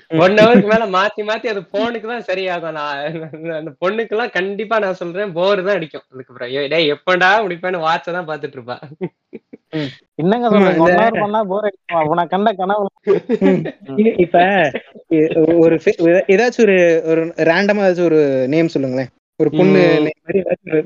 ஒன் 0.08 0.34
ஹவருக்கு 0.34 0.68
மேல 0.68 0.86
மாத்தி 0.86 1.20
மாத்தி 1.20 1.46
அது 1.46 1.60
போனுக்கு 1.60 2.00
தான் 2.00 2.22
சரியாகும். 2.22 2.72
நான் 2.72 3.54
அந்த 3.54 3.72
பொண்ணுக்கு 3.86 4.14
எல்லாம் 4.16 4.36
கண்டிப்பா 4.38 4.76
நான் 4.84 5.00
சொல்றேன் 5.02 5.34
போர் 5.38 5.66
தான் 5.66 5.76
அடிக்கும். 5.78 6.06
அதுக்கப்புறம் 6.12 6.70
டேய் 6.74 6.92
எப்படா 6.96 7.30
முடிப்பேன்னு 7.44 7.84
வாட்ச 7.86 8.16
தான் 8.18 8.30
பாத்துட்டு 8.30 8.58
இருப்பா. 8.58 8.78
என்னங்க 10.20 10.46
இப்ப 14.24 14.36
ஒரு 15.64 15.76
ஏதாச்சும் 16.34 16.64
ஒரு 16.66 16.76
ஒரு 17.10 17.20
ரேண்டமா 17.50 17.82
ஏதாச்சும் 17.84 18.08
ஒரு 18.10 18.20
நேம் 18.54 18.74
சொல்லுங்களேன். 18.74 19.10
ஒரு 19.40 19.50
பொண்ணு 19.56 19.80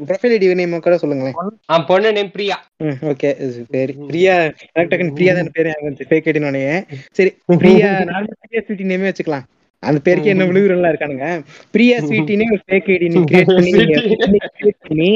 ப்ரொஃபைல் 0.08 0.34
ஐடி 0.36 0.48
நேம் 0.60 0.74
கூட 0.86 0.96
சொல்லுங்களேன். 1.02 1.36
பொண்ணு 1.90 2.10
நேம் 2.18 2.32
பிரியா. 2.36 2.56
ம் 2.86 2.98
ஓகே 3.12 3.30
பேரு 3.74 3.92
பிரியா 4.10 4.34
டக்குன்னு 4.80 5.16
பிரியா 5.18 5.34
தான் 5.38 5.54
பேரு 5.58 5.74
ஃபேக் 6.10 6.28
ஐடினோடனே 6.32 6.64
சரி 7.18 7.32
பிரியா 7.62 7.90
நார்மல் 8.10 8.90
நேமே 8.92 9.10
வச்சுக்கலாம். 9.10 9.46
அந்த 9.82 9.98
பேருக்கே 10.04 10.30
என்ன 10.32 10.44
விழுகுறலாம் 10.48 10.90
இருக்கானுங்க. 10.92 11.26
பிரியா 11.74 11.94
ஸ்வீட்டினே 12.04 12.44
ஒரு 12.50 12.58
ஃபேக் 12.64 12.88
ஐடி 12.92 13.06
நீங்க 13.12 13.26
கிரியேட் 13.30 13.52
பண்ணி 13.52 13.70
create 14.56 14.76
பண்ணி 14.84 15.08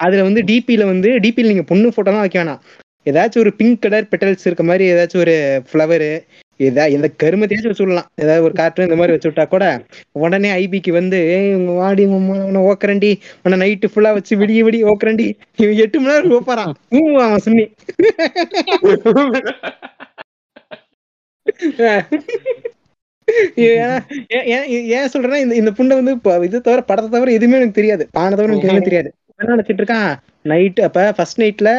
அதுல 0.00 0.22
வந்து 0.26 0.40
டிபில 0.48 0.82
வந்து 0.88 1.08
டிபில 1.24 1.50
நீங்க 1.50 1.62
பொண்ணு 1.68 1.90
போட்டோ 1.90 2.10
தான் 2.10 2.22
வைக்க 2.22 2.36
வேணாம். 2.40 2.58
ஏதாச்சும் 3.06 3.42
ஒரு 3.42 3.50
பிங்க் 3.58 3.78
கலர் 3.84 4.08
பெட்டல்ஸ் 4.10 4.44
இருக்க 4.46 4.62
மாதிரி 4.64 4.84
ஏதாச்சும் 4.92 5.20
ஒரு 5.22 5.32
ஃப்ளவரு 5.68 6.08
ஏதா 6.60 6.82
எந்த 6.94 7.06
கருமத்தையாச்சும் 7.20 7.70
வச்சு 7.72 7.84
விடலாம் 7.84 8.08
ஏதாவது 8.22 8.42
ஒரு 8.46 8.54
கார்ட்டூன் 8.58 8.86
இந்த 8.86 8.96
மாதிரி 8.98 9.12
வச்சு 9.14 9.28
விட்டா 9.28 9.44
கூட 9.48 9.64
உடனே 10.18 10.48
ஐபிக்கு 10.58 10.90
வந்து 10.96 11.16
"ஏய், 11.32 11.54
உங்க 11.58 11.70
வாடி 11.78 12.02
உன்னை 12.16 12.60
ஓக்கரண்டி 12.68 13.10
உன்னை 13.42 13.56
நைட்டு 13.62 13.86
ஃபுல்லா 13.92 14.10
வச்சு 14.16 14.38
விடிய 14.40 14.60
விடிய 14.66 14.88
ஓக்கரண்டி 14.92 15.26
இவன் 15.58 15.80
எட்டு 15.84 15.98
மணி 15.98 16.14
நேரம் 16.14 16.34
ஓப்பாரான் 16.38 16.72
அவன் 17.22 17.40
சுண்ணி 17.40 17.64
ஏன் 24.96 25.10
சொல்றேன்னா 25.12 25.40
இந்த 25.44 25.54
இந்த 25.60 25.70
புண்டை 25.78 25.96
வந்து 26.00 26.14
இது 26.48 26.60
தவிர 26.60 26.80
படத்தை 26.90 27.10
தவிர 27.10 27.32
எதுவுமே 27.38 27.58
எனக்கு 27.60 27.78
தெரியாது. 27.80 28.04
பானை 28.16 28.34
தவிர 28.36 28.50
எனக்கு 28.50 28.68
எதுவுமே 28.68 28.86
தெரியாது. 28.88 29.10
என்ன 29.40 29.54
நினைச்சிட்டு 29.54 29.82
இருக்கான் 29.82 30.10
நைட் 30.52 30.80
அப்ப 30.88 31.04
ஃபர்ஸ்ட் 31.16 31.40
நைட்ல 31.42 31.70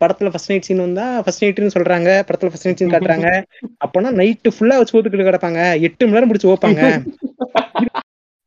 படத்துல 0.00 0.30
ஃபர்ஸ்ட் 0.32 0.50
நைட் 0.52 0.66
சீன் 0.68 0.84
வந்தா 0.84 1.06
ஃபர்ஸ்ட் 1.24 1.44
நைட்னு 1.44 1.74
சொல்றாங்க. 1.76 2.10
படத்துல 2.28 2.50
ஃபர்ஸ்ட் 2.50 2.68
நைட் 2.68 2.80
சீன் 2.80 2.92
காட்டுறாங்க. 2.94 3.28
அப்பனா 3.84 4.10
நைட்டு 4.20 4.52
ஃபுல்லா 4.56 4.76
வச்சு 4.80 4.96
ஓத்துக்கிட்டு 4.96 5.28
கிடப்பாங்க. 5.30 5.60
எட்டு 5.88 6.02
மணி 6.04 6.16
நேரம் 6.16 6.30
முடிச்சு 6.30 6.52
ஓப்பாங்க. 6.52 6.82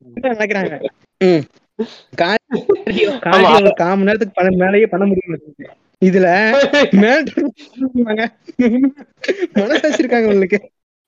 இதுதான் 0.07 0.35
நினைக்கிறாங்க? 0.35 0.75
ம். 1.21 1.43
கார்டியோ 2.21 3.09
கார்டியோ 3.25 3.57
ஒரு 3.59 3.73
கால் 3.81 3.97
மணி 3.97 4.09
நேரத்துக்கு 4.09 4.37
பண்ண 4.37 4.51
மேலேயே 4.63 4.87
பண்ண 4.93 5.05
முடியும் 5.05 5.43
இதுல 6.01 6.27
மேட்ரு 7.01 7.43
மனசாச்சு 9.59 10.01
இருக்காங்க 10.03 10.27
உங்களுக்கு. 10.33 10.59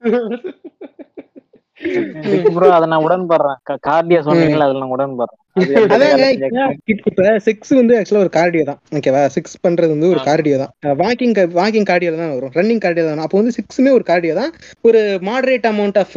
ப்ரோ 2.56 2.68
அதை 2.76 2.86
நான் 2.92 3.04
உடன்படுறேன். 3.06 3.60
கார்டியா 3.88 4.20
சொன்னீங்களா 4.26 4.66
அதுல 4.66 4.82
நான் 4.82 4.94
உடன்படுறேன். 4.96 5.38
இப்ப- 6.94 7.40
செக்ஸ் 7.46 7.72
வந்து 7.80 7.94
ஆக்சுவலா 8.00 8.24
ஒரு 8.26 8.32
கார்டியோ 8.36 8.64
தான். 8.70 8.80
ஓகேவா 8.98 9.22
செக்ஸ் 9.36 9.56
பண்றது 9.66 9.92
வந்து 9.94 10.10
ஒரு. 10.12 10.20
கார்டியோ 10.28 10.58
தான். 10.62 10.72
வாக்கிங் 11.02 11.34
வாக்கிங் 11.60 11.88
கார்டியோ 11.90 12.12
தான் 12.14 12.34
வரும். 12.36 12.54
ரன்னிங் 12.58 12.84
கார்டியோ 12.86 13.06
தான் 13.10 13.24
அப்போ 13.26 13.38
வந்து 13.42 13.56
சிக்ஸுமே 13.58 13.92
ஒரு 13.98 14.06
கார்டியோ 14.10 14.34
தான். 14.42 14.52
ஒரு 14.88 15.00
மாடரேட் 15.30 15.68
அமௌண்ட் 15.72 16.00
ஆஃப் 16.04 16.16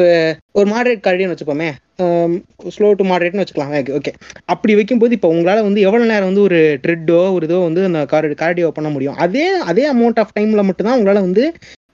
ஒரு 0.54 0.66
மாடரேட் 0.74 1.04
கார்டியோன்னு 1.06 1.34
வச்சுப்போமே 1.34 1.70
ஸ்லோ 2.74 2.88
டு 2.98 3.04
மாடரேட்னு 3.10 3.42
வச்சுக்கலாம். 3.42 3.72
ஓகே 3.98 4.12
அப்படி 4.46 4.72
வைக்கும்போது 4.78 5.16
இப்போ 5.18 5.28
உங்களால 5.34 5.62
வந்து 5.68 5.84
எவ்வளவு 5.86 6.10
நேரம் 6.12 6.30
வந்து 6.30 6.46
ஒரு 6.48 6.60
ட்ரெட்டோ 6.84 7.20
ஒரு 7.36 7.46
இதோ 7.48 7.58
வந்து 7.68 7.82
அந்த 7.90 8.00
கார்டியோ 8.42 8.70
பண்ண 8.78 8.90
முடியும்? 8.94 9.18
அதே 9.26 9.46
அதே 9.72 9.84
அமௌண்ட் 9.94 10.20
ஆஃப் 10.24 10.34
டைம்ல 10.38 10.64
மட்டும் 10.70 10.88
தான் 10.88 10.98
உங்களால 10.98 11.22
வந்து 11.28 11.44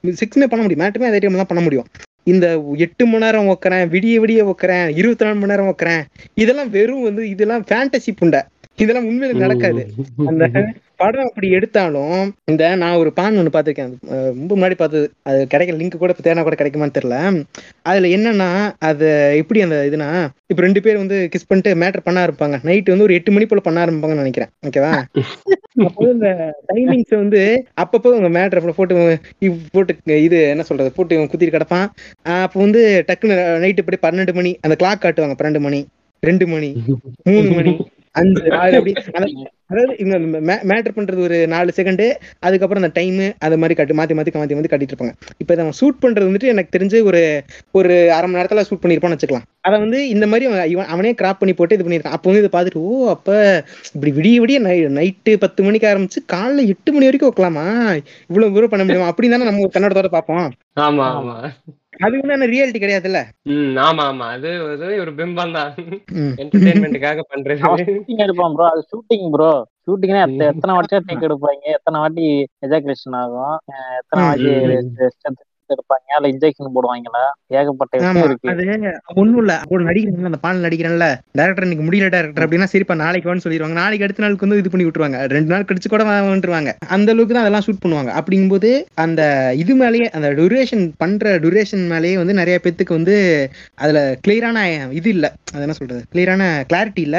சிக்ஸ்மே 0.04 0.46
பண்ண 0.46 0.62
முடியும்? 0.64 0.82
மேட்டுமே 0.84 1.08
அதே 1.10 1.18
டைம்ல 1.18 1.42
தான் 1.42 1.52
பண்ண 1.52 1.62
முடியும். 1.62 1.88
இந்த 2.32 2.46
எட்டு 2.76 3.06
மணி 3.06 3.24
நேரம் 3.24 3.46
வைக்கிறேன் 3.46 3.84
விடிய 3.90 4.14
விடிய 4.22 4.40
வைக்கிறேன் 4.44 4.86
இருபத்தி 5.00 5.24
நாலு 5.24 5.36
மணி 5.36 5.52
நேரம் 5.52 5.66
வைக்கிறேன் 5.66 6.02
இதெல்லாம் 6.34 6.70
வெறும் 6.70 7.02
வந்து 7.02 7.28
இதெல்லாம் 7.28 7.64
ஃபேண்டசி 7.70 8.12
புண்டை. 8.20 8.40
இதெல்லாம் 8.76 9.08
உண்மையில 9.10 9.38
நடக்காது. 9.44 9.82
அந்த 10.26 10.44
படம் 11.00 11.28
அப்படி 11.28 11.48
எடுத்தாலும் 11.58 12.16
இந்த 12.50 12.62
நான் 12.82 13.00
ஒரு 13.02 13.10
பான் 13.18 13.38
ஒன்று 13.40 13.52
பார்த்துருக்கேன். 13.54 13.92
ரொம்ப 14.38 14.52
முன்னாடி 14.56 14.76
பார்த்தது. 14.80 15.06
அது 15.28 15.40
கிடைக்க 15.52 15.76
லிங்க் 15.80 15.96
கூட 16.02 16.14
இப்போ 16.14 16.24
தேனா 16.26 16.44
கூட 16.46 16.56
கிடைக்குமான்னு 16.60 16.96
தெரியல. 16.98 17.16
அதுல 17.90 18.08
என்னன்னா 18.16 18.48
அது 18.88 19.08
எப்படி 19.42 19.62
அந்த 19.66 19.76
இதுனா 19.90 20.08
இப்போ 20.50 20.62
ரெண்டு 20.66 20.82
பேர் 20.86 21.02
வந்து 21.02 21.18
கிஸ் 21.32 21.48
பண்ணிட்டு 21.48 21.72
மேட்டர் 21.82 22.06
பண்ண 22.06 22.26
இருப்பாங்க 22.28 22.58
நைட் 22.68 22.92
வந்து 22.92 23.06
ஒரு 23.08 23.16
எட்டு 23.18 23.34
மணி 23.36 23.48
போல 23.52 23.62
பண்ண 23.66 23.84
ஆரம்பிப்பாங்கன்னு 23.84 24.24
நினைக்கிறேன். 24.24 24.52
ஓகேவா 24.68 24.92
அப்போ 25.86 26.04
இந்த 26.12 26.28
டைமிங்ஸ் 26.68 27.12
வந்து 27.20 27.40
அப்பப்போ 27.82 28.12
உங்க 28.18 28.30
மேட்டர் 28.36 28.78
போட்டு 28.78 28.94
போட்டு 29.74 30.16
இது 30.26 30.38
என்ன 30.52 30.62
சொல்றது 30.70 30.90
போட்டு 30.96 31.16
இவன் 31.16 31.30
குத்திட்டு 31.32 31.56
கிடப்பான். 31.56 31.86
அப்போ 32.38 32.58
வந்து 32.64 32.80
டக்குன்னு 33.08 33.36
நைட்டு 33.64 33.82
இப்படி 33.84 34.00
பன்னெண்டு 34.06 34.34
மணி 34.38 34.52
அந்த 34.66 34.76
கிளாக் 34.80 35.04
காட்டுவாங்க 35.04 35.36
பன்னெண்டு 35.40 35.62
மணி 35.66 35.80
ரெண்டு 36.22 36.46
மணி 36.52 36.70
மூணு 37.28 37.48
மணி 37.58 37.72
அஞ்சு 38.18 38.42
ஆறு 38.60 38.76
அப்படி 38.76 38.92
அதாவது- 39.70 39.96
இந்த 39.98 40.16
மேட்டர் 40.64 40.94
பண்றது 40.94 41.22
ஒரு 41.22 41.48
நாலு 41.48 41.72
செகண்டு 41.76 42.04
அதுக்கப்புறம் 42.40 42.82
அந்த 42.82 42.92
டைம் 42.94 43.16
அது 43.38 43.58
மாதிரி 43.58 43.74
கட்டு 43.74 43.94
மாத்தி 43.94 44.14
மாத்தி 44.14 44.32
மாத்தி 44.32 44.54
மாத்தி 44.54 44.70
கட்டிட்டு 44.70 44.94
இருப்பாங்க. 44.94 45.12
இப்போ 45.36 45.52
இதை 45.54 45.64
ஷூட் 45.80 46.02
பண்றது 46.02 46.28
வந்துட்டு 46.28 46.44
எனக்கு 46.46 46.72
தெரிஞ்சு 46.74 47.02
ஒரு 47.02 47.20
ஒரு 47.72 48.12
அரை 48.12 48.28
மணி 48.28 48.38
நேரத்துல 48.38 48.64
ஷூட் 48.68 48.82
பண்ணிருப்பான்னு 48.82 49.16
வச்சுக்கலாம். 49.16 49.46
அதை 49.60 49.78
வந்து 49.78 50.08
இந்த 50.08 50.26
மாதிரி 50.26 50.46
அவன் 50.50 50.68
இவன் 50.68 50.86
அவனே 50.86 51.12
கிராப் 51.12 51.38
பண்ணி 51.38 51.54
போட்டு 51.54 51.74
இது 51.74 51.84
பண்ணிருக்கான். 51.84 52.16
அப்போ 52.16 52.30
வந்து 52.30 52.42
இதை 52.42 52.52
பார்த்துட்டு 52.54 52.82
ஓ 52.84 53.08
அப்ப 53.08 53.28
இப்படி 53.94 54.12
விடிய 54.12 54.40
விடிய 54.40 54.58
நைட்டு 54.96 55.36
பத்து 55.36 55.62
மணிக்கு 55.62 55.88
ஆரம்பிச்சு 55.88 56.20
காலைல 56.32 56.66
எட்டு 56.66 56.92
மணி 56.92 57.04
வரைக்கும் 57.04 57.30
வைக்கலாமா? 57.30 57.66
இவ்வளவு 58.30 58.54
தூரம் 58.54 58.68
பண்ண 58.68 58.84
முடியுமா? 58.84 59.10
அப்படின்னு 59.10 59.30
தானே 59.30 59.44
நம்ம 59.44 59.60
ஒரு 59.60 59.72
கண்ணோட்டத்தோட 59.74 60.06
பார்ப்போம். 60.08 60.48
ஆமா 60.80 61.06
ஆமா. 61.12 61.36
அது 62.00 62.20
வந்து 62.20 62.46
ரியாலிட்டி 62.46 62.80
கிடையாதுல்ல? 62.80 63.20
ம் 63.42 63.76
ஆமா 63.76 64.02
ஆமா. 64.02 64.26
அது 64.28 64.50
ஒரு 65.00 65.12
பிம்பம் 65.12 65.52
தான். 65.52 65.74
ம். 66.12 66.34
என்டர்டைன்மெண்ட்டுக்காக 66.36 67.22
பண்றது. 67.32 67.62
ஷூட்டிங் 67.62 68.22
எடுப்பான் 68.22 68.54
ப்ரோ 68.54 68.66
அது 68.68 68.84
ஷூட்டிங் 68.92 69.30
ப்ரோ 69.30 69.50
ஷூட்டிங்னா 69.86 70.22
எத்தனை 70.46 70.74
வாட்டியா 70.76 71.00
டேக் 71.08 71.26
எடுப்பாங்க. 71.28 71.64
எத்தனை 71.78 72.00
வாட்டி 72.00 72.26
எஜாகுலேஷன் 72.66 73.16
ஆகும்? 73.16 73.56
எத்தனை 73.98 74.24
வாட்டி 74.24 74.50
எடுப்பாங்க 75.68 76.18
இல்ல 76.18 76.28
இன்ஜெக்ஷன் 76.28 76.74
போடுவாங்களா 76.76 77.22
ஏகப்பட்ட 77.58 78.00
ஒண்ணும் 79.20 79.40
இல்ல. 79.42 79.54
ஒரு 79.68 79.82
நடிக்கிறேன் 79.84 80.30
அந்த 80.30 80.40
பால் 80.44 80.64
நடிக்கிறேன்ல. 80.66 81.06
டேரக்டர் 81.38 81.66
இன்னைக்கு 81.66 81.86
முடியல 81.86 82.08
டேரக்டர் 82.14 82.44
அப்படின்னா 82.44 82.68
சரிப்பா 82.72 82.96
நாளைக்கு 82.96 83.30
வான்னு 83.30 83.44
சொல்லிடுவாங்க 83.44 83.78
நாளைக்கு 83.80 84.06
அடுத்த 84.06 84.24
நாளுக்கு 84.24 84.46
வந்து 84.46 84.60
இது 84.62 84.72
பண்ணி 84.72 84.86
விட்டுருவாங்க. 84.86 85.20
ரெண்டு 85.34 85.52
நாள் 85.52 85.66
கழிச்சு 85.68 85.88
கூட 85.88 86.04
வந்துருவாங்க. 86.28 86.72
அந்த 86.96 87.12
அளவுக்கு 87.12 87.34
தான் 87.34 87.44
அதெல்லாம் 87.44 87.66
ஷூட் 87.66 87.82
பண்ணுவாங்க. 87.84 88.12
அப்படிங்கும்போது 88.20 88.70
அந்த 89.04 89.22
இது 89.62 89.74
மேலேயே 89.74 90.08
அந்த 90.10 90.30
டூரேஷன் 90.40 90.84
பண்ற 90.96 91.38
டூரேஷன் 91.38 91.86
மேலேயே 91.92 92.16
வந்து 92.16 92.34
நிறைய 92.34 92.56
பேத்துக்கு 92.64 92.98
வந்து 92.98 93.16
அதுல 93.76 93.98
கிளியரான 94.24 94.58
இது 94.92 95.10
இல்ல. 95.10 95.26
அது 95.54 95.64
என்ன 95.66 95.72
சொல்றது? 95.72 96.02
கிளியரான 96.12 96.42
கிளாரிட்டி 96.70 97.02
இல்ல. 97.08 97.18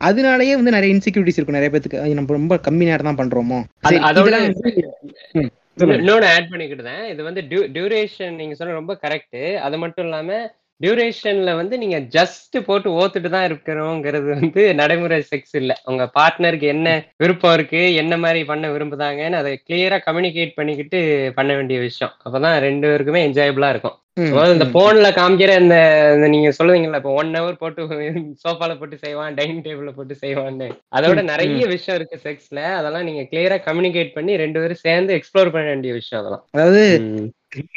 அதனாலயே 0.00 0.52
வந்து 0.54 0.70
நிறைய 0.70 0.94
இன்செக்யூரிட்டிஸ் 0.94 1.38
இருக்கும் 1.38 1.58
நிறைய 1.58 1.70
பேத்துக்கு. 1.72 2.14
நம்ம 2.14 2.32
ரொம்ப 2.32 2.56
கம்மி 2.66 2.84
நேரம் 2.90 3.08
தான் 3.10 3.20
பண்றோமோ? 3.22 3.58
இன்னொன்னு 5.98 6.28
ஆட் 6.34 6.52
பண்ணிக்கிட்டேன் 6.52 7.04
இது 7.08 7.22
வந்து 7.22 7.42
டியூரேஷன் 7.76 8.34
நீங்க 8.34 8.54
சொன்ன 8.54 8.72
ரொம்ப 8.72 8.94
கரெக்ட் 9.04 9.40
அது 9.66 9.78
மட்டும் 9.78 10.06
இல்லாம 10.06 10.38
டியூரேஷன்ல 10.80 11.54
வந்து 11.56 11.78
நீங்க 11.78 11.98
ஜஸ்ட் 12.16 12.56
போட்டு 12.66 12.88
ஓத்துட்டு 12.98 13.28
தான் 13.28 13.46
இருக்கிறோங்கிறது 13.48 14.28
வந்து 14.34 14.74
நடைமுறை 14.74 15.18
செக்ஸ் 15.30 15.56
இல்ல. 15.56 15.72
உங்க 15.84 16.10
பார்ட்னருக்கு 16.18 16.66
என்ன 16.66 16.88
விருப்பம் 17.16 17.52
இருக்கு 17.52 17.94
என்ன 17.94 18.16
மாதிரி 18.16 18.44
பண்ண 18.44 18.68
விரும்புதாங்கன்னு 18.70 19.40
அதை 19.40 19.52
கிளியரா 19.68 19.98
கம்யூனிகேட் 20.06 20.54
பண்ணிக்கிட்டு 20.54 21.00
பண்ண 21.34 21.54
வேண்டிய 21.54 21.80
விஷயம். 21.80 22.14
அப்பதான் 22.26 22.58
ரெண்டு 22.66 22.86
பேருக்குமே 22.88 23.22
என்ஜாயபிளா 23.28 23.68
இருக்கும். 23.68 23.96
அதாவது 24.28 24.54
இந்த. 24.54 24.66
போன்ல 24.74 25.08
காமிக்கிற 25.16 25.52
இந்த 25.62 25.76
நீங்க 26.26 26.50
சொல்லுவீங்கல்ல 26.58 27.00
இப்போ 27.00 27.12
ஒன் 27.18 27.30
ஹவர் 27.36 27.60
போட்டு 27.60 27.82
சோஃபால 28.42 28.72
போட்டு 28.78 28.96
செய்வான் 29.02 29.36
டைனிங் 29.38 29.64
டேபிள்ல 29.66 29.92
போட்டு 29.92 30.14
செய்வான்னு. 30.22 30.68
அதோட 30.96 31.18
ம், 31.18 31.30
நிறைய 31.30 31.66
விஷயம் 31.74 31.98
இருக்கு 31.98 32.18
செக்ஸ்ல 32.24 32.60
அதெல்லாம் 32.78 33.06
நீங்க 33.08 33.22
கிளியரா 33.30 33.58
கம்யூனிகேட் 33.66 34.14
பண்ணி 34.16 34.34
ரெண்டு 34.42 34.60
பேரும் 34.60 34.84
சேர்ந்து 34.84 35.16
எக்ஸ்ப்ளோர் 35.18 35.52
பண்ண 35.54 35.66
வேண்டிய 35.68 35.94
விஷயம் 35.94 36.22
அதெல்லாம். 36.22 36.44
அதாவது. 36.54 36.82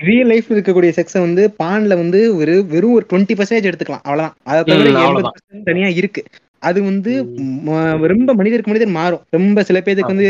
ரியல் 0.01 0.29
லைஃப்ல 0.29 0.55
இருக்கக்கூடிய 0.55 0.91
செக்ஸை 0.95 1.19
வந்து 1.21 1.43
பான்ல 1.59 1.95
வந்து 1.99 2.21
ஒரு 2.39 2.53
வெறும் 2.71 2.95
ஒரு 2.97 3.05
டுவெண்ட்டி 3.11 3.35
பர்சன்டேஜ் 3.37 3.69
எடுத்துக்கலாம். 3.69 4.05
அவ்வளவுதான். 4.05 4.35
அதை 4.49 4.61
தவிர 4.63 5.29
தனியா 5.67 5.89
இருக்கு. 5.99 6.23
அது 6.61 6.79
வந்து 6.83 7.11
ரொம்ப 8.11 8.33
மனிதருக்கு 8.33 8.71
மனிதர் 8.71 8.97
மாறும். 8.97 9.23
ரொம்ப 9.31 9.63
சில 9.63 9.81
பேருக்கு 9.81 10.13
வந்து 10.13 10.29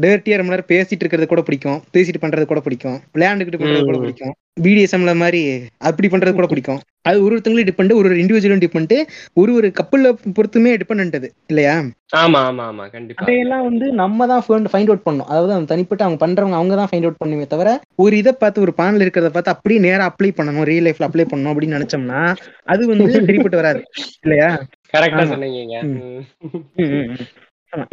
டேர்ட்டியா 0.00 0.36
ரொம்ப 0.36 0.52
நேரம் 0.52 0.72
பேசிட்டு 0.72 1.02
இருக்கிறது 1.04 1.26
கூட 1.26 1.42
பிடிக்கும். 1.42 1.78
பேசிட்டு 1.92 2.22
பண்றது 2.22 2.44
கூட 2.44 2.60
பிடிக்கும். 2.60 2.98
விளையாண்டுக்கிட்டு 3.14 3.62
பண்றது 3.62 3.86
கூட. 3.86 3.98
பிடிக்கும். 3.98 4.34
பிடிஎஸ்எம்ல 4.60 5.12
மாதிரி 5.16 5.40
அப்படி 5.80 6.08
பண்றது 6.08 6.32
கூட 6.32 6.46
பிடிக்கும். 6.46 6.78
அது 7.04 7.18
ஒரு 7.24 7.32
ஒருத்தங்களும் 7.34 7.68
டிபெண்ட் 7.68 7.92
ஒரு 7.92 8.08
ஒரு 8.08 8.16
இண்டிவிஜுவலும் 8.16 8.62
டிபெண்ட் 8.62 8.94
ஒரு 9.34 9.50
ஒரு 9.54 9.68
கப்பல்ல 9.70 10.06
பொறுத்துமே 10.36 10.70
டிபெண்ட் 10.76 11.18
அது 11.18 11.28
இல்லையா? 11.48 11.74
ஆமா 12.16 12.38
ஆமா 12.48 12.64
ஆமா. 12.64 12.84
கண்டிப்பா. 12.90 13.20
அதையெல்லாம் 13.22 13.64
வந்து 13.64 13.86
நம்ம 13.92 14.26
தான் 14.26 14.42
ஃபைண்ட் 14.66 14.90
அவுட் 14.90 15.04
பண்ணணும். 15.06 15.28
அதாவது 15.28 15.52
அவங்க 15.52 15.68
தனிப்பட்டு 15.72 16.04
அவங்க 16.04 16.18
பண்றவங்க 16.24 16.54
அவங்க 16.54 16.74
தான் 16.74 16.90
ஃபைண்ட் 16.90 17.06
அவுட் 17.06 17.20
பண்ணுமே 17.22 17.46
தவிர 17.46 17.68
ஒரு 17.96 18.16
இதை 18.16 18.32
பார்த்து 18.34 18.64
ஒரு 18.66 18.74
பான்ல 18.78 19.04
இருக்கிறத 19.04 19.30
பார்த்து 19.30 19.54
அப்படியே 19.54 19.80
நேரா 19.80 20.06
அப்ளை 20.10 20.30
பண்ணணும். 20.38 20.66
ரியல் 20.70 20.88
லைஃப்ல 20.88 21.08
அப்ளை 21.08 21.26
பண்ணணும் 21.26 21.52
அப்படின்னு 21.52 21.78
நினைச்சோம்னா 21.78 22.22
அது 22.66 22.82
வந்து 22.86 23.12
சரிப்பட்டு 23.18 23.60
வராது. 23.62 23.82
இல்லையா? 24.22 24.50
கரெக்டா. 24.94 25.24
சொன்னீங்க. 25.32 25.76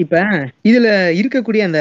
இப்ப 0.02 0.18
இதுல 0.70 0.88
இருக்கக்கூடிய 1.20 1.62
அந்த 1.68 1.80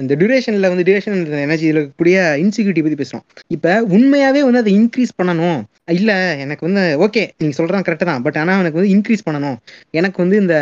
இந்த 0.00 0.12
டியூரேஷன்ல 0.20 0.68
வந்து 0.72 0.84
டியூரேஷன் 0.88 1.16
எனர்ஜி 1.44 1.64
இதுல 1.68 1.80
இருக்கக்கூடிய 1.80 2.16
இன்செக்யூரிட்டி 2.42 2.82
பத்தி 2.84 2.98
பேசுறோம். 3.00 3.24
இப்ப 3.56 3.76
உண்மையாவே 3.96 4.40
வந்து 4.46 4.62
அதை 4.62 4.72
இன்க்ரீஸ் 4.80 5.18
பண்ணணும். 5.20 5.60
இல்ல 5.98 6.12
எனக்கு 6.44 6.66
வந்து 6.68 6.82
ஓகே 7.06 7.22
நீங்க 7.38 7.56
சொல்றது 7.58 7.86
கரெக்ட் 7.88 8.10
தான். 8.10 8.22
பட் 8.26 8.38
ஆனா 8.42 8.54
எனக்கு 8.62 8.80
வந்து 8.80 8.92
இன்க்ரீஸ் 8.96 9.26
பண்ணணும். 9.28 9.58
எனக்கு 10.00 10.20
வந்து 10.24 10.38
இந்த 10.44 10.56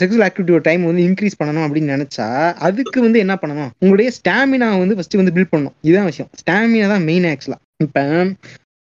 செக்ஸுவல் 0.00 0.26
ஆக்டிவிட்டியோட 0.26 0.62
டைம் 0.68 0.82
வந்து 0.88 1.04
இன்க்ரீஸ் 1.08 1.38
பண்ணணும் 1.40 1.64
அப்படின்னு 1.66 1.94
நினைச்சா 1.96 2.26
அதுக்கு 2.66 2.98
வந்து 3.06 3.18
என்ன 3.24 3.34
பண்ணணும்? 3.42 3.70
உங்களுடைய 3.82 4.10
ஸ்டாமினா 4.18 4.68
வந்து 4.82 4.96
ஃபர்ஸ்ட் 4.96 5.20
வந்து 5.20 5.34
பில்ட் 5.36 5.52
பண்ணணும். 5.52 5.76
இதுதான் 5.82 6.08
விஷயம். 6.10 6.30
ஸ்டாமினா 6.40 6.88
தான் 6.94 7.06
மெயின் 7.10 7.28
ஆக்சுவலா 7.32 7.58
இப்ப 7.84 8.00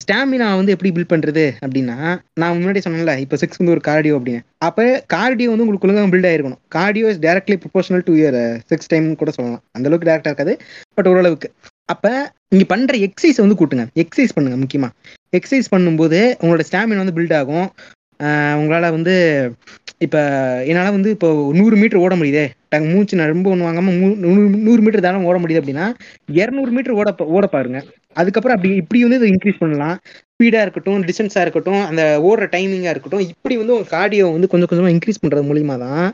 ஸ்டாமினா 0.03 0.47
வந்து 0.59 0.73
எப்படி 0.75 0.91
பில்ட் 0.95 1.11
பண்றது 1.13 1.43
அப்படின்னா 1.65 1.95
நான் 2.41 2.55
முன்னாடி 2.59 2.81
சொன்னேன்ல 2.85 3.13
இப்போ 3.23 3.35
சிக்ஸ் 3.41 3.59
வந்து 3.61 3.73
ஒரு 3.75 3.81
கார்டியோ 3.87 4.15
அப்படின்னு. 4.19 4.41
அப்ப 4.67 4.85
கார்டியோ 5.13 5.51
வந்து 5.53 5.65
உங்களுக்கு 5.65 5.87
ஒழுங்காக 5.87 6.11
பில்ட் 6.13 6.29
ஆயிருக்கணும். 6.31 6.61
Cardio 6.77 7.07
is 7.13 7.21
directly 7.27 7.57
proportional 7.63 8.05
to 8.09 8.15
your 8.21 8.39
sex 8.71 8.91
time 8.93 9.07
கூட 9.21 9.31
சொல்லலாம். 9.37 9.63
அந்த 9.75 9.87
அளவுக்கு 9.89 10.09
டேரக்டா 10.09 10.31
இருக்காது 10.31 10.55
பட் 10.97 11.09
ஓரளவுக்கு. 11.13 11.49
அப்ப 11.93 12.13
நீங்க 12.51 12.65
பண்ற 12.73 12.97
எக்ஸசைஸ் 13.07 13.43
வந்து 13.43 13.59
கூட்டுங்க. 13.59 13.85
எக்ஸசைஸ் 14.03 14.35
பண்ணுங்க 14.35 14.59
முக்கியமா. 14.63 14.89
எக்ஸசைஸ் 15.37 15.73
பண்ணும்போது 15.75 16.19
உங்களோட 16.41 16.63
ஸ்டாமினா 16.69 17.03
வந்து 17.03 17.17
பில்ட் 17.17 17.35
ஆகும். 17.39 17.67
உங்களால 18.61 18.89
வந்து 18.95 19.13
இப்ப 20.05 20.17
என்னால 20.69 20.91
வந்து 20.95 21.09
இப்போ 21.15 21.29
நூறு 21.59 21.75
மீட்டர் 21.81 22.03
ஓட 22.05 22.13
முடியுதே. 22.19 22.43
டங் 22.73 22.87
மூச்சு 22.91 23.17
நான் 23.19 23.31
ரொம்ப 23.33 23.47
ஒன்று 23.53 23.67
வாங்காம 23.67 23.93
நூறு 24.23 24.43
நூறு 24.67 24.81
மீட்டர் 24.85 25.05
தானே 25.05 25.25
ஓட 25.29 25.37
முடியுது 25.41 25.61
அப்படின்னா 25.61 25.87
இரநூறு 26.41 26.71
மீட்டர் 26.75 26.97
ஓட 26.99 27.11
ஓட 27.37 27.45
பாருங்க. 27.55 27.79
அதுக்கப்புறம் 28.15 28.57
அப்படி 28.57 28.73
இப்படி 28.75 29.01
வந்து 29.03 29.19
இதை 29.19 29.29
இன்க்ரீஸ் 29.33 29.61
பண்ணலாம். 29.63 29.95
ஸ்பீடா 30.33 30.61
இருக்கட்டும் 30.61 31.03
டிஸ்டன்ஸா 31.07 31.41
இருக்கட்டும் 31.41 31.81
அந்த 31.89 32.03
ஓடுற 32.27 32.45
டைமிங்கா 32.53 32.93
இருக்கட்டும் 32.93 33.25
இப்படி 33.27 33.57
வந்து 33.57 33.75
உங்க 33.77 33.87
கார்டியோ 33.97 34.27
வந்து 34.31 34.51
கொஞ்சம் 34.53 34.71
கொஞ்சமா 34.71 34.93
இன்க்ரீஸ் 34.95 35.23
பண்றது 35.23 35.49
மூலியமா 35.49 35.77
தான் 35.77 36.07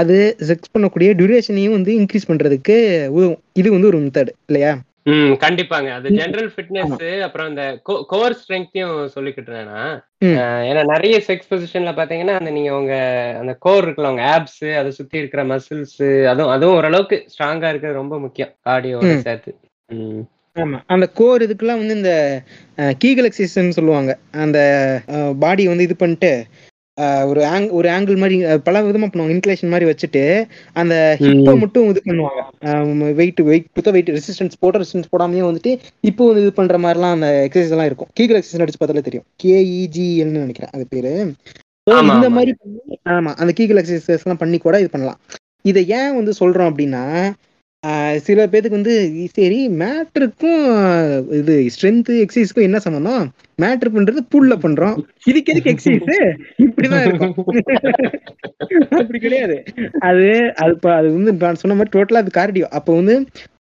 அது 0.00 0.16
செக்ஸ் 0.48 0.72
பண்ணக்கூடிய 0.74 1.08
டியூரேஷனையும் 1.18 1.76
வந்து 1.76 1.92
இன்க்ரீஸ் 2.00 2.30
பண்றதுக்கு 2.30 2.76
உதவும். 3.16 3.40
இது 3.52 3.68
வந்து 3.70 3.90
ஒரு 3.90 3.98
மெத்தட் 3.98 4.30
இல்லையா? 4.46 4.72
ம் 5.12 5.32
கண்டிப்பாங்க. 5.44 5.88
அது 5.98 6.08
ஜெனரல் 6.10 6.50
ஃபிட்னஸ் 6.54 7.22
அப்புறம் 7.26 7.48
இந்த 7.48 7.62
கோர் 8.12 8.36
ஸ்ட்ரெங்த்தையும் 8.40 8.96
சொல்லிக்கிட்டுறேன்னா. 9.14 9.80
ஏன்னா 10.68 10.82
நிறைய 10.84 11.16
செக்ஸ் 11.26 11.50
பொசிஷன்ல 11.50 11.92
பாத்தீங்கன்னா 11.98 12.34
அந்த 12.40 12.50
நீங்க 12.50 12.72
உங்க 12.78 12.94
அந்த 13.40 13.54
கோர் 13.58 13.86
இருக்குல்ல 13.86 14.12
உங்க 14.14 14.26
ஆப்ஸ் 14.36 14.64
அதை 14.80 14.90
சுத்தி 14.90 15.18
இருக்கிற 15.18 15.44
மசில்ஸ் 15.44 16.26
அதுவும் 16.26 16.52
அதுவும் 16.54 16.76
ஓரளவுக்கு 16.76 17.18
ஸ்ட்ராங்கா 17.34 17.70
இருக்கிறது 17.72 18.00
ரொம்ப 18.02 18.18
முக்கியம் 18.18 18.54
கார்டியோட. 18.68 19.18
சேர்த்து. 19.26 19.52
ஆமா. 20.56 20.78
அந்த 20.86 21.06
கோர் 21.18 21.44
இதுக்கெல்லாம் 21.44 21.80
வந்து 21.82 21.96
இந்த 22.00 22.12
கீகல் 23.02 23.28
எக்ஸசைஸ்ன்னு 23.28 23.78
சொல்லுவாங்க. 23.78 24.12
அந்த 24.44 24.58
பாடி 25.44 25.64
வந்து 25.70 25.86
இது 25.88 25.96
பண்ணிட்டு 25.96 26.32
ஒரு 27.28 27.40
ஆங் 27.50 27.66
ஒரு 27.78 27.88
ஆங்கிள் 27.88 28.18
மாதிரி 28.22 28.36
பல 28.66 28.80
விதமா 28.86 29.06
பண்ணுவாங்க. 29.10 29.34
இன்க்ளேஷன் 29.36 29.72
மாதிரி 29.74 29.86
வச்சுட்டு 29.90 30.22
அந்த 30.80 30.94
ஹிப்பை 31.20 31.54
மட்டும் 31.62 31.86
இது 31.92 32.00
பண்ணுவாங்க. 32.08 32.42
வெயிட் 33.20 33.40
வெயிட் 33.50 33.68
புத்த 33.76 33.90
வெயிட் 33.96 34.10
ரெசிஸ்டன்ஸ் 34.16 34.60
போட 34.64 34.80
ரெசிஸ்டன்ஸ் 34.82 35.12
போடாமையே 35.12 35.44
வந்துட்டு 35.48 35.72
இப்போ 36.10 36.26
வந்து 36.28 36.42
இது 36.44 36.52
பண்ற 36.58 36.78
மாதிரிலாம் 36.84 37.16
அந்த 37.16 37.30
எக்ஸசைஸ் 37.46 37.74
எல்லாம் 37.76 37.90
இருக்கும். 37.90 38.10
கீகல் 38.18 38.38
எக்ஸசைஸ் 38.40 38.64
அடிச்சு 38.64 38.80
பார்த்தாலே 38.82 39.06
தெரியும். 39.08 39.26
கேஇஜிஎல்னு 39.44 40.44
நினைக்கிறேன் 40.44 40.74
அது 40.76 40.86
பேரு. 40.94 41.12
இந்த. 42.12 42.28
மாதிரி 42.36 42.52
ஆமா 43.14 43.30
அந்த 43.42 43.52
கீகல் 43.60 43.80
எக்ஸசைஸ் 43.82 44.26
எல்லாம் 44.26 44.42
பண்ணி 44.42 44.58
கூட 44.66 44.76
இது 44.82 44.90
பண்ணலாம். 44.96 45.20
இதை 45.64 45.82
ஏன் 45.98 46.14
வந்து 46.18 46.32
சொல்றோம் 46.40 46.70
அப்படின்னா 46.70 47.02
சில 48.26 48.40
பேத்துக்கு 48.46 48.78
வந்து 48.78 48.94
சரி 49.36 49.60
மேட்ருக்கும் 49.80 50.60
இது 51.38 51.54
ஸ்ட்ரென்த் 51.74 52.10
எக்ஸசைஸ்க்கும் 52.22 52.66
என்ன 52.66 52.78
சம்பந்தம்? 52.84 53.24
மேட்ரு 53.58 53.90
பண்றது 53.94 54.20
புல்ல 54.32 54.54
பண்றோம். 54.64 54.96
இதுக்கு 55.30 55.52
எதுக்கு 55.52 55.72
எக்ஸசைஸ் 55.72 56.20
இப்படிதான் 56.66 57.04
இருக்கும். 57.06 57.34
அப்படி 59.00 59.18
கிடையாது. 59.18 59.56
அது 60.10 60.28
அது 60.62 60.74
அது 60.98 61.08
வந்து 61.16 61.32
நான் 61.42 61.60
சொன்ன 61.62 61.76
மாதிரி 61.78 61.94
டோட்டலா 61.96 62.22
அது 62.24 62.38
கார்டியோ 62.38 62.68
அப்போ 62.78 62.94
வந்து 63.00 63.16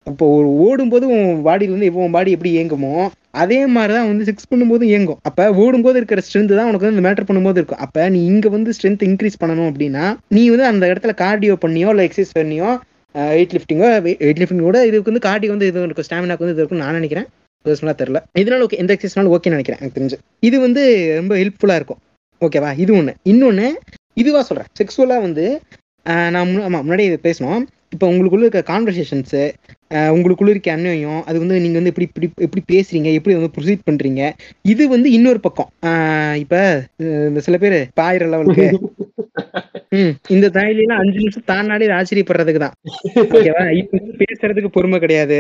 இப்போ 0.07 0.27
ஒரு 0.39 0.49
ஓடும்போது 0.65 1.05
உன் 1.15 1.39
பாடியில 1.47 1.75
வந்து 1.75 1.89
இப்போ 1.89 2.03
உன் 2.05 2.17
பாடி 2.17 2.35
எப்படி 2.35 2.51
இயங்குமோ 2.57 2.93
அதே 3.35 3.61
மாதிரிதான் 3.67 4.11
வந்து 4.11 4.27
சிக்ஸ் 4.29 4.51
பண்ணும்போது 4.51 4.85
இயங்கும். 4.91 5.21
அப்ப 5.29 5.49
ஓடும்போது 5.63 5.99
இருக்கிற 6.01 6.21
ஸ்ட்ரென்த் 6.27 6.59
தான் 6.59 6.69
உனக்கு 6.71 6.89
வந்து 6.89 7.05
மேட்டர் 7.07 7.29
பண்ணும்போது 7.29 7.59
இருக்கும். 7.61 7.83
அப்ப 7.87 8.09
நீ 8.15 8.21
இங்க 8.27 8.49
வந்து 8.49 8.75
ஸ்ட்ரென்த் 8.77 9.07
இன்க்ரீஸ் 9.09 9.41
பண்ணணும் 9.43 9.71
அப்படின்னா 9.71 10.05
நீ 10.29 10.43
வந்து 10.53 10.67
அந்த 10.73 10.85
இடத்துல 10.93 11.15
கார்டியோ 11.23 11.57
பண்ணியோ 11.65 11.91
இல்ல 11.95 12.05
எக்ஸசைஸ் 12.09 12.39
பண்ணியோ 12.39 12.71
வெயிட் 13.33 13.53
லிஃப்டிங்கோ 13.57 13.89
வெயிட் 14.03 14.39
லிஃப்டிங் 14.39 14.61
கூட 14.61 14.87
இதுக்கு 14.87 15.11
வந்து 15.11 15.21
காட்டி 15.21 15.49
வந்து 15.49 15.67
இது 15.67 15.83
இருக்கும் 15.83 16.05
ஸ்டாமினாக்கு 16.09 16.45
வந்து 16.45 16.57
இது 16.57 16.63
இருக்கும் 16.63 16.79
நான் 16.79 16.93
நினைக்கிறேன். 16.93 17.27
பர்சனலாக 17.65 17.95
தெரியல. 18.03 18.19
இதனால 18.39 18.65
ஓகே 18.65 18.77
எந்த 18.83 18.95
எக்ஸசைஸ்னாலும் 18.95 19.35
ஓகே 19.37 19.49
நினைக்கிறேன் 19.49 19.81
எனக்கு 19.81 20.01
தெரிஞ்சு. 20.01 20.19
இது 20.41 20.61
வந்து 20.61 20.83
ரொம்ப 21.15 21.37
ஹெல்ப்ஃபுல்லா 21.37 21.75
இருக்கும். 21.75 22.01
ஓகேவா 22.41 22.79
இது 22.79 22.93
ஒன்று 22.95 23.15
இன்னொன்னு 23.25 23.69
இதுவா 24.15 24.43
சொல்றேன். 24.43 24.67
செக்ஸுவலாக 24.81 25.21
வந்து 25.21 25.61
ஆஹ் 26.07 26.31
நான் 26.31 26.89
முன்னாடி 26.89 27.05
இது 27.11 27.19
பேசணும் 27.23 27.65
இப்போ 27.95 28.07
உங்களுக்குள்ள 28.13 28.47
இருக்க 28.47 28.63
கான்வர்சேஷன்ஸு 28.73 29.43
உங்களுக்குள்ள 30.15 30.53
இருக்க 30.55 30.71
அந்நியம் 30.77 31.21
அது 31.29 31.37
வந்து 31.43 31.61
நீங்க 31.65 31.79
வந்து 31.79 31.93
எப்படி 31.93 32.07
இப்படி 32.09 32.29
எப்படி 32.47 32.63
பேசுறீங்க 32.73 33.09
எப்படி 33.19 33.35
வந்து 33.39 33.53
ப்ரொசீட் 33.57 33.87
பண்றீங்க 33.89 34.23
இது 34.73 34.83
வந்து 34.95 35.09
இன்னொரு 35.17 35.41
பக்கம். 35.47 35.71
இப்ப 36.45 36.57
இந்த 37.31 37.43
சில 37.47 37.59
பேர் 37.65 37.79
பாயிர 38.01 38.29
லெவலுக்கு 38.33 38.67
ம் 39.99 40.15
இந்த 40.35 40.47
தாயிலாம் 40.57 41.01
அஞ்சு 41.03 41.19
நிமிஷம் 41.23 41.47
தாண்டாடி 41.51 41.87
ஆச்சரியப்படுறதுக்கு 41.99 42.61
தான். 42.65 42.75
ஓகேவா 43.37 43.65
இப்ப 43.81 44.01
பேசுறதுக்கு 44.23 44.71
பொறுமை 44.77 44.99
கிடையாது. 45.05 45.39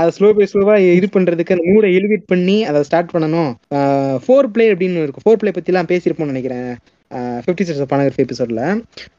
அதை 0.00 0.08
ஸ்லோ 0.16 0.28
பை 0.38 0.46
ஸ்லோவா 0.52 0.74
இது 0.98 1.08
பண்றதுக்கு 1.16 1.54
அந்த 1.56 1.66
மூடை 1.70 1.90
எலிவேட் 1.98 2.26
பண்ணி 2.32 2.56
அதை 2.70 2.80
ஸ்டார்ட் 2.88 3.12
பண்ணணும். 3.14 3.52
ஃபோர் 4.24 4.50
பிளே 4.54 4.66
அப்படின்னு 4.72 5.04
இருக்கும். 5.06 5.24
ஃபோர் 5.26 5.40
பிளே 5.42 5.52
பத்தி 5.58 5.72
எல்லாம் 5.74 5.90
பேசியிருப்போம்னு 5.92 6.34
நினைக்கிறேன் 6.34 6.70
ஃபிஃப்டி 7.44 7.66
சிக்ஸ் 7.66 7.90
பனகர் 7.92 8.22
எபிசோட்ல 8.24 8.62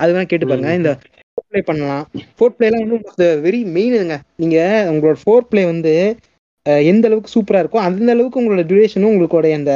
அது 0.01 0.11
வேணா 0.13 0.27
கேட்டு 0.33 0.49
பாருங்க. 0.51 0.73
இந்த 0.81 0.91
ஃபோர் 1.37 1.49
பிளே 1.49 1.61
பண்ணலாம். 1.61 2.03
ஃபோர் 2.37 2.55
பிளேலாம் 2.55 2.83
வந்து 2.93 3.27
வெரி 3.45 3.59
மெயினுங்க 3.75 4.15
நீங்க 4.35 4.57
உங்களோட 4.91 5.17
ஃபோர் 5.23 5.47
பிளே 5.49 5.63
வந்து 5.65 5.93
எந்த 6.85 7.07
அளவுக்கு 7.07 7.33
சூப்பரா 7.35 7.59
இருக்கோ 7.61 7.79
அந்த 7.87 8.11
அளவுக்கு 8.11 8.39
உங்களோட 8.41 8.63
டியூரேஷனும் 8.69 9.11
உங்களுடைய 9.11 9.55
அந்த 9.59 9.73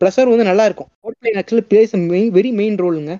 ப்ரெஷர் 0.00 0.32
வந்து 0.32 0.48
நல்லா 0.50 0.64
இருக்கும். 0.64 0.88
Foreplay 1.20 1.30
actually 1.40 1.64
plays 1.70 1.92
main 2.04 2.30
very 2.36 2.50
main 2.60 2.78
ரோலுங்க 2.82 3.14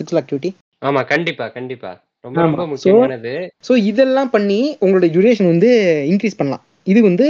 six 0.00 0.18
activity 0.20 0.50
ஆமா 0.82 1.00
கண்டிப்பா 1.04 1.44
கண்டிப்பா. 1.48 1.90
ரொம்ப. 2.24 2.40
ரொம்ப 2.42 2.64
முக்கியமானது. 2.66 3.32
ஸோ 3.68 3.72
இதெல்லாம் 3.90 4.30
பண்ணி 4.30 4.60
உங்களோட 4.80 5.06
டியூரேஷன் 5.14 5.52
வந்து 5.52 5.70
இன்க்ரீஸ் 6.12 6.38
பண்ணலாம். 6.38 6.62
இது 6.86 7.00
வந்து 7.02 7.26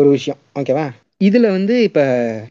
ஒரு 0.00 0.08
விஷயம். 0.08 0.40
ஓகேவா 0.60 0.86
இதுல 1.20 1.46
வந்து 1.50 1.74
இப்ப 1.82 2.00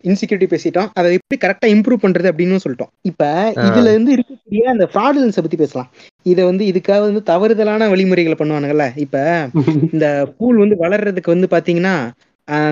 இன்செக்யூரிட்டி 0.04 0.48
பேசிட்டோம். 0.54 0.90
அதை 0.94 1.10
எப்படி 1.18 1.38
கரெக்டா 1.44 1.68
இம்ப்ரூவ் 1.76 2.04
பண்றது 2.04 2.32
அப்படின்னு 2.32 2.64
சொல்லிட்டோம். 2.66 2.92
இப்ப. 3.02 3.24
இதுல 3.68 3.92
இருந்து 3.94 4.12
இருக்கக்கூடிய 4.16 4.64
அந்த 4.74 4.86
ஃப்ராடுலன்ஸை 4.92 5.42
பத்தி 5.42 5.58
பேசலாம். 5.58 5.90
இதை 6.28 6.44
வந்து 6.44 6.64
இதுக்காக 6.66 7.02
வந்து 7.02 7.22
தவறுதலான 7.24 7.88
வழிமுறைகளை 7.90 8.36
பண்ணுவானுங்கல்ல. 8.40 8.86
இப்ப 8.98 9.16
இந்த 9.94 10.06
பூல் 10.38 10.58
வந்து 10.58 10.76
வளர்றதுக்கு 10.80 11.34
வந்து 11.36 11.48
பாத்தீங்கன்னா 11.52 11.94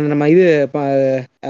நம்ம 0.10 0.30
இது 0.30 0.70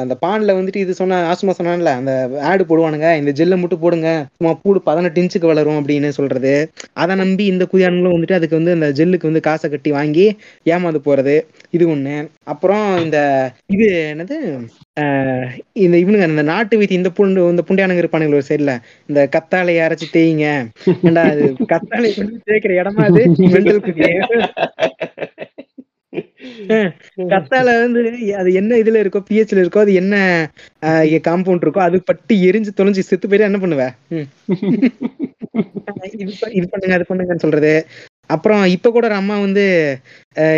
அந்த 0.01 0.17
பான்ல 0.21 0.55
வந்துட்டு 0.55 0.75
இது 0.75 0.93
சொன்ன 0.93 1.25
ஆசுமா 1.25 1.51
சொன்னான்ல 1.57 1.99
அந்த 1.99 2.29
ஆடு 2.43 2.63
போடுவானுங்க 2.63 3.19
இந்த 3.19 3.31
ஜெல்லை 3.31 3.59
மட்டும் 3.59 3.79
போடுங்க 3.79 4.27
சும்மா 4.37 4.59
பூடு 4.61 4.81
பதினெட்டு 4.81 5.21
இன்ச்சுக்கு 5.21 5.51
வளரும் 5.51 5.79
அப்படின்னு 5.79 6.09
சொல்றது. 6.17 6.71
அதை 6.95 7.15
நம்பி 7.15 7.45
இந்த 7.45 7.65
குதியானுங்களும் 7.65 8.15
வந்துட்டு 8.15 8.37
அதுக்கு 8.37 8.59
வந்து 8.59 8.77
அந்த 8.77 8.99
ஜெல்லுக்கு 8.99 9.23
வந்து 9.23 9.41
காசை 9.41 9.69
கட்டி 9.69 9.91
வாங்கி 9.91 10.37
ஏமாந்து 10.65 10.99
போறது. 11.07 11.45
இது 11.73 11.93
ஒண்ணு. 11.93 12.29
அப்புறம் 12.53 13.05
இந்த 13.05 13.17
இது 13.75 14.13
என்னது? 14.13 14.37
இந்த 15.83 15.95
இவனுங்க 16.03 16.31
இந்த 16.31 16.43
நாட்டு 16.51 16.77
வீதி 16.77 16.95
இந்த 16.95 17.09
புண்டு 17.17 17.49
இந்த 17.53 17.63
புண்டியானுங்க 17.67 18.03
இருப்பானுங்க 18.03 18.33
ஒரு 18.33 18.47
சைடுல 18.49 18.73
இந்த 19.09 19.27
கத்தாழையை 19.35 19.81
அரைச்சு 19.87 20.07
தேய்ங்க. 20.15 20.47
கத்தாழை 21.73 22.09
தேய்க்கிற 22.47 22.73
இடமா 22.81 23.03
அது? 23.09 23.23
கத்தால 27.31 27.67
வந்து 27.83 28.01
அது 28.41 28.49
என்ன 28.61 28.77
இதுல 28.83 29.01
இருக்கோ 29.03 29.21
பிஹெச்ல 29.29 29.63
இருக்கோ 29.63 29.83
அது 29.85 29.93
என்ன 30.01 30.15
காம்பவுண்ட் 31.29 31.65
இருக்கோ 31.65 31.83
அது 31.87 31.97
பட்டு 32.09 32.35
எரிஞ்சு 32.49 32.77
தொலைஞ்சு 32.79 33.07
செத்து 33.09 33.29
போயிட்டு 33.29 33.49
என்ன 33.49 33.61
பண்ணுவ? 33.63 33.85
இது 36.19 36.67
பண்ணுங்க 36.71 36.95
அது 36.97 37.09
பண்ணுங்கன்னு 37.09 37.45
சொல்றது. 37.45 37.73
அப்புறம் 38.35 38.63
இப்ப 38.75 38.91
கூட 38.93 39.05
ஒரு 39.09 39.17
அம்மா 39.21 39.35
வந்து 39.47 39.65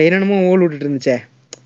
என்னென்னமோ 0.05 0.38
ஓல் 0.51 0.61
விட்டுட்டு 0.63 0.88
இருந்துச்சே. 0.88 1.17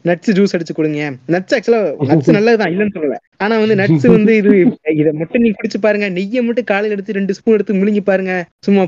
நட்ஸ் 0.09 0.32
ஜூஸ் 0.38 0.53
அடிச்சு 0.55 0.74
கொடுங்க. 0.78 1.01
நட்ஸ் 1.34 1.53
ஆக்சுவலா 1.55 1.82
நட்ஸ் 2.11 2.32
நல்லதுதான் 2.38 2.72
இல்லைன்னு 2.74 2.95
சொல்லல. 2.95 3.17
ஆனா 3.43 3.55
வந்து 3.63 3.76
நட்ஸ் 3.82 4.07
வந்து 4.15 4.34
இது 4.41 4.53
இதை 5.01 5.11
மட்டும் 5.19 5.43
நீ 5.45 5.49
குடிச்சு 5.57 5.80
பாருங்க. 5.86 6.07
நெய்யை 6.17 6.41
மட்டும் 6.47 6.69
காலையில 6.72 6.95
எடுத்து 6.97 7.17
ரெண்டு 7.19 7.36
ஸ்பூன் 7.38 7.55
எடுத்து 7.57 7.80
முழுங்கி 7.82 8.03
பாருங்க. 8.09 8.34
சும்மா 8.67 8.84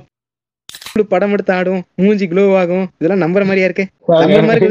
படம் 1.09 1.31
எடுத்து 1.31 1.53
ஆடும் 1.53 1.81
மூஞ்சி 1.95 2.25
க்ளோ 2.27 2.43
ஆகும். 2.57 2.85
இதெல்லாம் 2.97 3.23
நம்புற 3.23 3.43
மாதிரியா 3.43 3.67
இருக்கு? 3.69 3.85
நம்புற 4.13 4.41
மாதிரி 4.47 4.65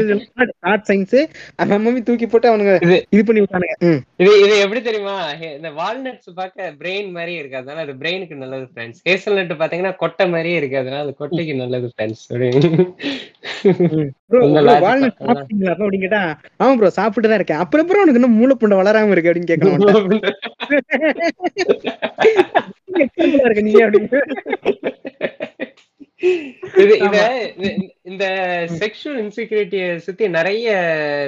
ஆர்ட் 0.63 0.85
சயின்ஸ் 0.87 1.15
அந்த 1.55 1.73
மம்மி 1.79 2.01
தூக்கி 2.03 2.25
போட்டு 2.27 2.49
அவனுங்க 2.49 2.73
இது- 2.85 3.25
பண்ணி 3.25 3.41
விட்டானுங்க. 3.41 3.75
இது 4.19 4.31
இது 4.43 4.55
எப்படி 4.63 4.81
தெரியுமா? 4.81 5.15
இந்த 5.51 5.69
வால்நட்ஸ் 5.77 6.29
பார்க்க 6.35 6.69
பிரெயின் 6.79 7.09
மாதிரியே 7.11 7.39
இருக்கு 7.39 7.57
அதனால 7.57 7.81
அது 7.81 7.93
பிரெயினுக்கு 7.99 8.35
நல்லது 8.35 8.67
ஃப்ரெண்ட்ஸ் 8.71 9.01
ஹேசல்நட் 9.07 9.53
பாத்தீங்கன்னா 9.61 9.93
கொட்டை 9.97 10.27
மாதிரியே 10.29 10.59
இருக்கு 10.61 10.77
அதனால 10.77 11.03
அது 11.05 11.13
கொட்டைக்கு 11.19 11.55
நல்லது 11.55 11.89
ஃப்ரெண்ட்ஸ் 11.93 12.23
அப்படின்னு 12.29 12.71
கேட்டா 15.97 16.21
ஆமா 16.59 16.73
ப்ரோ 16.77 16.89
சாப்பிட்டு 16.93 17.27
தான் 17.27 17.39
இருக்கேன். 17.39 17.61
அப்புறம் 17.63 17.83
அப்புறம் 17.83 18.03
உனக்கு 18.03 18.19
இன்னும் 18.19 18.37
மூளைப்புண்டை 18.39 18.77
வளராம 18.79 19.11
இருக்கு 19.11 19.31
அப்படின்னு 19.31 19.51
இருக்கு 23.45 23.63
நீ 23.63 23.73
அப்படின்னு. 23.83 24.19
இது 26.83 26.93
இத 27.07 27.17
இந்த 28.11 28.25
செக்ஷுவல் 28.81 29.19
இன்செக்யூரிட்டிய 29.23 29.83
சுத்தி 30.05 30.25
நிறைய 30.35 30.67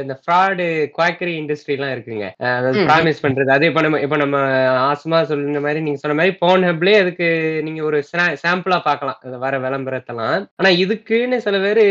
இந்த 0.01 0.15
ஃப்ராடு 0.21 0.65
குவாக்கரி 0.95 1.33
இண்டஸ்ட்ரி 1.41 1.75
எல்லாம் 1.77 1.93
இருக்குங்க. 1.95 2.27
ப்ராமிஸ் 2.89 3.21
பண்றது. 3.25 3.49
அது 3.55 3.69
இப்ப 3.69 3.81
நம்ம 3.85 3.99
இப்ப 4.05 4.17
நம்ம 4.23 4.37
ஆசமா 4.91 5.19
சொல்லுன 5.29 5.61
மாதிரி 5.65 5.81
நீங்க 5.85 6.01
சொன்ன 6.01 6.17
மாதிரி 6.19 6.33
போன் 6.43 6.65
ஹப்லயே 6.69 6.97
அதுக்கு 7.03 7.27
நீங்க 7.67 7.81
ஒரு 7.89 7.99
சாம்பிளா 8.43 8.79
பார்க்கலாம். 8.89 9.19
அது 9.25 9.39
வர 9.45 9.59
விளம்பரத்தெல்லாம். 9.65 10.45
ஆனா 10.61 10.71
இதுக்குன்னு 10.83 11.39
சில 11.45 11.59
பேர் 11.65 11.81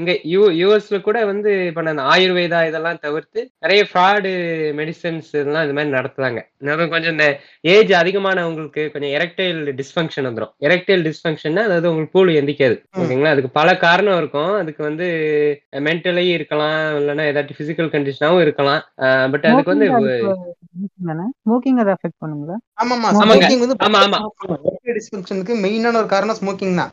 இங்க 0.00 0.14
யூ 0.34 0.42
யூஎஸ்ல 0.60 1.00
கூட 1.08 1.18
வந்து 1.32 1.52
இப்ப 1.70 1.86
நான் 1.88 2.04
ஆயுர்வேதா 2.14 2.62
இதெல்லாம் 2.70 3.02
தவிர்த்து 3.06 3.42
நிறைய 3.66 3.82
ஃப்ராடு 3.90 4.32
மெடிசன்ஸ் 4.80 5.30
இதெல்லாம் 5.40 5.66
இது 5.68 5.76
மாதிரி 5.78 5.96
நடத்துறாங்க. 5.98 6.40
கொஞ்சம் 6.94 7.14
இந்த 7.16 7.28
ஏஜ் 7.74 7.92
அதிகமானவங்களுக்கு 8.02 8.82
கொஞ்சம் 8.94 9.14
எரெக்டைல் 9.18 9.62
டிஸ்ஃபங்க்ஷன் 9.80 10.28
வந்துடும் 10.28 10.52
எரெக்டைல் 10.66 11.02
டிஸ்ஃபங்க்ஷன்னா 11.08 11.62
அதாவது 11.68 11.88
உங்களுக்கு 11.90 12.16
பூல் 12.16 12.30
எந்திக்காது 12.52 12.76
ஓகேங்களா? 12.98 13.24
அதுக்கு 13.24 13.50
பல 13.50 13.76
காரணம் 13.76 14.18
இருக்கும். 14.18 14.52
அதுக்கு 14.52 14.82
வந்து 14.84 15.06
மென்டலி 15.76 16.28
இருக்கலாம். 16.28 16.96
இல்லைன்னா 16.96 17.24
ஏதாச்சும் 17.30 17.58
பிசிக்கல் 17.58 17.92
கண்டிஷனாவும் 17.92 18.40
இருக்கலாம். 18.40 18.82
பட் 19.30 19.44
அதுக்கு 19.44 19.76
வந்து 19.76 19.86
ஸ்மோக்கிங் 21.44 21.78
அதை 21.78 21.92
அஃபெக்ட் 21.92 22.20
பண்ணுங்களா? 22.20 22.56
ஆமா 22.82 22.94
ஆமா. 22.98 23.10
ஸ்மோக்கிங் 23.12 23.58
வந்து 23.58 23.76
ஆமா, 23.84 24.00
ஆமா. 24.04 24.20
டிஸ்பங்ஷனுக்கு 24.90 25.54
மெயினான 25.64 25.94
ஒரு 25.94 26.06
காரணம் 26.06 26.36
ஸ்மோக்கிங் 26.40 26.76
தான். 26.76 26.92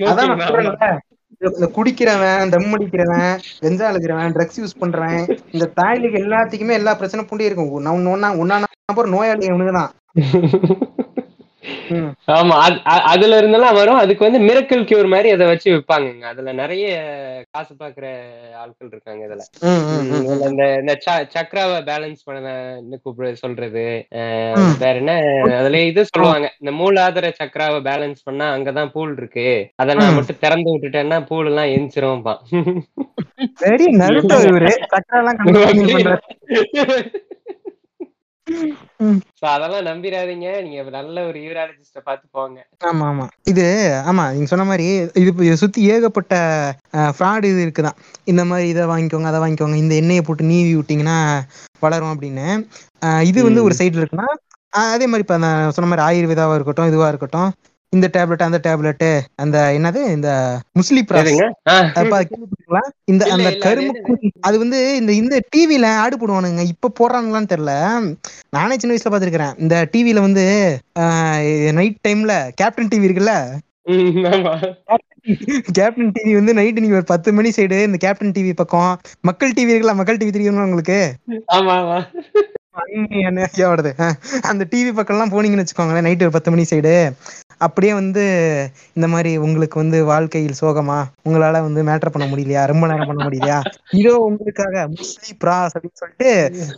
அதான் 0.00 0.26
நான் 0.26 1.00
இந்த- 1.42 1.70
குடிக்கிறவன் 1.74 2.48
தம் 2.48 2.72
அடிக்கிறவன் 2.72 3.28
கஞ்சா 3.60 3.92
அழுகிறவன் 3.92 4.32
ட்ரக்ஸ் 4.32 4.58
யூஸ் 4.60 4.78
பண்றவன் 4.80 5.20
இந்த 5.50 5.70
தாய்லிக்கு 5.76 6.18
எல்லாத்துக்குமே 6.18 6.72
எல்லா 6.72 6.94
பிரச்சனை 6.94 7.26
புண்டி 7.30 7.40
இருக்கும் 7.40 7.82
நான் 7.82 7.94
ஒன்னா 7.94 8.28
ஒன்னா 8.42 8.56
நம்பர் 8.86 9.08
நோயாளி 9.08 9.46
இவனுக்குதான் 9.46 9.90
ம். 10.12 10.14
ஆமா 12.34 12.56
அதுல 13.08 13.38
இருந்தெல்லாம் 13.40 13.78
வரும். 13.78 14.00
அதுக்கு 14.00 14.26
வந்து 14.26 14.40
மிரக்கல் 14.46 14.84
கியூர் 14.88 15.08
மாதிரி 15.08 15.28
அதை 15.30 15.46
வச்சு 15.46 15.68
விற்பாங்கங்க. 15.70 16.24
அதுல 16.32 16.52
நிறைய 16.60 16.86
காசு 17.54 17.72
பாக்குற 17.74 18.06
ஆட்கள் 18.60 18.90
இருக்காங்க 18.90 19.22
இதுல. 19.28 19.44
இந்த 20.48 20.62
இந்த 20.80 20.94
சக்ராவை 21.34 21.78
பேலன்ஸ் 21.88 22.22
பண்ண 22.24 22.52
கூப்பிடு 23.04 23.32
சொல்றது. 23.36 23.84
வேற 24.82 24.94
என்ன? 24.94 25.14
அதுல 25.58 25.80
இது 25.90 26.04
சொல்லுவாங்க. 26.06 26.48
இந்த 26.60 26.72
மூலாதார 26.80 27.08
சக்ராவை 27.40 27.80
பேலன்ஸ் 27.88 28.20
பண்ணா 28.24 28.48
அங்கதான் 28.54 28.92
பூல் 28.94 29.14
இருக்கு. 29.16 29.48
அதை 29.76 29.94
நான். 29.94 30.16
மட்டும் 30.18 30.42
திறந்து 30.42 30.68
விட்டுட்டேன்னா 30.72 31.20
பூல் 31.28 31.46
எல்லாம் 31.46 31.72
எந்திரிச்சிரும்பா 31.74 32.34
சரி 33.62 33.84
நருட்டோ 33.98 34.36
இவரு. 34.48 34.70
சக்கரெல்லாம் 34.86 35.38
கண்ட்ரோல் 35.40 35.66
பண்றாரு 35.88 36.22
ம். 36.50 37.10
சோ 39.38 39.44
அதெல்லாம் 39.52 39.86
நம்பிராதீங்க. 39.88 40.48
நீங்க 40.64 40.80
நல்ல 40.96 41.24
ஒரு 41.28 41.38
யூராலஜிஸ்ட 41.44 42.00
பார்த்து 42.06 42.26
போங்க. 42.36 42.58
ஆமா 42.88 43.04
ஆமா. 43.10 43.26
இது 43.50 43.64
ஆமா 44.10 44.24
நீங்க 44.34 44.48
சொன்ன 44.52 44.66
மாதிரி 44.70 44.86
இது 45.14 45.30
இதை 45.40 45.56
சுத்தி 45.62 45.80
ஏகப்பட்ட 45.92 46.34
ஃப்ராடு 47.16 47.50
இது 47.52 47.60
இருக்குதான். 47.66 47.98
இந்த 48.26 48.44
மாதிரி 48.44 48.68
இதை 48.74 48.84
வாங்கிக்கோங்க 48.92 49.30
அதை 49.32 49.40
வாங்கிக்கோங்க 49.42 49.78
இந்த 49.84 49.94
எண்ணெயை 50.02 50.22
போட்டு 50.22 50.50
நீவி 50.52 50.72
விட்டீங்கன்னா 50.76 51.18
வளரும் 51.82 52.12
அப்படின்னு. 52.14 52.46
இது 53.30 53.40
வந்து 53.48 53.60
ஒரு 53.66 53.74
சைடுல 53.80 54.02
இருக்குன்னா 54.02 54.28
அதே 54.90 55.06
மாதிரி 55.10 55.24
இப்ப 55.24 55.36
நான் 55.44 55.72
சொன்ன 55.76 55.88
மாதிரி 55.90 56.04
ஆயுர்வேதாவா 56.08 56.56
இருக்கட்டும் 56.56 56.90
இதுவா 56.90 57.06
இருக்கட்டும் 57.12 57.48
இந்த 57.92 58.06
டேப்லெட் 58.16 58.44
அந்த 58.46 58.58
டேப்லெட் 58.66 59.04
அந்த 59.42 59.56
என்னது? 59.76 60.00
இந்த 60.16 60.28
முஸ்லி 60.78 61.00
பிராஸ். 61.08 61.22
எதுங்க? 61.22 61.46
ஆ, 61.70 61.74
அப்ப 62.00 62.12
அது 62.18 62.26
கேள்விப்பட்டிருக்கீங்களா? 62.28 62.82
இந்த 63.12 63.22
அந்த 63.34 63.50
கரும்பு 63.64 64.16
அது 64.48 64.56
வந்து 64.62 64.80
இந்த 65.00 65.12
இந்த 65.22 65.36
டிவில 65.54 65.88
ஆடு 66.02 66.16
போடுவானுங்க. 66.20 66.64
இப்ப 66.74 66.92
போடுறாங்களான்னு 67.00 67.50
தெரியல. 67.52 67.74
நானே 68.56 68.76
சின்ன 68.78 68.94
வயசுல 68.94 69.12
பாத்துருக்கிறேன் 69.14 69.56
இந்த 69.64 69.76
டிவில 69.94 70.22
வந்து 70.26 70.44
நைட் 71.78 71.98
டைம்ல 72.08 72.36
கேப்டன் 72.60 72.92
டிவி 72.92 73.08
இருக்குல்ல? 73.08 73.34
கேப்டன் 75.76 76.14
டிவி 76.16 76.32
வந்து 76.38 76.52
நைட் 76.58 76.80
நீங்க 76.82 76.98
ஒரு 77.00 77.10
பத்து 77.12 77.30
மணி 77.38 77.50
சைடு 77.56 77.78
இந்த 77.88 77.98
கேப்டன் 78.04 78.34
டிவி 78.36 78.52
பக்கம். 78.60 78.92
மக்கள் 79.28 79.56
டிவி 79.58 79.72
இருக்குல்ல 79.72 79.96
மக்கள் 80.00 80.20
டிவி 80.20 80.34
தெரியுமா 80.36 80.66
உங்களுக்கு? 80.68 81.00
அந்த 84.50 84.62
டிவி 84.72 84.90
பக்கம்லாம் 84.98 85.32
போனீங்கன்னு 85.34 85.64
வச்சுக்கோங்களேன் 85.64 86.06
நைட்டு 86.08 86.26
ஒரு 86.28 86.36
பத்து 86.36 86.52
மணி 86.54 86.64
சைடு 86.70 86.94
அப்படியே 87.60 87.92
வந்து 87.92 88.22
இந்த 88.92 89.06
மாதிரி 89.08 89.30
உங்களுக்கு 89.36 89.76
வந்து 89.78 89.98
வாழ்க்கையில் 90.04 90.58
சோகமா 90.60 90.96
உங்களால 91.24 91.60
வந்து 91.66 91.80
மேட்டர் 91.82 92.12
பண்ண 92.14 92.26
முடியலையா? 92.26 92.62
ரொம்ப 92.66 92.84
நேரம் 92.86 93.10
பண்ண 93.10 93.20
முடியலையா? 93.26 93.58
இதோ 93.98 94.12
உங்களுக்காக 94.28 94.84
முஸ்லி 94.94 95.30
பிராஸ் 95.38 95.74
அப்படின்னு 95.76 96.00
சொல்லிட்டு 96.02 96.28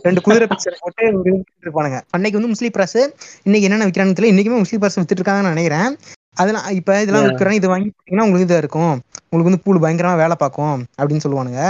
ரெண்டு 0.01 0.21
குதிரை 0.21 0.47
பிக்சர் 0.47 0.81
போட்டு 0.81 1.05
ஒரு 1.19 1.31
இருப்பானுங்க. 1.63 1.99
அன்னைக்கு 2.09 2.39
வந்து 2.39 2.51
முஸ்லி 2.53 2.69
பிராஸ் 2.69 2.99
இன்னைக்கு 3.43 3.67
என்னென்ன 3.67 3.87
விற்கிறாங்கன்னு 3.87 4.17
தெரியல. 4.19 4.33
இன்னைக்குமே 4.33 4.61
முஸ்லி 4.63 4.79
பிராஸ் 4.79 4.99
வித்துட்டு 4.99 5.21
இருக்காங்கன்னு 5.21 5.53
நினைக்கிறேன். 5.53 5.89
அதெல்லாம் 6.37 6.67
இப்ப 6.79 7.01
இதெல்லாம். 7.01 7.27
விற்கிறேன் 7.27 7.57
இது 7.59 7.67
வாங்கி 7.67 7.89
போட்டீங்கன்னா 7.89 8.25
உங்களுக்கு 8.27 8.47
இதா 8.47 8.61
இருக்கும். 8.63 8.93
உங்களுக்கு 9.25 9.49
வந்து 9.49 9.63
பூல் 9.65 9.83
பயங்கரமா 9.83 10.15
வேலை 10.23 10.35
பார்க்கும் 10.39 10.77
அப்படின்னு 10.99 11.25
சொல்லுவானுங்க. 11.25 11.61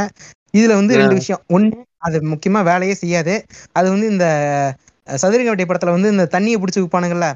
இதுல 0.57 0.74
வந்து 0.80 0.97
ரெண்டு. 1.01 1.16
விஷயம். 1.22 1.41
ஒண்ணு 1.55 1.78
அது 2.05 2.18
முக்கியமா 2.32 2.61
வேலையே 2.64 2.93
செய்யாது. 2.93 3.34
அது 3.72 3.88
வந்து 3.89 4.07
இந்த 4.14 4.26
சதுரங்க 5.07 5.51
வேட்டை 5.51 5.66
படத்துல 5.66 5.95
வந்து 5.95 6.11
இந்த 6.11 6.26
தண்ணியை 6.34 6.57
பிடிச்சி 6.59 6.80
விற்பானுங்கல்ல 6.82 7.28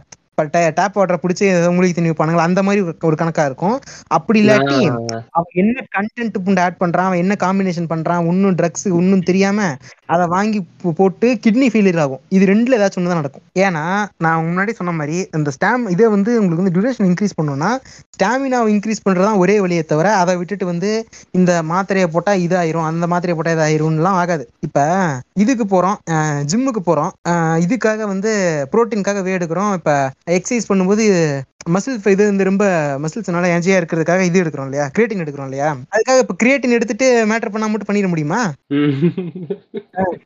டேப் 0.48 1.00
வாட்டரை 1.00 1.18
பிடிச்சி 1.22 1.74
மூலிகை 1.74 1.94
தண்ணி 1.94 2.10
விற்பானுங்களா 2.10 2.38
அந்த 2.38 2.64
மாதிரி 2.64 2.82
ஒரு- 2.84 3.16
கணக்கா 3.18 3.46
இருக்கும். 3.46 3.80
அப்படி 4.08 4.48
இல்லாட்டி 4.48 4.88
அவன் 5.30 5.54
என்ன 5.54 5.86
கண்டென்ட் 5.96 6.36
புண்டு 6.46 6.60
ஆட் 6.60 6.78
பண்றான் 6.80 7.08
அவன் 7.10 7.18
என்ன 7.18 7.36
காம்பினேஷன் 7.44 7.90
பண்றான் 7.90 8.28
ஒன்னும் 8.28 8.56
ட்ரக்ஸ் 8.56 8.92
ஒன்னும் 8.92 9.22
தெரியாம 9.22 9.76
அதை 10.06 10.26
வாங்கி 10.28 10.68
போட்டு 10.96 11.38
கிட்னி 11.48 11.68
ஃபெயிலியர் 11.74 12.00
ஆகும். 12.00 12.20
இது 12.30 12.46
ரெண்டுல 12.46 12.76
ஏதாச்சும் 12.78 13.00
ஒன்று 13.00 13.12
தான் 13.12 13.22
நடக்கும். 13.22 13.42
ஏன்னா 13.60 13.84
நான் 14.18 14.44
முன்னாடி 14.46 14.70
சொன்ன 14.70 14.94
மாதிரி 14.94 15.28
இந்த 15.34 15.50
ஸ்டாம் 15.52 15.88
இதை 15.88 16.08
வந்து 16.08 16.42
உங்களுக்கு 16.42 16.64
வந்து 16.64 16.76
டியூரேஷன் 16.76 17.08
இன்க்ரீஸ் 17.08 17.38
பண்ணணும்னா 17.42 17.72
ஸ்டாமினாவை 18.18 18.70
இன்க்ரீஸ் 18.76 19.04
பண்றதுதான் 19.10 19.38
ஒரே 19.38 19.60
வழியே 19.60 19.84
தவிர 19.84 20.16
அதை 20.16 20.36
விட்டுட்டு 20.38 20.66
வந்து 20.66 20.92
இந்த 21.32 21.64
மாத்திரையை 21.70 22.08
போட்டா 22.08 22.32
இதாயிரும் 22.32 22.86
அந்த 22.92 23.08
மாத்திரையை 23.08 23.36
போட்டா 23.36 23.52
இதாயிரும்லாம் 23.52 24.06
ஆகாது. 24.22 24.50
இப்ப 24.60 24.86
இதுக்கு 25.34 25.66
போறோம் 25.66 25.96
ஜிம்முக்கு 26.52 26.82
போறோம் 26.86 27.12
இதுக்காக 27.66 28.02
வந்து 28.04 28.32
புரோட்டீனுக்காக 28.72 29.24
வே 29.24 29.38
எடுக்கிறோம். 29.38 29.74
இப்ப 29.74 29.92
எக்ஸசைஸ் 30.28 30.70
பண்ணும்போது 30.70 31.04
மசில் 31.70 31.96
இது 32.08 32.24
வந்து 32.24 32.48
ரொம்ப 32.50 32.66
மசில்ஸ் 33.00 33.30
நல்லா 33.30 33.50
எனர்ஜியா 33.54 33.78
இருக்கிறதுக்காக 33.80 34.26
இது 34.26 34.42
எடுக்கிறோம் 34.42 34.68
இல்லையா? 34.70 34.86
கிரியேட்டின் 34.96 35.24
எடுக்கிறோம் 35.24 35.48
இல்லையா? 35.50 35.70
அதுக்காக 35.94 36.22
இப்ப 36.24 36.36
கிரியேட்டின் 36.42 36.76
எடுத்துட்டு 36.78 37.08
மேட்டர் 37.32 37.54
பண்ணா 37.54 37.68
மட்டும் 37.68 37.90
பண்ணிட 37.90 38.10
முடியுமா? 38.10 38.42
ம். 38.76 38.94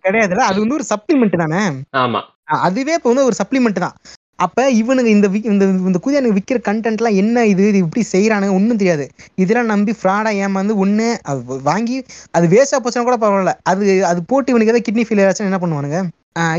கிடையாதுல்ல. 0.05 0.47
அது 0.49 0.59
வந்து 0.59 0.77
ஒரு 0.79 0.85
சப்ளிமெண்ட் 0.91 1.41
தானே? 1.43 1.61
ஆமா. 2.01 2.21
அதுவே 2.61 2.95
இப்ப 2.97 3.09
வந்து 3.09 3.27
ஒரு 3.29 3.37
சப்ளிமெண்ட் 3.41 3.83
தான். 3.85 3.95
அப்ப 4.39 4.61
இவனுங்க 4.73 5.09
இந்த 5.09 5.27
இந்த 5.49 5.63
இந்த 5.83 5.99
குதியானுக்கு 6.03 6.37
விற்கிற 6.37 6.59
கண்டென்ட்லாம் 6.67 7.17
என்ன 7.21 7.45
இது? 7.45 7.63
இது 7.71 7.81
இப்படி 7.83 8.03
செய்யறானுங்க 8.13 8.53
ஒன்றும் 8.53 8.81
தெரியாது. 8.81 9.05
இதெல்லாம் 9.37 9.71
நம்பி 9.73 9.93
ஃப்ராடா 9.99 10.31
ஏமாந்து 10.43 10.75
ஒண்ணு 10.83 11.07
அது 11.25 11.41
வாங்கி 11.69 11.97
அது 12.33 12.47
வேஸ்டா 12.53 12.79
போச்சுன்னா 12.79 13.07
கூட 13.09 13.19
பரவாயில்ல. 13.21 13.53
அது 13.63 13.83
அது 14.11 14.21
போட்டு 14.23 14.51
இவனுக்கு 14.53 14.73
ஏதாவது 14.73 14.87
கிட்னி 14.87 15.05
ஃபெயிலியர் 15.07 15.31
ஆச்சுன்னா 15.31 15.51
என்ன 15.51 15.61
பண்ணுவானுங்க? 15.63 15.99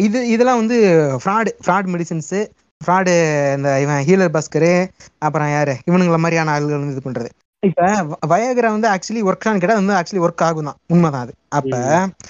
இது 0.07 0.19
இதெல்லாம் 0.29 0.61
வந்து 0.63 0.79
ஃப்ராடு 1.23 1.51
ஃப்ராட் 1.65 1.91
மெடிசின்ஸ் 1.93 2.35
ஃப்ராடு 2.83 3.13
இந்த 3.57 3.69
இவன் 3.81 4.03
ஹீலர் 4.09 4.35
பாஸ்கரு 4.35 4.73
அப்புறம் 5.21 5.51
யாரு? 5.51 5.75
இவனுங்கள 5.89 6.19
மாதிரியான 6.19 6.53
ஆளுகள் 6.55 6.81
வந்து 6.81 6.97
இது 6.97 7.07
பண்றது. 7.07 7.31
இப்ப 7.63 7.83
வயகரா 8.29 8.71
வந்து 8.75 8.89
ஆக்சுவலி 8.93 9.23
ஒர்க் 9.29 9.47
ஆனு 9.49 9.61
கேட்டா 9.61 9.77
வந்து 9.81 9.97
ஆக்சுவலி 9.99 10.25
ஒர்க் 10.25 10.45
ஆகும் 10.47 10.69
தான் 10.69 10.79
உண்மைதான் 10.87 11.25
அது. 11.25 11.33
அப்ப 11.59 11.73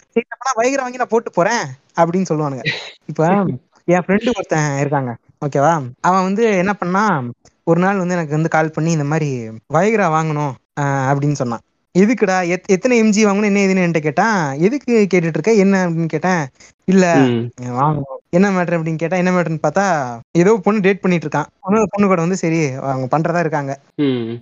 சரி 0.09 0.26
அப்ப 0.34 0.53
வயகரா 0.59 0.84
வாங்கி 0.84 1.03
நான் 1.03 1.14
போட்டு 1.14 1.30
போறேன் 1.32 1.64
அப்படின்னு 1.96 2.30
சொல்லுவானுங்க. 2.30 2.64
இப்ப 3.09 3.22
என் 3.88 4.05
ஃப்ரெண்டு 4.05 4.30
ஒருத்தன் 4.32 4.68
இருக்காங்க. 4.82 5.12
ஓகேவா 5.44 5.72
அவன் 6.00 6.26
வந்து 6.28 6.44
என்ன 6.61 6.72
பண்ணா 6.74 7.03
ஒரு 7.66 7.80
நாள் 7.80 8.00
வந்து 8.00 8.16
எனக்கு 8.16 8.36
வந்து 8.36 8.50
கால் 8.50 8.74
பண்ணி 8.74 8.90
இந்த 8.92 9.07
மாதிரி 9.07 9.28
வயகரா 9.70 10.07
வாங்கணும் 10.14 10.55
அப்படின்னு 11.09 11.40
சொன்னான். 11.40 11.64
எதுக்குடா? 11.95 12.36
எத் 12.49 12.70
எத்தனை 12.70 12.95
எம்ஜி 13.03 13.22
வாங்கணும்? 13.24 13.49
என்ன 13.51 13.62
ஏதுன்னு 13.62 13.82
என்கிட்ட 13.82 14.01
கேட்டான் 14.01 14.36
எதுக்கு 14.59 14.93
கேட்டுட்டு 15.03 15.38
இருக்க 15.38 15.53
என்ன 15.64 15.80
அப்படின்னு 15.86 16.12
கேட்டேன். 16.14 16.43
இல்ல. 16.88 17.07
வாங்கணும். 17.78 18.18
என்ன 18.30 18.51
மேட்டர் 18.51 18.76
அப்படின்னு 18.76 18.97
கேட்டா 18.97 19.16
என்ன 19.16 19.30
மேட்டர்னு 19.30 19.64
பார்த்தா 19.64 19.84
ஏதோ 20.32 20.53
பொண்ணு 20.64 20.80
டேட் 20.80 21.01
பண்ணிட்டு 21.01 21.26
இருக்கான் 21.26 21.49
பொண்ணு 21.61 21.82
பொண்ணு 21.86 22.07
கூட 22.07 22.20
வந்து 22.20 22.36
சரி 22.36 22.61
அவங்க 22.84 23.07
பண்றதா 23.07 23.38
இருக்காங்க. 23.38 23.72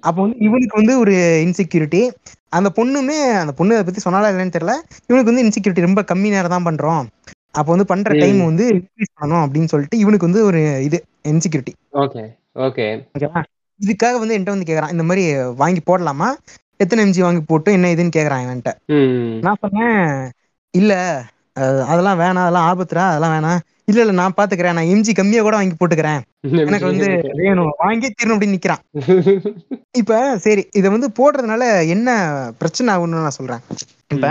அப்போ 0.01 0.19
வந்து 0.23 0.39
இவனுக்கு 0.41 0.77
வந்து 0.77 0.95
ஒரு 0.99 1.15
இன்செக்யூரிட்டி 1.47 2.03
அந்த 2.49 2.69
பொண்ணுமே 2.77 3.19
அந்த 3.41 3.53
பொண்ணு 3.53 3.77
அதை 3.77 3.85
பத்தி 3.85 4.03
சொன்னாலா 4.05 4.31
இல்லைன்னு 4.33 4.57
தெரியல. 4.57 4.75
இவனுக்கு 5.09 5.31
வந்து 5.33 5.45
இன்செக்யூரிட்டி 5.45 5.87
ரொம்ப 5.89 6.05
கம்மி 6.11 6.31
நேரம் 6.31 6.55
தான் 6.57 6.69
பண்றோம். 6.69 7.05
அப்போ 7.53 7.71
வந்து 7.73 7.87
பண்ற. 7.87 8.11
டைம் 8.23 8.41
வந்து 8.45 8.65
இன்க்ரீஸ் 8.73 9.15
பண்ணணும் 9.15 9.45
அப்படின்னு 9.45 9.73
சொல்லிட்டு 9.75 9.99
இவனுக்கு 9.99 10.29
வந்து 10.29 10.43
ஒரு 10.45 10.61
இது 10.89 10.99
இன்செக்யூரிட்டி 11.25 11.75
ஓகே 12.03 12.23
ஓகே. 12.67 12.87
ஓகேவா? 13.15 13.41
இதுக்காக 13.81 14.17
வந்து 14.19 14.35
என்கிட்ட 14.37 14.55
வந்து 14.55 14.69
கேக்குறான். 14.69 14.93
இந்த 14.93 15.03
மாதிரி 15.03 15.25
வாங்கி 15.57 15.81
போடலாமா? 15.81 16.29
எத்தனை 16.81 17.05
எம்ஜி 17.05 17.23
வாங்கி 17.23 17.43
போட்டு 17.43 17.71
என்ன 17.73 17.91
இதுன்னு 17.91 18.17
கேக்குறான் 18.17 18.45
இவன்ட்ட 18.45 18.73
ம். 18.91 19.35
நான் 19.41 19.61
சொன்னேன் 19.61 20.01
இல்ல 20.75 20.93
அதெல்லாம் 21.87 22.21
வேணாம் 22.21 22.45
அதெல்லாம் 22.45 22.69
ஆபத்துரா 22.69 23.05
அதெல்லாம் 23.09 23.35
வேணாம். 23.35 23.61
இல்ல 23.85 24.01
இல்ல 24.01 24.13
நான் 24.13 24.37
பாத்துக்கிறேன் 24.37 24.77
நான் 24.79 24.91
எம்ஜி 24.91 25.13
கம்மியா 25.15 25.43
கூட 25.43 25.57
வாங்கி 25.57 25.77
போட்டுக்கிறேன். 25.77 26.21
எனக்கு 26.65 26.87
வந்து 26.87 27.07
வேணும் 27.41 27.71
வாங்கி 27.79 28.09
தீரணும் 28.09 28.35
அப்படின்னு 28.35 28.57
நிக்கிறான். 28.57 28.83
இப்ப 29.95 30.13
சரி 30.39 30.63
இத 30.73 30.87
வந்து 30.91 31.09
போடுறதுனால 31.19 31.63
என்ன 31.87 32.09
பிரச்சனை 32.61 32.95
ஆகும்னு 32.95 33.25
நான் 33.25 33.39
சொல்றேன். 33.39 33.63
இப்ப 34.11 34.29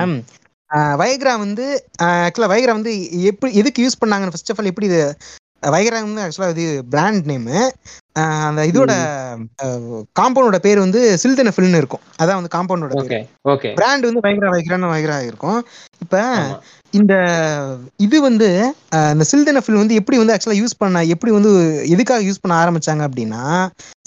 வைக்ரா 0.98 1.34
வந்து 1.38 1.66
ஆக்சுவலா 2.06 2.52
வைக்ரா 2.52 2.74
வந்து 2.74 2.92
எப்படி 3.24 3.52
எதுக்கு 3.54 3.84
யூஸ் 3.84 4.02
பண்ணாங்கன்னு 4.02 4.34
ஃபர்ஸ்ட் 4.34 4.52
ஆஃப் 4.52 4.60
ஆல் 4.60 4.72
எப்படி 4.72 4.90
இது 4.90 5.00
வைக்ரா 5.64 6.00
வந்து 6.06 6.24
ஆக்சுவலா 6.24 6.50
இது 6.56 6.66
பிராண்ட் 6.90 7.26
நேமு 7.32 7.58
அந்த 8.48 8.62
இதோட 8.72 8.92
காம்பவுண்டோட 10.20 10.58
பேர் 10.58 10.80
வந்து 10.80 11.02
சில்தனஃபில்னு 11.24 11.80
இருக்கும். 11.82 12.04
அதான் 12.22 12.40
வந்து 12.40 12.54
காம்பவுண்டோட 12.56 12.94
பேர். 13.02 13.26
ஓகே. 13.48 13.70
பிராண்ட் 13.74 14.08
வந்து 14.08 14.24
வைக்ரா 14.28 14.50
வைக்ரான்னு 14.56 14.94
வைக்ரா 14.96 15.18
இருக்கும். 15.26 15.60
இப்ப. 16.02 16.24
இந்த 16.94 17.14
இது 17.98 18.22
வந்து 18.22 18.50
இந்த 19.14 19.26
சில்தனஃபில் 19.32 19.82
வந்து 19.82 19.96
எப்படி 19.96 20.18
வந்து 20.18 20.36
ஆக்சுவலா 20.36 20.60
யூஸ் 20.62 20.80
பண்ண 20.80 21.04
எப்படி 21.06 21.32
வந்து 21.32 21.52
எதுக்காக 21.88 22.24
யூஸ் 22.24 22.42
பண்ண 22.42 22.56
ஆரம்பிச்சாங்க 22.64 23.04
அப்படின்னா 23.10 23.44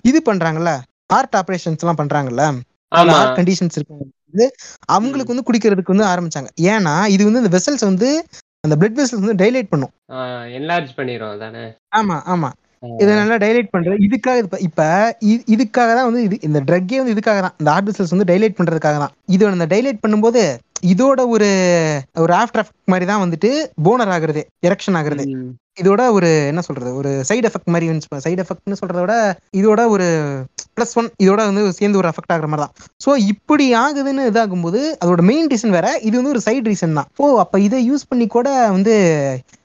இது 0.03 0.21
பண்றாங்கல்ல 0.31 0.73
ஹார்ட் 1.13 1.37
ஆபரேஷன்ஸ் 1.41 1.83
எல்லாம் 1.85 2.01
பண்றாங்கல்ல 2.01 2.45
ஆமா. 2.93 3.13
ஹார்ட் 3.13 3.37
கண்டிஷன்ஸ் 3.39 3.77
இருக்கு 3.79 4.47
அவங்களுக்கு 4.89 5.33
வந்து 5.35 5.47
குடிக்கிறதுக்கு 5.49 5.95
வந்து 5.95 6.11
ஆரம்பிச்சாங்க. 6.13 6.49
ஏன்னா 6.73 6.95
இது 7.07 7.23
வந்து 7.25 7.43
இந்த 7.43 7.53
வெசல்ஸ் 7.57 7.85
வந்து 7.91 8.09
அந்த 8.65 8.75
பிளட் 8.81 8.99
வெசல்ஸ் 8.99 9.23
வந்து 9.23 9.41
டைலேட் 9.41 9.71
பண்ணும். 9.71 9.93
என்லார்ஜ் 10.59 10.91
பண்ணிரும் 10.99 11.33
அதானே? 11.37 11.63
ஆமா 11.99 12.17
ஆமா. 12.33 12.51
இதை 13.03 13.11
நல்லா 13.21 13.37
டைலேட் 13.43 13.73
பண்றது 13.73 14.05
இதுக்காக 14.07 14.39
இப்ப 14.67 14.85
இதுக்காக 15.55 15.91
தான் 15.99 16.09
வந்து 16.09 16.23
இது 16.27 16.37
இந்த 16.49 16.61
ட்ரக்கே 16.69 17.01
வந்து 17.01 17.15
இதுக்காக 17.15 17.41
தான் 17.47 17.57
இந்த 17.61 17.69
ஹார்ட் 17.73 17.89
வெசல்ஸ் 17.89 18.15
வந்து 18.15 18.29
டைலேட் 18.31 18.57
பண்றதுக்காக 18.59 18.99
தான். 19.05 19.15
இதோட 19.35 19.53
இந்த 19.59 19.69
டைலேட் 19.73 20.03
பண்ணும்போது 20.05 20.43
இதோட 20.93 21.21
ஒரு 21.35 21.49
ஒரு 22.25 22.33
ஆஃப்டர் 22.41 22.63
எஃபெக்ட் 22.63 22.93
மாதிரி 22.93 23.07
தான் 23.11 23.23
வந்துட்டு 23.25 23.51
போனர் 23.87 24.13
ஆகுறது 24.17 24.43
எரெக்ஷன் 24.69 24.99
ஆகுறது. 25.01 25.25
இதோட 25.81 26.03
ஒரு 26.17 26.31
என்ன 26.51 26.63
சொல்றது 26.69 26.91
ஒரு 27.01 27.11
சைடு 27.29 27.47
எஃபெக்ட் 27.51 27.73
மாதிரி 27.75 27.87
சைடு 28.27 28.41
எஃபெக்ட்னு 28.45 28.81
சொல்றத 28.81 29.03
விட 29.05 29.15
இதோட 29.61 29.81
ஒரு 29.95 30.07
ப்ளஸ் 30.77 30.95
ஒன் 30.99 31.09
இதோட 31.25 31.41
வந்து 31.51 31.63
சேர்ந்து 31.79 32.01
ஒரு 32.01 32.09
எஃபெக்ட் 32.11 32.33
ஆகிற 32.35 32.49
மாதிரி 32.53 32.65
தான் 32.65 32.75
ஸோ 33.05 33.11
இப்படி 33.33 33.67
ஆகுதுன்னு 33.85 34.25
இதாகும்போது 34.31 34.81
அதோட 35.03 35.23
மெயின் 35.31 35.51
ரீசன் 35.53 35.75
வேற 35.77 35.89
இது 36.09 36.15
வந்து 36.19 36.33
ஒரு 36.35 36.43
சைட் 36.47 36.69
ரீசன் 36.73 36.99
தான். 36.99 37.09
ஓ 37.23 37.27
அப்போ 37.45 37.59
இதை 37.67 37.81
யூஸ் 37.91 38.05
பண்ணி 38.11 38.27
கூட 38.37 38.49
வந்து 38.77 38.95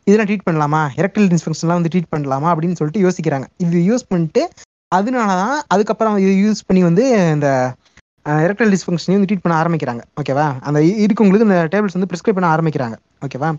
இதெல்லாம் 0.07 0.29
ட்ரீட் 0.29 0.47
பண்ணலாமா? 0.47 0.81
எரக்டல் 1.01 1.29
டிஸ்ஃபங்க்ஷன்லாம் 1.33 1.79
வந்து 1.79 1.91
ட்ரீட் 1.93 2.11
பண்ணலாமா? 2.13 2.49
அப்படின்னு 2.53 2.79
சொல்லிட்டு 2.79 3.03
யோசிக்கிறாங்க. 3.05 3.47
இது 3.65 3.79
யூஸ் 3.89 4.09
பண்ணிட்டு 4.11 4.43
அதனால 4.91 5.29
தான் 5.43 5.57
அதுக்கப்புறம் 5.73 6.17
இது 6.25 6.33
யூஸ் 6.43 6.67
பண்ணி 6.67 6.81
வந்து 6.89 7.05
இந்த 7.35 7.47
எரக்டல் 8.45 8.71
டிஸ்ஃபங்க்ஷனையும் 8.73 9.19
வந்து 9.19 9.29
ட்ரீட் 9.29 9.43
பண்ண 9.45 9.55
ஆரம்பிக்கிறாங்க. 9.61 10.01
ஓகேவா 10.21 10.47
அந்த 10.67 10.77
இருக்கு 10.83 11.03
இருக்கவங்களுக்கு 11.05 11.47
இந்த 11.49 11.59
டேபிள்ஸ் 11.73 11.97
வந்து 11.97 12.09
ப்ரிஸ்கிரைப் 12.11 12.37
பண்ண 12.39 12.49
ஆரம்பிக்கிறாங்க. 12.55 12.95
ஓகேவா 13.25 13.49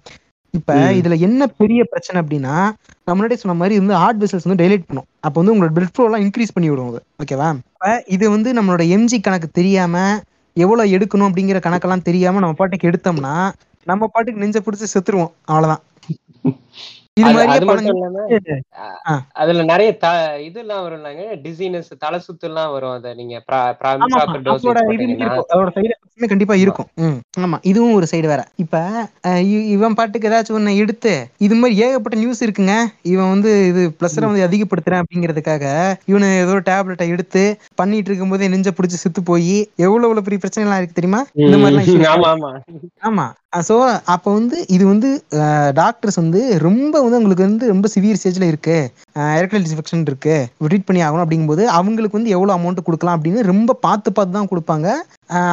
இப்ப. 0.54 0.68
இதுல 0.98 1.14
என்ன 1.20 1.46
பெரிய 1.58 1.80
பிரச்சனை 1.84 2.18
அப்படின்னா 2.22 2.54
நான் 3.00 3.16
முன்னாடியே 3.16 3.40
சொன்ன 3.40 3.56
மாதிரி 3.56 3.74
வந்து 3.78 3.94
ஹார்ட் 3.94 4.20
வெசல்ஸ் 4.22 4.46
வந்து 4.46 4.62
டைலேட் 4.62 4.86
பண்ணும். 4.86 5.08
அப்போ 5.20 5.36
வந்து 5.40 5.54
உங்களோட 5.54 5.72
பிளட் 5.76 5.92
ஃப்ளோ 5.92 6.06
எல்லாம் 6.06 6.24
இன்க்ரீஸ் 6.24 6.54
பண்ணி 6.54 6.70
விடும் 6.70 6.90
அது. 6.92 7.00
ஓகேவா 7.22 7.48
இது 8.08 8.24
வந்து 8.30 8.52
நம்மளோட 8.52 8.84
எம்ஜி 8.96 9.18
கணக்கு 9.20 9.48
தெரியாம 9.52 9.96
எவ்வளவு 10.56 10.92
எடுக்கணும் 10.96 11.28
அப்படிங்கிற 11.28 11.58
கணக்கெல்லாம் 11.66 12.02
தெரியாம 12.02 12.40
நம்ம 12.40 12.56
பாட்டுக்கு 12.56 12.90
எடுத்தோம்னா 12.90 13.34
நம்ம 13.86 14.06
பாட்டுக்கு 14.06 14.42
நெஞ்ச 14.42 14.58
பிடிச்சி 14.60 14.86
செத்துருவோம். 14.94 15.32
அவ்வளவுதான். 15.46 15.82
இது 18.36 18.54
ஆ. 19.06 19.14
அதுல 19.34 19.62
நிறைய 19.64 19.90
இதெல்லாம் 20.44 20.82
வரும்லாங்க. 20.86 21.22
டிசீனஸ் 21.44 21.90
தலை 21.98 22.18
சுத்து 22.26 22.46
எல்லாம் 22.48 22.72
வரும் 22.72 22.92
அத 22.92 23.14
நீங்க 23.14 23.36
இருக்கும் 26.18 26.32
கண்டிப்பா 26.32 26.54
இருக்கும். 26.62 26.88
ஆமா 27.44 27.56
இதுவும் 27.70 27.96
ஒரு 27.98 28.06
சைடு 28.12 28.26
வேற. 28.32 28.42
இப்ப 28.62 28.76
இவன் 29.74 29.96
பாட்டுக்கு 29.98 30.28
ஏதாச்சும் 30.30 30.58
ஒண்ணு 30.58 30.72
எடுத்து 30.82 31.12
இது 31.46 31.54
மாதிரி 31.60 31.74
ஏகப்பட்ட 31.86 32.16
நியூஸ் 32.22 32.44
இருக்குங்க. 32.46 32.74
இவன் 33.12 33.32
வந்து 33.34 33.50
இது 33.70 33.82
பிளஸரை 33.98 34.28
வந்து 34.30 34.46
அதிகப்படுத்துறேன் 34.48 35.02
அப்படிங்கிறதுக்காக 35.02 35.64
இவனு 36.12 36.28
ஏதோ 36.44 36.56
டேப்லெட்டை 36.70 37.08
எடுத்து 37.14 37.44
பண்ணிட்டு 37.80 38.10
இருக்கும்போதே 38.10 38.52
நெஞ்ச 38.54 38.70
பிடிச்சி 38.78 38.98
செத்து 39.04 39.22
போய் 39.32 39.56
எவ்வளவு 39.86 40.06
எவ்வளவு 40.08 40.26
பெரிய 40.28 40.40
பிரச்சனை 40.44 40.64
எல்லாம் 40.66 40.80
இருக்கு 40.82 40.98
தெரியுமா? 41.00 41.22
இந்த 41.44 41.56
issue 41.82 41.98
ஆமா 43.08 43.26
சோ 43.68 43.74
அப்ப 44.14 44.26
வந்து 44.38 44.56
இது 44.76 44.84
வந்து 44.90 45.10
டாக்டர்ஸ் 45.78 46.18
வந்து 46.20 46.40
ரொம்ப 46.64 46.94
வந்து 47.04 47.18
உங்களுக்கு 47.20 47.46
வந்து 47.46 47.70
ரொம்ப 47.72 47.86
சிவியர் 47.94 48.18
ஸ்டேஜ்ல 48.20 48.48
இருக்கு. 48.50 48.76
எரக்டல் 49.38 49.64
டிஸ்ஃபெக்ஷன் 49.66 50.02
இருக்கு. 50.08 50.34
ட்ரீட் 50.66 50.86
பண்ணி 50.88 51.00
ஆகணும் 51.06 51.24
அப்படிங்கும்போது 51.24 51.64
அவங்களுக்கு 51.76 52.18
வந்து 52.18 52.34
எவ்வளவு 52.36 52.56
அமௌண்ட் 52.56 52.86
கொடுக்கலாம் 52.88 53.16
அப்படின்னு 53.16 53.42
ரொம்ப 53.52 53.76
பார்த்து 53.86 54.10
பார்த்து 54.18 54.36
தான் 54.38 54.50
கொடுப்பாங்க. 54.52 54.88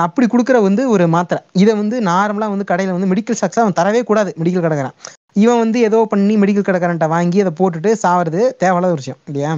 அப்படி 0.05 0.25
கொடுக்குற 0.31 0.57
வந்து 0.67 0.83
ஒரு 0.93 1.05
மாத்திரை. 1.15 1.41
இதை 1.63 1.73
வந்து 1.81 1.97
நார்மலா 2.11 2.49
வந்து 2.53 2.71
கடையில 2.71 2.95
வந்து 2.97 3.11
மெடிக்கல் 3.11 3.39
ஷாப்ஸ் 3.41 3.61
அவன் 3.63 3.79
தரவே 3.79 4.01
கூடாது 4.09 4.31
மெடிக்கல் 4.41 4.65
கடைக்காரன். 4.65 4.97
இவன் 5.43 5.61
வந்து 5.61 5.77
ஏதோ 5.87 5.97
பண்ணி 6.11 6.33
மெடிக்கல் 6.41 6.65
கடைக்காரன்ட்ட 6.67 7.07
வாங்கி 7.13 7.41
அதை 7.43 7.51
போட்டுட்டு 7.59 7.89
சாவறது 8.03 8.41
தேவையில்லாத 8.61 8.95
ஒரு 8.95 9.01
விஷயம் 9.03 9.19
இல்லையா. 9.29 9.51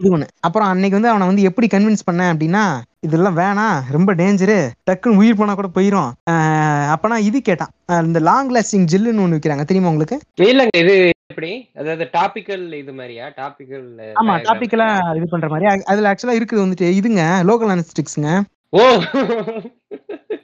இது 0.00 0.12
ஒண்ணு. 0.16 0.28
அப்புறம் 0.46 0.68
அன்னைக்கு 0.72 0.98
வந்து 0.98 1.10
அவனை 1.12 1.26
வந்து 1.30 1.46
எப்படி 1.48 1.66
கன்வின்ஸ் 1.74 2.06
பண்ணேன் 2.08 2.32
அப்படின்னா 2.32 2.62
இதெல்லாம் 3.06 3.36
வேணாம் 3.40 3.76
ரொம்ப 3.96 4.10
டேஞ்சரு 4.20 4.56
டக்குன்னு 4.88 5.20
உயிர் 5.20 5.38
போனா 5.40 5.54
கூட 5.58 5.68
போயிரும். 5.76 6.10
அப்பனா 6.94 7.16
இது 7.28 7.38
கேட்டான். 7.48 7.72
இந்த 8.08 8.20
லாங் 8.28 8.52
லாஸ்டிங் 8.56 8.88
ஜெல்லுன்னு 8.92 9.24
ஒண்ணு 9.24 9.38
விக்கிறாங்க. 9.38 9.66
தெரியுமா 9.70 9.92
உங்களுக்கு? 9.92 10.18
இல்லங்க 10.50 10.74
இது 10.84 10.94
எப்படி? 11.32 11.52
அதாவது 11.80 12.06
டாபிக்கல் 12.16 12.64
இது 12.82 12.92
மாதிரியா? 13.00 13.26
டாபிக்கல் 13.40 13.86
ஆமா 14.22 14.36
டாபிக்கலா 14.48 14.88
இது 15.20 15.28
பண்ற 15.34 15.48
மாதிரி. 15.54 15.68
அதுல 15.92 16.10
ஆக்சுவலா 16.12 16.38
இருக்குது 16.40 16.64
வந்துட்டு 16.64 16.88
இதுங்க 17.00 17.24
லோக்கல் 17.50 17.74
அனஸ்டிக்ஸ்ங்க 17.76 18.32
ஓ. 18.72 18.82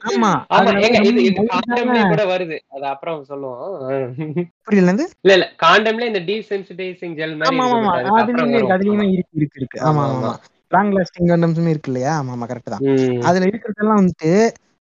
ஆமா 0.09 0.29
ஆமா 0.49 0.71
ஏங்க 0.83 0.99
இது 1.09 1.21
இது 1.23 1.41
காண்டம்லயே 1.51 2.03
கூட 2.11 2.23
வருது. 2.25 2.57
அது 2.75 2.85
அப்புறம் 2.91 3.17
சொல்லுவோம். 3.23 3.63
புரியல 4.65 4.89
இருந்து? 4.89 5.05
இல்ல 5.23 5.33
இல்ல 5.37 5.47
காண்டம்ல 5.63 6.07
இந்த 6.07 6.21
டீசென்சிடைசிங் 6.29 7.15
ஜெல் 7.19 7.35
மாதிரி 7.35 7.49
ஆமா 7.51 7.65
ஆமா 7.71 7.93
அதுலயுமே 8.19 9.07
இருக்கு 9.09 9.37
இருக்கு 9.39 9.59
இருக்கு. 9.61 9.79
ஆமா 9.89 10.03
ஆமா, 10.09 10.31
லாங் 10.71 10.93
லாஸ்டிங் 10.95 11.29
கண்டம்ஸுமே 11.31 11.73
இருக்கு 11.73 11.91
இல்லையா? 11.91 12.13
ஆமா 12.19 12.33
ஆமா 12.35 12.47
கரெக்ட் 12.51 12.73
தான். 12.73 12.85
அதுல 13.29 13.49
இருக்கிறதெல்லாம் 13.51 14.01
வந்துட்டு 14.01 14.31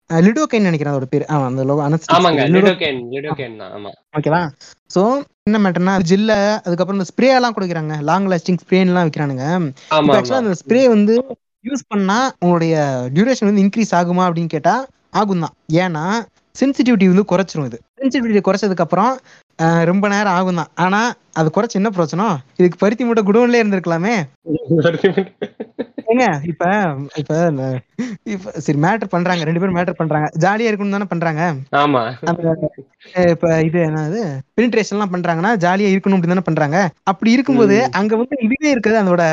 லிடோகைன் 0.09 0.67
நினைக்கிறேன் 0.67 0.93
அதோட 0.93 1.07
பேர். 1.07 1.25
ஆமா 1.29 1.45
அந்த 1.49 1.63
லோ 1.65 1.73
ஆமாங்க 2.15 2.43
லிடோகேன் 2.53 2.99
லிடோகேன் 3.13 3.57
தான் 3.61 3.73
ஆமா. 3.77 3.89
ஓகேவா? 4.13 4.41
சோ 4.89 5.01
என்ன 5.47 5.57
மேட்டர்னா 5.63 5.95
ஜில்ல 6.09 6.31
அதுக்கப்புறம் 6.65 6.99
இந்த 6.99 7.09
ஸ்ப்ரே 7.11 7.29
எல்லாம் 7.35 7.55
கொடுக்குறாங்க 7.57 7.95
லாங் 8.09 8.29
லாஸ்டிங் 8.31 8.61
ஸ்ப்ரேன் 8.63 8.89
எல்லாம் 8.91 9.07
விக்கிறானுங்க 9.07 9.45
ஆக்சுவலா 10.11 10.41
அந்த 10.43 10.55
ஸ்ப்ரே 10.61 10.81
வந்து 10.89 11.15
யூஸ் 11.68 11.84
பண்ணா 11.88 12.18
உங்களுடைய 12.39 12.76
டியூரேஷன் 13.13 13.49
வந்து 13.49 13.63
இன்க்ரீஸ் 13.63 13.93
ஆகுமா 13.95 14.24
அப்படின்னு 14.28 14.53
கேட்டா 14.53 14.76
ஆகும் 15.11 15.39
தான் 15.39 15.55
ஏன்னா 15.78 16.03
சென்சிட்டிவிட்டி 16.55 17.07
வந்து 17.07 17.26
குறைச்சிரும் 17.32 17.65
இது. 17.65 17.78
சென்சிட்டிவிட்டி 17.99 18.41
குறைச்சதுக்கு 18.41 18.86
அப்புறம் 18.86 19.11
ரொம்ப 19.89 20.05
நேரம் 20.07 20.35
ஆகும் 20.37 20.59
தான் 20.61 20.71
ஆனா 20.85 20.99
அது 21.33 21.47
குறைச்சு 21.55 21.79
என்ன 21.79 21.89
பிரச்சனை 21.89 22.25
இதுக்கு 22.59 22.77
பருத்தி 22.79 23.03
மூட்டை 23.05 23.23
குடோன்லயே 23.23 23.61
இருந்திருக்கலாமே. 23.63 24.15
ஏங்க 26.11 26.25
இப்ப 26.43 26.65
இப்ப 27.21 27.31
இப்ப 28.33 28.51
சரி 28.65 28.77
மேட்டர் 28.79 29.11
பண்றாங்க. 29.13 29.43
ரெண்டு 29.43 29.61
பேரும் 29.61 29.77
மேட்டர் 29.77 29.99
பண்றாங்க. 30.01 30.27
ஜாலியா 30.43 30.69
இருக்கணும் 30.69 30.95
தானே 30.95 31.07
பண்றாங்க. 31.13 31.41
ஆமா. 31.75 32.01
இப்ப 33.33 33.61
இது 33.61 33.79
என்னது 33.79 34.21
பெனிட்ரேஷன் 34.57 34.95
எல்லாம் 34.97 35.13
பண்றாங்கன்னா 35.13 35.51
ஜாலியா 35.65 35.91
இருக்கணும் 35.93 36.17
அப்படின்னு 36.17 36.35
தானே 36.35 36.47
பண்றாங்க. 36.49 36.79
அப்படி 37.03 37.31
இருக்கும்போது. 37.31 37.77
அங்க 37.99 38.15
வந்து 38.15 38.37
இதுவே 38.47 38.71
இருக்காது. 38.71 38.99
அதோட 39.03 39.23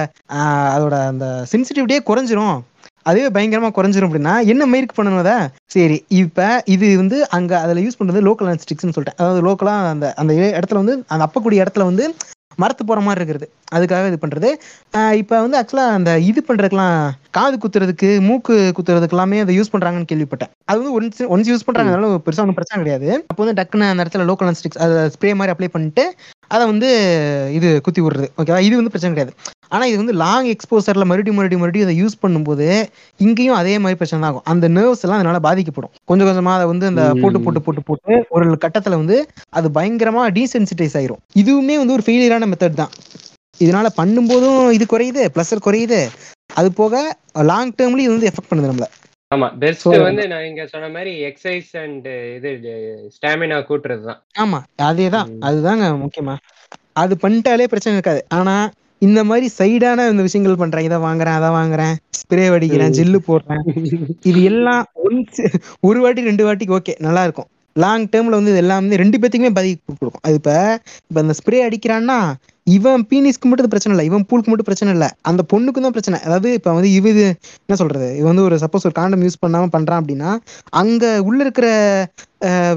அதோட 0.75 0.95
அந்த 1.13 1.27
சென்சிட்டிவிட்டியே 1.53 2.03
குறைஞ்சிரும். 2.11 2.57
அதுவே 3.07 3.29
பயங்கரமா 3.37 3.71
குறைஞ்சிரும் 3.79 4.09
அப்படின்னா 4.09 4.35
என்ன 4.53 4.69
மயிருக்கு 4.73 4.99
பண்ணணும் 4.99 5.23
அதை? 5.25 5.37
சரி 5.75 5.97
இப்ப 6.23 6.47
இது 6.75 6.87
வந்து 7.03 7.19
அங்க 7.39 7.53
அதுல 7.65 7.83
யூஸ் 7.87 7.99
பண்றது 8.01 8.27
லோக்கல் 8.29 8.51
அனஸ்டிக்ஸ்னு 8.53 8.95
சொல்லிட்டேன். 8.97 9.21
அதாவது 9.23 9.43
லோக்கலா 9.49 9.75
அந்த 9.95 10.07
அந்த 10.23 10.33
இடத்துல 10.59 10.83
வந்து 10.83 10.97
அந்த 11.13 11.23
அப்பக்கூடிய 11.29 11.65
இடத்துல 11.65 11.91
வந்து 11.91 12.07
மரத்து 12.63 12.83
போற 12.89 12.99
மாதிரி 13.05 13.21
இருக்கிறது 13.21 13.47
அதுக்காக 13.77 14.11
இது 14.11 14.19
பண்றது. 14.25 14.49
இப்ப 15.21 15.41
வந்து 15.45 15.57
ஆக்சுவலா 15.61 15.87
அந்த 15.99 16.11
இது 16.31 16.41
பண்றதுக்கெல்லாம் 16.49 16.99
காது 17.37 17.57
குத்துறதுக்கு 17.63 18.11
மூக்கு 18.27 18.57
குத்துறதுக்கு 18.77 19.17
எல்லாமே 19.17 19.41
அதை 19.45 19.55
யூஸ் 19.59 19.73
பண்றாங்கன்னு 19.73 20.11
கேள்விப்பட்டேன். 20.13 20.53
அது 20.69 20.79
வந்து 20.81 20.95
ஒன்ஸ் 20.99 21.25
ஒன்ஸ் 21.35 21.51
யூஸ் 21.53 21.67
பண்றாங்க 21.69 21.93
அதனால 21.93 22.21
பெருசா 22.27 22.45
ஒன்றும் 22.45 22.59
பிரச்சனை 22.59 22.79
கிடையாது. 22.83 23.09
அப்போ 23.31 23.41
வந்து 23.45 23.57
டக்குன்னு 23.61 23.91
அந்த 23.93 24.05
இடத்துல 24.05 24.27
லோக்கல் 24.31 24.51
அனஸ்டிக்ஸ் 24.51 24.81
அதை 24.87 25.03
ஸ்ப்ரே 25.17 25.33
மாதிரி 25.41 25.55
அப்ளை 25.55 25.71
பண்ணிட்டு 25.77 26.05
அதை 26.55 26.65
வந்து 26.73 26.89
இது 27.59 27.69
குத்தி 27.85 28.01
விடுறது. 28.05 28.29
ஓகேவா 28.41 28.61
இது 28.67 28.75
வந்து 28.81 28.93
பிரச்சனை 28.95 29.13
கிடையாது. 29.15 29.33
ஆனா 29.73 29.85
இது 29.91 29.99
வந்து 30.03 30.15
லாங் 30.23 30.49
எக்ஸ்போசர்ல 30.53 31.05
மறுபடியும் 31.11 31.39
மறுபடியும் 31.39 31.63
மறுபடியும் 31.65 31.89
அதை 31.89 31.97
யூஸ் 32.03 32.21
பண்ணும்போது 32.23 32.67
இங்கேயும் 33.21 33.59
அதே 33.61 33.75
மாதிரி 33.79 33.99
பிரச்சனை 34.01 34.21
தான் 34.21 34.31
ஆகும். 34.31 34.47
அந்த 34.53 34.69
நர்வ்ஸ் 34.69 35.05
எல்லாம் 35.05 35.21
அதனால 35.21 35.41
பாதிக்கப்படும். 35.49 35.93
கொஞ்சம் 36.11 36.29
கொஞ்சமா 36.29 36.55
அதை 36.59 36.67
வந்து 36.73 36.87
அந்த 36.93 37.05
போட்டு 37.23 37.41
போட்டு 37.45 37.63
போட்டு 37.67 37.83
போட்டு 37.89 38.17
ஒரு 38.37 38.59
கட்டத்துல 38.65 38.99
வந்து 39.03 39.19
அது 39.59 39.71
பயங்கரமா 39.79 40.25
டீசென்சிட்டைஸ் 40.39 40.97
ஆயிரும். 41.01 41.23
இதுவுமே 41.43 41.77
வந்து 41.83 41.97
ஒரு 41.99 42.07
ஃபெயிலியரான 42.09 42.49
மெத்தட் 42.53 42.81
தான். 42.83 42.93
இதனால 43.61 43.89
பண்ணும்போதும் 44.01 44.61
இது 44.77 44.85
குறையுது 44.87 45.25
ப்ளஸர் 45.35 45.67
குறையுது. 45.67 46.01
அது 46.61 46.73
போக 46.73 46.95
லாங் 47.51 47.75
டேர்ம்லயும் 47.79 48.07
இது 48.07 48.17
வந்து 48.17 48.31
எஃபெக்ட் 48.31 48.51
பண்ணுது 48.51 48.71
நம்மள. 48.71 48.87
ஆமா 49.31 49.47
பெஸ்ட் 49.63 49.87
வந்து 50.09 50.25
நான் 50.33 50.47
இங்க 50.49 50.67
சொன்ன 50.73 50.89
மாதிரி 50.89 51.13
எக்ஸசைஸ் 51.29 51.71
அண்ட் 51.83 52.09
இது 52.37 52.51
ஸ்டாமினா 53.17 53.57
கூட்டுறது 53.69 54.03
தான் 54.11 54.21
ஆமா 54.43 54.59
அதேதான். 54.89 55.31
அதுதாங்க 55.49 55.87
முக்கியமா. 56.03 56.35
அது 57.03 57.15
பண்ணிட்டாலே 57.23 57.65
பிரச்சனை 57.65 57.95
இருக்காது. 57.97 58.21
ஆனா 58.39 58.55
இந்த 59.03 59.21
மாதிரி 59.29 59.47
சைடான 59.59 60.09
இந்த 60.13 60.23
விஷயங்கள் 60.27 60.61
பண்றேன். 60.63 60.87
இதை 60.89 60.99
வாங்குறேன் 61.07 61.39
அதை 61.39 61.51
வாங்குறேன். 61.59 61.95
ஸ்ப்ரே 62.21 62.45
அடிக்கிறேன். 62.57 62.95
ஜெல்லு 62.99 63.19
போடுறேன். 63.31 63.65
இது 64.31 64.41
எல்லாம் 64.51 64.85
ஒன்ஸ் 65.07 65.41
ஒரு 65.89 65.99
வாட்டி 66.05 66.29
ரெண்டு 66.31 66.47
வாட்டிக்கு 66.47 66.77
ஓகே 66.79 66.95
நல்லா 67.07 67.25
இருக்கும். 67.27 67.49
லாங் 67.77 68.05
டேர்ம்ல 68.11 68.39
வந்து 68.39 68.53
இது 68.53 68.61
எல்லாம் 68.63 68.89
ரெண்டு 69.03 69.17
பேத்துக்குமே 69.21 69.53
பாதிப்பு 69.57 69.95
கொடுக்கும். 70.01 70.25
அது 70.27 70.35
இப்ப 70.41 70.53
இப்ப 71.09 71.23
இந்த 71.25 71.35
ஸ்ப்ரே 71.39 71.61
அடிக்கிறான்னா 71.69 72.19
இவன் 72.77 73.03
பீனிஸ்க்கு 73.11 73.49
மட்டும் 73.51 73.73
பிரச்சனை 73.73 73.93
இல்லை 73.95 74.05
இவன் 74.11 74.27
பூலுக்கு 74.29 74.51
மட்டும் 74.51 74.69
பிரச்சனை 74.69 74.91
இல்லை. 74.97 75.09
அந்த 75.31 75.43
பொண்ணுக்கு 75.53 75.83
தான் 75.87 75.95
பிரச்சனை. 75.97 76.19
அதாவது 76.27 76.51
இப்ப 76.59 76.73
வந்து 76.77 76.91
இவ 76.99 77.09
இது 77.15 77.25
என்ன 77.65 77.77
சொல்றது? 77.81 78.09
இவன் 78.21 78.31
வந்து 78.33 78.47
ஒரு 78.49 78.59
சப்போஸ் 78.63 78.87
ஒரு 78.91 78.97
காண்டம் 79.01 79.25
யூஸ் 79.27 79.43
பண்ணாம 79.45 79.71
பண்றான் 79.77 80.01
அப்படின்னா 80.03 80.31
அங்க 80.83 81.05
உள்ள 81.29 81.41
இருக்கிற 81.47 81.67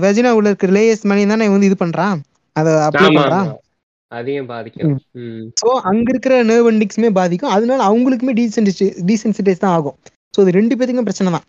வெஜினா 0.05 0.32
உள்ள 0.39 0.47
இருக்கிற 0.51 0.74
லேயர்ஸ் 0.80 1.07
மணி 1.11 1.30
தானே 1.34 1.47
இவன் 1.47 1.57
வந்து 1.57 1.72
இது 1.72 1.80
பண்றான்? 1.86 2.18
அதை 2.55 2.74
அப்ளை 2.88 3.09
பண்றான். 3.20 3.47
அதையும் 4.12 4.49
பாதிக்கும். 4.51 4.93
ஸோ 5.62 5.70
அங்க 5.89 6.08
இருக்கிற 6.14 6.36
நர்வ் 6.49 6.70
எண்டிக்ஸுமே 6.72 7.10
பாதிக்கும். 7.20 7.53
அதனால 7.55 7.80
அவங்களுக்குமே 7.89 8.36
டீசென்சிட்டி 8.39 8.88
டீசென்சிட்டைஸ் 9.10 9.64
தான் 9.64 9.76
ஆகும். 9.78 9.97
ஸோ 10.34 10.41
இது 10.43 10.58
ரெண்டு 10.58 10.76
பேத்துக்கும் 10.78 11.08
பிரச்சனை 11.08 11.32
தான். 11.36 11.45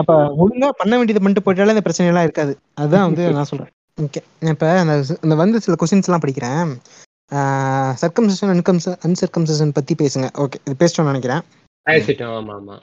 அப்ப 0.00 0.12
ஒழுங்கா 0.42 0.68
பண்ண 0.80 0.92
வேண்டியதை 0.98 1.22
பண்ணிட்டு 1.22 1.44
போயிட்டாலே 1.46 1.74
இந்த 1.76 1.84
பிரச்சனை 1.86 2.10
எல்லாம் 2.12 2.26
இருக்காது. 2.28 2.52
அதுதான் 2.80 3.06
வந்து 3.08 3.24
நான் 3.38 3.50
சொல்றேன். 3.50 3.72
ஓகே 4.06 4.22
இப்ப 4.54 4.66
அந்த 4.82 5.36
வந்து 5.42 5.60
சில 5.66 5.76
கொஸ்டின்ஸ் 5.82 6.08
எல்லாம் 6.10 6.24
படிக்கிறேன். 6.24 6.72
சர்க்கம்சன் 8.02 8.52
அன்கம்சன் 8.54 8.98
அன்சர்க்கம்சன் 9.06 9.76
பத்தி 9.78 9.94
பேசுங்க. 10.02 10.28
ஓகே 10.42 10.58
இது 10.66 10.76
பேசிட்டோம்னு 10.82 11.12
நினைக்கிறேன். 11.12 11.42
ஆமா 12.40 12.54
ஆமா. 12.60 12.76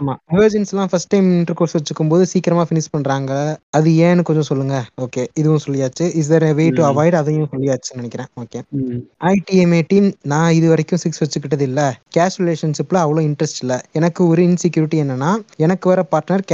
ஆமா. 0.00 0.14
வேர்ஜின்ஸ் 0.34 0.72
எல்லாம் 0.72 0.90
ஃபர்ஸ்ட் 0.90 1.10
டைம் 1.10 1.26
இன்டர் 1.30 1.56
கோர்ஸ் 1.56 1.76
வச்சுக்கும் 1.76 2.08
போது 2.08 2.24
சீக்கிரமா 2.26 2.62
ஃபினிஷ் 2.68 2.90
பண்றாங்க. 2.90 3.32
அது 3.70 3.90
ஏன்னு 4.06 4.22
கொஞ்சம் 4.22 4.48
சொல்லுங்க. 4.50 4.76
ஓகே 5.00 5.22
இதுவும் 5.34 5.62
சொல்லியாச்சு. 5.66 6.04
Is 6.20 6.30
there 6.32 6.46
way 6.52 6.66
to. 6.70 6.82
Avoid 6.90 7.18
அதையும் 7.20 7.50
சொல்லியாச்சுன்னு 7.52 8.00
நினைக்கிறேன். 8.00 8.30
ஓகே. 8.42 8.60
ஐடிஎம்ஏ 9.30 9.80
டீம் 9.88 10.08
நான் 10.24 10.52
இது 10.52 10.68
வரைக்கும் 10.68 11.02
சிக்ஸ் 11.04 11.22
வச்சுக்கிட்டது 11.24 11.66
இல்ல. 11.68 11.80
கேஷ் 12.16 12.38
ரிலேஷன்ஷிப்ல 12.42 13.00
அவ்வளோ 13.04 13.22
இன்ட்ரெஸ்ட் 13.28 13.60
இல்ல. 13.60 13.76
எனக்கு 13.92 14.20
ஒரு 14.28 14.42
இன்செக்யூரிட்டி 14.48 14.98
என்னன்னா 15.04 15.32
எனக்கு 15.58 15.88
வர 15.88 16.02
பார்ட்னர் 16.12 16.46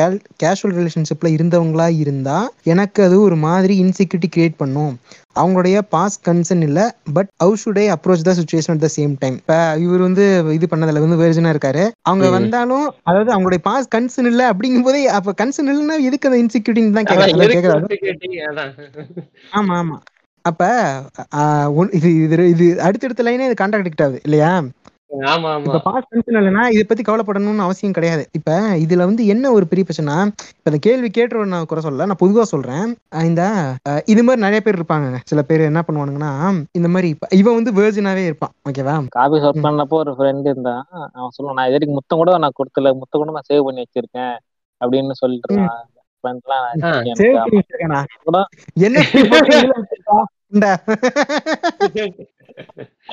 கேஷுவல் 0.42 0.76
ரிலேஷன்ஷிப்ல 0.80 1.30
இருந்தவங்களா 1.36 1.88
இருந்தா 2.02 2.38
எனக்கு 2.66 3.00
அது 3.02 3.16
ஒரு 3.20 3.36
மாதிரி 3.46 3.74
இன்செக்யூரிட்டி 3.84 4.30
கிரியேட் 4.36 4.58
பண்ணும். 4.58 4.92
அவங்களுடைய 5.36 5.76
பாஸ் 5.92 6.16
கன்சர்ன் 6.22 6.64
இல்ல 6.66 6.80
but 7.16 7.30
how 7.42 7.54
should 7.62 7.78
I 7.78 7.86
approach 7.94 8.24
the 8.24 8.34
situation 8.38 8.74
at 8.74 8.84
the 8.84 8.90
same 8.94 9.14
time 9.18 9.36
இப்ப 9.40 9.54
இவர் 9.84 10.06
வந்து 10.06 10.24
இது 10.56 10.66
பண்ணதுல 10.66 11.02
வந்து 11.04 11.20
வேர்ஜனா 11.22 11.52
இருக்காரு 11.54 11.84
அவங்க. 12.04 12.26
வந்தாலும் 12.36 12.86
அதாவது 13.08 13.30
அவங்களுடைய 13.34 13.62
பாஸ் 13.66 13.92
கன்சர்ன் 13.94 14.30
இல்ல 14.32 14.42
அப்படிங்கும் 14.52 14.86
போதே 14.86 15.00
அப்ப 15.18 15.34
கன்சர்ன் 15.40 15.70
இல்லைன்னா 15.72 15.98
எதுக்கு 16.08 16.28
அந்த 16.30 16.40
இன்செக்யூரிட்டி 16.44 16.84
தான்? 16.90 17.08
அதான். 18.48 18.72
ஆமா 19.52 19.74
ஆமா 19.80 19.96
அப்ப 20.44 20.64
இது 21.98 22.10
இது 22.24 22.44
இது 22.52 22.66
அடுத்தடுத்த 22.82 23.24
லைனே 23.26 23.46
இது 23.48 23.56
கான்ட்ராக்ட் 23.60 24.04
ஆகுது 24.04 24.20
இல்லையா 24.26 24.50
இப்ப 25.10 25.78
பாஸ் 25.78 26.06
டென்ஷன் 26.08 26.34
இல்லைன்னா 26.34 26.62
இதை 26.68 26.84
பத்தி 26.84 27.02
கவலைப்படணும்னு 27.02 27.64
அவசியம் 27.66 27.92
கிடையாது. 27.92 28.22
இப்ப 28.32 28.50
இதுல 28.84 29.02
வந்து 29.04 29.22
என்ன 29.26 29.50
ஒரு 29.50 29.66
பெரிய 29.66 29.84
பிரச்சனை 29.88 30.14
இப்ப 30.50 30.70
இந்த 30.70 30.78
கேள்வி 30.78 31.08
கேட்டுறவன் 31.10 31.52
நான் 31.52 31.66
குறை 31.66 31.82
சொல்லல 31.84 32.08
நான் 32.10 32.22
பொதுவா 32.22 32.44
சொல்றேன். 32.52 32.86
இந்த 33.24 33.42
இது 34.06 34.22
மாதிரி 34.22 34.44
நிறைய 34.46 34.60
பேர் 34.60 34.78
இருப்பாங்க. 34.78 35.08
சில 35.24 35.42
பேர் 35.42 35.68
என்ன 35.70 35.82
பண்ணுவானுங்கன்னா 35.86 36.32
இந்த 36.72 36.88
மாதிரி 36.88 37.10
இப்ப 37.14 37.28
இவன் 37.32 37.58
வந்து 37.58 37.72
வேர்ஜினாவே 37.78 38.24
இருப்பான். 38.24 38.52
ஓகேவா 38.68 38.96
காபி 39.16 39.38
ம். 39.40 39.64
பண்ணப்போ 39.66 39.96
ஒரு 40.02 40.12
ஃப்ரெண்ட் 40.18 40.48
இருந்தான். 40.50 40.82
அவன் 41.12 41.34
சொல்லுவான் 41.36 41.58
நான் 41.58 41.68
இது 41.68 41.76
வரைக்கும் 41.76 41.98
முத்தம் 42.00 42.20
கூட 42.22 42.38
நான் 42.44 42.58
கொடுத்துல 42.60 42.92
முத்தம் 43.00 43.22
கூட 43.22 43.30
நான் 43.30 43.48
சேவ் 43.50 43.66
பண்ணி 43.68 43.84
வச்சிருக்கேன். 43.84 44.34
அப்படின்னு 44.80 45.20
சொல்லிட்டு. 45.22 45.54
இருந்தான். 45.54 45.84
ஃப்ரெண்ட்லாம் 46.24 46.64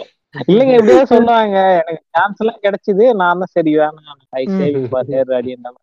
இல்லைங்க 0.34 0.74
இப்படிதான் 0.78 1.12
சொல்லுவாங்க. 1.14 1.58
எனக்கு 1.88 2.04
சான்ஸ் 2.12 2.42
எல்லாம் 2.42 2.62
கிடைச்சது. 2.64 3.16
நான் 3.16 3.38
தான் 3.38 3.52
சரி 3.52 3.78
வேணாம். 3.78 4.22
ஐ 4.30 4.46
ம். 4.46 4.60
சேவ் 4.60 4.86
ஃபார் 4.90 5.06
அப்படின்ற 5.06 5.70
மாதிரி 5.70 5.80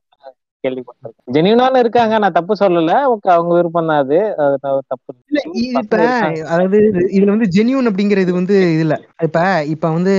கேள்விப்பட்டிருக்கேன். 0.65 1.29
ஜெனியூனான 1.33 1.77
இருக்காங்க. 1.77 2.19
நான் 2.19 2.33
தப்பு 2.33 2.55
சொல்லல. 2.55 2.91
அவங்க 3.35 3.55
விருப்பம் 3.55 3.87
தான் 3.87 3.99
அது. 3.99 4.19
தப்பு 4.89 5.15
இப்ப. 5.53 5.99
அதாவது 6.47 6.79
இது- 6.95 7.11
இதுல 7.17 7.25
வந்து 7.25 7.49
ஜெனியூன் 7.57 7.89
அப்படிங்கிறது 7.91 8.31
வந்து 8.31 8.57
இதுல 8.77 8.95
இப்ப 9.23 9.65
இப்ப 9.65 9.91
வந்து 9.91 10.15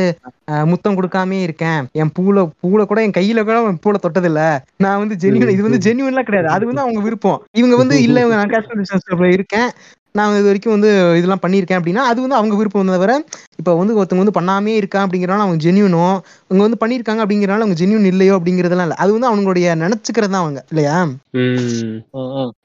முத்தம் 0.66 0.96
கொடுக்காமே 0.96 1.42
இருக்கேன். 1.42 1.88
என் 1.92 2.12
பூல 2.20 2.38
பூல 2.62 2.86
கூட 2.86 3.04
என் 3.04 3.18
கையில 3.18 3.44
கூட 3.44 3.60
பூல 3.84 4.00
தொட்டது 4.00 4.26
இல்ல 4.26 4.42
நான் 4.78 4.98
வந்து 4.98 5.16
ஜெனியூன் 5.22 5.50
இது 5.50 5.64
வந்து 5.68 5.82
ஜெனியூன்லாம் 5.88 6.28
கிடையாது. 6.30 6.54
அது 6.54 6.66
வந்து 6.66 6.82
அவங்க 6.82 7.02
விருப்பம். 7.02 7.40
இவங்க 7.52 7.76
வந்து 7.76 8.02
இல்ல 8.02 8.26
இவங்க 8.26 8.36
நான் 8.36 8.64
ரிலேஷன்ஷிப்ல 8.72 9.32
இருக்கேன். 9.32 9.70
நான் 10.16 10.34
இது 10.34 10.44
வரைக்கும் 10.44 10.74
வந்து 10.74 10.90
இதெல்லாம் 11.18 11.44
பண்ணியிருக்கேன் 11.44 11.80
அப்படின்னா 11.80 12.04
அது 12.08 12.20
வந்து 12.22 12.36
அவங்க 12.36 12.56
விருப்பம் 12.56 12.82
வந்ததை 12.82 12.98
தவிர 12.98 13.14
இப்ப 13.60 13.76
வந்து 13.76 13.94
ஒருத்தவங்க 13.94 14.24
வந்து 14.24 14.38
பண்ணாமே 14.40 14.74
இருக்கா 14.76 15.00
அப்படிங்கிறனால 15.06 15.46
அவங்க 15.46 15.60
ஜெனியூனோ 15.66 16.06
அவங்க 16.50 16.62
வந்து 16.66 16.82
பண்ணியிருக்காங்க 16.82 17.24
அப்படிங்கிறனால 17.24 17.66
அவங்க 17.66 17.78
ஜெனியூன் 17.82 18.10
இல்லையோ 18.12 18.36
அப்படிங்கிறதெல்லாம் 18.38 18.88
இல்ல. 18.90 18.98
அது 18.98 19.12
வந்து 19.12 19.30
அவங்களுடைய 19.30 19.76
நினைச்சுக்கிறது 19.84 20.34
தான் 20.34 20.44
அவங்க 20.44 20.62
இல்லையா. 20.72 20.96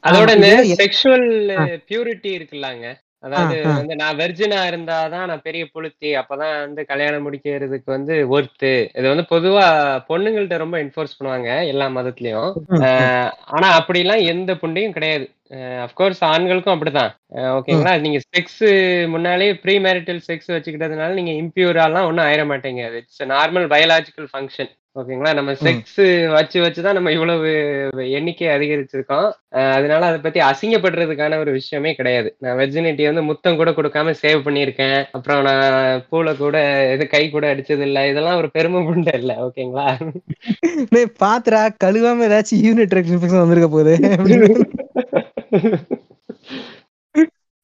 அதோட 0.08 0.30
செக்ஷுவல். 0.82 1.28
பியூரிட்டி 1.88 2.30
இருக்குல்லாங்க. 2.38 2.86
அதாவது. 3.22 3.56
வந்து 3.70 3.94
நான் 3.96 4.18
வெர்ஜினா 4.18 4.58
இருந்தாதான் 4.70 5.26
நான் 5.26 5.42
பெரிய 5.42 5.62
புளுத்தி 5.74 6.10
அப்பதான் 6.20 6.54
வந்து 6.64 6.84
கல்யாணம் 6.86 7.24
முடிக்கிறதுக்கு 7.26 7.90
வந்து 7.94 8.14
ஒர்த்து 8.30 8.72
இது 8.94 9.06
வந்து 9.08 9.24
பொதுவா 9.30 9.64
பொண்ணுங்கள்ட்ட 10.10 10.56
ரொம்ப 10.56 10.78
என்ஃபோர்ஸ் 10.84 11.16
பண்ணுவாங்க 11.18 11.50
எல்லா 11.66 11.88
மதத்துலயும். 11.96 12.50
ஆனா 13.54 13.70
அப்படிலாம் 13.78 14.22
எந்த 14.24 14.54
புண்டையும் 14.54 14.96
கிடையாது. 14.98 15.26
அஃப்கோர்ஸ் 15.84 16.22
ஆண்களுக்கும் 16.24 16.74
அப்படிதான். 16.74 17.12
ஓகேங்களா? 17.56 17.92
நீங்க 18.00 18.20
செக்ஸ் 18.30 18.62
முன்னாலே 19.08 19.48
ப்ரீ 19.54 19.74
மேரிட்டல் 19.78 20.22
செக்ஸ் 20.28 20.50
வச்சுக்கிட்டதுனால 20.54 21.16
நீங்க 21.20 21.34
இம்பியூராலாம் 21.42 22.08
ஒன்றும் 22.10 22.26
ஆயிட 22.26 22.44
மாட்டீங்க 22.52 22.82
இட்ஸ் 23.00 23.22
நார்மல் 23.34 23.68
பயாலாஜிக்கல் 23.74 24.28
ஃபங்க்ஷன் 24.32 24.72
ஓகேங்களா? 24.96 25.34
நம்ம. 25.34 25.56
செக்ஸ் 25.60 26.32
வச்சு 26.32 26.62
வச்சுதான் 26.62 26.92
நம்ம 26.92 27.12
இவ்வளவு 27.12 27.48
எண்ணிக்கை 28.10 28.48
அதிகரிச்சிருக்கோம். 28.48 29.30
அதனால 29.74 30.06
அதை 30.06 30.20
பத்தி 30.20 30.42
அசிங்கப்படுறதுக்கான 30.42 31.38
ஒரு 31.38 31.52
விஷயமே 31.52 31.94
கிடையாது. 31.94 32.36
நான் 32.38 32.58
வெர்ஜினிட்டி 32.58 33.04
வந்து 33.04 33.22
முத்தம் 33.22 33.56
கூட 33.56 33.70
கொடுக்காம 33.70 34.14
சேவ் 34.22 34.46
பண்ணியிருக்கேன். 34.46 35.06
அப்புறம் 35.12 35.42
நான் 35.42 36.04
பூல 36.10 36.36
கூட 36.36 36.58
இது 36.94 37.08
கை 37.08 37.30
கூட 37.30 37.54
அடிச்சது 37.54 37.80
இல்ல 37.80 38.08
இதெல்லாம் 38.08 38.36
ஒரு 38.36 38.50
பெருமை 38.50 38.82
புண்டை 38.82 39.14
இல்ல. 39.14 39.46
ஓகேங்களா? 39.46 40.12
டேய் 40.88 41.12
பாத்துடா 41.20 41.68
கழுவாம 41.84 42.28
ஏதாச்சும் 42.28 42.66
யூனிட் 42.66 42.90
வந்திருக்க 43.36 43.68
போகுது. 43.68 43.98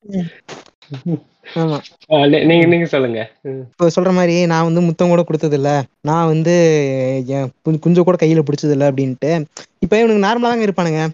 ஆமா. 1.55 1.79
அஹ் 2.09 2.29
நீ- 2.29 2.45
நீங்க 2.45 2.67
நீங்க 2.67 2.87
சொல்லுங்க. 2.87 3.31
ம். 3.43 3.61
இப்போ 3.71 3.87
சொல்ற 3.97 4.13
மாதிரி 4.13 4.47
நான் 4.47 4.65
வந்து 4.65 4.81
முத்தம் 4.81 5.09
கூட 5.09 5.23
கொடுத்தது 5.23 5.55
இல்ல 5.55 5.85
நான் 6.01 6.27
வந்து 6.27 6.55
குஞ்ச 7.81 8.01
கூட 8.01 8.27
கையில 8.27 8.43
பிடிச்சது 8.43 8.71
இல்ல 8.71 8.91
அப்படின்ட்டு. 8.91 9.45
இப்ப 9.79 10.03
இவனுக்கு 10.03 10.27
நார்மலா 10.27 10.43
தாங்க 10.43 10.65
இருப்பானுங்க. 10.65 11.09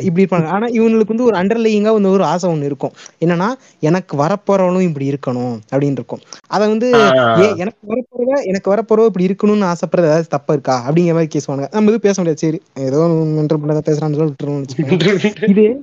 இப்படி 0.00 0.24
இருப்பாங்க? 0.24 0.46
ஆனா 0.46 0.66
இவனுக்கு 0.66 1.04
வந்து 1.06 1.24
ஒரு 1.24 1.36
அண்டர்லையிங்கா 1.36 1.92
வந்து 1.92 2.10
ஒரு 2.10 2.24
ஆசை 2.24 2.50
ஒண்ணு 2.50 2.64
இருக்கும். 2.64 2.90
என்னன்னா 3.20 3.52
எனக்கு 3.80 4.16
வரப்போறவனும் 4.16 4.80
இப்படி 4.80 5.10
இருக்கணும் 5.10 5.58
அப்படின்னு 5.72 5.90
இருக்கும். 5.90 6.20
அதை 6.46 6.68
வந்து 6.68 6.92
ஏ 7.38 7.56
எனக்கு 7.56 7.94
வரப்போறவ 7.94 8.42
எனக்கு 8.42 8.74
வரப்போறவ 8.74 9.04
இப்படி 9.04 9.26
இருக்கணும்னு 9.26 9.72
ஆசைப்படுறது 9.72 10.04
ஏதாவது 10.04 10.26
தப்பா 10.26 10.52
இருக்கா? 10.52 10.90
அப்படிங்கிற 10.90 11.12
மாதிரி 11.12 11.38
பேசுவானுங்க 11.38 11.68
நம்ம 11.70 11.90
எதுவும் 11.90 12.00
பேச 12.00 12.22
முடியாது. 12.22 12.36
சரி 12.36 12.62
ஏதோ 12.74 12.96
பேசுறான்னு 13.56 14.14
சொல்லி 14.14 14.32
விட்டுருவோம்னு 14.32 14.64
வச்சுக்கோங்க. 14.64 15.48
இது 15.48 15.82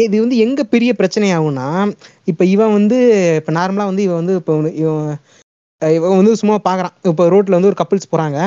இது 0.00 0.16
வந்து 0.20 0.36
எங்க 0.38 0.60
பெரிய 0.66 0.90
பிரச்சனை 0.94 1.28
ஆகும்னா 1.34 1.68
இப்ப 2.28 2.44
இவன் 2.46 2.72
வந்து 2.72 2.98
இப்ப 3.38 3.52
நார்மலா 3.52 3.86
வந்து 3.86 4.02
இவன் 4.02 4.20
வந்து 4.20 4.34
இப்ப 4.36 4.52
இவன் 4.78 5.16
இவன் 5.82 6.18
வந்து 6.18 6.32
சும்மா 6.36 6.56
பாக்குறான். 6.64 6.94
இப்ப 7.08 7.26
ரோட்ல 7.30 7.56
வந்து 7.56 7.70
ஒரு 7.70 7.78
கப்பிள்ஸ் 7.80 8.10
போறாங்க. 8.12 8.38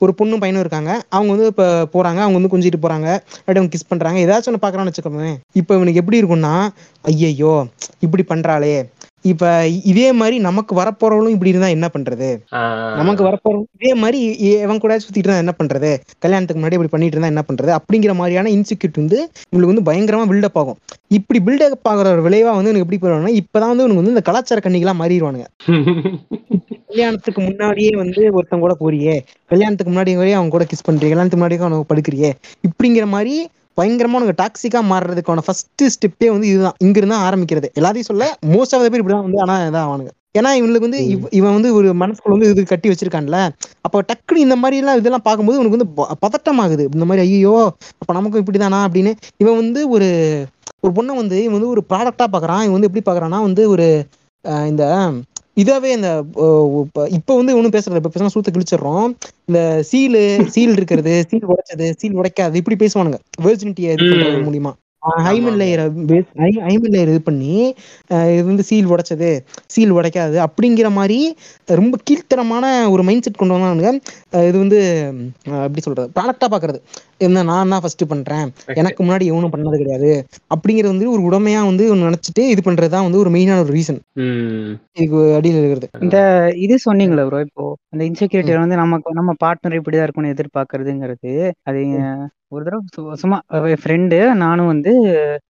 ஒரு 0.00 0.12
பொண்ணும் 0.18 0.42
பையனும் 0.42 0.62
இருக்காங்க. 0.62 0.92
அவங்க 1.10 1.30
வந்து 1.34 1.46
இப்ப 1.46 1.64
போறாங்க. 1.94 2.20
அவங்க 2.24 2.38
வந்து 2.38 2.52
குஞ்சிட்டு 2.54 2.80
போறாங்க. 2.82 3.08
அப்படியே 3.38 3.60
அவங்க 3.60 3.72
கிஸ் 3.74 3.90
பண்றாங்க. 3.90 4.18
ஏதாச்சும் 4.24 4.52
ஒன்று 4.52 4.64
பாக்குறான்னு 4.64 4.90
வச்சுக்கோங்க 4.90 5.26
இப்ப 5.54 5.76
இவனுக்கு 5.78 6.02
எப்படி 6.02 6.20
இருக்கும்னா 6.20 6.54
ஐயையோ 7.04 7.54
இப்படி 8.00 8.24
பண்றாளே. 8.28 8.74
இப்ப 9.24 9.46
இதே 9.84 10.12
மாதிரி 10.12 10.38
நமக்கு 10.38 10.74
வரப்போறவளும் 10.76 11.28
இப்படி 11.28 11.50
இருந்தா 11.50 11.68
என்ன 11.68 11.88
பண்றது? 11.92 12.28
நமக்கு 12.96 13.24
வரப்போறோம் 13.24 13.64
இதே 13.74 13.94
மாதிரி 13.94 14.20
இவன் 14.60 14.78
கூட 14.78 14.96
சுத்திட்டு 14.96 15.22
இருந்தா 15.22 15.36
என்ன 15.36 15.54
பண்றது? 15.58 15.90
கல்யாணத்துக்கு 16.18 16.62
முன்னாடி 16.62 16.76
இப்படி 16.76 16.88
பண்ணிட்டு 16.88 17.16
இருந்தா 17.16 17.32
என்ன 17.34 17.44
பண்றது? 17.48 17.72
அப்படிங்கிற 17.78 18.14
மாதிரியான 18.14 18.50
இன்செக்யூரிட்டி 18.50 19.00
வந்து 19.02 19.18
உங்களுக்கு 19.48 19.72
வந்து 19.72 19.86
பயங்கரமா 19.88 20.26
பில்டப் 20.26 20.58
ஆகும். 20.62 20.78
இப்படி 21.10 21.40
பில்டப் 21.40 21.88
ஆகுற 21.88 22.06
ஒரு 22.14 22.22
விளைவா 22.22 22.52
வந்து 22.54 22.72
எனக்கு 22.72 22.86
எப்படி 22.86 23.00
போயிடுவாங்கன்னா 23.00 23.34
இப்பதான் 23.40 23.70
வந்து 23.72 23.84
உனக்கு 23.84 24.02
வந்து 24.02 24.14
இந்த 24.14 24.22
கலாச்சார 24.22 24.60
கண்ணிகளா 24.64 24.94
மாறிடுவானுங்க. 25.02 25.46
கல்யாணத்துக்கு 26.90 27.40
முன்னாடியே 27.40 27.90
வந்து 27.96 28.32
ஒருத்தன் 28.32 28.60
கூட 28.60 28.76
போறியே. 28.80 29.16
கல்யாணத்துக்கு 29.46 29.92
முன்னாடி 29.92 30.12
அவங்க 30.32 30.48
கூட 30.48 30.64
கிஸ் 30.64 30.86
பண்றியே. 30.86 31.10
கல்யாணத்துக்கு 31.10 31.42
முன்னாடி 31.42 31.58
அவனுக்கு 31.60 31.90
படுக்கிறியே. 31.90 32.30
இப்படிங்கிற 32.66 33.06
மாதிரி 33.06 33.34
பயங்கரமா 33.80 34.12
உனக்கு 34.12 34.44
டாக்ஸிக்கா 34.44 34.82
மாறுறதுக்கான 34.90 35.38
ஃபர்ஸ்ட் 35.44 35.82
ஸ்டெப்பே 35.82 36.30
வந்து 36.30 36.46
இதுதான். 36.46 36.72
இங்க 36.78 36.98
இருந்தா 36.98 37.30
ஆரம்பிக்கிறது. 37.30 37.64
எல்லாத்தையும் 37.80 38.08
சொல்ல 38.10 38.38
மோஸ்ட் 38.46 38.74
ஆஃப் 38.74 38.80
பேர் 38.80 39.04
இப்படிதான் 39.04 39.22
வந்து 39.22 39.40
ஆனா 39.40 39.56
இதான் 39.60 39.90
அவனுங்க. 39.90 40.08
ஏன்னா 40.38 40.52
இவனுக்கு 40.52 40.80
வந்து 40.80 41.06
இவ- 41.06 41.28
இவன் 41.30 41.52
வந்து 41.52 41.74
ஒரு 41.74 41.92
மனசுக்குள்ள 41.92 42.30
வந்து 42.30 42.50
இது 42.50 42.64
கட்டி 42.64 42.88
வச்சிருக்கான்ல. 42.88 43.48
அப்போ 43.80 44.02
டக்குனு 44.02 44.36
இந்த 44.36 44.56
மாதிரி 44.56 44.78
எல்லாம் 44.80 44.98
இதெல்லாம் 44.98 45.22
பார்க்கும்போது 45.22 45.64
இவனுக்கு 45.64 45.86
வந்து 45.86 46.18
பதட்டமாகுது. 46.26 46.86
இந்த 46.94 47.04
மாதிரி 47.04 47.26
ஐயோ 47.26 47.74
அப்ப 47.98 48.12
நமக்கும் 48.12 48.44
இப்படிதானா 48.44 48.86
அப்படின்னு. 48.86 49.14
இவன் 49.36 49.56
வந்து 49.56 49.88
ஒரு 49.88 50.08
ஒரு 50.80 51.02
பொண்ணை 51.02 51.16
வந்து 51.16 51.42
இவன் 51.42 51.52
வந்து 51.52 51.68
ஒரு 51.68 51.84
ப்ராடக்டா 51.88 52.24
பாக்குறான் 52.32 52.62
இவன் 52.64 52.72
வந்து 52.72 52.90
எப்படி 52.92 53.18
பாக்குறான்னா 53.18 53.40
வந்து 53.40 53.68
ஒரு 53.68 54.06
இந்த 54.44 55.12
இதாவே 55.60 55.90
இந்த 55.90 56.10
இப்ப- 57.10 57.36
வந்து 57.36 57.56
ஒன்றும் 57.56 57.72
பேசுறது 57.72 57.96
இப்ப 57.96 58.10
பேசினா 58.14 58.28
சூத்த 58.34 58.50
கிழிச்சிடுறோம். 58.52 59.08
இந்த 59.44 59.60
சீலு 59.90 60.20
சீல் 60.46 60.72
இருக்கிறது 60.72 61.14
சீல் 61.28 61.48
உடைச்சது 61.48 61.88
சீல் 61.96 62.16
உடைக்காது 62.16 62.54
இப்படி 62.54 62.76
பேசுவானுங்க. 62.76 63.18
வெர்ஜினிட்டியை 63.42 63.92
இது 63.94 64.06
பண்றது. 64.06 64.46
மூலியமா. 64.46 64.72
ஹைமன் 65.26 65.56
லேயரை 65.60 65.84
ஹைமன் 66.64 66.92
லேயர் 66.94 67.10
இது 67.10 67.20
பண்ணி 67.22 67.52
அஹ், 68.10 68.32
இது 68.32 68.44
வந்து 68.44 68.62
சீல் 68.62 68.88
உடைச்சது 68.88 69.28
சீல் 69.66 69.92
உடைக்காது 69.92 70.46
அப்படிங்கிற 70.46 70.90
மாதிரி 70.90 71.18
ரொம்ப 71.72 71.98
கீழ்த்தரமான 72.04 72.64
ஒரு 72.90 73.02
மைண்ட் 73.02 73.22
செட் 73.22 73.34
கொண்டு 73.34 73.54
வந்தானுங்க. 73.54 73.90
இது 74.48 74.58
வந்து 74.58 74.80
எப்படி 75.60 75.80
சொல்றது 75.80 76.10
ப்ராடக்டா 76.16 76.48
பாக்குறது. 76.50 76.80
என்ன 77.20 77.42
நான் 77.42 77.72
தான் 77.72 77.82
ஃபர்ஸ்ட் 77.82 78.04
பண்றேன் 78.10 78.46
எனக்கு 78.74 79.00
முன்னாடி 79.02 79.24
எவனும் 79.30 79.52
பண்ணது 79.54 79.80
கிடையாது. 79.80 80.10
அப்படிங்கிறது 80.54 80.92
வந்து 80.92 81.08
ஒரு 81.14 81.22
உடமையா 81.28 81.60
வந்து 81.66 81.84
நினைச்சிட்டு 82.02 82.44
இது 82.52 82.62
பண்றதுதான் 82.62 83.06
வந்து 83.06 83.22
ஒரு 83.22 83.32
மெயினான 83.34 83.62
ஒரு 83.64 83.74
ரீசன் 83.76 84.00
ம். 84.22 84.70
இதுக்கு 84.96 85.20
அடியில் 85.38 85.60
இருக்கிறது. 85.60 85.88
இந்த 86.06 86.18
இது 86.64 86.76
சொன்னீங்களே 86.86 87.26
ப்ரோ 87.28 87.40
இப்போ 87.46 87.64
அந்த 87.92 88.02
இன்செக்யூரிட்டி 88.10 88.54
வந்து 88.58 88.82
நமக்கு 88.82 89.18
நம்ம 89.20 89.34
பார்ட்னர் 89.44 89.78
இப்படிதான் 89.80 90.06
இருக்கும்னு 90.06 90.34
எதிர்பார்க்கறதுங்கிறது. 90.34 91.32
அது 91.68 91.82
ஒரு 92.52 92.62
தடவை 92.66 93.16
சும்மா 93.20 93.36
ஃப்ரெண்டு 93.82 94.16
நானும் 94.40 94.70
வந்து 94.70 94.92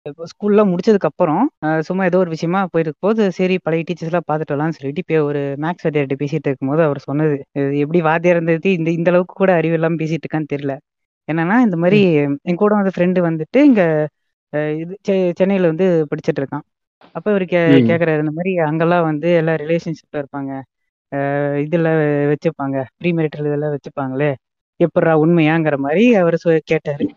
இப்போ 0.10 0.26
ஸ்கூல்ல 0.32 0.62
முடிச்சதுக்கு 0.72 1.10
அப்புறம் 1.10 1.44
சும்மா 1.88 2.04
ஏதோ 2.06 2.20
ஒரு 2.24 2.32
விஷயமா 2.34 2.62
போயிருக்கும் 2.74 3.06
போது 3.08 3.28
சரி 3.38 3.56
பழைய 3.66 3.84
டீச்சர்ஸ் 3.88 4.12
எல்லாம் 4.12 4.28
பார்த்துட்டு 4.28 4.56
வரலாம்னு 4.56 4.78
சொல்லிட்டு 4.78 5.04
இப்போ 5.04 5.20
ஒரு 5.30 5.42
மேக்ஸ் 5.64 5.86
வாத்தியார்கிட்ட 5.86 6.18
பேசிட்டு 6.24 6.50
இருக்கும்போது 6.50 6.84
அவர் 6.84 7.00
சொன்னது. 7.08 7.38
இது 7.60 7.84
எப்படி 7.84 8.02
வாத்தியார் 8.10 8.38
இருந்தது 8.38 8.72
இந்த 8.80 8.92
இந்த 8.98 9.12
அளவுக்கு 9.14 9.36
கூட 9.36 9.54
அறிவு 9.60 9.78
இல்லாம 9.80 10.00
பேசிட்டு 10.02 10.26
இருக்கான்னு 10.26 10.54
தெரியல. 10.54 10.76
என்னன்னா 11.32 11.60
இந்த 11.60 11.78
மாதிரி 11.78 12.14
என் 12.42 12.56
கூட 12.56 12.76
வந்து 12.76 12.92
ஃப்ரெண்டு 12.98 13.26
வந்துட்டு 13.26 13.64
இங்க 13.64 14.08
இது 14.52 14.98
சென்னையில 15.36 15.68
வந்து 15.68 16.08
படிச்சிட்டு 16.10 16.40
இருக்கான். 16.40 16.62
அப்ப 17.12 17.30
இவர் 17.30 17.46
கே. 17.46 17.66
கேக்குறாரு 17.68 18.20
இந்த 18.20 18.32
மாதிரி 18.36 18.58
அங்கெல்லாம் 18.58 19.04
வந்து 19.04 19.36
எல்லாம் 19.36 19.56
ரிலேஷன்ஷிப்ல 19.56 20.16
இருப்பாங்க. 20.16 20.62
இதுல 21.66 21.88
வச்சுப்பாங்க. 22.32 22.84
ப்ரீ 22.98 23.12
மேரிட்டல் 23.12 23.46
இதெல்லாம் 23.46 23.78
வச்சுப்பாங்களே. 23.78 24.34
எப்பட்றா 24.84 25.14
உண்மையாங்கிற 25.26 25.78
மாதிரி 25.78 26.16
அவர் 26.16 26.36
கேட்டாரு. 26.64 27.10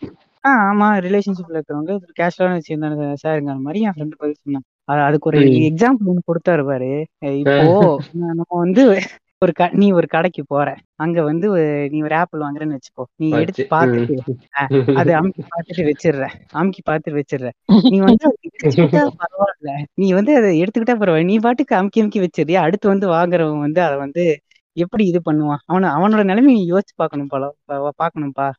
ஆ 0.44 0.72
ஆமா 0.72 1.00
ரிலேஷன்ஷிப்ல 1.00 1.60
இருக்கிறவங்க 1.60 1.98
கேஷுவலான 2.20 2.52
விஷயம் 2.52 2.80
தானே 2.80 3.14
சாருங்கிற 3.26 3.56
மாதிரி 3.56 3.80
என் 3.80 3.90
ஃப்ரெண்டு 3.90 4.12
பதில் 4.18 4.36
சொன்னான். 4.40 4.62
அது- 4.92 5.06
அதுக்கு 5.06 5.28
ஒரு. 5.28 5.38
எக்ஸாம்பிள் 5.40 6.04
ஒன்று 6.04 6.22
கொடுத்தாரு 6.34 6.66
பாரு. 6.66 7.06
இப்போ 7.38 8.00
நம்ம 8.12 8.42
வந்து 8.48 9.00
ஒரு 9.42 9.52
க 9.52 9.68
நீ 9.72 9.90
ஒரு 9.90 10.06
கடைக்கு 10.06 10.44
போற. 10.44 10.76
அங்க 10.94 11.22
வந்து 11.22 11.48
நீ 11.90 12.02
ஒரு 12.02 12.14
ஆப்பிள் 12.14 12.40
வாங்குறேன்னு 12.40 12.76
வச்சுக்கோ. 12.76 13.04
நீ 13.16 13.30
எடுத்து 13.30 13.66
வச்சு, 13.68 13.76
பார்த்துட்டு 13.76 14.94
அது 14.94 15.14
அமுக்கி 15.14 15.42
பார்த்துட்டு 15.42 15.92
வச்சிடுற. 15.92 16.28
அமுக்கி 16.50 16.82
பார்த்துட்டு 16.90 17.22
வச்சிடுற. 17.22 17.50
நீ 17.90 17.98
வந்து 17.98 18.36
பரவாயில்ல. 19.22 19.70
நீ 19.94 20.12
வந்து 20.12 20.36
அதை 20.36 20.62
எடுத்துக்கிட்டா 20.62 20.98
பரவாயில்ல. 20.98 21.24
நீ 21.24 21.38
பாட்டுக்கு 21.38 21.76
அமுக்கி 21.76 22.00
அமுக்கி 22.00 22.20
வச்சிருறியா 22.20 22.60
அடுத்து 22.60 22.88
வந்து 22.88 23.08
வாங்குறவன் 23.08 23.60
வந்து 23.60 23.82
அதை 23.82 23.98
வந்து 23.98 24.40
எப்படி 24.76 25.06
இது 25.06 25.20
பண்ணுவான்? 25.32 25.62
அவன 25.72 25.86
அவனோட 25.96 26.24
நிலைமை 26.24 26.54
நீ 26.54 26.70
யோசிச்சு 26.70 26.94
பார்க்கணும் 26.94 27.26
போல 27.26 27.54
பா- 27.68 27.90
பார்க்கணும்ப்பா 28.02 28.50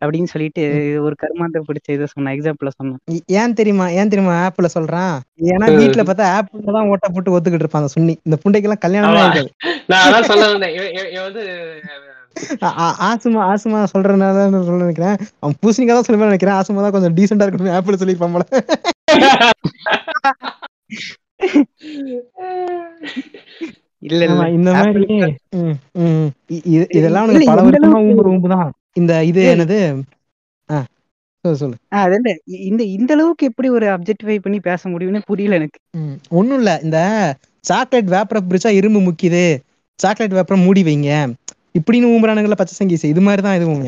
அப்படின்னு 0.00 0.30
சொல்லிட்டு 0.32 0.62
ஒரு 1.04 1.14
கருமாந்த 1.22 1.62
பிடிச்ச 1.66 1.88
இதை 1.96 2.06
சொன்ன 2.12 2.32
எக்ஸாம்பிள 2.36 2.70
சொன்னான். 2.76 3.00
ஏன் 3.40 3.56
தெரியுமா 3.58 3.86
ஏன் 3.98 4.12
தெரியுமா 4.12 4.34
ஆப்பிள 4.44 4.68
சொல்றான்? 4.76 5.14
ஏன்னா 5.50 5.66
வீட்டுல 5.80 6.04
பார்த்தா 6.08 6.26
ஆப்பிள் 6.36 6.76
தான் 6.78 6.88
ஓட்ட 6.92 7.08
போட்டு 7.08 7.34
ஒத்துக்கிட்டு 7.34 7.66
இருப்பாங்க 7.66 7.90
சுண்ணி. 7.94 8.14
இந்த 8.26 8.38
புண்டைக்கெல்லாம் 8.44 8.84
கல்யாணமே. 8.84 9.24
இருக்காது 9.24 9.50
நான் 9.92 10.28
சொல்ல 10.30 10.48
வந்து 11.26 11.44
ஆ- 12.66 12.74
ஆ- 12.84 12.96
ஆசுமா 13.06 13.40
ஆசுமா 13.50 13.78
சொல்றதுனால 13.92 14.36
சொல்ல 14.66 14.82
நினைக்கிறேன். 14.84 15.16
அவன் 15.40 15.56
பூசணிக்கா 15.62 15.94
தான் 15.96 16.06
சொல்லுவேன் 16.06 16.30
நினைக்கிறேன். 16.30 16.58
ஆசுமா 16.58 16.82
தான் 16.84 16.94
கொஞ்சம் 16.96 17.16
டீசெண்டா 17.16 17.46
இருக்கணும் 17.46 17.76
ஆப்பிள் 17.78 18.00
சொல்லியிருப்பான் 18.02 18.36
போல. 18.36 18.46
இல்ல 24.02 24.22
இந்த 24.56 24.70
மாதிரி 24.72 25.02
இதெல்லாம் 26.94 27.26
பல 27.48 27.62
வருஷமா 27.64 27.98
ஊம்பு 28.06 28.30
ஊம்பு 28.32 28.48
தான் 28.54 28.68
இந்த 28.96 29.12
இது. 29.24 29.42
என்னது? 29.52 29.78
ஆ 30.68 30.78
சொல்லு 31.44 31.76
இந்த 32.70 32.82
இந்த 32.96 33.10
அளவுக்கு 33.16 33.44
எப்படி 33.50 33.68
ஒரு 33.76 33.86
அப்ஜெக்டிஃபை 33.94 34.36
பண்ணி 34.38 34.58
பேச 34.60 34.82
முடியும்னு 34.88 35.20
புரியல 35.26 35.58
எனக்கு. 35.60 35.78
ம், 35.98 36.16
ஒண்ணும் 36.38 36.58
இல்ல. 36.60 36.72
இந்த 36.86 36.98
சாக்லேட் 37.64 38.10
வேப்பரை 38.14 38.40
பிரிச்சா 38.48 38.70
இரும்பு 38.78 39.00
முக்கியது. 39.00 39.44
சாக்லேட் 39.98 40.36
வேப்பரை 40.38 40.58
மூடி 40.64 40.82
வைங்க. 40.84 41.10
இப்படின்னு 41.78 42.10
ஊம்புறானுங்கள 42.12 42.56
பச்சை 42.60 42.74
சங்கீஸ் 42.78 43.10
இது 43.12 43.20
மாதிரி 43.20 43.42
தான் 43.42 43.58
இதுவும் 43.58 43.82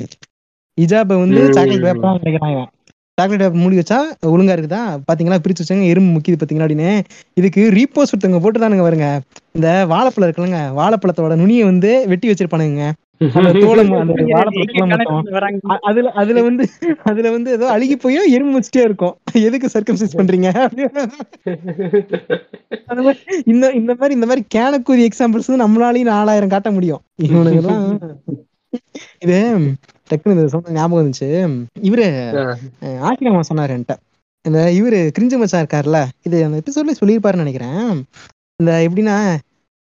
இஜாப 0.79 1.17
வந்து. 1.23 1.41
சாக்லேட் 1.57 1.87
வேப்பரா 1.89 2.13
நினைக்கிறான் 2.19 2.53
இவன் 2.55 2.71
சாக்லேட் 3.19 3.43
வேப்பர் 3.43 3.63
மூடி 3.63 3.77
வச்சா 3.79 3.99
ஒழுங்கா 4.31 4.55
இருக்குதா? 4.55 4.79
பாத்தீங்களா? 5.09 5.39
பிரிச்சு 5.45 5.63
வச்சாங்க. 5.63 5.87
எறும்பு 5.93 6.11
முக்கியது 6.15 6.41
பாத்தீங்களா 6.41 6.67
அப்படின்னு. 6.67 6.91
இதுக்கு 7.41 7.63
ரீபோஸ் 7.77 8.13
ஒருத்தவங்க 8.13 8.41
போட்டுதானுங்க 8.45 8.87
வருங்க 8.87 9.09
இந்த 9.57 9.69
வாழைப்பழம் 9.93 10.29
இருக்குல்லங்க. 10.29 10.61
வாழைப்பழத்தோட 10.79 11.37
நுனியை 11.43 11.65
வந்து 11.71 11.91
வெட்டி 12.13 12.31
வச்சிருப்பானுங்க 12.31 12.87
அதுல 15.89 16.11
அதுல 16.21 16.43
வந்து 16.43 16.65
அதுல 17.03 17.31
வந்து 17.31 17.53
ஏதோ 17.53 17.67
அழுகி 17.75 17.97
போய் 17.97 18.35
எறும்பு 18.35 18.59
வச்சுட்டே 18.59 18.85
இருக்கும். 18.85 19.17
எதுக்கு 19.41 19.69
சர்க்கம்சைஸ் 19.75 20.19
பண்றீங்க? 20.19 20.49
இந்த 23.53 23.73
இந்த 23.81 23.95
மாதிரி 23.95 24.15
இந்த 24.15 24.27
மாதிரி 24.31 24.45
கேனக்கூதி 24.57 25.09
எக்ஸாம்பிள்ஸ் 25.09 25.49
வந்து 25.49 25.65
நம்மளாலையும் 25.65 26.13
நாலாயிரம் 26.15 26.49
காட்ட 26.49 26.71
முடியும். 26.71 27.03
இவனுங்கெல்லாம் 27.27 27.85
இது 29.25 29.37
டக்குனு 30.11 30.37
இது 30.37 30.49
சொன்ன 30.49 30.73
ஞாபகம் 30.79 31.01
இருந்துச்சு 31.01 31.29
இவரு 31.89 32.07
ஆசிரியமா 33.09 33.41
சொன்னாரு 33.51 33.75
என்கிட்ட. 33.77 33.97
இந்த 34.45 34.59
இவரு 34.79 34.99
கிரிஞ்சு 35.17 35.37
மச்சான் 35.41 35.63
இருக்காருல்ல 35.63 35.99
இது 36.27 36.37
அந்த 36.47 36.57
எபிசோட்ல 36.63 36.95
சொல்லியிருப்பாருன்னு 37.01 37.45
நினைக்கிறேன். 37.45 37.91
இந்த 38.61 38.73
எப்படின்னா 38.87 39.17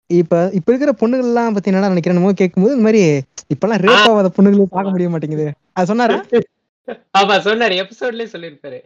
இப்ப 0.10 0.36
இப்ப 0.58 0.68
இருக்கிற 0.72 0.92
பொண்ணுகள் 1.00 1.30
எல்லாம் 1.30 1.56
பத்தி 1.56 1.72
என்ன 1.72 1.88
நினைக்கிறேன் 1.88 2.12
கேட்கும்போது 2.42 2.76
இந்த 2.76 2.86
மாதிரி 2.86 3.02
இப்பெல்லாம் 3.54 3.82
ரேப் 3.86 4.10
ஆகாத 4.10 4.30
பொண்ணுகளை 4.36 4.66
பார்க்க 4.70 4.94
முடிய 4.94 5.10
மாட்டேங்குது. 5.14 5.48
அது 5.78 5.90
சொன்னாரா? 5.92 6.18
ஆமா 7.20 7.36
சொன்னாரு. 7.46 7.74
எபிசோட்லயே 7.82 8.28
சொல்லிருப்பாரு 8.34 8.78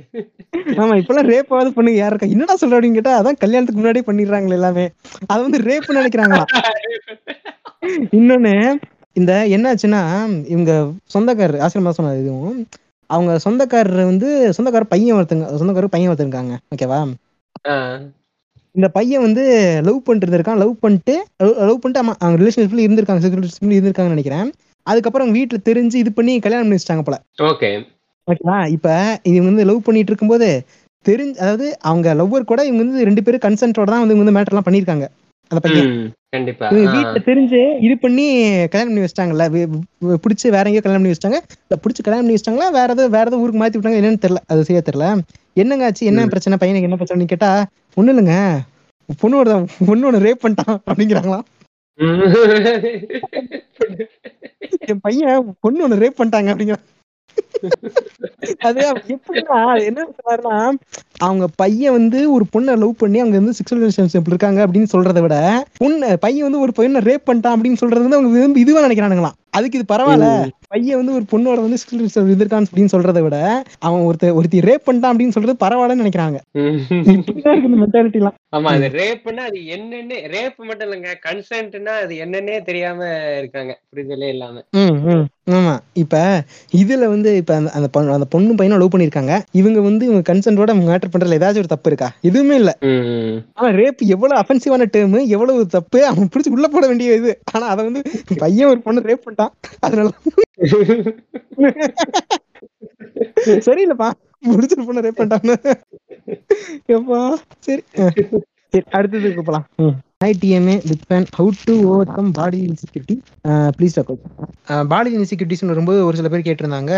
ஆமா 0.78 0.94
இப்பெல்லாம் 1.02 1.28
ரேப் 1.30 1.52
ஆகாத 1.54 1.72
பொண்ணுங்க 1.76 2.00
யார் 2.00 2.14
இருக்கா? 2.14 2.32
என்னடா 2.34 2.54
சொல்ற 2.56 2.78
அப்படின்னு 2.78 2.98
கேட்டா 3.00 3.14
அதான் 3.20 3.42
கல்யாணத்துக்கு 3.44 3.80
முன்னாடியே 3.80 4.06
பண்ணிடுறாங்களே 4.08 4.58
எல்லாமே. 4.60 4.86
அது 5.30 5.42
வந்து 5.46 5.60
ரேப்னு 5.68 6.00
நினைக்கிறாங்களா? 6.00 6.46
இன்னொன்னு 8.18 8.54
இந்த 9.16 9.32
என்னாச்சுன்னா 9.56 10.02
இவங்க 10.52 10.72
சொந்தக்காரர் 11.14 11.64
ஆசிரமா 11.66 11.92
சொன்னது 11.92 12.22
இதுவும். 12.24 12.60
அவங்க 13.10 13.32
சொந்தக்காரர் 13.44 14.10
வந்து 14.10 14.28
சொந்தக்காரர் 14.58 14.92
பையன் 14.94 15.18
ஒருத்தங்க 15.18 15.48
சொந்தக்காரர் 15.60 15.94
பையன் 15.94 16.12
ஒருத்தர் 16.12 16.28
இருக்காங்க 16.28 16.56
ஓகேவா 16.70 17.00
இந்த 18.76 18.88
பையன் 18.98 19.24
வந்து 19.26 19.44
லவ் 19.88 20.04
பண்ணிட்டு 20.08 20.38
இருக்கான் 20.40 20.62
லவ் 20.64 20.76
பண்ணிட்டு 20.84 21.16
லவ் 21.70 21.82
பண்ணிட்டு 21.82 22.02
ஆமா 22.04 22.14
அவங்க 22.22 22.38
ரிலேஷன்ஷிப்ல 22.42 22.84
இருந்திருக்காங்க. 22.86 23.24
செக்யூரிட்டி 23.24 23.78
இருந்திருக்காங்கன்னு 23.78 24.18
நினைக்கிறேன். 24.18 24.50
அதுக்கப்புறம் 24.88 25.26
அவங்க 25.26 25.38
வீட்டுல 25.40 25.60
தெரிஞ்சு 25.70 25.98
இது 26.04 26.12
பண்ணி 26.20 26.34
கல்யாணம் 26.46 26.66
பண்ணி 26.66 26.78
வச்சிட்டாங்க 26.78 27.04
போல. 27.08 27.18
ஓகே 27.52 27.70
ஓகேவா 28.28 28.58
இப்ப 28.76 28.88
இவங்க 29.32 29.50
வந்து 29.52 29.68
லவ் 29.70 29.86
பண்ணிட்டு 29.88 30.12
இருக்கும்போது 30.12 30.48
தெரிஞ்சு 31.06 31.38
அதாவது 31.44 31.68
அவங்க 31.90 32.08
லவ்வர் 32.20 32.50
கூட 32.52 32.62
இவங்க 32.68 32.82
வந்து 32.84 33.06
ரெண்டு 33.10 33.22
பேரும் 33.26 33.44
கன்சென்ட்டோட 33.46 33.90
தான் 33.94 34.02
வந்து 34.04 34.14
இவங்க 34.14 34.26
வந்து 34.26 34.38
மேட்டர் 34.38 34.54
எல்லாம் 34.54 34.68
பண்ணிருக்காங்க 34.68 35.06
அந்த 35.52 35.62
பையன். 35.64 35.88
கண்டிப்பா. 36.36 36.66
வீட்டுல 36.96 37.22
தெரிஞ்சு 37.30 37.62
இது 37.86 37.96
பண்ணி 38.04 38.26
கல்யாணம் 38.74 38.92
பண்ணி 38.92 39.04
வச்சிட்டாங்கல்ல. 39.06 39.46
பிடிச்சு 40.24 40.46
வேற 40.56 40.64
எங்கேயோ 40.70 40.84
கல்யாணம் 40.86 41.02
பண்ணி 41.02 41.14
வச்சிட்டாங்க. 41.14 41.40
இல்ல 41.66 41.78
பிடிச்சு 41.84 42.06
கல்யாணம் 42.06 42.24
பண்ணி 42.24 42.38
வச்சிட்டாங்களா? 42.38 42.68
வேற 42.78 42.88
ஏதோ 42.96 43.06
வேற 43.16 43.26
ஏதோ 43.32 43.40
ஊருக்கு 43.44 43.62
மாத்தி 43.62 43.78
விட்டாங்க 43.80 44.00
என்னன்னு 44.02 44.22
தெரியல. 44.26 44.42
அது 44.52 44.66
சரியா 44.68 44.84
தெரியல. 44.90 45.08
என்னங்க 45.62 45.88
ஆச்சு? 45.88 46.04
என்ன. 46.12 46.28
பிரச்சனை? 46.34 46.58
பையனுக்கு 46.62 46.90
என்ன 46.90 47.00
பிரச்சனை 47.02 47.28
கேட்டா 47.34 47.50
ஒண்ணு 47.98 48.12
இல்லைங்க. 48.14 48.36
பொண்ணோட 49.22 49.50
பொண்ணோட 49.88 50.18
ரேப் 50.26 50.44
பண்ணிட்டான் 50.44 50.78
அப்படிங்கிறாங்களா? 50.90 51.40
என் 54.90 55.02
பையன் 55.02 55.56
பொண்ணு 55.60 55.86
ஒண்ணு 55.88 56.02
ரேப் 56.04 56.20
பண்ணிட்டாங்க 56.20 56.52
அப்படிங்கிற 56.54 56.80
அது 58.60 58.82
எப்படின்னா 59.14 59.58
என்ன 59.86 60.06
சொல்றாருன்னா 60.08 60.56
அவங்க 61.18 61.46
பையன் 61.56 61.92
வந்து 61.92 62.20
ஒரு 62.32 62.46
பொண்ணை 62.54 62.74
லவ் 62.78 62.94
பண்ணி 62.98 63.20
அவங்க 63.20 63.38
வந்து 63.40 63.58
செக்ஷுவல் 63.60 63.84
ரிலேஷன்ஷிப் 63.84 64.30
இருக்காங்க 64.32 64.60
அப்படின்னு 64.68 64.94
சொல்றதை 64.94 65.22
விட 65.22 65.36
பொண்ணு 65.78 66.10
பையன் 66.20 66.48
வந்து 66.48 66.64
ஒரு 66.66 66.74
பொண்ணை 66.78 67.02
ரேப் 67.10 67.28
பண்ணிட்டான் 67.30 67.56
அப்படின்னு 67.56 67.82
சொல்றது 67.84 68.04
வந்து 68.08 68.18
அவங்க 68.18 68.60
இதுவா 68.60 68.84
நினைக்கிறானுங்களாம். 68.88 69.38
அதுக்கு 69.50 69.80
இது 69.80 69.94
பரவாயில்ல. 69.94 70.30
பையன் 70.72 71.00
வந்து 71.00 71.14
ஒரு 71.14 71.26
பொண்ணோட 71.32 71.60
வந்து 71.64 71.80
ஸ்கில் 71.82 72.02
இருந்திருக்கான் 72.22 72.68
அப்படின்னு 72.68 72.94
சொல்றதை 72.94 73.22
விட 73.24 73.38
அவன் 73.80 74.06
ஒருத்த 74.08 74.34
ஒருத்தி 74.36 74.60
ரேப் 74.68 74.86
பண்ணிட்டான் 74.88 75.14
அப்படின்னு 75.14 75.36
சொல்றது 75.36 75.56
பரவாயில்லன்னு 75.64 76.04
நினைக்கிறாங்க. 76.04 76.38
இப்படிதான் 77.16 77.54
இருக்கு 77.54 77.70
இந்த 77.70 77.80
மென்டாலிட்டி 77.82 78.20
எல்லாம் 78.22 78.38
ஆமா 78.56 78.70
அது 78.76 78.88
ரேப்னா 78.98 79.44
அது 79.50 79.60
என்னன்னு 79.76 80.18
ரேப் 80.34 80.58
மட்டும் 80.62 80.88
இல்லைங்க 80.88 81.12
கன்சென்ட்னா 81.26 81.96
அது 82.04 82.14
என்னன்னே 82.26 82.58
தெரியாம 82.70 83.00
இருக்காங்க 83.38 83.74
புரிதலே 83.92 84.30
இல்லாம. 84.30 84.64
ஆமா. 85.52 85.74
இப்ப 86.02 86.16
இதுல 86.74 87.06
வந்து 87.08 87.30
இப்ப 87.38 87.54
அந்த 87.58 87.70
அந்த 88.16 88.28
பொண்ணு 88.34 88.58
பையனும் 88.60 88.82
லவ் 88.82 88.94
பண்ணிருக்காங்க 88.94 89.34
இவங்க 89.60 89.80
வந்து 89.82 90.04
இவங்க 90.08 90.24
கன்சென்ட்டோட 90.30 90.74
மேட்டர் 90.82 91.12
பண்றதுல 91.14 91.40
ஏதாச்சும் 91.40 91.64
ஒரு 91.64 91.74
தப்பு 91.74 91.90
இருக்கா? 91.92 92.10
எதுவுமே 92.30 92.56
இல்ல. 92.62 92.72
ஆனா 93.58 93.70
ரேப் 93.80 94.02
எவ்வளவு 94.16 94.40
அஃபென்சிவான 94.42 94.88
டேர்ம் 94.94 95.00
எவ்வளவு 95.36 95.66
தப்பு 95.76 96.00
அவன் 96.10 96.32
பிடிச்சி 96.34 96.56
உள்ள 96.56 96.68
போட 96.70 96.86
வேண்டிய 96.88 97.20
இது. 97.22 97.34
ஆனா 97.54 97.66
அத 97.74 97.88
வந்து 97.90 98.04
பையன் 98.40 98.72
ஒரு 98.72 98.82
பொண்ணு 98.86 99.08
ரேப் 99.10 99.26
பண்ணிட்டான். 99.26 99.54
அதனால 99.82 100.10
சரியில்லப்பா. 103.66 104.10
முடிச்சிட்டு 104.48 104.86
போன 104.86 105.02
ரேப் 105.06 105.20
பண்ணிட்டாங்க. 105.20 105.54
எப்பா? 106.90 107.40
சரி. 107.68 107.84
சரி 108.74 108.86
அடுத்ததுக்கு 108.98 109.42
போலாம் 109.42 109.66
IDMA 110.26 110.76
with 110.90 111.08
pan 111.08 111.26
how 111.38 111.52
to 111.62 111.74
overcome 112.10 112.32
body 112.32 112.68
insecurity 112.68 113.16
please 113.78 113.98
talk 113.98 114.12
body 114.92 115.18
இன்செக்யூரிட்டிஸ்னு 115.18 115.66
வரும்போது 115.66 116.06
ஒரு 116.08 116.20
சில 116.20 116.30
பேர் 116.30 116.48
கேட்டிருந்தாங்க. 116.48 116.94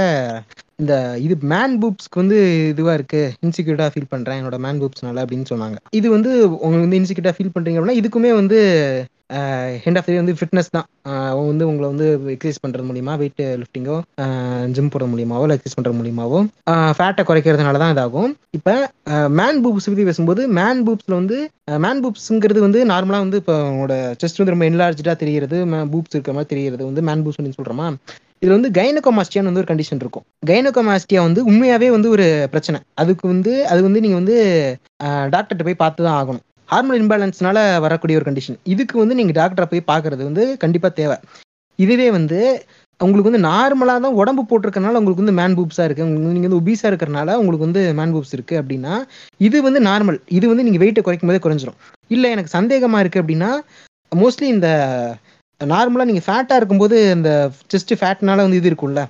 இந்த 0.80 1.18
இது 1.26 1.36
மேன் 1.52 1.82
பூப்ஸ்க்கு 1.82 2.16
வந்து 2.16 2.70
இதுவா 2.72 2.94
இருக்கு. 2.94 3.22
இன்செக்யூரிட்டா 3.46 3.88
ஃபீல் 3.94 4.10
பண்றேன். 4.10 4.42
என்னோட 4.42 4.58
மேன் 4.66 4.82
பூப்ஸ்னால 4.82 5.24
அப்படின்னு 5.24 5.46
சொன்னாங்க. 5.52 5.78
இது 6.00 6.10
வந்து 6.10 6.32
உங்களுக்கு 6.58 6.88
வந்து 6.88 7.02
இன்செக்யூரிட்டா 7.02 7.36
ஃபீல் 7.38 7.56
பண்றீங்க 7.56 7.80
அப்படின்னா 7.80 8.00
இதுக்குமே 8.02 8.34
வந்து 8.42 8.60
ஹெண்ட் 9.84 10.00
ஆஃப் 10.00 10.08
தி 10.10 10.16
வந்து 10.22 10.36
ஃபிட்னஸ் 10.40 10.72
தான். 10.76 10.88
அவங்க 11.32 11.48
வந்து 11.52 11.68
உங்களை 11.70 11.88
வந்து 11.94 12.08
எக்ஸசைஸ் 12.34 12.62
பண்ணுறது 12.64 12.88
மூலியமா 12.90 13.14
வெயிட் 13.22 13.42
லிஃப்டிங்கோ 13.62 13.98
ஜிம் 14.76 14.92
போடுற 14.94 15.08
மூலியமாவோ 15.14 15.46
இல்லை 15.46 15.58
எக்ஸசைஸ் 15.58 15.78
பண்ணுற 15.78 15.94
மூலியமாவோ 16.00 16.40
ஃபேட்டை 16.98 17.24
குறைக்கிறதுனால 17.30 17.82
தான் 17.84 17.94
இதாகும். 17.96 18.34
இப்போ 18.60 18.76
மேன் 19.40 19.62
பூப்ஸ் 19.66 19.90
பற்றி 19.92 20.08
பேசும்போது 20.10 20.44
மேன் 20.60 20.84
பூப்ஸில் 20.88 21.20
வந்து 21.22 21.40
மேன் 21.86 22.04
பூப்ஸுங்கிறது 22.06 22.62
வந்து 22.68 22.82
நார்மலாக 22.94 23.26
வந்து 23.26 23.42
இப்போ 23.44 23.56
உங்களோட 23.72 23.96
செஸ்ட் 24.24 24.42
வந்து 24.42 24.56
ரொம்ப 24.56 24.68
என்லார்ஜாக 24.72 25.18
தெரிகிறது 25.24 25.60
பூப்ஸ் 25.94 26.16
இருக்கிற 26.18 26.36
மாதிரி 26.38 26.52
தெரிகிறது 26.54 26.84
வந்து 26.92 27.04
மேன் 27.10 27.24
பூப்ஸ் 27.26 27.40
அப்படின்னு 27.40 27.60
சொல்கிறோமா 27.62 27.88
இதுல 28.44 28.56
வந்து 28.58 28.70
கைனகோமாஸ்டியான்னு 28.78 29.50
வந்து 29.50 29.62
ஒரு 29.62 29.70
கண்டிஷன் 29.70 30.02
இருக்கும். 30.04 30.24
கைனகோமாஸ்டியா 30.50 31.20
வந்து 31.28 31.42
உண்மையாவே 31.50 31.88
வந்து 31.94 32.10
ஒரு 32.16 32.26
பிரச்சனை. 32.54 32.80
அதுக்கு 33.02 33.26
வந்து 33.34 33.52
அது 33.72 33.82
வந்து 33.86 34.02
நீங்க 34.06 34.18
வந்து 34.22 34.36
டாக்டர்கிட்ட 35.34 35.66
போய் 35.68 35.84
பார்த்து 35.84 36.06
தான் 36.08 36.18
ஆகணும். 36.22 36.44
ஹார்மோன் 36.74 37.02
இம்பேலன்ஸ்னால 37.04 37.58
வரக்கூடிய 37.86 38.20
ஒரு 38.20 38.28
கண்டிஷன் 38.30 38.62
இதுக்கு 38.74 38.96
வந்து 39.04 39.18
நீங்க 39.20 39.34
டாக்டரை 39.42 39.68
போய் 39.74 39.90
பார்க்கறது 39.92 40.24
வந்து 40.30 40.46
கண்டிப்பா 40.64 40.90
தேவை. 41.02 41.18
இதுவே 41.80 42.08
வந்து 42.18 42.40
உங்களுக்கு 43.00 43.30
வந்து 43.30 43.46
நார்மலாக 43.48 44.02
தான் 44.04 44.18
உடம்பு 44.22 44.42
போட்டிருக்கனால 44.50 45.00
உங்களுக்கு 45.00 45.24
வந்து 45.24 45.36
மேன் 45.40 45.56
பூப்ஸாக 45.58 45.86
இருக்குது 45.88 46.06
உங்களுக்கு 46.08 46.36
நீங்கள் 46.36 46.50
வந்து 46.50 46.60
ஒபீஸாக 46.62 46.92
இருக்கிறனால 46.92 47.36
உங்களுக்கு 47.42 47.66
வந்து 47.68 47.82
மேன் 48.00 48.14
பூப்ஸ் 48.16 48.34
இருக்குது 48.38 48.60
அப்படின்னா 48.62 48.94
இது 49.48 49.58
வந்து 49.68 49.80
நார்மல் 49.88 50.20
இது 50.38 50.46
வந்து 50.52 50.66
நீங்கள் 50.68 50.84
வெயிட்டை 50.84 51.02
குறைக்கும் 51.08 51.32
போதே 51.32 51.42
குறைஞ்சிரும். 51.46 51.78
இல்லை 52.16 52.30
எனக்கு 52.36 52.54
சந்தேகமாக 52.58 53.04
இருக்குது 53.04 53.24
அப்படின்னா 53.24 53.52
மோஸ்ட்லி 54.22 54.48
இந்த 54.56 54.70
நார்மலாக 55.62 56.10
நீங்கள் 56.12 56.28
ஃபேட்டாக 56.28 56.60
இருக்கும்போது 56.62 56.98
இந்த 57.18 57.32
செஸ்ட் 57.74 57.94
ஃபேட்னால 58.02 58.46
வந்து 58.46 58.60
இது 58.62 58.72
இருக்கும்ல. 58.72 59.04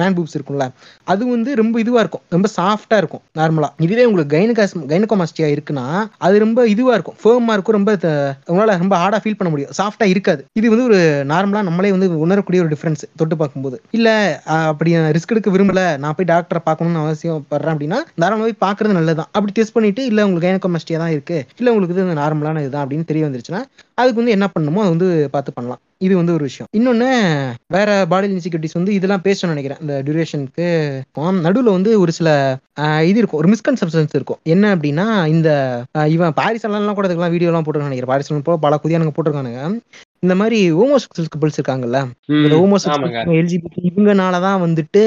மேன் 0.00 0.14
பூப்ஸ் 0.16 0.36
இருக்கும்ல 0.36 0.66
அது 1.12 1.22
வந்து 1.34 1.50
ரொம்ப 1.60 1.74
இதுவாக 1.84 2.02
இருக்கும். 2.04 2.24
ரொம்ப 2.34 2.48
சாஃப்டாக 2.56 3.00
இருக்கும் 3.02 3.22
நார்மலாக 3.40 3.84
இதுவே 3.86 4.04
உங்களுக்கு 4.08 4.32
கைனகாஸ் 4.36 4.74
கைனகோமாஸ்டியா 4.92 5.48
இருக்குன்னா 5.54 5.84
அது 6.26 6.36
ரொம்ப 6.44 6.66
இதுவாக 6.74 6.96
இருக்கும். 6.98 7.18
ஃபேமாக 7.22 7.56
இருக்கும் 7.56 7.76
ரொம்ப 7.78 7.92
உங்களால் 8.52 8.80
ரொம்ப 8.84 8.96
ஹார்டாக 9.02 9.20
ஃபீல் 9.24 9.38
பண்ண 9.40 9.50
முடியும். 9.54 9.72
சாஃப்டாக 9.80 10.12
இருக்காது. 10.14 10.42
இது 10.58 10.72
வந்து 10.74 10.86
ஒரு 10.90 11.00
நார்மலாக 11.32 11.68
நம்மளே 11.68 11.92
வந்து 11.96 12.08
உணரக்கூடிய 12.26 12.62
ஒரு 12.64 12.72
டிஃப்ரென்ஸ் 12.74 13.04
தொட்டு 13.20 13.36
பார்க்கும்போது. 13.42 13.76
இல்லை 13.98 14.16
அப்படி 14.70 14.92
ரிஸ்க் 15.18 15.34
எடுக்க 15.36 15.50
விரும்பல 15.56 15.82
நான் 16.04 16.16
போய் 16.18 16.30
டாக்டரை 16.32 16.62
பார்க்கணும்னு 16.68 17.02
அவசியம் 17.04 17.46
படுறேன் 17.52 17.74
அப்படின்னா 17.74 18.00
தாராளமாக 18.20 18.46
போய் 18.46 18.62
பார்க்கறது 18.66 18.98
நல்லதுதான். 18.98 19.30
அப்படி 19.36 19.54
டெஸ்ட் 19.58 19.76
பண்ணிட்டு 19.78 20.04
இல்லை 20.10 20.24
உங்களுக்கு 20.26 20.48
கைனகோமாஸ்டியா 20.48 21.00
தான் 21.04 21.14
இருக்கு 21.16 21.38
இல்லை 21.58 21.70
உங்களுக்கு 21.74 21.96
இது 21.96 22.20
நார்மலான 22.22 22.62
இதுதான் 22.64 22.84
அப்படின்னு 22.84 23.08
தெரிய 23.10 23.24
வந்துருச்சுன்னா 23.28 23.62
அதுக்கு 24.00 24.20
வந்து 24.20 24.36
என்ன 24.36 24.46
பண்ணணுமோ 24.54 24.80
அது 24.84 24.92
வந்து 24.94 25.08
பார்த்து 25.34 25.56
பண்ணலாம். 25.56 25.80
இது 26.06 26.14
வந்து 26.20 26.34
ஒரு 26.36 26.44
விஷயம். 26.48 26.68
இன்னொன்னு 26.78 27.08
வேற 27.76 27.90
பாடி 28.12 28.28
இன்செக்யூரிட்டிஸ் 28.34 28.78
வந்து 28.78 28.94
இதெல்லாம் 28.98 29.24
பேசணும்னு 29.26 29.54
நினைக்கிறேன். 29.54 29.82
இந்த 29.84 29.94
டியூரேஷனுக்கு 30.06 30.66
நடுவில் 31.46 31.76
வந்து 31.76 31.92
ஒரு 32.04 32.12
சில 32.18 32.28
இது 33.10 33.18
இருக்கும். 33.22 33.40
ஒரு 33.42 33.50
மிஸ்கன்செப்ஷன்ஸ் 33.54 34.16
இருக்கும். 34.18 34.40
என்ன 34.54 34.74
அப்படின்னா 34.76 35.06
இந்த 35.34 35.50
இவன் 36.16 36.36
பாரிஸ் 36.40 36.66
எல்லாம் 36.68 36.98
கூட 36.98 37.08
இதுக்கெல்லாம் 37.08 37.34
வீடியோலாம் 37.36 37.66
போட்டுருக்கான்னு 37.66 37.90
நினைக்கிறேன். 37.90 38.12
பாரிஸ் 38.14 38.32
போல 38.48 38.58
பல 38.66 38.80
குதியானுங்க 38.84 39.14
போட்டிருக்கானுங்க. 39.16 39.62
இந்த 40.24 40.34
மாதிரி 40.40 40.58
ஹோமோசெக்சுவல் 40.78 41.30
கப்பிள்ஸ் 41.32 41.58
இருக்காங்கல்ல 41.58 41.98
இந்த. 42.36 42.54
ஹோமோசெக்சுவல் 42.60 43.38
எல்ஜிபிடி 43.40 43.80
இவங்கனால 43.90 44.40
தான் 44.46 44.62
வந்துட்டு 44.64 45.02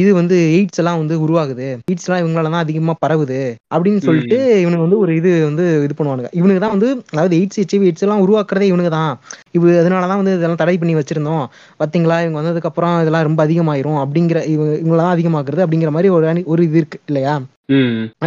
இது 0.00 0.10
வந்து 0.18 0.36
எய்ட்ஸ் 0.56 0.80
எல்லாம் 0.82 1.00
வந்து 1.02 1.14
உருவாகுது. 1.24 1.66
எய்ட்ஸ் 1.90 2.06
எல்லாம் 2.08 2.22
இவங்களால 2.22 2.50
தான் 2.54 2.64
அதிகமா 2.66 2.94
பரவுது 3.04 3.38
அப்படின்னு 3.74 4.02
சொல்லிட்டு 4.06 4.38
இவனுக்கு 4.62 4.86
வந்து 4.86 5.00
ஒரு 5.04 5.12
இது 5.20 5.32
வந்து 5.48 5.64
இது 5.86 5.96
பண்ணுவானுங்க. 5.98 6.30
இவனுக்கு 6.40 6.62
தான் 6.64 6.74
வந்து 6.76 6.88
அதாவது 7.14 7.36
எய்ட்ஸ் 7.40 7.60
ஹெச்ஐவி 7.62 7.88
எய்ட்ஸ் 7.90 8.04
எல்லாம் 8.06 8.24
உருவாக்குறதே 8.26 8.68
இவனுக்கு 8.72 8.92
தான் 8.98 9.12
இவ 9.58 9.72
அதனால 9.82 10.08
தான் 10.12 10.20
வந்து 10.22 10.34
இதெல்லாம் 10.38 10.62
தடை 10.62 10.76
பண்ணி 10.82 10.96
வச்சிருந்தோம். 10.98 11.44
பாத்தீங்களா? 11.80 12.18
இவங்க 12.24 12.40
வந்ததுக்கு 12.40 12.70
அப்புறம் 12.72 12.96
இதெல்லாம் 13.02 13.26
ரொம்ப 13.28 13.42
அதிகமாயிரும் 13.46 14.00
அப்படிங்கிற 14.04 14.38
இவங்க 14.54 14.72
இவங்கள 14.82 15.00
தான் 15.02 15.16
அதிகமாக்குறது 15.16 15.64
அப்படிங்கிற 15.66 15.92
மாதிரி 15.96 16.10
ஒரு 16.16 16.24
ஒரு 16.52 16.62
இது 16.68 16.80
இருக்கு 16.82 17.00
இல்லையா. 17.10 17.34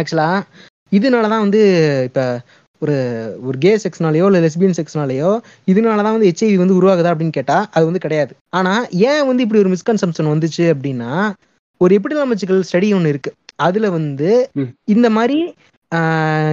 ஆக்சுவலா 0.00 0.28
இதனால 0.92 1.28
தான் 1.32 1.44
வந்து 1.44 1.60
இப்ப 2.08 2.20
ஒரு 2.82 2.94
ஒரு 3.42 3.56
கே 3.58 3.72
செக்ஸ்னாலேயோ 3.82 4.26
இல்லை 4.28 4.40
லெஸ்பியன் 4.44 4.76
செக்ஸ்னாலேயோ 4.78 5.30
இதனால 5.68 6.02
தான் 6.02 6.14
வந்து 6.16 6.28
ஹெச்ஐவி 6.30 6.56
வந்து 6.62 6.78
உருவாகுதா 6.78 7.12
அப்படின்னு 7.12 7.36
கேட்டா 7.38 7.56
அது 7.72 7.84
வந்து 7.88 8.04
கிடையாது 8.04 8.32
ஆனா 8.52 8.72
ஏன் 9.04 9.26
வந்து 9.28 9.44
இப்படி 9.44 9.62
ஒரு 9.62 9.72
மிஸ்கன்செப்ஷன் 9.74 10.32
வந்துச்சு 10.32 10.64
அப்படின்னா 10.74 11.10
ஒரு 11.80 11.92
எபிடலாமிச்சிக்கல் 11.98 12.66
ஸ்டடி 12.68 12.88
ஒன்று 12.94 13.12
இருக்கு 13.12 13.30
அதுல 13.60 13.86
வந்து. 13.96 14.30
இந்த 14.94 15.08
மாதிரி 15.16 15.38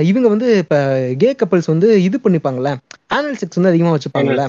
இவங்க 0.10 0.28
வந்து 0.28 0.48
இப்ப 0.64 0.76
கே 1.22 1.30
கப்பல்ஸ் 1.42 1.72
வந்து 1.74 1.88
இது 2.08 2.18
பண்ணிப்பாங்கல்ல 2.24 2.72
ஆனல் 3.10 3.38
செக்ஸ் 3.40 3.60
வந்து 3.60 3.72
அதிகமா 3.72 3.94
வச்சுப்பாங்கல்ல. 3.96 4.44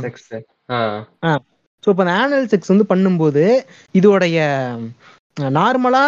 ஸோ 1.84 1.90
இப்போ 1.92 2.02
அந்த 2.04 2.14
ஆனல் 2.22 2.48
செக்ஸ் 2.50 2.72
வந்து 2.72 2.86
பண்ணும்போது 2.90 3.44
இதோடைய 3.94 4.38
நார்மலா 5.56 6.02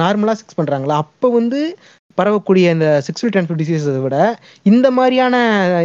நார்மலா 0.00 0.32
செக்ஸ் 0.40 0.58
பண்றாங்களா 0.58 0.96
அப்போ 1.04 1.26
வந்து 1.30 1.60
பரவக்கூடிய 2.18 2.72
இந்த 2.76 2.88
செக்ஸுவல் 3.06 3.32
ட்ரான்ஸ்மிட் 3.34 3.60
டிசீஸை 3.62 4.00
விட 4.06 4.18
இந்த 4.70 4.86
மாதிரியான 4.98 5.36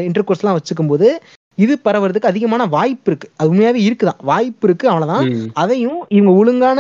இன்டர்கோர்ஸ்லாம் 0.08 0.58
வச்சுக்கும் 0.60 0.92
போது 0.92 1.10
இது 1.58 1.74
பரவறதுக்கு 1.86 2.32
அதிகமான 2.32 2.66
வாய்ப்பு 2.76 3.10
இருக்கு. 3.12 3.28
அது 3.38 3.50
உண்மையாவே 3.52 3.80
இருக்குதான். 3.86 4.20
வாய்ப்பு 4.30 4.66
இருக்கு 4.68 4.86
அவ்வளவுதான். 4.92 5.26
அதையும் 5.62 6.00
இவங்க 6.18 6.32
ஒழுங்கான 6.42 6.80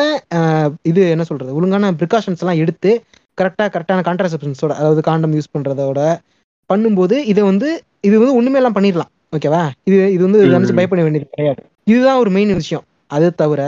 இது 0.91 1.01
என்ன 1.15 1.23
சொல்றது? 1.29 1.51
ஒழுங்கான 1.59 1.91
ப்ரிகாஷன்ஸ் 2.01 2.43
எல்லாம் 2.43 2.61
எடுத்து 2.63 2.91
கரெக்டா 3.41 3.65
கரெக்டான 3.73 4.03
கான்ட்ராசெப்ஷன்ஸோட 4.07 4.73
அதாவது 4.81 5.01
காண்டம் 5.09 5.35
யூஸ் 5.37 5.53
பண்றதோட 5.55 6.01
பண்ணும்போது 6.69 7.17
இதை 7.31 7.43
வந்து 7.51 7.69
இது 8.07 8.15
வந்து 8.21 8.35
ஒண்ணுமே 8.39 8.59
எல்லாம் 8.61 8.77
பண்ணிடலாம். 8.77 9.11
ஓகேவா 9.35 9.63
இது 9.89 9.97
இது 10.15 10.21
வந்து. 10.27 10.39
நினைச்சு 10.55 10.77
பயப்பட 10.79 11.01
வேண்டியது 11.05 11.27
கிடையாது. 11.33 11.61
இதுதான் 11.91 12.21
ஒரு 12.23 12.29
மெயின் 12.37 12.53
விஷயம். 12.61 12.85
அது 13.15 13.27
தவிர 13.41 13.61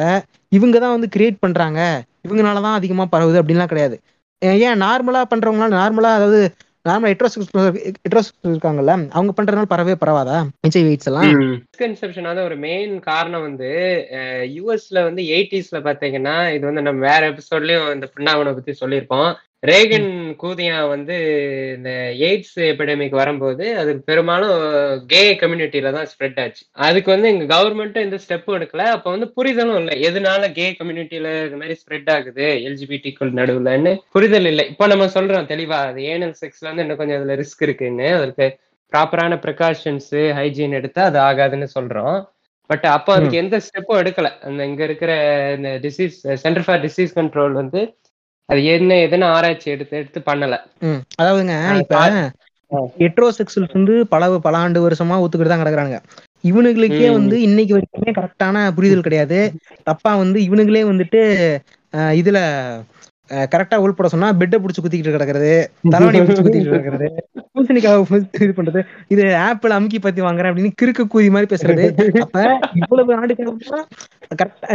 இவங்க 0.58 0.78
தான் 0.84 0.96
வந்து 0.96 1.10
கிரியேட் 1.16 1.44
பண்றாங்க. 1.46 1.80
இவங்கனால 2.28 2.62
தான் 2.68 2.78
அதிகமா 2.80 3.04
பரவுது 3.14 3.40
அப்படின்லாம் 3.42 3.72
கிடையாது. 3.72 3.96
ஏன் 4.42 4.82
நார்மலா 4.82 5.22
பண்றவங்களால 5.32 5.80
நார்மலா 5.80 6.12
அதாவது 6.14 6.42
நார்மலா 6.86 7.12
எட்ரோசெக்ஸ் 7.14 7.52
இருக்காங்கல்ல 8.46 8.94
அவங்க 9.10 9.32
பண்றதுனால 9.38 9.70
பரவே 9.74 9.96
பரவாதா? 10.04 10.38
ஹெச்ஐவி 10.66 10.92
எய்ட்ஸ் 10.92 11.10
எல்லாம்? 11.10 11.28
மிஸ்கன்செப்ஷன் 11.42 12.30
வந்து 12.30 12.44
ஒரு 12.44 12.56
மெயின் 12.58 13.00
காரணம் 13.00 13.42
வந்து 13.42 13.70
யூஎஸ்ல 14.56 15.04
வந்து 15.04 15.24
எயிட்டிஸ்ல 15.36 15.80
பாத்தீங்கன்னா 15.88 16.36
இது 16.56 16.64
வந்து 16.66 16.82
நம்ம 16.82 17.06
வேற 17.10 17.22
எபிசோட்லயும் 17.32 17.94
இந்த 17.94 18.10
பின்னாவனை 18.16 18.54
பத்தி 18.54 18.74
சொல்லியிருப்போம். 18.82 19.30
ரேகன் 19.64 20.08
கூதியா 20.44 20.88
வந்து 20.92 21.16
இந்த 21.76 21.90
எய்ட்ஸ் 22.28 22.56
எபிடமிக் 22.70 23.16
வரும்போது 23.20 23.78
அது 23.78 23.92
பெரும்பாலும் 24.10 24.56
கே 25.12 25.22
கம்யூனிட்டியில 25.42 25.92
தான் 25.98 26.08
ஸ்ப்ரெட் 26.12 26.40
ஆச்சு. 26.44 26.64
அதுக்கு 26.88 27.10
வந்து 27.12 27.28
எங்க 27.28 27.46
கவர்மெண்ட்டும் 27.54 28.06
எந்த 28.08 28.20
ஸ்டெப்பும் 28.24 28.58
எடுக்கல. 28.58 28.86
அப்ப 28.96 29.08
வந்து 29.12 29.28
புரிதலும் 29.38 29.80
இல்லை. 29.82 29.96
எதனால 30.10 30.52
கே 30.52 30.66
கம்யூனிட்டியில 30.80 31.28
இந்த 31.46 31.60
மாதிரி 31.62 31.78
ஸ்ப்ரெட் 31.82 32.10
ஆகுது? 32.16 32.48
எல்ஜிபிடிக்குள் 32.70 33.32
நடுவுலன்னு 33.42 33.94
புரிதல் 34.12 34.46
இல்லை. 34.46 34.66
இப்போ 34.68 34.88
நம்ம 34.88 35.10
சொல்றோம் 35.18 35.50
தெளிவா. 35.54 35.80
அது 35.92 36.02
ஏனல் 36.04 36.36
செக்ஸ்ல 36.42 36.70
வந்து 36.72 36.86
இன்னும் 36.86 37.02
கொஞ்சம் 37.04 37.20
அதுல 37.22 37.38
ரிஸ்க் 37.44 37.66
இருக்குன்னு. 37.70 38.10
அதற்கு 38.20 38.48
ப்ராப்பரான 38.92 39.34
ப்ரிகாஷன்ஸ் 39.46 40.12
ஹைஜீன் 40.40 40.78
எடுத்தா 40.82 41.04
அது 41.12 41.20
ஆகாதுன்னு 41.30 41.70
சொல்றோம். 41.78 42.18
பட் 42.70 42.86
அப்போ 42.98 43.12
அதுக்கு 43.14 43.38
எந்த 43.38 43.58
ஸ்டெப்பும் 43.68 44.02
எடுக்கல. 44.02 44.28
அந்த 44.48 44.62
இங்க 44.66 44.84
இருக்கிற 44.84 45.12
இந்த 45.58 45.70
disease 45.86 46.18
centre 46.44 46.66
for 46.66 46.84
disease 46.86 47.18
control 47.20 47.56
வந்து 47.64 47.82
அது 48.52 48.62
என்ன 48.72 48.94
எதுன்னு 49.06 49.28
ஆராய்ச்சி 49.32 49.68
எடுத்து 49.74 50.00
எடுத்து 50.00 50.20
பண்ணல. 50.26 50.56
அதாவதுங்க 51.16 51.56
இப்ப. 51.82 51.96
ஹெட்ரோசெக்சுவல்ஸ் 53.02 53.76
வந்து 53.76 53.94
பல 54.12 54.28
பல 54.40 54.56
ஆண்டு 54.58 54.80
வருஷமா 54.84 55.16
ஒத்துக்கிட்டு 55.24 55.54
தான் 55.54 55.64
கிடக்குறாங்க 55.64 55.96
இவனுங்களுக்கே. 56.44 57.08
வந்து 57.18 57.36
இன்னைக்கு 57.48 57.74
வரைக்குமே 57.76 58.12
கரெக்டான 58.18 58.58
புரிதல் 58.78 59.06
கிடையாது. 59.08 59.40
தப்பா 59.88 60.12
வந்து 60.22 60.40
இவனுங்களே 60.48 60.84
வந்துட்டு 60.92 61.22
இதுல 62.20 62.40
கரெக்டா 63.52 63.76
உள் 63.78 63.94
போட 63.94 64.08
சொன்னா 64.10 64.30
பெட்டை 64.40 64.58
புடிச்சு 64.60 64.82
குத்திக்கிட்டு 64.82 65.16
கிடக்குறது 65.16 65.52
தலைவணியை 65.94 66.24
பிடிச்சு 66.24 66.46
குத்திக்கிட்டு 66.46 66.76
கிடக்குறது. 66.76 67.08
பூசணிக்காக 67.62 68.22
இது 68.42 68.54
பண்றது. 68.56 68.84
இது 69.08 69.36
ஆப்பிள் 69.36 69.72
அமுக்கி 69.72 70.00
பத்தி 70.00 70.22
வாங்குறேன் 70.22 70.26
அப்படின்னு 70.26 70.72
கிறுக்கு 70.82 71.04
கூதி 71.14 71.30
மாதிரி 71.30 71.56
பேசுறது. 71.56 72.18
அப்ப 72.20 72.60
இவ்வளவு 72.74 73.16
ஆண்டுகளுக்கு 73.16 73.86
கரெக்டா 74.44 74.70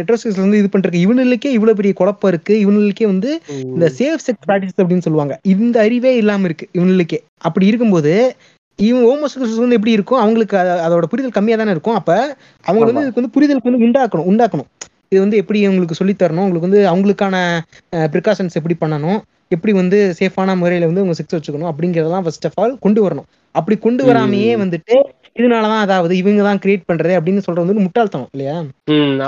ஹெட்ரோசெக்ஸ் 0.00 0.40
வந்து 0.40 0.58
இது 0.58 0.68
பண்றது 0.78 0.92
இவனுங்களுக்கே 0.92 1.52
இவ்வளவு 1.52 1.74
பெரிய 1.74 1.92
குழப்பம் 1.94 2.30
இருக்கு. 2.30 2.54
இவனுங்களுக்கே 2.54 3.04
வந்து 3.04 3.40
இந்த 3.62 3.92
சேஃப் 3.98 4.30
செக்ஸ் 4.30 4.50
ப்ராக்டிஸ் 4.50 4.68
அப்படின்னு 4.76 4.98
சொல்லுவாங்க. 4.98 5.38
இந்த 5.42 5.80
அறிவே 5.80 6.16
இல்லாம 6.16 6.44
இருக்கு 6.44 6.68
இவனுங்களுக்கே. 6.72 7.18
அப்படி 7.38 7.66
இருக்கும்போது 7.66 8.36
இவன் 8.76 9.04
ஹோமோசெக்சுவல்ஸ் 9.04 9.56
வந்து 9.56 9.74
எப்படி 9.74 9.90
இருக்கும் 9.90 10.18
அவங்களுக்கு 10.18 10.58
அத- 10.58 10.88
அதோட 10.88 11.02
புரிதல் 11.02 11.30
கம்மியா 11.30 11.56
தானே 11.56 11.70
இருக்கும். 11.70 11.94
அப்ப 11.94 12.36
அவங்க 12.62 12.92
வந்து 12.92 13.06
இதுக்கு 13.06 13.30
வந்து 13.30 13.40
புரிதலுக்கு 13.40 13.70
வந்து 13.70 13.86
உண்டாக்கணும் 13.86 14.28
உண்டாக்கணும். 14.28 14.88
இது 15.08 15.20
வந்து 15.20 15.36
எப்படி 15.36 15.66
உங்களுக்கு 15.66 15.94
சொல்லித் 15.94 16.22
தரணும் 16.22 16.50
உங்களுக்கு 16.50 16.68
வந்து 16.68 16.86
அவங்களுக்கான 16.94 17.58
ப்ரிகாஷன்ஸ் 17.96 18.52
எப்படி 18.52 18.76
பண்ணணும் 18.80 19.20
எப்படி 19.50 19.72
வந்து 19.72 19.98
சேஃபான 20.18 20.56
முறையில 20.56 20.86
வந்து 20.86 21.02
உங்க 21.02 21.14
செக்ஸ் 21.18 21.36
வச்சுக்கணும் 21.36 21.70
அப்படிங்கறதெல்லாம் 21.70 22.24
ஃபர்ஸ்ட் 22.24 22.46
ஆஃப் 22.46 22.58
ஆல் 22.58 22.74
கொண்டு 22.78 23.00
வரணும். 23.04 23.28
அப்படி 23.54 23.76
கொண்டு 23.78 24.02
வராமையே 24.08 24.52
வந்துட்டு 24.60 24.96
இதனாலதான் 25.36 25.82
அதாவது 25.82 26.12
இவங்க 26.16 26.42
தான் 26.42 26.60
கிரியேட் 26.62 26.86
பண்றது 26.88 27.14
அப்படின்னு 27.18 27.38
சொல்றது 27.38 27.64
வந்து 27.64 27.84
முட்டாள்தனம் 27.84 28.30
இல்லையா? 28.32 28.54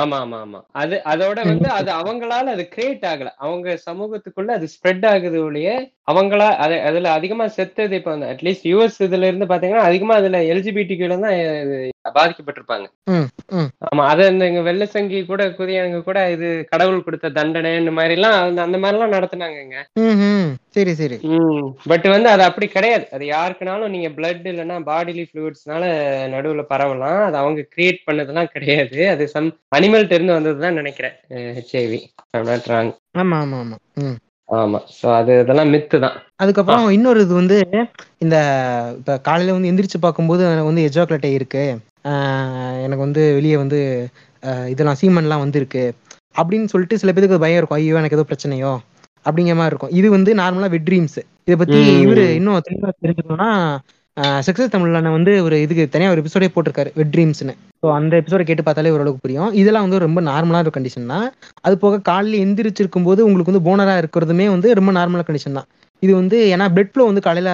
ஆமா 0.01 0.17
ஆமா 0.17 0.39
ஆமா. 0.39 0.61
அது 0.73 0.97
அதோட 1.05 1.39
வந்து 1.47 1.69
அது 1.71 1.91
அவங்களால 1.93 2.53
அது 2.55 2.65
கிரியேட் 2.75 3.05
ஆகல. 3.05 3.31
அவங்க 3.39 3.77
சமூகத்துக்குள்ள 3.87 4.53
அது 4.53 4.69
ஸ்ப்ரெட் 4.75 5.07
ஆகுது 5.07 5.39
ஒழிய 5.45 5.71
அவங்களா 6.09 6.57
அது 6.57 6.81
அதுல 6.81 7.11
அதிகமா 7.11 7.47
செத்தது 7.49 7.97
இப்ப 7.97 8.11
வந்து 8.11 8.27
அட்லீஸ்ட் 8.27 8.65
யூஎஸ் 8.65 8.97
இதுல 8.99 9.23
இருந்து 9.23 9.47
பாத்தீங்கன்னா 9.47 9.83
அதிகமா 9.83 10.15
அதுல 10.15 10.41
எல்ஜிபிடி 10.45 10.97
தான் 11.09 11.37
பாதிக்கப்பட்டிருப்பாங்க. 12.15 12.87
ஆமா 13.85 14.03
அது 14.07 14.27
இந்த 14.27 14.61
வெள்ளை 14.61 14.87
சங்கி 14.87 15.25
கூட 15.25 15.49
குதியாங்க 15.49 16.03
கூட 16.03 16.31
இது 16.31 16.67
கடவுள் 16.71 17.05
கொடுத்த 17.05 17.31
தண்டனை 17.31 17.77
இந்த 17.77 17.91
மாதிரி 17.91 18.15
எல்லாம் 18.15 18.35
அந்த- 18.59 18.79
மாதிரி 18.79 18.99
எல்லாம் 18.99 19.13
நடத்துனாங்கங்க 19.13 19.79
ம்ஹும். 20.01 20.49
சரி 20.69 20.95
சரி. 20.95 21.17
பட் 21.85 22.07
வந்து 22.07 22.29
அது 22.29 22.43
அப்படி 22.43 22.67
கிடையாது. 22.67 23.07
அது 23.13 23.25
யாருக்குனாலும் 23.27 23.89
நீங்க 23.89 24.09
பிளட் 24.09 24.45
இல்லைன்னா 24.45 24.79
பாடிலி 24.83 25.25
ஃப்ளூயிட்ஸ்னால 25.29 25.85
நடுவுல 26.35 26.65
பரவலாம். 26.71 27.23
அது 27.25 27.37
அவங்க 27.37 27.67
கிரியேட் 27.77 28.05
பண்ணதெல்லாம் 28.07 28.53
கிடையாது. 28.53 29.09
அது 29.09 29.29
சம் 29.29 29.51
அனிமல்ட்ட 29.77 30.13
இருந்து 30.13 30.39
வந்ததுதான் 30.39 30.73
நினைக்கிறேன். 30.73 31.17
ஹெச்ஐவி 31.57 32.01
ஆமா 33.15 33.37
ஆமா 33.43 33.59
ஆமா. 33.63 33.79
ஆமா. 34.53 34.79
சோ 34.97 35.07
அது 35.19 35.33
இதெல்லாம் 35.43 35.71
மித்து 35.75 35.97
தான். 36.05 36.17
அதுக்கப்புறம் 36.37 36.87
இன்னொரு 36.91 37.21
இது 37.21 37.35
வந்து 37.35 37.57
இந்த 38.19 38.37
இப்ப 38.99 39.17
காலையில 39.21 39.55
வந்து 39.57 39.71
எந்திரிச்சு 39.71 39.99
பார்க்கும்போது 40.01 40.43
எனக்கு 40.47 40.71
வந்து 40.71 40.87
எஜாக்லட்டே 40.89 41.31
இருக்கு. 41.33 41.65
ஆஹ் 42.11 42.79
எனக்கு 42.85 43.07
வந்து 43.07 43.23
வெளியே 43.35 43.57
வந்து 43.57 43.81
இதெல்லாம் 44.71 45.01
சீமன்லாம் 45.01 45.45
வந்திருக்கு. 45.45 45.85
அப்படின்னு 46.35 46.71
சொல்லிட்டு 46.73 46.99
சில 46.99 47.11
பேருக்கு 47.13 47.45
பயம் 47.45 47.61
இருக்கும். 47.61 47.81
ஐயோ 47.81 47.99
எனக்கு 48.01 48.19
ஏதோ 48.19 48.27
பிரச்சனையோ? 48.29 48.73
அப்படிங்கிற 49.27 49.55
மாதிரி 49.55 49.73
இருக்கும். 49.73 49.95
இது 49.99 50.09
வந்து 50.11 50.31
நார்மலா 50.35 50.69
வெட் 50.71 50.87
ட்ரீம்ஸ் 50.89 51.19
இதை 51.43 51.57
பத்தி. 51.57 51.77
இவரு 52.05 52.25
இன்னும் 52.39 52.65
தெளிவா 52.69 52.91
தெரிஞ்சுக்கணும்னா 53.03 53.51
சக்சஸ் 54.47 54.73
தமிழ்ல 54.73 55.11
வந்து 55.17 55.33
ஒரு 55.47 55.57
இதுக்கு 55.65 55.85
தனியா 55.93 56.09
ஒரு 56.15 56.21
எபிசோடே 56.23 56.49
போட்டிருக்காரு 56.55 56.91
வெட் 56.99 57.13
ட்ரீம்ஸ்னு 57.15 57.55
ஸோ 57.83 57.89
அந்த 57.99 58.13
எபிசோட 58.21 58.43
கேட்டு 58.49 58.65
பார்த்தாலே 58.67 58.93
ஓரளவுக்கு 58.95 59.23
புரியும். 59.25 59.53
இதெல்லாம் 59.61 59.85
வந்து 59.87 59.99
ரொம்ப 60.05 60.21
நார்மலான 60.29 60.65
ஒரு 60.67 60.75
கண்டிஷன் 60.77 61.11
தான். 61.13 61.25
அது 61.67 61.75
போக 61.85 61.99
காலையில 62.09 62.43
எந்திரிச்சிருக்கும் 62.45 63.07
போது 63.09 63.21
உங்களுக்கு 63.29 63.53
வந்து 63.53 63.65
போனரா 63.69 63.95
இருக்கிறதுமே 64.03 64.47
வந்து 64.55 64.69
ரொம்ப 64.79 64.93
நார்மலான 64.99 65.25
கண்டிஷன் 65.29 65.59
தான். 65.59 65.69
இது 66.03 66.13
வந்து 66.21 66.39
ஏன்னா 66.55 66.67
பிளட் 66.75 66.93
ஃப்ளோ 66.93 67.07
வந்து 67.11 67.25
காலையில 67.27 67.51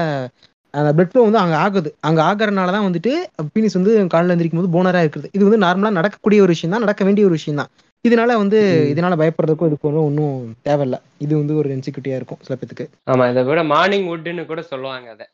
அந்த 0.74 0.90
பிளட் 0.96 1.12
ஃப்ளோ 1.12 1.22
வந்து 1.28 1.40
அங்க 1.44 1.54
ஆகுது. 1.64 1.90
அங்க 2.09 2.20
ஆகுறதுனால 2.30 2.72
தான் 2.76 2.86
வந்துட்டு 2.88 3.12
பீனிஸ் 3.54 3.78
வந்து 3.78 3.92
காலையில 4.14 4.34
எந்திரிக்கும் 4.34 4.62
போது 4.62 4.74
போனரா 4.76 5.02
இருக்குது. 5.04 5.30
இது 5.36 5.42
வந்து 5.48 5.61
நார்மலா 5.66 5.92
நடக்கக்கூடிய 5.98 6.42
ஒரு 6.46 6.54
விஷயம் 6.56 6.74
தான் 6.74 6.84
நடக்க 6.86 7.02
வேண்டிய 7.09 7.28
ஒரு 7.28 7.36
விஷயம் 7.38 7.61
தான். 7.62 7.70
இதனால 8.04 8.34
வந்து. 8.42 8.59
இதனால 8.92 9.14
பயப்படுறதுக்கும் 9.22 9.70
இதுக்கு 9.70 9.88
ஒன்றும் 9.90 10.06
ஒன்றும் 10.09 10.36
தேவையில்ல. 10.68 10.96
இது 11.24 11.32
வந்து 11.40 11.54
ஒரு 11.62 11.70
இன்செக்யூரிட்டியா 11.76 12.18
இருக்கும் 12.20 12.40
சில 12.46 12.56
பேத்துக்கு. 12.59 12.86
ஆமா 13.12 13.26
இதை 13.32 13.44
விட 13.50 13.62
மார்னிங் 13.74 14.09
வுட்னு 14.11 14.44
கூட 14.52 14.62
சொல்லுவாங்க 14.72 15.09
அதை. 15.16 15.26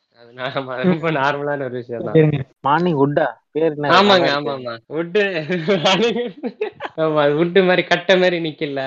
ரொம்ப 0.83 1.11
நார்மலான 1.11 1.65
ஒரு 1.65 1.77
விஷயம் 1.77 2.05
தான் 2.05 2.35
மார்னிங் 2.61 3.01
உட்டா 3.05 3.27
பேர் 3.53 3.77
ஆமாங்க 3.91 4.29
ஆமா 4.31 4.53
ஆமா 4.53 4.73
வுட்டு 4.91 5.23
ஆமா 6.97 7.23
வுட்டு 7.35 7.61
மாதிரி 7.65 7.83
கட்டை 7.85 8.15
மாதிரி 8.17 8.39
நிக்கல. 8.41 8.83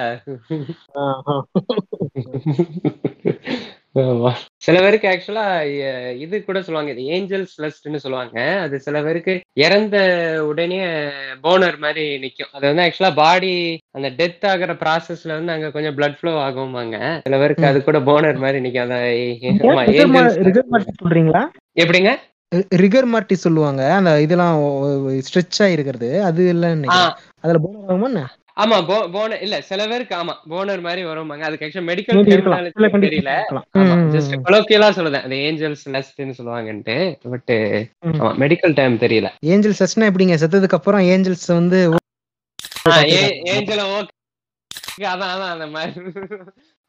ஆமா. 3.96 4.32
சில 4.62 4.78
பேருக்கு 4.84 5.08
ஆக்சுவலா 5.10 5.44
இது 6.24 6.36
கூட 6.46 6.60
சொல்லுவாங்க 6.66 6.92
இது 6.94 7.04
ஏஞ்சல்ஸ் 7.16 7.54
லஸ்ட்னு 7.64 8.00
சொல்லுவாங்க. 8.04 8.36
அது 8.64 8.76
சில 8.86 9.02
பேருக்கு 9.04 9.34
இறந்த 9.66 9.98
உடனே 10.50 10.80
போனர் 11.44 11.78
மாதிரி 11.84 12.06
நிக்கும். 12.24 12.52
அது 12.56 12.66
வந்து 12.70 12.84
ஆக்சுவலா 12.86 13.12
பாடி 13.22 13.52
அந்த 13.98 14.10
டெத் 14.20 14.48
ஆகுற 14.52 14.74
ப்ராசஸ்ல 14.84 15.38
வந்து 15.40 15.54
அங்க 15.56 15.70
கொஞ்சம் 15.76 15.98
பிளட் 16.00 16.18
ஃப்ளோ 16.20 16.34
ஆகுமாங்க 16.46 16.98
சில 17.28 17.38
பேருக்கு 17.44 17.70
அது 17.72 17.82
கூட 17.90 18.02
போனர் 18.10 18.42
மாதிரி 18.46 18.64
ரிகர் 18.68 19.76
மார்ட்டி 19.78 20.96
சொல்றீங்களா? 21.02 21.44
எப்படிங்க? 21.84 22.12
ரிகர் 22.82 23.08
மார்ட்டி 23.14 23.36
சொல்லுவாங்க. 23.46 23.82
அந்த 24.00 24.12
இதெல்லாம் 24.26 24.58
ஸ்ட்ரெச் 25.28 25.62
ஆயிருக்கிறது 25.66 26.10
அது 26.30 26.44
இல்லைன்னு. 26.54 26.90
அதுல 27.44 27.58
போனர் 27.66 27.90
ஆகுமா? 27.94 28.26
ஆமா 28.58 28.78
போனர் 29.16 29.42
இல்ல 29.46 29.56
சில 29.62 29.82
பேருக்கு 29.88 30.14
ஆமா 30.16 30.34
போனர் 30.50 30.82
மாதிரி 30.82 31.02
வருவாங்க 31.04 31.46
அதுக்கு 31.48 31.66
ஆக்சுவலா 31.66 31.88
மெடிக்கல் 31.90 32.22
தெரியல. 33.06 33.34
ஜஸ்ட். 34.16 34.34
கொலோக்கியலா 34.46 34.90
சொல்லுதேன். 34.90 35.26
அந்த 35.26 35.36
ஏஞ்சல்ஸ் 35.48 35.86
லஸ்ட்னு 35.96 36.38
சொல்லுவாங்கன்ட்டு 36.40 36.96
பட். 37.34 37.54
ஆமா 38.12 38.32
மெடிக்கல் 38.44 38.78
டைம் 38.80 39.02
தெரியல. 39.04 39.30
ஏஞ்சல் 39.54 39.80
சஸ்னா 39.82 40.10
எப்படிங்க? 40.12 40.38
செத்ததுக்கு 40.44 40.80
அப்புறம் 40.80 41.06
ஏஞ்சல்ஸ் 41.14 41.50
வந்து 41.54 41.80
ஏஞ்சல 43.54 43.82
ஓகே 43.96 44.14
அதான் 45.08 45.32
அதான் 45.34 45.54
அந்த 45.56 45.68
மாதிரி. 45.68 45.94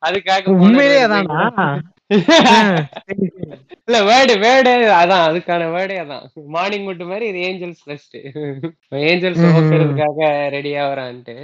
அதுக்காக 0.03 0.53
உண்மையிலே 0.64 0.99
போனர் 0.99 1.07
அதானா? 1.09 1.66
இல்ல 2.11 3.97
வேர்டு 4.09 4.35
வேர்டு 4.43 4.71
அதான் 4.99 5.25
அதுக்கான 5.27 5.67
வேர்டே 5.75 5.97
அதான். 6.03 6.23
மார்னிங் 6.49 6.85
மட்டும் 6.85 7.11
மாதிரி 7.11 7.27
இது 7.29 7.39
ஏஞ்சல்ஸ் 7.49 7.83
லஸ்ட் 7.91 8.17
ஏஞ்சல்ஸ். 9.07 9.43
ஓக்கிறதுக்காக 9.51 10.21
ரெடி 10.51 10.73
ஆகுறான்ட்டு 10.77 11.37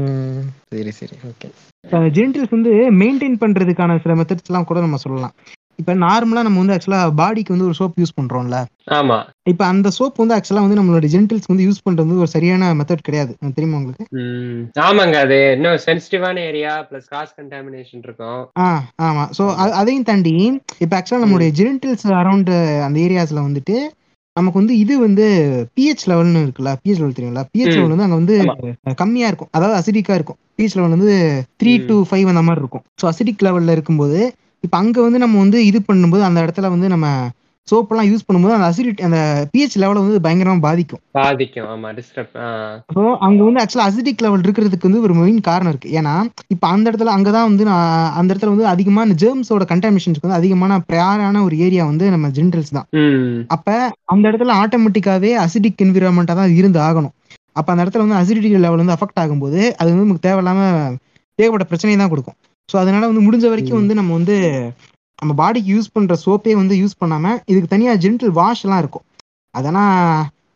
ம், 0.00 0.42
சரி 0.70 0.92
சரி 0.98 1.16
ஓகே 1.30 1.48
ஜென்டில்ஸ் 2.10 2.54
வந்து 2.56 2.72
மெயின்டைன் 3.00 3.40
பண்றதுக்கான 3.40 3.98
சில 4.02 4.14
மெத்தட்ஸ் 4.14 4.50
எல்லாம் 4.50 4.68
கூட 4.70 4.80
நம்ம 4.80 5.00
சொல்லலாம். 5.04 5.34
இப்ப 5.80 5.94
நார்மலா 6.00 6.42
நம்ம 6.42 6.58
வந்து 6.58 6.74
ஆக்சுவலா 6.74 7.00
பாடிக்கு 7.18 7.54
வந்து 7.54 7.66
ஒரு 7.66 7.76
சோப் 7.78 7.98
யூஸ் 8.00 8.16
பண்றோம்ல. 8.16 8.56
ஆமா. 8.92 9.16
இப்ப 9.44 9.62
அந்த 9.66 9.88
சோப் 9.96 10.16
வந்து 10.16 10.34
ஆக்சுவலா 10.36 10.64
வந்து 10.64 10.78
நம்மளோட 10.78 11.08
ஜென்டில்ஸ் 11.12 11.48
வந்து 11.48 11.66
யூஸ் 11.66 11.84
பண்றது 11.84 12.06
வந்து 12.06 12.24
ஒரு 12.24 12.30
சரியான 12.30 12.70
மெத்தட் 12.74 13.06
கிடையாது. 13.08 13.32
தெரியுமா 13.56 13.78
உங்களுக்கு. 13.80 14.04
ஆமாங்க 14.84 15.16
அது 15.20 15.38
இன்னும் 15.52 15.78
சென்சிட்டிவான 15.86 16.42
ஏரியா 16.46 16.72
பிளஸ் 16.88 17.08
கிராஸ் 17.08 17.36
கண்டாமினேஷன் 17.38 18.02
இருக்கும். 18.02 18.42
ஆமா. 19.04 19.24
சோ 19.38 19.44
அதையும் 19.80 20.08
தாண்டி 20.10 20.34
இப்ப 20.78 20.92
ஆக்சுவலா 20.98 21.24
நம்மளுடைய 21.24 21.52
ஜென்டில்ஸ் 21.60 22.06
அரௌண்ட் 22.20 22.52
அந்த 22.86 22.98
ஏரியாஸ்ல 23.00 23.40
வந்துட்டு 23.48 23.76
நமக்கு 24.36 24.60
வந்து 24.60 24.74
இது 24.78 24.94
வந்து 24.98 25.24
பிஹெச் 25.76 26.04
லெவல்னு 26.06 26.42
இருக்குல்ல 26.44 26.72
பிஹெச் 26.82 27.00
லெவல் 27.00 27.16
தெரியுங்களா 27.16 27.44
பிஹெச். 27.50 27.74
லெவல் 27.74 27.94
வந்து 27.94 28.06
அங்க 28.06 28.16
வந்து. 28.16 28.36
கம்மியா 29.00 29.26
இருக்கும். 29.26 29.50
அதாவது 29.50 29.76
அசிடிக்கா 29.78 30.14
இருக்கும். 30.14 30.38
பிஹெச் 30.56 30.76
லெவல் 30.76 30.94
வந்து 30.96 31.14
த்ரீ. 31.60 31.72
டு 31.88 31.96
ஃபைவ் 32.08 32.30
அந்த 32.32 32.42
மாதிரி 32.42 32.62
இருக்கும். 32.62 32.84
ஸோ 33.00 33.06
அசிடிக் 33.10 33.44
லெவல்ல 33.46 33.74
இருக்கும்போது 33.76 34.20
இப்ப 34.64 34.74
அங்க 34.76 34.96
வந்து 35.00 35.18
நம்ம 35.18 35.38
வந்து 35.38 35.58
இது 35.66 35.78
பண்ணும்போது 35.80 36.24
அந்த 36.28 36.40
இடத்துல 36.44 36.68
வந்து 36.72 36.88
நம்ம 36.88 37.06
சோப் 37.68 37.90
எல்லாம் 37.92 38.08
யூஸ் 38.08 38.24
பண்ணும்போது 38.26 38.54
அந்த 38.56 38.66
அசிடிக் 38.68 39.02
அந்த 39.06 39.18
பிஹெச் 39.52 39.76
லெவலை 39.80 40.00
வந்து 40.02 40.22
பயங்கரமா 40.24 40.62
பாதிக்கும். 40.66 41.00
பாதிக்கும். 41.18 41.66
ஆமா 41.72 41.88
டிஸ்டர்ப் 41.98 42.32
ஸோ 42.96 43.02
அங்க 43.26 43.40
வந்து 43.46 43.60
ஆக்சுவலா 43.62 43.86
அசிடிக் 43.90 44.24
லெவல் 44.24 44.44
இருக்கிறதுக்கு 44.44 44.88
வந்து 44.88 45.02
ஒரு 45.06 45.14
மெயின் 45.18 45.38
காரணம் 45.40 45.72
இருக்கு. 45.72 45.90
ஏன்னா 46.00 46.14
இப்ப 46.54 46.64
அந்த 46.68 46.84
இடத்துல 46.90 47.12
அங்கதான் 47.16 47.48
வந்து 47.50 47.64
நான் 47.70 47.86
அந்த 48.18 48.28
இடத்துல 48.32 48.52
வந்து 48.54 48.66
அதிகமான 48.72 49.16
ஜெர்ம்ஸோட 49.22 49.66
கண்டாமினேஷனுக்கு 49.72 50.26
வந்து 50.26 50.40
அதிகமான 50.40 50.78
ப்ரையாரான 50.88 51.42
ஒரு 51.46 51.56
ஏரியா 51.66 51.84
வந்து 51.90 52.10
நம்ம 52.14 52.30
ஜென்டல்ஸ் 52.38 52.74
தான். 52.78 52.88
அப்ப 53.56 53.68
அந்த 54.14 54.24
இடத்துல 54.30 54.56
ஆட்டோமேட்டிக்காவே 54.62 55.32
அசிடிக் 55.44 55.84
என்விரான்மெண்டா 55.86 56.36
தான் 56.40 56.56
இருந்து 56.60 56.80
ஆகணும். 56.88 57.14
அப்ப 57.56 57.68
அந்த 57.72 57.84
இடத்துல 57.84 58.04
வந்து 58.06 58.20
அசிடிட்டி 58.20 58.50
லெவல் 58.58 58.82
வந்து 58.82 58.96
அஃபெக்ட் 58.96 59.22
ஆகும்போது 59.24 59.60
அது 59.78 59.88
வந்து 59.92 60.04
நமக்கு 60.04 60.26
தேவையில்லாம 60.28 60.60
ஏகப்பட்ட 61.38 61.66
பிரச்சனையை 61.70 61.98
தான் 61.98 62.12
கொடுக்கும். 62.12 62.36
ஸோ 62.70 62.76
அதனால 62.82 63.02
வந்து 63.10 63.26
முடிஞ்ச 63.26 63.46
வரைக்கும். 63.50 63.80
வந்து 63.80 63.94
நம்ம 63.94 64.12
வந்து 64.12 64.36
நம்ம 65.18 65.32
பாடிக்கு 65.34 65.72
யூஸ் 65.74 65.92
பண்ற 65.92 66.14
சோப்பே 66.24 66.52
வந்து 66.54 66.74
யூஸ் 66.82 67.00
பண்ணாம 67.00 67.32
இதுக்கு 67.50 67.72
தனியா 67.72 67.92
ஜென்டல் 68.04 68.34
வாஷ் 68.38 68.64
எல்லாம் 68.66 68.82
இருக்கும். 68.82 69.04
அதெல்லாம் 69.54 69.94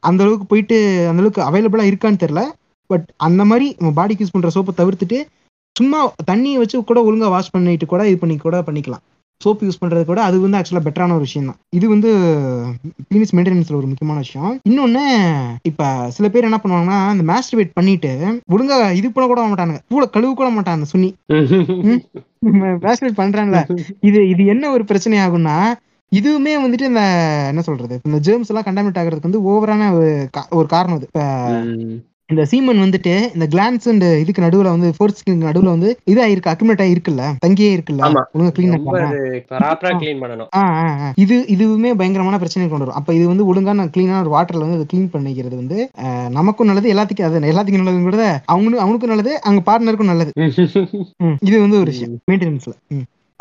அந்த 0.02 0.22
அளவுக்கு 0.24 0.46
போயிட்டு 0.46 0.76
அந்த 1.10 1.20
அளவுக்கு 1.22 1.42
அவைலபிளா 1.48 1.84
இருக்கான்னு 1.90 2.22
தெரியல. 2.24 2.42
பட் 2.90 3.06
அந்த 3.26 3.42
மாதிரி 3.50 3.66
நம்ம 3.78 3.90
பாடிக்கு 3.98 4.22
யூஸ் 4.24 4.34
பண்ற 4.34 4.50
சோப்பை 4.56 4.74
தவிர்த்துட்டு 4.80 5.18
சும்மா 5.76 5.98
தண்ணியை 6.30 6.58
வச்சு 6.60 6.82
கூட 6.90 7.00
ஒழுங்கா 7.08 7.28
வாஷ் 7.34 7.54
பண்ணிட்டு 7.54 7.86
கூட 7.92 8.02
இது 8.10 8.18
பண்ணி 8.18 8.36
கூட 8.38 8.56
பண்ணிக்கலாம். 8.66 9.04
சோப் 9.41 9.62
யூஸ் 9.64 9.80
பண்றது 9.80 10.05
கூட 10.05 10.20
அது 10.26 10.37
வந்து 10.43 10.59
ஆக்சுவலா 10.59 10.85
பெட்டரான 10.85 11.14
ஒரு 11.16 11.26
விஷயம் 11.26 11.49
தான் 11.49 11.59
இது 11.78 11.87
வந்து 11.95 12.11
பீனிஸ் 13.11 13.35
மெயின்டெனன்ஸ்ல 13.37 13.78
ஒரு 13.80 13.89
முக்கியமான 13.91 14.22
விஷயம். 14.24 14.53
இன்னொன்னு 14.68 15.03
இப்ப 15.70 15.89
சில 16.16 16.28
பேர் 16.35 16.49
என்ன 16.49 16.59
பண்ணுவாங்கன்னா 16.62 16.99
இந்த 17.14 17.24
மாஸ்டர்பேட் 17.32 17.76
பண்ணிட்டு 17.78 18.12
ஒழுங்கா 18.55 18.78
இது 19.01 19.09
பண்ண 19.11 19.26
கூட 19.26 19.43
மாட்டானுங்க. 19.51 19.82
கூட 19.95 20.07
கழுவு 20.14 20.32
கூட 20.32 20.51
மாட்டாங்க 20.57 20.91
சுனி 20.93 21.11
சுண்ணி. 21.53 21.97
மாஸ்டர்பேட் 22.85 23.20
பண்றாங்கல்ல 23.22 23.62
இது 24.09 24.22
இது 24.32 24.45
என்ன 24.55 24.70
ஒரு 24.76 24.85
பிரச்சனை 24.91 25.18
ஆகும்னா 25.26 25.57
இதுவுமே 26.12 26.55
வந்துட்டு 26.62 26.91
இந்த 26.91 27.05
என்ன 27.53 27.62
சொல்றது 27.68 27.95
இந்த 28.09 28.18
ஜேர்ம்ஸ் 28.26 28.51
எல்லாம் 28.53 28.66
கண்டாமினேட் 28.66 29.01
ஆகிறதுக்கு 29.01 29.30
வந்து 29.30 29.45
ஓவரான 29.53 29.89
ஒரு 30.59 30.66
காரணம் 30.74 30.99
இது 30.99 31.09
இந்த 32.31 32.43
சீமன் 32.51 32.79
வந்துட்டு 32.83 33.12
இந்த 33.35 33.47
கிளான்ஸ் 33.55 33.87
அண்ட் 33.91 34.05
இதுக்கு 34.20 34.43
நடுவுல 34.45 34.70
வந்து 34.75 34.89
ஃபோர்ஸ்க்கு 34.97 35.33
நடுவுல 35.41 35.72
வந்து 35.75 35.89
இதா 36.12 36.27
இருக்கு 36.33 36.51
அக்குமுலேட் 36.53 36.83
ஆகி 36.85 36.95
இருக்குல்ல? 36.95 37.25
தங்கியே 37.45 37.70
இருக்குல்ல. 37.77 38.03
ஒழுங்கா 38.35 38.53
க்ளீன் 38.57 38.70
க்ளீன் 39.99 40.22
பண்ணணும். 40.22 40.49
இது 41.25 41.37
இதுவுமே 41.55 41.91
பயங்கரமான 42.01 42.38
பிரச்சனை 42.42 42.68
கொண்டு 42.68 42.84
வரும். 42.84 42.99
அப்ப 43.01 43.14
இது 43.18 43.26
வந்து 43.33 43.46
ஒழுங்கான 43.51 43.87
கிளீனான 43.96 44.22
ஒரு 44.25 44.33
வாட்டர்ல 44.37 44.64
வந்து 44.67 44.88
க்ளீன் 44.92 45.13
பண்ணிக்கிறது 45.14 45.57
வந்து 45.63 45.79
நமக்கும் 46.38 46.71
நல்லது 46.71 46.92
எல்லாத்துக்கும் 46.95 47.29
அது 47.30 47.53
எல்லாத்துக்கும் 47.53 47.84
நல்லது 47.84 48.09
கூட 48.09 48.26
அவனுக்கும் 48.55 48.84
அவனுக்கும் 48.87 49.14
நல்லது 49.14 49.34
அங்க 49.51 49.63
பார்ட்னருக்கும் 49.68 50.13
நல்லது. 50.13 50.33
இது 51.49 51.57
வந்து 51.67 51.80
ஒரு 51.83 51.91
விஷயம். 51.95 52.18
மெயின்டெனன்ஸ்ல 52.30 52.75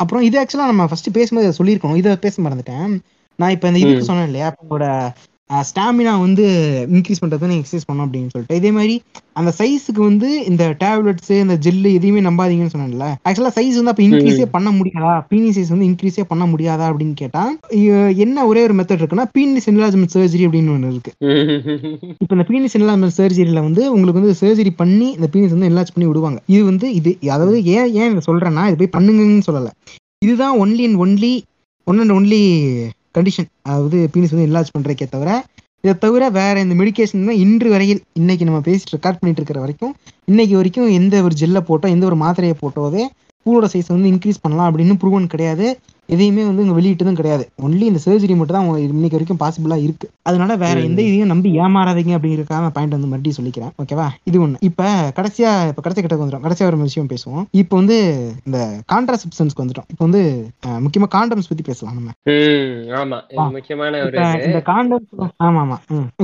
அப்புறம் 0.00 0.24
இது 0.28 0.36
ஆக்சுவலா 0.40 0.70
நம்ம 0.70 0.86
ஃபர்ஸ்ட் 0.90 1.16
பேசும்போது 1.18 1.58
சொல்லியிருக்கணும். 1.58 2.00
இதை 2.00 2.16
பேச 2.24 2.42
மறந்துட்டேன். 2.44 2.94
நான் 3.38 3.54
இப்ப 3.54 3.68
இந்த 3.70 3.80
இதுக்கு. 3.82 4.08
சொன்னேன் 4.08 4.28
இல்லையா? 4.30 4.48
உங்களோட 4.62 4.86
ஸ்டாமினா 5.50 6.20
வந்து 6.20 6.44
இன்க்ரீஸ் 6.92 7.22
பண்றது 7.22 7.46
நீங்க 7.46 7.66
எக்ஸசைஸ் 7.66 7.88
பண்ணணும் 7.92 8.04
அப்படின்னு 8.04 8.28
சொல்லிட்டு. 8.28 8.56
இதே 8.56 8.70
மாதிரி 8.70 8.94
அந்த 9.32 9.52
சைஸுக்கு 9.58 10.00
வந்து 10.00 10.44
இந்த 10.44 10.76
டேப்லெட்ஸ் 10.84 11.30
இந்த 11.40 11.54
ஜெல்லு 11.56 11.92
எதையுமே 11.92 12.20
நம்பாதீங்கன்னு 12.20 12.74
சொன்னேன்ல. 12.76 13.06
ஆக்சுவலா 13.28 13.52
சைஸ் 13.58 13.76
வந்து 13.76 13.88
அப்ப 13.88 14.02
இன்க்ரீஸே 14.02 14.44
பண்ண 14.50 14.70
முடியாதா? 14.70 15.12
பீனிஸ் 15.30 15.58
சைஸ் 15.58 15.68
வந்து 15.68 15.86
இன்க்ரீஸே 15.86 16.20
பண்ண 16.28 16.46
முடியாதா 16.46 16.86
அப்படின்னு 16.90 17.12
கேட்டா 17.14 17.42
இ- 17.70 18.16
என்ன 18.16 18.46
ஒரே 18.46 18.62
ஒரு 18.62 18.74
மெத்தட் 18.74 19.02
இருக்குன்னா 19.02 19.24
பீனிஸ் 19.38 19.68
என்லார்ஜ்மெண்ட் 19.70 20.14
சர்ஜரி 20.14 20.44
அப்படின்னு 20.46 20.70
ஒன்று 20.70 20.90
இருக்கு. 20.90 21.12
இப்போ 22.18 22.36
இந்த 22.36 22.46
பீனிஸ் 22.48 22.76
என்லார்ஜ்மெண்ட் 22.78 23.16
சர்ஜரியில 23.16 23.60
வந்து 23.60 23.92
உங்களுக்கு 23.92 24.20
வந்து 24.20 24.38
சர்ஜரி 24.40 24.70
பண்ணி 24.76 25.10
இந்த 25.10 25.28
பீனிஸ் 25.32 25.54
வந்து 25.56 25.68
என்லார்ஜ் 25.68 25.94
பண்ணி 25.94 26.06
விடுவாங்க. 26.06 26.42
இது 26.46 26.64
வந்து 26.64 26.94
இது 26.94 27.18
அதாவது 27.30 27.64
ஏன் 27.64 27.92
ஏன் 27.92 28.10
இதை 28.10 28.20
சொல்றேன்னா 28.26 28.68
இது 28.70 28.88
போய் 28.88 29.02
பண்ணுங்கன்னு 29.02 29.42
சொல்லல. 29.50 29.70
இதுதான் 30.18 30.54
only 30.56 30.84
and 30.84 30.98
only 30.98 31.40
one 31.84 31.98
and 31.98 32.10
only 32.10 32.42
condition 33.14 33.48
அதாவது 33.62 33.98
பீனிஸ் 34.14 34.34
வந்து 34.34 34.46
என்லார்ஜ் 34.48 34.74
பண்றதுக்கே 34.76 35.08
தவிர 35.08 35.30
இதை 35.84 35.94
தவிர 35.98 36.28
வேற 36.30 36.54
இந்த 36.60 36.74
மெடிகேஷன் 36.74 37.26
தான் 37.28 37.40
இன்று 37.44 37.68
வரையில் 37.70 38.00
இன்னைக்கு 38.12 38.44
நம்ம 38.44 38.60
பேசிட்டு 38.68 38.94
ரெக்கார்ட் 38.96 39.18
பண்ணிட்டு 39.18 39.40
இருக்கிற 39.40 39.60
வரைக்கும் 39.60 39.92
இன்னைக்கு 40.24 40.54
வரைக்கும் 40.56 40.88
எந்த 40.90 41.22
ஒரு 41.22 41.34
ஜெல்லை 41.34 41.60
போட்டோ 41.60 41.88
எந்த 41.88 42.04
ஒரு 42.06 42.16
மாத்திரையை 42.16 42.56
போட்டோவே 42.62 43.02
பூவோட 43.46 43.66
சைஸ் 43.72 43.90
வந்து 43.94 44.10
இன்க்ரீஸ் 44.12 44.42
பண்ணலாம் 44.42 44.68
அப்படின்னு 44.70 44.94
ப்ரூவன் 45.00 45.26
கிடையாது. 45.26 45.66
எதையுமே 46.08 46.42
வந்து 46.48 46.62
இங்க 46.64 46.74
வெளியிட்டதும் 46.78 47.18
கிடையாது. 47.18 47.44
ஒன்லி 47.66 47.84
இந்த 47.90 48.00
சர்ஜரி 48.04 48.34
மட்டும் 48.38 48.56
தான் 48.56 48.66
இன்னைக்கு 48.86 49.16
வரைக்கும் 49.16 49.40
பாசிபிளா 49.42 49.76
இருக்கு. 49.84 50.06
அதனால 50.28 50.56
வேற 50.62 50.76
எந்த 50.88 51.00
இதையும் 51.08 51.32
நம்பி 51.32 51.50
ஏமாறாதீங்க 51.64 52.14
அப்படிங்கிறதுக்காக 52.16 52.70
பாயிண்ட் 52.76 52.96
வந்து 52.96 53.10
மறுபடியும் 53.12 53.38
சொல்லிக்கிறேன். 53.38 53.72
ஓகேவா 53.82 54.06
இது 54.30 54.38
ஒண்ணு. 54.44 54.60
இப்ப 54.68 54.88
கடைசியா 55.18 55.52
இப்ப 55.70 55.82
கடைசி 55.86 56.00
கிட்ட 56.00 56.18
வந்துடும் 56.22 56.44
கடைசியா 56.46 56.68
ஒரு 56.70 56.80
விஷயம் 56.84 57.10
பேசுவோம். 57.12 57.44
இப்போ 57.62 57.74
வந்து 57.80 57.98
இந்த 58.46 58.58
கான்ட்ராசெப்ஷன்ஸ்க்கு 58.92 59.64
வந்துட்டோம். 59.64 59.88
இப்போ 59.94 60.04
வந்து 60.08 60.22
முக்கியமா 60.86 61.08
காண்டம்ஸ் 61.16 61.50
பத்தி 61.52 61.66
பேசலாம் 61.70 61.96
நம்ம. 61.98 62.12
ஆமா. 63.02 63.20
முக்கியமான 63.56 64.02
ஒரு 64.06 64.18
இந்த 64.48 64.60
காண்டம்ஸ் 64.70 65.10
ஆமா 65.46 65.62
ஆமா. 65.64 65.78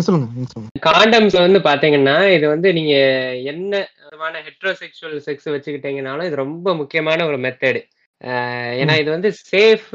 சொல்லுங்க 0.09 0.27
சொல்லுங்க. 0.52 0.70
காண்டம்ஸ் 0.89 1.39
வந்து 1.47 1.61
பாத்தீங்கன்னா 1.69 2.16
இது 2.36 2.47
வந்து 2.55 2.69
நீங்க 2.78 2.94
என்ன 3.52 3.73
விதமான 4.05 4.36
ஹெட்ரோசெக்சுவல் 4.47 5.16
செக்ஸ் 5.27 5.48
வச்சுக்கிட்டீங்கனாலும் 5.55 6.28
இது 6.28 6.43
ரொம்ப 6.44 6.74
முக்கியமான 6.81 7.27
ஒரு 7.31 7.39
மெத்தடு 7.47 7.81
ஏன்னா 8.80 8.94
இது 9.01 9.10
வந்து 9.10 9.30
சேஃப் 9.51 9.92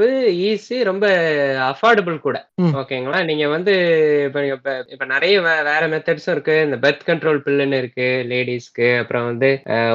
ஈஸி 0.47 0.77
ரொம்ப 0.83 1.05
அஃபோர்டபுள் 1.71 2.17
கூட. 2.25 2.37
ஓகேங்களா? 2.81 3.19
நீங்க 3.29 3.45
வந்து 3.47 3.73
இப்ப 4.27 4.45
இப்ப 4.47 4.75
இப்ப 4.93 5.05
நிறைய 5.05 5.35
வேற 5.41 5.81
மெத்தட்ஸும் 5.93 6.33
இருக்கு. 6.35 6.55
இந்த 6.65 6.77
பெர்த் 6.85 7.05
கண்ட்ரோல் 7.09 7.41
பில்லுன்னு 7.45 7.79
இருக்கு 7.81 8.07
லேடிஸ்க்கு 8.31 8.87
அப்புறம் 9.01 9.25
வந்து 9.25 9.49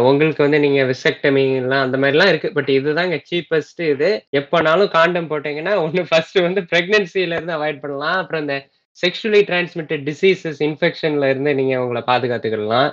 உங்களுக்கு 0.09 0.47
வந்து 0.47 0.61
நீங்க 0.67 0.83
விசெக்டமி 0.93 1.45
எல்லாம் 1.63 1.85
அந்த 1.87 1.99
மாதிரி 1.99 2.17
எல்லாம் 2.17 2.33
இருக்கு. 2.35 2.51
பட் 2.59 2.71
இதுதாங்க 2.79 3.19
சீப்பஸ்ட் 3.33 3.83
இது. 3.95 4.11
எப்பனாலும் 4.41 4.95
காண்டம் 4.97 5.31
போட்டீங்கன்னா 5.31 5.75
ஒண்ணு 5.85 6.05
ஃபர்ஸ்ட் 6.11 6.41
வந்து 6.49 6.63
பிரெக்னன்சில 6.73 7.37
இருந்து 7.37 7.57
அவாய்ட் 7.59 7.83
பண்ணலாம். 7.85 8.19
அப்புறம் 8.23 8.45
இந்த 8.47 8.59
செக்ஷுவலி 8.99 9.43
டிரான்ஸ்மிட்டட் 9.51 10.03
டிசீசஸ் 10.09 10.59
இன்ஃபெக்ஷன்ல 10.69 11.29
இருந்து 11.33 11.53
நீங்க 11.61 11.75
உங்களை 11.83 12.03
பாதுகாத்துக்கலாம் 12.09 12.91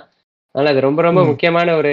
அதனால 0.58 0.70
அது 0.70 0.80
ரொம்ப 0.80 1.00
ரொம்ப. 1.02 1.20
முக்கியமான 1.24 1.74
ஒரு 1.76 1.90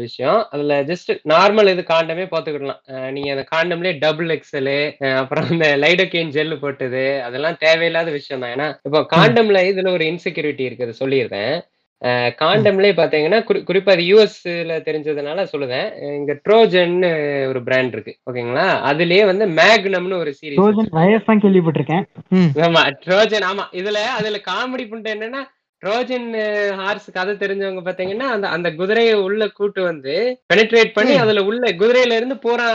விஷயம். 0.00 0.40
அதுல 0.50 0.72
ஜஸ்ட் 0.84 1.10
நார்மல் 1.28 1.70
இது 1.70 1.82
காண்டமே 1.88 2.24
போத்துக்கிடலாம் 2.28 2.80
அஹ் 2.92 3.10
நீங்க 3.10 3.30
அந்த 3.30 3.44
காண்டம்லயே 3.52 3.92
டபுள் 3.98 4.30
எக்ஸலு 4.34 4.74
அப்புறம் 5.20 5.46
இந்த 5.50 5.66
லைடோகேன் 5.78 6.32
ஜெல் 6.34 6.58
போட்டது 6.58 7.04
அதெல்லாம் 7.22 7.56
தேவையில்லாத 7.58 8.10
விஷயம் 8.10 8.42
தான். 8.42 8.52
ஏன்னா 8.54 8.66
இப்போ 8.82 9.00
காண்டம்ல 9.14 9.62
இதுல 9.70 9.92
ஒரு 9.92 10.06
இன்செக்யூரிட்டி 10.06 10.66
இருக்குது 10.66 10.98
சொல்லியிருந்தேன். 11.00 11.54
காண்டம்லயே 12.38 12.92
பாத்தீங்கன்னா 12.92 13.38
குறி- 13.48 13.64
குறிப்பா 13.66 13.90
அது 13.90 14.04
யூஎஸ்ல 14.06 14.76
தெரிஞ்சதுனால 14.86 15.46
சொல்லுவேன். 15.52 15.88
இங்க 16.16 16.32
ட்ரோஜன் 16.46 16.96
ஒரு 17.48 17.60
பிராண்ட் 17.62 17.92
இருக்கு 17.92 18.14
ஓகேங்களா? 18.30 18.66
அதுலயே 18.90 19.24
வந்து 19.24 19.46
மேக்னம்னு 19.58 20.18
ஒரு 20.18 20.32
சீரிஸ் 20.38 20.60
தான் 21.26 21.42
கேள்விப்பட்டிருக்கேன். 21.44 22.04
ஆமா 22.64 22.82
ட்ரோஜன் 23.04 23.46
ஆமா. 23.50 23.66
இதுல 23.80 23.98
அதுல 24.18 24.40
காமெடி 24.50 24.86
பண்ணிட்டு 24.86 25.14
என்னன்னா 25.16 25.42
ட்ரோஜன் 25.82 26.26
ஹார்ஸ் 26.80 27.08
கதை 27.14 27.32
தெரிஞ்சவங்க 27.34 27.80
பாத்தீங்கன்னா 27.86 28.26
அந்த 28.34 28.46
அந்த 28.56 28.68
குதிரையை 28.80 29.14
உள்ள 29.26 29.48
கூட்டு 29.58 29.80
வந்து 29.82 30.12
பெனிட்ரேட் 30.52 30.92
பண்ணி. 30.98 31.14
அதுல 31.22 31.42
உள்ள 31.50 31.70
குதிரையில 31.80 32.18
இருந்து 32.18 32.36
பூரா 32.44 32.68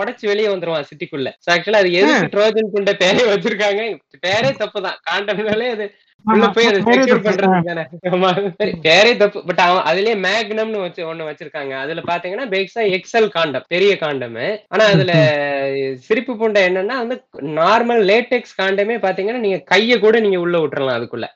உடைச்சு 0.00 0.26
வெளியே 0.30 0.50
வந்துருவான் 0.52 0.88
சிட்டிக்குள்ள. 0.90 1.30
ஆக்சுவலா 1.54 1.80
அது 1.84 1.96
எதுக்கு 2.00 2.30
ட்ரோஜன் 2.36 2.70
குண்ட 2.74 2.92
பேரே 3.02 3.24
வச்சிருக்காங்க? 3.32 3.82
பேரே 4.26 4.52
தப்புதான். 4.62 5.00
காண்டம்னாலே 5.08 5.68
அது 5.74 5.86
உள்ள 6.24 6.40
ஆமா, 6.40 6.48
போய் 6.54 6.68
அதை 6.70 6.80
பேரே 6.86 7.02
செக்யூர் 7.02 7.22
தப்பு. 7.26 7.28
பண்றது 7.28 8.72
பேரே 8.86 9.12
தப்பு. 9.22 9.42
பட் 9.48 9.62
அவன் 9.66 9.86
அதுலயே 9.90 10.16
மேக்னம்னு 10.26 10.84
வச்சு 10.84 11.02
ஒண்ணு 11.10 11.28
வச்சிருக்காங்க. 11.28 11.74
அதுல 11.84 12.02
பாத்தீங்கன்னா 12.10 12.46
பேக்ஸா 12.54 12.84
எக்ஸல் 12.96 13.28
காண்டம் 13.36 13.66
பெரிய 13.74 13.92
காண்டம். 14.04 14.38
ஆனா 14.74 14.86
அதுல 14.94 15.12
சிரிப்பு 16.08 16.34
பூண்டை 16.40 16.62
என்னன்னா 16.70 16.98
வந்து 17.02 17.18
நார்மல் 17.60 18.02
லேட்டெக்ஸ் 18.12 18.58
காண்டமே 18.62 18.98
பாத்தீங்கன்னா 19.06 19.44
நீங்க 19.46 19.60
கைய 19.72 19.98
கூட 20.06 20.20
நீங்க 20.26 20.40
உள்ள 20.46 20.58
விட்டுறலாம் 20.58 20.98
அதுக்குள்ள. 21.00 21.28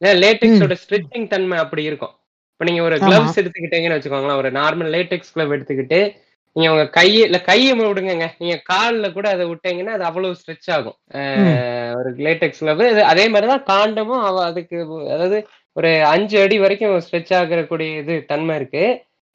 லேட்டெக்ஸோட 0.00 0.76
ஸ்ட்ரிச்சிங் 0.82 1.26
தன்மை 1.26 1.58
அப்படி 1.58 1.84
இருக்கும். 1.84 2.14
இப்ப 2.52 2.64
நீங்க 2.64 2.82
ஒரு. 2.82 2.96
கிளவ்ஸ் 2.96 3.38
எடுத்துக்கிட்டீங்கன்னு 3.40 3.96
வச்சுக்கோங்களேன் 3.98 4.36
ஒரு 4.36 4.50
நார்மல் 4.52 4.90
லேட்டெக்ஸ் 4.96 5.32
கிளவ் 5.34 5.54
எடுத்துக்கிட்டு 5.56 6.00
நீங்க 6.56 6.70
உங்க 6.72 6.88
கையை 6.88 7.22
இல்ல 7.22 7.40
கையை 7.40 7.72
விடுங்க 7.80 8.26
நீங்க 8.38 8.62
கால்ல 8.72 9.12
கூட 9.12 9.28
அதை 9.28 9.44
விட்டீங்கன்னா 9.46 9.94
அது 9.96 10.04
அவ்வளவு 10.04 10.36
ஸ்ட்ரெச் 10.40 10.70
ஆகும். 10.70 10.96
ஒரு 11.94 12.10
லேட்டெக்ஸ் 12.26 12.60
கிளவ் 12.60 12.82
அதே 13.02 13.28
மாதிரிதான் 13.28 13.66
காண்டமும் 13.72 14.22
அதுக்கு 14.48 14.78
அதாவது 15.14 15.38
ஒரு 15.72 16.04
அஞ்சு 16.04 16.42
அடி 16.42 16.58
வரைக்கும் 16.58 17.00
ஸ்ட்ரெச் 17.06 17.34
ஆகக்கூடிய 17.34 17.98
இது 17.98 18.24
தன்மை 18.24 18.56
இருக்கு. 18.56 18.84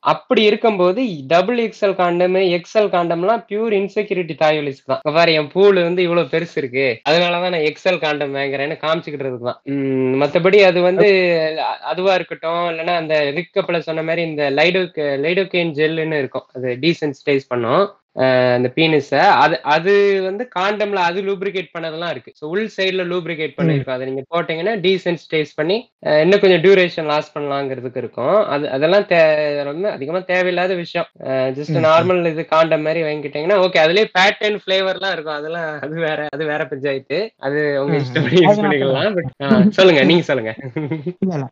அப்படி 0.03 0.43
இருக்கும்போது 0.43 1.01
டபுள் 1.27 1.57
எக்ஸ்எல் 1.65 1.95
காண்டம் 1.95 2.35
எக்ஸ்எல் 2.57 2.89
காண்டம்லாம் 2.93 3.41
பியூர் 3.49 3.73
இன்செக்யூரிட்டி 3.79 4.35
தாயோலிஸ்க்கு 4.43 4.89
தான் 4.91 5.01
இங்க 5.03 5.13
பாரு 5.17 5.31
என் 5.33 5.49
பூல் 5.51 5.79
வந்து 5.83 6.01
இவ்வளவு 6.03 6.31
பெருசு 6.33 6.55
இருக்கு. 6.61 6.85
அதனாலதான் 7.09 7.53
நான் 7.55 7.67
எக்ஸ்எல் 7.71 7.99
காண்டம் 8.03 8.35
வாங்குறேன்னு 8.35 8.77
காமிச்சுக்கிட்டதுக்கு 8.85 9.49
தான் 9.49 9.59
மற்றபடி 10.21 10.39
மத்தபடி 10.39 10.59
அது 10.69 10.79
வந்து 10.81 11.07
அதுவா 11.91 12.13
இருக்கட்டும் 12.13 12.63
இல்லைன்னா 12.71 12.95
அந்த 13.01 13.15
ரிக் 13.37 13.59
சொன்ன 13.89 14.03
மாதிரி 14.03 14.21
இந்த 14.21 14.49
லைடோக்கு 14.59 15.05
லைடோகேன் 15.25 15.73
ஜெல்லுன்னு 15.79 16.19
இருக்கும். 16.23 16.47
அது 16.55 16.69
டீசென்சிடைஸ் 16.85 17.49
பண்ணும். 17.53 17.83
அந்த 18.55 18.67
பீனிஸ 18.75 19.09
அது 19.41 19.55
அது 19.73 19.91
வந்து 20.25 20.43
காண்டம்ல 20.55 21.01
அது 21.09 21.19
லூப்ரிகேட் 21.27 21.69
பண்ணதெல்லாம் 21.73 22.11
இருக்கு. 22.13 22.31
ஸோ 22.39 22.43
உள் 22.53 22.69
சைடுல 22.75 23.03
லூப்ரிகேட் 23.11 23.53
பண்ணிருக்கும். 23.57 23.95
அதை 23.95 24.05
நீங்க 24.09 24.23
போட்டீங்கன்னா 24.33 24.73
டீசென்சிடைஸ் 24.85 25.51
பண்ணி 25.59 25.77
இன்னும் 26.23 26.41
கொஞ்சம் 26.43 26.63
டியூரேஷன் 26.65 27.09
லாஸ் 27.11 27.33
பண்ணலாங்கிறதுக்கு 27.35 28.01
இருக்கும். 28.03 28.37
அது 28.55 28.65
அதெல்லாம் 28.77 29.05
தே 29.11 29.19
ரொம்ப 29.69 29.91
அதிகமா 29.97 30.21
தேவையில்லாத 30.31 30.75
விஷயம். 30.81 31.07
ஜஸ்ட் 31.57 31.77
நார்மல் 31.87 32.21
இது 32.31 32.45
காண்டம் 32.53 32.85
மாதிரி 32.87 33.03
வாங்கிட்டீங்கன்னா 33.07 33.59
ஓகே 33.65 33.81
அதுலயே 33.85 34.07
பேட்டர்ன் 34.17 34.59
ஃபிளேவர்லாம் 34.63 35.15
இருக்கும். 35.15 35.37
அதெல்லாம் 35.39 35.69
அது 35.87 35.95
வேற 36.07 36.27
அது 36.35 36.45
வேற 36.51 36.61
பஞ்சாயத்து 36.73 37.19
அது 37.47 37.59
உங்க 37.83 37.95
இஷ்டப்படி 38.03 38.41
யூஸ் 38.41 38.63
பண்ணிக்கலாம். 38.63 39.15
பட் 39.19 39.31
சொல்லுங்க 39.79 40.03
நீங்க 40.11 40.25
சொல்லுங்க. 40.31 40.53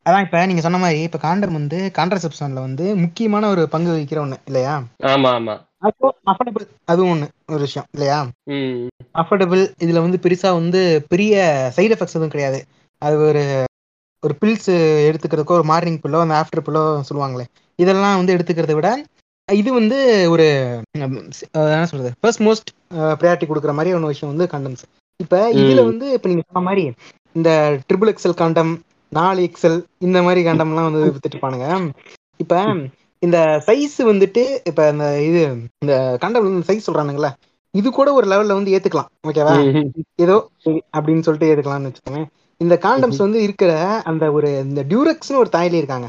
அதான் 0.07 0.25
இப்ப 0.27 0.45
நீங்க 0.51 0.65
சொன்ன 0.67 0.81
மாதிரி 0.85 1.01
இப்ப 1.07 1.21
காண்டம் 1.27 1.57
வந்து 1.59 1.79
கான்ட்ரசெப்ஷன்ல 1.99 2.67
வந்து 2.67 2.87
முக்கியமான 3.05 3.47
ஒரு 3.55 3.65
பங்கு 3.75 3.93
வகிக்கிற 3.93 4.21
ஒண்ணு 4.25 4.39
இல்லையா? 4.51 4.75
ஆமா 5.13 5.31
ஆமா. 5.39 5.55
அஃபோர்டபுள் 5.81 6.65
அதுவும் 6.91 7.11
ஒண்ணு 7.13 7.25
ஒரு 7.53 7.61
விஷயம் 7.65 7.87
இல்லையா? 7.95 8.17
அஃபோர்டபுள் 9.21 9.63
இதுல 9.83 10.01
வந்து 10.05 10.17
பெருசா 10.23 10.49
வந்து 10.59 10.81
பெரிய 11.11 11.33
சைடு 11.77 11.93
எஃபெக்ட்ஸ் 11.95 12.17
எதுவும் 12.17 12.33
கிடையாது. 12.35 12.59
அது 13.01 13.17
ஒரு 13.29 13.43
ஒரு 14.23 14.33
பில்ஸ் 14.41 14.69
எடுத்துக்கிறதுக்கோ 15.09 15.57
ஒரு 15.59 15.67
மார்னிங் 15.71 16.01
பில்லோ 16.03 16.21
அந்த 16.23 16.35
ஆஃப்டர் 16.39 16.65
பில்லோ 16.67 16.81
சொல்லுவாங்களே. 17.09 17.45
இதெல்லாம் 17.79 18.19
வந்து 18.19 18.35
எடுத்துக்கிறத 18.35 18.75
விட 18.77 18.89
இது 19.49 19.69
வந்து 19.73 19.97
ஒரு 20.33 20.45
என்ன 20.95 21.85
சொல்றது? 21.91 22.09
ஃபர்ஸ்ட் 22.21 22.43
மோஸ்ட் 22.47 22.69
ப்ரையாரிட்டி 23.19 23.47
கொடுக்குற 23.47 23.73
மாதிரி 23.77 23.93
ஒரு 23.97 24.11
விஷயம் 24.13 24.31
வந்து 24.33 24.47
கண்டம்ஸ் 24.53 24.83
இப்ப 25.19 25.35
இதுல. 25.61 25.83
வந்து 25.91 26.05
இப்ப 26.17 26.29
நீங்க 26.31 26.43
சொன்ன 26.47 26.63
மாதிரி 26.67 26.83
இந்த 27.35 27.49
ட்ரிபிள் 27.87 28.11
எக்ஸல் 28.13 28.39
காண்டம் 28.41 28.73
நாலு 29.11 29.41
எக்ஸல் 29.47 29.77
இந்த 30.07 30.17
மாதிரி 30.25 30.41
காண்டம்லாம் 30.47 30.89
வந்து 30.89 31.03
வித்துட்டு 31.05 31.35
இருப்பானுங்க. 31.35 31.67
இப்ப 32.43 32.55
இந்த 33.21 33.37
சைஸ் 33.67 33.97
வந்துட்டு 34.09 34.41
இப்ப 34.69 34.81
இந்த 34.93 35.05
இது 35.27 35.41
இந்த 35.83 35.93
காண்டம் 36.21 36.49
சைஸ் 36.67 36.87
சொல்றானுங்களே 36.87 37.31
இது 37.73 37.87
கூட 37.91 38.09
ஒரு 38.17 38.27
லெவல்ல 38.31 38.57
வந்து 38.57 38.73
ஏத்துக்கலாம் 38.75 39.09
ஓகேவா. 39.27 39.53
ஏதோ 40.23 40.35
அப்படின்னு 40.95 41.25
சொல்லிட்டு 41.27 41.49
ஏத்துக்கலாம்னு 41.51 41.89
வச்சுக்கோங்க 41.89 42.21
இந்த 42.61 42.75
காண்டம்ஸ் 42.85 43.25
வந்து 43.25 43.39
இருக்கிற 43.47 43.71
அந்த 44.09 44.25
ஒரு 44.37 44.49
இந்த 44.65 44.81
டியூரக்ஸ்னு 44.91 45.41
ஒரு 45.43 45.51
தாயிலே 45.55 45.81
இருக்காங்க. 45.81 46.07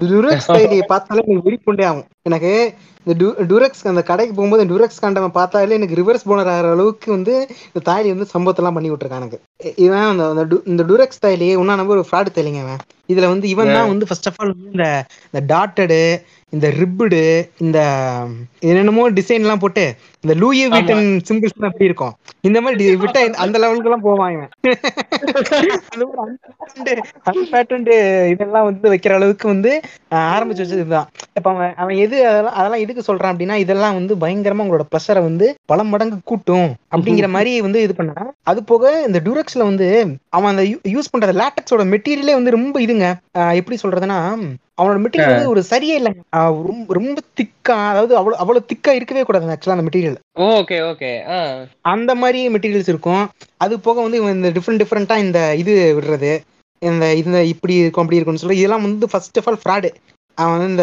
டியூரக்ஸ் 0.00 0.48
தாயிலியை 0.54 0.84
பார்த்தாலே 0.90 1.22
நீங்க 1.28 1.42
வெடிப்புண்டே 1.46 1.84
ஆகும். 1.88 2.06
எனக்கு 2.28 2.50
இந்த 3.06 3.14
டுரெக்ஸ் 3.50 3.82
அந்த 3.90 4.02
கடைக்கு 4.08 4.32
போகும்போது 4.34 4.64
டுரெக்ஸ் 4.70 5.00
காண்டமை 5.02 5.30
பார்த்தாலே 5.36 5.76
எனக்கு 5.78 5.98
ரிவர்ஸ் 6.00 6.26
போனர் 6.26 6.50
ஆகிற 6.52 6.72
அளவுக்கு 6.74 7.08
வந்து 7.14 7.34
இந்த 7.68 7.80
தாயலி 7.88 8.08
வந்து 8.14 8.26
சம்பவத்தெல்லாம் 8.32 8.76
பண்ணி 8.76 8.90
விட்டுருக்கான் 8.90 9.22
எனக்கு 9.22 9.38
இவன் 9.84 10.04
அந்த 10.24 10.42
இந்த 10.72 10.84
டுரெக்ஸ் 10.90 11.22
தாயலி 11.24 11.48
ஒன்னா 11.60 11.76
நம்பர் 11.80 11.96
ஒரு 11.96 12.08
ஃப்ராடு 12.08 12.34
தாயலிங்க 12.34 12.62
அவன் 12.66 12.82
இதுல 13.08 13.28
வந்து 13.32 13.46
இவன் 13.48 13.74
தான் 13.76 13.90
வந்து 13.92 14.08
ஃபர்ஸ்ட் 14.08 14.28
ஆஃப் 14.30 14.38
ஆல் 14.40 14.52
இந்த 14.66 14.86
இந்த 15.28 15.40
டாட்டடு 15.52 16.00
இந்த 16.52 16.66
ரிப்புடு 16.76 17.18
இந்த 17.58 17.78
என்னென்னமோ 18.62 19.02
டிசைன் 19.16 19.44
எல்லாம் 19.44 19.58
போட்டு 19.58 19.82
இந்த 20.24 20.34
லூயி 20.34 20.62
வீட்டன் 20.66 21.08
சிம்பிள்ஸ் 21.28 21.66
அப்படி 21.68 21.84
இருக்கும்? 21.84 22.14
இந்த 22.40 22.58
மாதிரி 22.60 22.84
விட்டா 23.02 23.20
அந்த 23.44 23.56
லெவலுக்கு 23.58 23.88
எல்லாம் 23.88 24.04
unpatterned 27.32 27.90
இதெல்லாம் 28.32 28.66
வந்து 28.68 28.86
வைக்கிற 28.92 29.14
அளவுக்கு 29.18 29.46
வந்து 29.48 29.72
ஆரம்பிச்சு 30.32 30.62
வச்சது 30.62 30.78
இதுதான் 30.78 31.08
இப்ப 31.36 31.48
அவன் 31.50 31.74
அவன் 31.76 31.96
எது 32.04 32.16
அதெல்லாம் 32.28 32.56
அதெல்லாம் 32.58 32.82
எதுக்கு 32.84 33.06
சொல்றான் 33.08 33.32
அப்படின்னா 33.32 33.58
இதெல்லாம் 33.64 33.98
வந்து 33.98 34.14
பயங்கரமா 34.22 34.64
உங்களோட 34.64 34.86
ப்ரெஷரை 34.92 35.22
வந்து 35.22 35.48
பல 35.66 35.84
மடங்கு 35.84 36.18
கூட்டும் 36.24 36.70
அப்படிங்கிற 36.92 37.28
மாதிரி 37.28 37.52
வந்து 37.66 37.82
இது 37.86 37.94
பண்ணா 37.94 38.24
அது 38.44 38.62
போக 38.64 38.84
இந்த 39.08 39.20
டூரக்ஸ்ல 39.26 39.64
வந்து 39.64 39.88
அவன் 40.30 40.52
அந்த 40.52 40.64
யூஸ் 40.94 41.12
பண்ற 41.12 41.32
லேட்டக்ஸோட 41.40 41.84
மெட்டீரியலே 41.94 42.36
வந்து 42.38 42.56
ரொம்ப 42.56 42.76
இதுங்க. 42.80 43.06
எப்படி 43.60 43.78
சொல்றதுன்னா 43.82 44.18
அவனோட 44.78 45.00
மெட்டீரியல் 45.00 45.34
வந்து 45.34 45.48
ஒரு 45.48 45.64
சரியே 45.70 45.98
இல்லைங்க 45.98 46.20
ரொம்ப 46.30 46.94
ரொம்ப 46.94 47.20
திக்கா 47.36 47.86
அதாவது 47.88 48.16
அவ்வளவு 48.16 48.36
அவ்வளவு 48.36 48.66
திக்கா 48.72 48.90
இருக்கவே 48.90 49.22
கூடாது 49.22 49.46
ஆக்சுவலா 49.46 49.70
அந்த 49.70 49.88
மெட்டீரியல் 49.88 50.16
ஓகே 50.38 50.78
ஓகே 50.90 51.10
அந்த 51.80 52.14
மாதிரி 52.14 52.48
மெட்டீரியல்ஸ் 52.48 52.88
இருக்கும். 52.88 53.28
அது 53.56 53.80
போக 53.80 54.00
வந்து 54.00 54.16
இவன் 54.16 54.34
இந்த 54.34 54.50
டிஃப்ரெண்ட் 54.50 54.80
டிஃப்ரெண்டா 54.82 55.16
இந்த 55.16 55.54
இது 55.54 56.00
விடுறது. 56.00 56.38
இந்த 56.78 57.14
இந்த 57.14 57.44
இப்படி 57.44 57.74
இருக்கும் 57.74 58.04
அப்படி 58.04 58.20
இருக்கும்னு 58.20 58.38
சொல்லி 58.38 58.56
இதெல்லாம் 58.56 58.82
வந்து 58.82 59.08
ஃபர்ஸ்ட் 59.08 59.38
ஆஃப் 59.38 59.58
ஆல் 59.64 59.82
ஃப்ராடு 59.82 59.90
அவன் 60.34 60.58
வந்து 60.58 60.82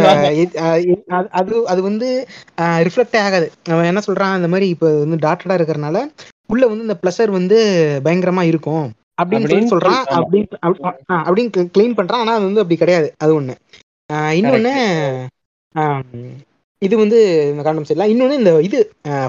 இந்த 0.83 1.03
அது- 1.09 1.63
அது 1.63 1.81
வந்து 1.81 2.27
ரிஃப்ளெக்டே 2.61 3.17
ஆகாது. 3.17 3.51
அவன் 3.69 3.83
என்ன 3.83 4.01
சொல்றான் 4.07 4.35
இந்த 4.35 4.47
மாதிரி 4.47 4.67
இப்போ 4.67 4.93
வந்து 4.99 5.27
டாட்டடா 5.27 5.53
இருக்கிறனால 5.53 6.05
உள்ள 6.47 6.67
வந்து 6.67 6.81
இந்த 6.81 6.97
ப்ளஷர் 7.01 7.29
வந்து 7.29 7.57
பயங்கரமா 8.03 8.41
இருக்கும். 8.41 8.91
அப்படின்னு 9.23 9.47
சொல்லி 9.47 9.65
சொல்றான். 9.69 10.03
அப்படின்னு 10.11 10.45
அப்படின்னு 11.09 11.69
கிளைம் 11.77 11.97
பண்றான். 11.97 12.11
ஆனா 12.11 12.33
அது 12.33 12.43
வந்து 12.43 12.59
அப்படி 12.59 12.79
கிடையாது. 12.79 13.13
அது 13.17 13.41
ஒண்ணு. 13.41 13.55
இன்னொன்னு 14.39 14.73
இது 16.81 16.95
வந்து 16.97 17.19
இந்த 17.51 17.61
காண்டம் 17.63 17.87
சரியில்லை. 17.87 18.07
இன்னொன்னு 18.13 18.39
இந்த 18.41 18.51
இது 18.67 18.79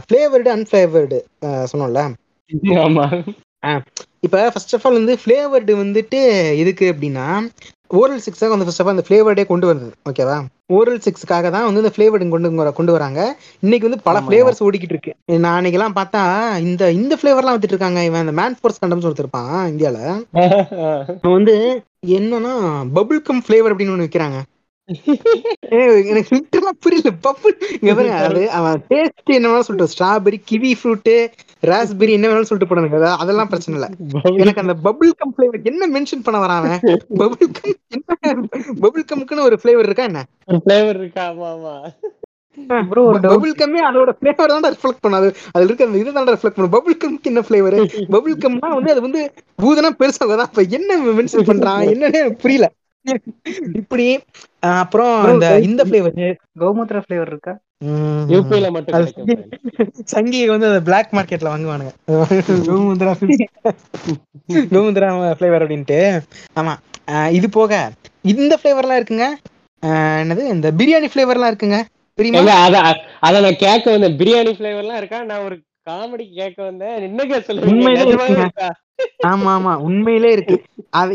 ஃபிளேவர்டு 0.05 0.51
அன்ஃபிளேவர்டு 0.55 1.19
சொன்னோம்ல. 1.73 2.03
ஆமா. 2.85 3.05
இப்போ 4.27 4.41
ஃபர்ஸ்ட் 4.53 4.75
ஆஃப் 4.77 4.85
ஆல் 4.87 4.99
வந்து 4.99 5.15
ஃப்ளேவர்டு 5.21 5.73
வந்துட்டு 5.79 6.19
எதுக்கு 6.63 6.85
அப்படின்னா 6.93 7.25
ஓரல் 7.91 8.23
சிக்ஸாக 8.25 8.51
வந்து 8.53 8.67
ஃபர்ஸ்ட் 8.67 8.83
ஆஃப் 8.83 8.89
ஆல் 8.89 8.95
அந்த 8.95 9.05
ஃப்ளேவர்டே 9.07 9.45
கொண்டு 9.49 9.67
வருது 9.69 9.89
ஓகேவா 10.09 10.37
ஓரல் 10.73 11.03
சிக்ஸ்க்காக 11.05 11.51
தான் 11.51 11.67
வந்து 11.67 11.83
இந்த 11.83 11.93
ஃப்ளேவர்டு 11.95 12.29
கொண்டு 12.29 12.49
கொண்டு 12.79 12.95
வராங்க. 12.97 13.21
இன்னைக்கு 13.63 13.89
வந்து 13.89 14.01
பல. 14.07 14.21
ஃப்ளேவர்ஸ் 14.25 14.63
ஓடிக்கிட்டு 14.67 14.95
இருக்கு 14.97 15.13
நான் 15.39 15.57
அன்னைக்கெல்லாம் 15.59 15.97
பார்த்தா 15.99 16.23
இந்த 16.67 16.91
இந்த 16.99 17.17
ஃப்ளேவர்லாம் 17.19 17.55
வித்துட்டு 17.55 17.77
இருக்காங்க 17.77 18.03
இவன் 18.05 18.25
இந்த 18.27 18.35
மேன் 18.41 18.59
ஃபோர்ஸ் 18.59 18.83
கண்டம்ஸ் 18.83 19.09
ஒருத்தருப்பான் 19.09 19.55
இந்தியால. 19.73 19.99
அவன் 21.23 21.37
வந்து 21.39 21.57
என்னன்னா 22.17 22.55
பபுள் 22.97 23.21
கம் 23.23 23.43
ஃப்ளேவர் 23.45 23.73
அப்படின்னு 23.73 23.95
ஒன்று 23.95 24.09
விற்கிறாங்க 24.09 24.41
எனக்கு 26.09 26.31
literally 26.35 26.73
புரியல 26.85 27.11
பப்பு. 27.25 27.49
இங்க 27.77 27.93
பாருங்க 27.95 28.19
அது 28.29 28.43
அவன் 28.59 28.83
டேஸ்ட் 28.91 29.33
என்ன 29.37 29.47
வேணாலும் 29.47 29.67
சொல்லிட்டு 29.69 29.93
ஸ்ட்ராபெரி 29.93 30.39
கிவி 30.51 30.71
ஃப்ரூட் 30.81 31.11
ராஸ்பெரி 31.63 32.13
என்ன 32.17 32.29
வேணாலும் 32.29 32.49
சொல்லிட்டு 32.51 32.71
போனாங்க 32.71 32.91
அதெல்லாம் 33.23 33.51
பிரச்சனை 33.53 33.77
இல்ல. 33.79 33.89
எனக்கு 34.41 34.63
அந்த 34.65 34.75
பபுள் 34.87 35.11
கம் 35.21 35.33
ஃபிளேவர் 35.35 35.69
என்ன 35.71 35.89
மென்ஷன் 35.95 36.25
பண்ண 36.27 36.41
வரான் 36.45 36.69
பபுள் 37.23 37.49
கம் 37.57 37.75
என்ன 37.97 38.37
பபுள் 38.85 39.09
கம்க்குன்னு 39.11 39.49
ஒரு 39.49 39.59
ஃபிளேவர் 39.63 39.89
இருக்கா 39.89 40.07
என்ன? 40.11 40.23
ஃபிளேவர் 40.59 41.01
இருக்கா? 41.01 41.25
ஆமா 41.31 41.51
ஆமா. 41.55 41.75
பபுள் 43.27 43.53
கம்மே 43.59 43.81
அதோட 43.89 44.11
ஃபிளேவர் 44.19 44.53
தான் 44.57 44.73
ரிஃப்ளெக்ட் 44.75 45.05
பண்ணாது. 45.05 45.27
அதுல 45.55 45.69
இருக்க 45.69 45.89
அந்த 45.89 45.99
இதுதான் 46.03 46.31
ரிஃப்ளெக்ட் 46.31 46.59
பண்ணும். 46.59 46.75
பபுள் 46.77 47.01
கம்க்கு 47.03 47.31
என்ன 47.33 47.43
ஃபிளேவர் 47.47 47.77
பபுள் 48.15 48.37
கம்னா 48.45 48.71
வந்து 48.77 48.93
அது 48.95 49.03
வந்து 49.07 49.23
பூதனா 49.59 49.91
பெருசா 50.01 50.27
தான் 50.33 50.49
அப்ப 50.49 50.63
என்ன 50.79 50.91
மென்ஷன் 51.19 51.49
பண்றான்? 51.51 51.85
என்னன்னு 51.93 52.23
புரியல. 52.43 52.69
இப்படி 53.81 54.07
அப்புறம் 54.81 55.15
Bro, 55.25 55.33
இந்த 55.35 55.49
இந்த 55.69 55.83
ஃபிளேவர் 55.89 56.15
கௌமுத்ரா 56.63 57.01
ஃபிளேவர் 57.05 57.31
இருக்கா? 57.33 57.55
யூபில 58.33 58.69
மட்டும் 58.77 58.95
அது 58.97 59.11
கிடைக்கும் 59.17 60.07
சங்கி 60.13 60.41
வந்து 60.53 60.69
பிளாக் 60.89 61.13
மார்க்கெட்ல 61.17 61.53
வாங்குவானுங்க. 61.53 61.93
கோமுந்திரா 62.69 63.13
கோமுந்திரா 64.73 65.09
ஃபிளேவர் 65.39 65.65
அப்படின்ட்டு. 65.65 65.99
ஆமா 66.61 66.75
இது 67.39 67.49
போக 67.59 67.73
இந்த 68.33 68.53
ஃபிளேவர்லாம் 68.61 69.01
இருக்குங்க. 69.01 69.27
என்னது? 70.23 70.45
இந்த 70.55 70.69
பிரியாணி 70.81 71.09
ஃபிளேவர்லாம் 71.13 71.53
இருக்குங்க. 71.53 71.79
தெரியுமா? 72.19 72.57
அத 72.67 72.77
அத 73.29 73.41
நான் 73.47 73.63
கேட்க 73.65 73.87
வந்தேன். 73.95 74.19
பிரியாணி 74.23 74.53
ஃபிளேவர்லாம் 74.59 75.01
இருக்கா? 75.03 75.21
நான் 75.31 75.45
ஒரு 75.49 75.57
காமெடி 75.91 76.25
கேட்க 76.41 76.59
வந்தேன். 76.69 76.95
நிஜமாவே 77.19 78.01
இருக்குங்க. 78.05 78.47
இருக்கா? 78.47 78.69
ஆமா 79.31 79.51
ஆமா. 79.59 79.73
உண்மையிலே 79.89 80.31
இருக்கு. 80.37 80.57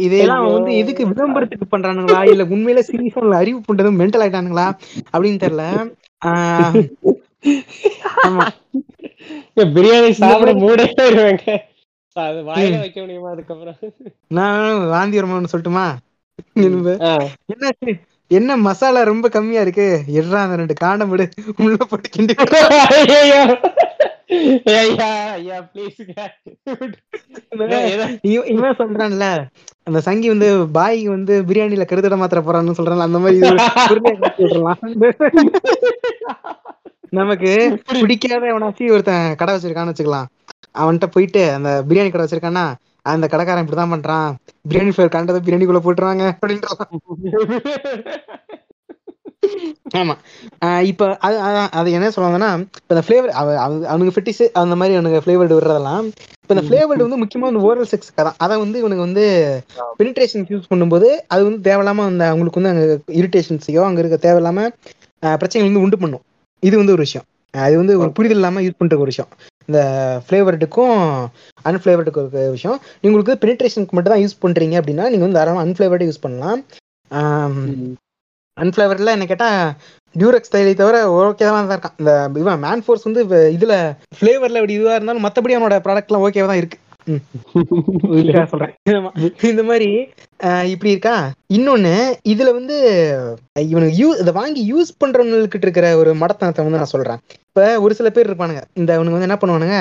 இதெல்லாம் 0.05 0.41
அவன் 0.41 0.55
வந்து 0.57 0.73
எதுக்கு 0.77 1.03
விளம்பரத்துக்கு 1.11 1.67
பண்றானுங்களா 1.73 2.21
இல்ல 2.25 2.43
உண்மையிலே 2.49 2.83
சீரியஸா 2.87 3.39
அறிவு 3.39 3.59
பண்றது 3.61 3.91
மென்டல் 4.01 4.23
ஆயிட்டானுங்களா 4.23 4.67
அப்படின்னு 5.13 5.41
தெரியல 5.43 5.65
ஆஹ் 6.21 6.77
ஆமா 8.23 8.45
ஏன் 9.57 9.71
பிரியாணி 9.73 10.11
சாப்பிட 10.21 10.51
மூடே 10.61 10.85
வாயில 12.47 12.75
வைக்க 12.81 12.97
முடியுமா 13.01 13.29
அதுக்கப்புறம் 13.31 13.79
நான் 14.31 14.63
வாந்தி 14.89 15.19
வருமானு 15.19 15.51
சொல்லட்டுமா 15.51 15.85
என்னது? 16.59 16.93
என்ன 18.31 18.57
மசாலா 18.65 19.01
ரொம்ப 19.09 19.25
கம்மியா 19.29 19.61
இருக்கு? 19.65 19.85
எட்ரா 20.19 20.39
அந்த 20.43 20.55
ரெண்டு 20.61 20.75
காண்டம் 20.83 21.11
விடு. 21.13 21.25
உள்ள 21.63 21.77
போட்டு 21.89 22.09
கிண்டி 22.15 22.33
இவன் 28.53 28.77
சொல்றான்ல 28.81 29.25
அந்த 29.87 29.99
சங்கி 30.07 30.27
வந்து 30.33 30.49
பாய்க்கு 30.77 31.09
வந்து 31.15 31.33
பிரியாணில 31.49 31.85
கருதட 31.89 32.17
மாத்திர 32.21 32.41
போறான்னு 32.45 32.77
சொல்றான்ல 32.79 33.07
அந்த 33.09 33.19
மாதிரி. 33.23 33.39
நமக்கு 37.19 37.51
பிடிக்காத 38.01 38.43
எவனாச்சும் 38.51 38.93
ஒருத்தன் 38.95 39.35
கடை 39.39 39.55
வச்சிருக்கான்னு 39.55 39.93
வச்சுக்கலாம். 39.93 40.29
அவன்கிட்ட 40.81 41.07
போயிட்டு 41.15 41.41
அந்த 41.57 41.69
பிரியாணி 41.89 42.09
கடை 42.11 42.25
வச்சிருக்கானா 42.25 42.65
அந்த 43.06 43.26
கடைக்காரன் 43.28 43.64
இப்படிதான் 43.64 43.94
பண்றான். 43.94 44.30
பிரியாணி 44.69 44.91
ஃபிளேவர் 44.94 45.15
கண்டதை 45.15 45.40
பிரியாணிக்குள்ள 45.45 45.82
போட்டுருவாங்க 45.86 46.26
அப்படின்றான் 46.34 46.82
ஆமா. 49.99 50.14
இப்ப 50.90 51.06
அது 51.28 51.36
அதான் 51.45 51.72
அது 51.80 51.95
என்ன 51.98 52.10
சொல்லுவாங்கன்னா 52.15 52.49
இப்ப 52.80 52.91
இந்த 52.95 53.03
ஃபிளேவர் 53.06 53.32
அவனுக்கு 53.91 54.14
ஃபிட்டிஸ் 54.15 54.44
அந்த 54.61 54.76
மாதிரி 54.80 54.98
அவனுக்கு 54.98 55.23
ஃபிளேவர்டு 55.23 55.57
விடுறதெல்லாம் 55.57 56.06
இப்ப 56.44 56.52
இந்த 56.56 56.64
ஃபிளேவர்டு 56.68 57.06
வந்து 57.06 57.19
முக்கியமா 57.22 57.49
இந்த 57.52 57.61
ஓரல் 57.68 57.90
செக்ஸ் 57.91 58.14
தான் 58.19 58.38
அதை 58.45 58.56
வந்து 58.64 58.80
இவனுக்கு 58.82 59.07
வந்து 59.07 59.23
பெனிட்ரேஷன் 59.99 60.45
யூஸ் 60.53 60.72
பண்ணும்போது 60.72 61.10
அது 61.34 61.41
வந்து 61.48 61.61
தேவையில்லாம 61.69 62.06
அந்த 62.11 62.26
அவங்களுக்கு 62.32 62.61
வந்து 62.61 62.73
அங்க 62.73 62.86
இரிட்டேஷன்ஸையோ 63.22 63.84
அங்க 63.88 64.02
இருக்க 64.03 64.19
தேவையில்லாம 64.28 64.68
பிரச்சனைகள் 65.23 65.69
வந்து 65.69 65.84
உண்டு 65.86 65.98
பண்ணும். 66.03 66.23
இது 66.64 66.76
வந்து 66.82 66.95
ஒரு 66.95 67.03
விஷயம். 67.07 67.26
இது 67.53 67.76
வந்து 67.82 67.95
ஒரு 68.02 68.11
புரிதல் 68.18 68.40
இல்லாம 68.41 68.61
யூஸ் 68.65 68.80
பண்ற 68.82 68.95
ஒரு 68.98 69.11
விஷயம். 69.11 69.32
இந்த 69.69 69.79
ஃபிளேவர்டுக்கும் 70.25 70.97
அன்ஃபிளேவர்டுக்கும் 71.65 72.23
இருக்க 72.23 72.43
விஷயம். 72.55 72.77
உங்களுக்கு 73.07 73.33
பெனிட்ரேஷனுக்கு 73.43 73.95
மட்டும் 73.97 74.13
தான் 74.13 74.23
யூஸ் 74.23 74.41
பண்றீங்க 74.43 74.75
அப்படின்னா 74.81 75.07
நீங்க 75.11 75.25
வந்து 75.25 75.39
தாராளமாக 75.39 75.65
அன்ஃபிளேவர்டு 75.67 76.07
யூஸ் 76.09 76.23
பண்ணலாம். 76.25 76.61
அன்ஃபிளவர்ல 78.57 79.15
என்ன 79.15 79.25
கேட்டா 79.31 79.49
டியூரக்ஸ் 80.15 80.53
தைலை 80.53 80.71
தவிர 80.79 80.97
ஓகே 81.17 81.45
தான் 81.49 81.73
இருக்கான். 81.75 81.97
இந்த 82.01 82.11
இவன் 82.43 82.63
மேன் 82.65 82.83
ஃபோர்ஸ் 82.85 83.07
வந்து 83.09 83.21
இதுல 83.57 83.75
ஃபிளேவர்ல 84.17 84.61
அப்படி 84.61 84.77
இதுவா 84.77 84.95
இருந்தாலும் 84.97 85.25
மத்தபடி 85.27 85.55
அவனோட 85.57 85.77
ப்ராடக்ட்லாம் 85.88 86.25
ஓகேவா 86.27 86.49
தான் 86.51 86.61
இருக்கு. 86.63 86.79
இந்த 89.51 89.61
மாதிரி 89.69 89.88
இப்படி 90.73 90.91
இருக்கா? 90.93 91.13
இன்னொன்னு 91.57 91.93
இதுல 92.33 92.49
வந்து 92.57 92.75
இவனுக்கு 93.71 93.97
யூ 94.01 94.09
இதை 94.23 94.31
வாங்கி 94.39 94.61
யூஸ் 94.73 94.91
பண்றவங்களுக்கு 95.01 95.59
இருக்கிற 95.61 95.88
ஒரு 96.01 96.11
மடத்தனத்தை 96.21 96.63
வந்து 96.65 96.81
நான் 96.81 96.93
சொல்றேன். 96.95 97.21
இப்ப 97.52 97.64
ஒரு 97.86 97.94
சில 97.98 98.10
பேர் 98.15 98.28
இருப்பானுங்க. 98.30 98.61
இந்த 98.80 98.91
அவனுங்க 98.95 99.15
வந்து 99.15 99.28
என்ன 99.30 99.38
பண்ணுவானுங்க? 99.40 99.78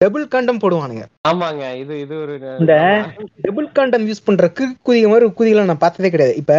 டபுள் 0.00 0.24
காண்டம் 0.32 0.60
போடுவானுங்க. 0.62 1.04
ஆமாங்க 1.28 1.64
இது 1.82 1.94
இது 2.00 2.14
ஒரு 2.22 2.32
இந்த 2.62 2.74
டபுள் 3.44 3.68
காண்டம் 3.72 4.04
யூஸ் 4.08 4.26
பண்ற 4.26 4.46
குதிக 4.84 5.06
மாதிரி 5.12 5.28
குதிகளை 5.38 5.64
நான் 5.70 5.84
பார்த்ததே 5.84 6.10
கிடையாது. 6.14 6.34
இப்ப 6.42 6.54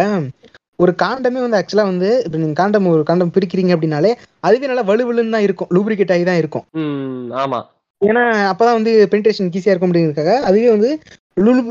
ஒரு 0.78 0.92
காண்டமே 1.02 1.40
வந்து 1.44 1.58
ஆக்சுவலா 1.58 1.86
வந்து 1.90 2.08
இப்ப 2.26 2.38
நீங்க 2.38 2.56
காண்டம் 2.60 2.90
ஒரு 2.94 3.02
காண்டம் 3.02 3.32
பிரிக்கிறீங்க 3.36 3.74
அப்படின்னாலே 3.76 4.12
அதுவே 4.40 4.70
நல்லா 4.72 4.86
வலுவலுன்னு 4.90 5.34
தான் 5.36 5.46
இருக்கும். 5.48 5.70
லூப்ரிகேட் 5.76 6.14
ஆகி 6.16 6.26
தான் 6.30 6.40
இருக்கும். 6.42 6.64
ம் 6.82 7.28
ஆமா. 7.44 7.60
ஏன்னா 8.00 8.22
அப்பதான் 8.52 8.78
வந்து 8.78 8.92
பென்ட்ரேஷன் 9.12 9.50
ஈஸியா 9.58 9.72
இருக்கும் 9.72 9.90
அப்படிங்கிறதுக்காக 9.90 10.34
அதுவே 10.48 10.70
வந்து 10.76 10.90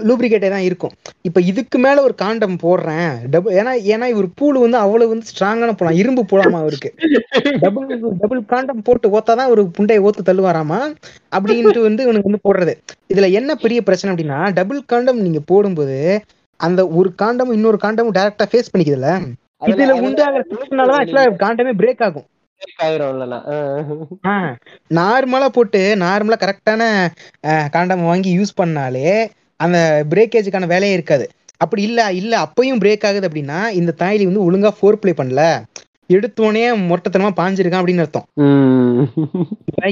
லூப்ரிகேட்டே 0.09 0.49
தான் 0.53 0.65
இருக்கும். 0.67 0.93
இப்ப 1.27 1.41
இதுக்கு 1.49 1.77
மேல 1.85 1.97
ஒரு 2.07 2.13
காண்டம் 2.21 2.55
போடுறேன் 2.63 3.11
டபுள் 3.33 3.57
ஏன்னா 3.59 3.73
ஏன்னா 3.93 4.07
இவர் 4.13 4.27
பூல் 4.39 4.57
வந்து 4.63 4.77
அவ்வளவு 4.83 5.11
வந்து 5.13 5.29
ஸ்ட்ராங்கான 5.31 5.75
போலாம் 5.79 5.99
இரும்பு 6.01 6.23
போலாமா 6.31 6.59
அவருக்கு. 6.63 6.89
டபுள் 7.63 7.88
டபுள் 8.21 8.41
காண்டம் 8.53 8.81
போட்டு 8.88 9.11
ஓத்தாதான் 9.17 9.51
ஒரு 9.53 9.63
புண்டையை 9.77 10.03
ஓத்து 10.07 10.27
தள்ளுவாராமா? 10.29 10.79
அப்படின்ட்டு 11.38 11.83
வந்து 11.88 12.05
இவனுக்கு 12.07 12.29
வந்து 12.29 12.45
போடுறது. 12.47 12.75
இதுல 13.13 13.29
என்ன 13.39 13.55
பெரிய 13.65 13.81
பிரச்சனை 13.89 14.11
அப்படின்னா 14.13 14.39
டபுள் 14.59 14.81
காண்டம் 14.93 15.23
நீங்க 15.27 15.41
போடும்போது 15.51 15.99
அந்த 16.59 16.81
ஒரு 16.99 17.11
காண்டமும் 17.21 17.57
இன்னொரு 17.57 17.79
காண்டமும் 17.85 18.17
டைரக்டா 18.17 18.47
ஃபேஸ் 18.49 18.71
பண்ணிக்குதுல்ல? 18.71 19.11
இதுல 19.71 19.93
உண்டாகிற 20.07 20.43
ஆக்சுவலா 20.97 21.23
காண்டமே 21.45 21.73
பிரேக் 21.81 22.03
ஆகும். 22.07 22.27
நார்மலா 24.97 25.47
போட்டு 25.55 25.81
நார்மலா 26.03 26.38
கரெக்டான 26.43 26.81
காண்டம் 27.75 28.03
வாங்கி 28.09 28.31
யூஸ் 28.38 28.59
பண்ணாலே 28.59 29.13
அந்த 29.65 29.77
பிரேக்கேஜுக்கான 30.13 30.67
வேலையே 30.73 30.95
இருக்காது. 30.97 31.27
அப்படி 31.63 31.81
இல்ல 31.89 32.01
இல்ல 32.21 32.33
அப்பயும் 32.45 32.81
பிரேக் 32.83 33.07
ஆகுது 33.07 33.27
அப்படின்னா 33.29 33.59
இந்த 33.79 33.91
தாய்லி 34.01 34.25
வந்து 34.29 34.45
ஒழுங்கா 34.47 34.71
ஃபோர் 34.77 35.01
ப்ளே 35.01 35.13
பண்ணல. 35.19 35.43
எடுத்தோடனே 36.15 36.63
மொட்டத்தனமா 36.88 37.29
பாஞ்சிருக்கான் 37.38 37.81
அப்படின்னு 37.81 38.03
அர்த்தம். 38.05 38.25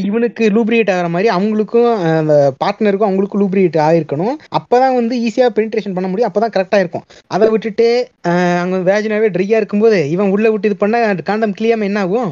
இவனுக்கு 0.07 0.43
லூப்ரியேட் 0.55 0.91
ஆகிற 0.93 1.09
மாதிரி 1.13 1.29
அவங்களுக்கும் 1.35 1.87
அந்த 2.21 2.35
பார்ட்னருக்கும் 2.63 3.09
அவங்களுக்கும் 3.09 3.41
லூப்ரியேட் 3.43 3.77
ஆகிருக்கணும் 3.85 4.35
அப்பதான் 4.59 4.97
வந்து 4.99 5.15
ஈஸியா 5.27 5.47
பெனிட்ரேஷன் 5.57 5.95
பண்ண 5.97 6.09
முடியும். 6.09 6.29
அப்பதான் 6.29 6.55
கரெக்டா 6.55 6.79
இருக்கும் 6.83 7.05
அதை 7.35 7.47
விட்டுட்டு 7.53 7.87
அங்க 8.63 8.77
வேஜினாவே 8.89 9.29
ட்ரையா 9.37 9.61
இருக்கும்போது 9.61 9.99
இவன் 10.15 10.33
உள்ள 10.35 10.49
விட்டு 10.51 10.69
இது 10.71 10.83
பண்ண 10.83 11.23
காண்டம் 11.29 11.57
கிளியாம 11.59 11.87
என்ன 11.89 12.01
ஆகும். 12.07 12.31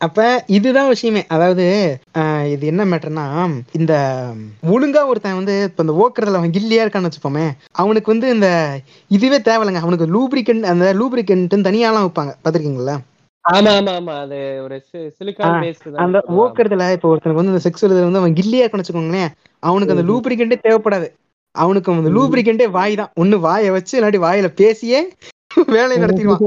அப்ப 0.00 0.18
இதுதான் 0.48 0.88
விஷயமே. 0.88 1.22
அதாவது 1.28 1.64
இது 2.52 2.64
என்ன 2.66 2.82
மேட்டர்னா 2.84 3.24
இந்த 3.72 3.94
ஒழுங்கா 4.72 5.02
ஒருத்தன் 5.10 5.38
வந்து 5.38 5.54
இப்ப 5.64 5.84
இந்த 5.84 5.94
ஓக்குறதுல 6.02 6.40
அவன் 6.40 6.54
கில்லியா 6.56 6.84
இருக்கான்னு 6.84 7.08
வச்சுப்போமே. 7.08 7.46
அவனுக்கு 7.74 8.12
வந்து 8.12 8.28
இந்த 8.30 8.48
இதுவே 9.10 9.38
தேவையில்லைங்க. 9.48 9.82
அவனுக்கு 9.84 10.06
லூப்ரிகன்ட் 10.14 10.70
அந்த 10.72 10.86
லூப்ரிகன்ட் 11.00 11.66
தனியாலாம் 11.68 12.06
வைப்பாங்க. 12.06 12.34
பாத்திருக்கீங்களா 12.44 12.96
ஆமா 13.44 13.72
ஆமா 13.78 13.92
ஆமா. 13.96 14.14
அது 14.22 14.36
ஒரு 14.62 14.76
சிலிக்கான் 15.18 15.50
ஆ, 15.50 15.58
பேஸ்ட் 15.64 15.98
அந்த 16.04 16.18
ஓக்குறதுல 16.38 16.86
இப்ப 16.94 17.10
ஒருத்தனுக்கு 17.10 17.40
வந்து 17.40 17.54
இந்த 17.54 17.64
செக்ஸ் 17.66 17.84
வந்து 17.86 18.22
அவன் 18.22 18.38
கில்லியா 18.38 18.62
இருக்குன்னு 18.62 18.84
வச்சுக்கோங்களேன். 18.84 19.30
அவனுக்கு 19.62 19.94
அந்த 19.94 20.06
லூப்ரிகண்டே 20.08 20.58
தேவைப்படாது. 20.64 21.08
அவனுக்கு 21.54 21.92
அந்த 21.94 22.10
லூப்ரிகண்டே 22.16 22.66
வாய் 22.70 22.96
தான். 22.96 23.12
ஒண்ணு 23.16 23.36
வாயை 23.44 23.70
வச்சு 23.76 23.94
இல்லாட்டி 23.98 24.20
வாயில 24.24 24.48
பேசியே 24.58 25.00
வேலையை 25.70 25.98
நடத்திடுவான். 26.04 26.42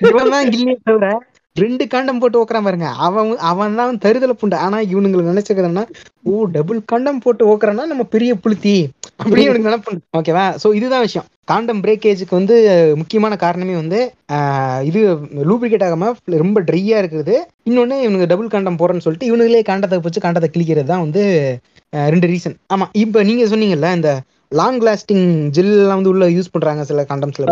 இவன் 0.00 0.32
தான் 0.34 0.48
கில்லியே 0.48 0.76
தவிர 0.82 1.08
ரெண்டு 1.56 1.84
காண்டம் 1.88 2.20
போட்டு 2.20 2.40
ஓக்குறான் 2.40 2.66
பாருங்க. 2.66 2.88
அவன் 3.06 3.30
அவன் 3.48 3.78
தான் 3.78 4.00
தருதல 4.02 4.32
புண்டு. 4.34 4.56
ஆனா 4.64 4.78
இவனுங்களுக்கு 4.90 5.32
நினைச்சுக்கிறதுனா 5.32 5.84
ஓ 6.26 6.44
டபுள் 6.54 6.80
காண்டம் 6.84 7.22
போட்டு 7.24 7.42
ஓக்குறான்னா 7.50 7.84
நம்ம 7.90 8.04
பெரிய 8.12 8.32
புளுத்தி 8.42 8.74
அப்படின்னு 9.18 9.46
இவனுக்கு 9.46 9.68
நினைப்பு 9.68 9.92
ஓகேவா 10.18 10.44
சோ 10.62 10.68
இதுதான் 10.78 11.04
விஷயம். 11.06 11.26
காண்டம் 11.48 11.82
பிரேக்கேஜுக்கு 11.84 12.38
வந்து 12.38 12.56
முக்கியமான 13.00 13.34
காரணமே 13.38 13.74
வந்து 13.76 14.00
ஆஹ், 14.34 14.82
இது 14.88 15.00
லூப்ரிகேட் 15.48 15.86
ஆகாம 15.86 16.10
ரொம்ப 16.42 16.58
ட்ரையா 16.68 16.98
இருக்குது 17.02 17.34
இன்னொன்னு 17.66 17.96
இவனுக்கு 18.04 18.30
டபுள் 18.32 18.52
காண்டம் 18.52 18.80
போறேன்னு 18.80 19.06
சொல்லிட்டு 19.06 19.30
இவனுங்களே 19.30 19.62
காண்டத்தை 19.68 19.98
வச்சு 20.00 20.24
காண்டத்தை 20.24 20.50
கிழிக்கிறது 20.50 20.90
தான் 20.92 21.04
வந்து 21.04 21.24
ரெண்டு 22.10 22.28
ரீசன் 22.32 22.56
ஆமா 22.74 22.86
இப்ப 23.02 23.22
நீங்க 23.28 23.44
சொன்னீங்கல்ல 23.50 23.90
இந்த 23.96 24.10
லாங் 24.52 24.80
லாஸ்டிங் 24.86 25.26
ஜெல்லாம் 25.56 25.98
வந்து 25.98 26.12
உள்ள 26.12 26.26
யூஸ் 26.36 26.52
பண்றாங்க 26.54 26.84
சில 26.88 27.02
காண்டம்ஸ்ல 27.10 27.44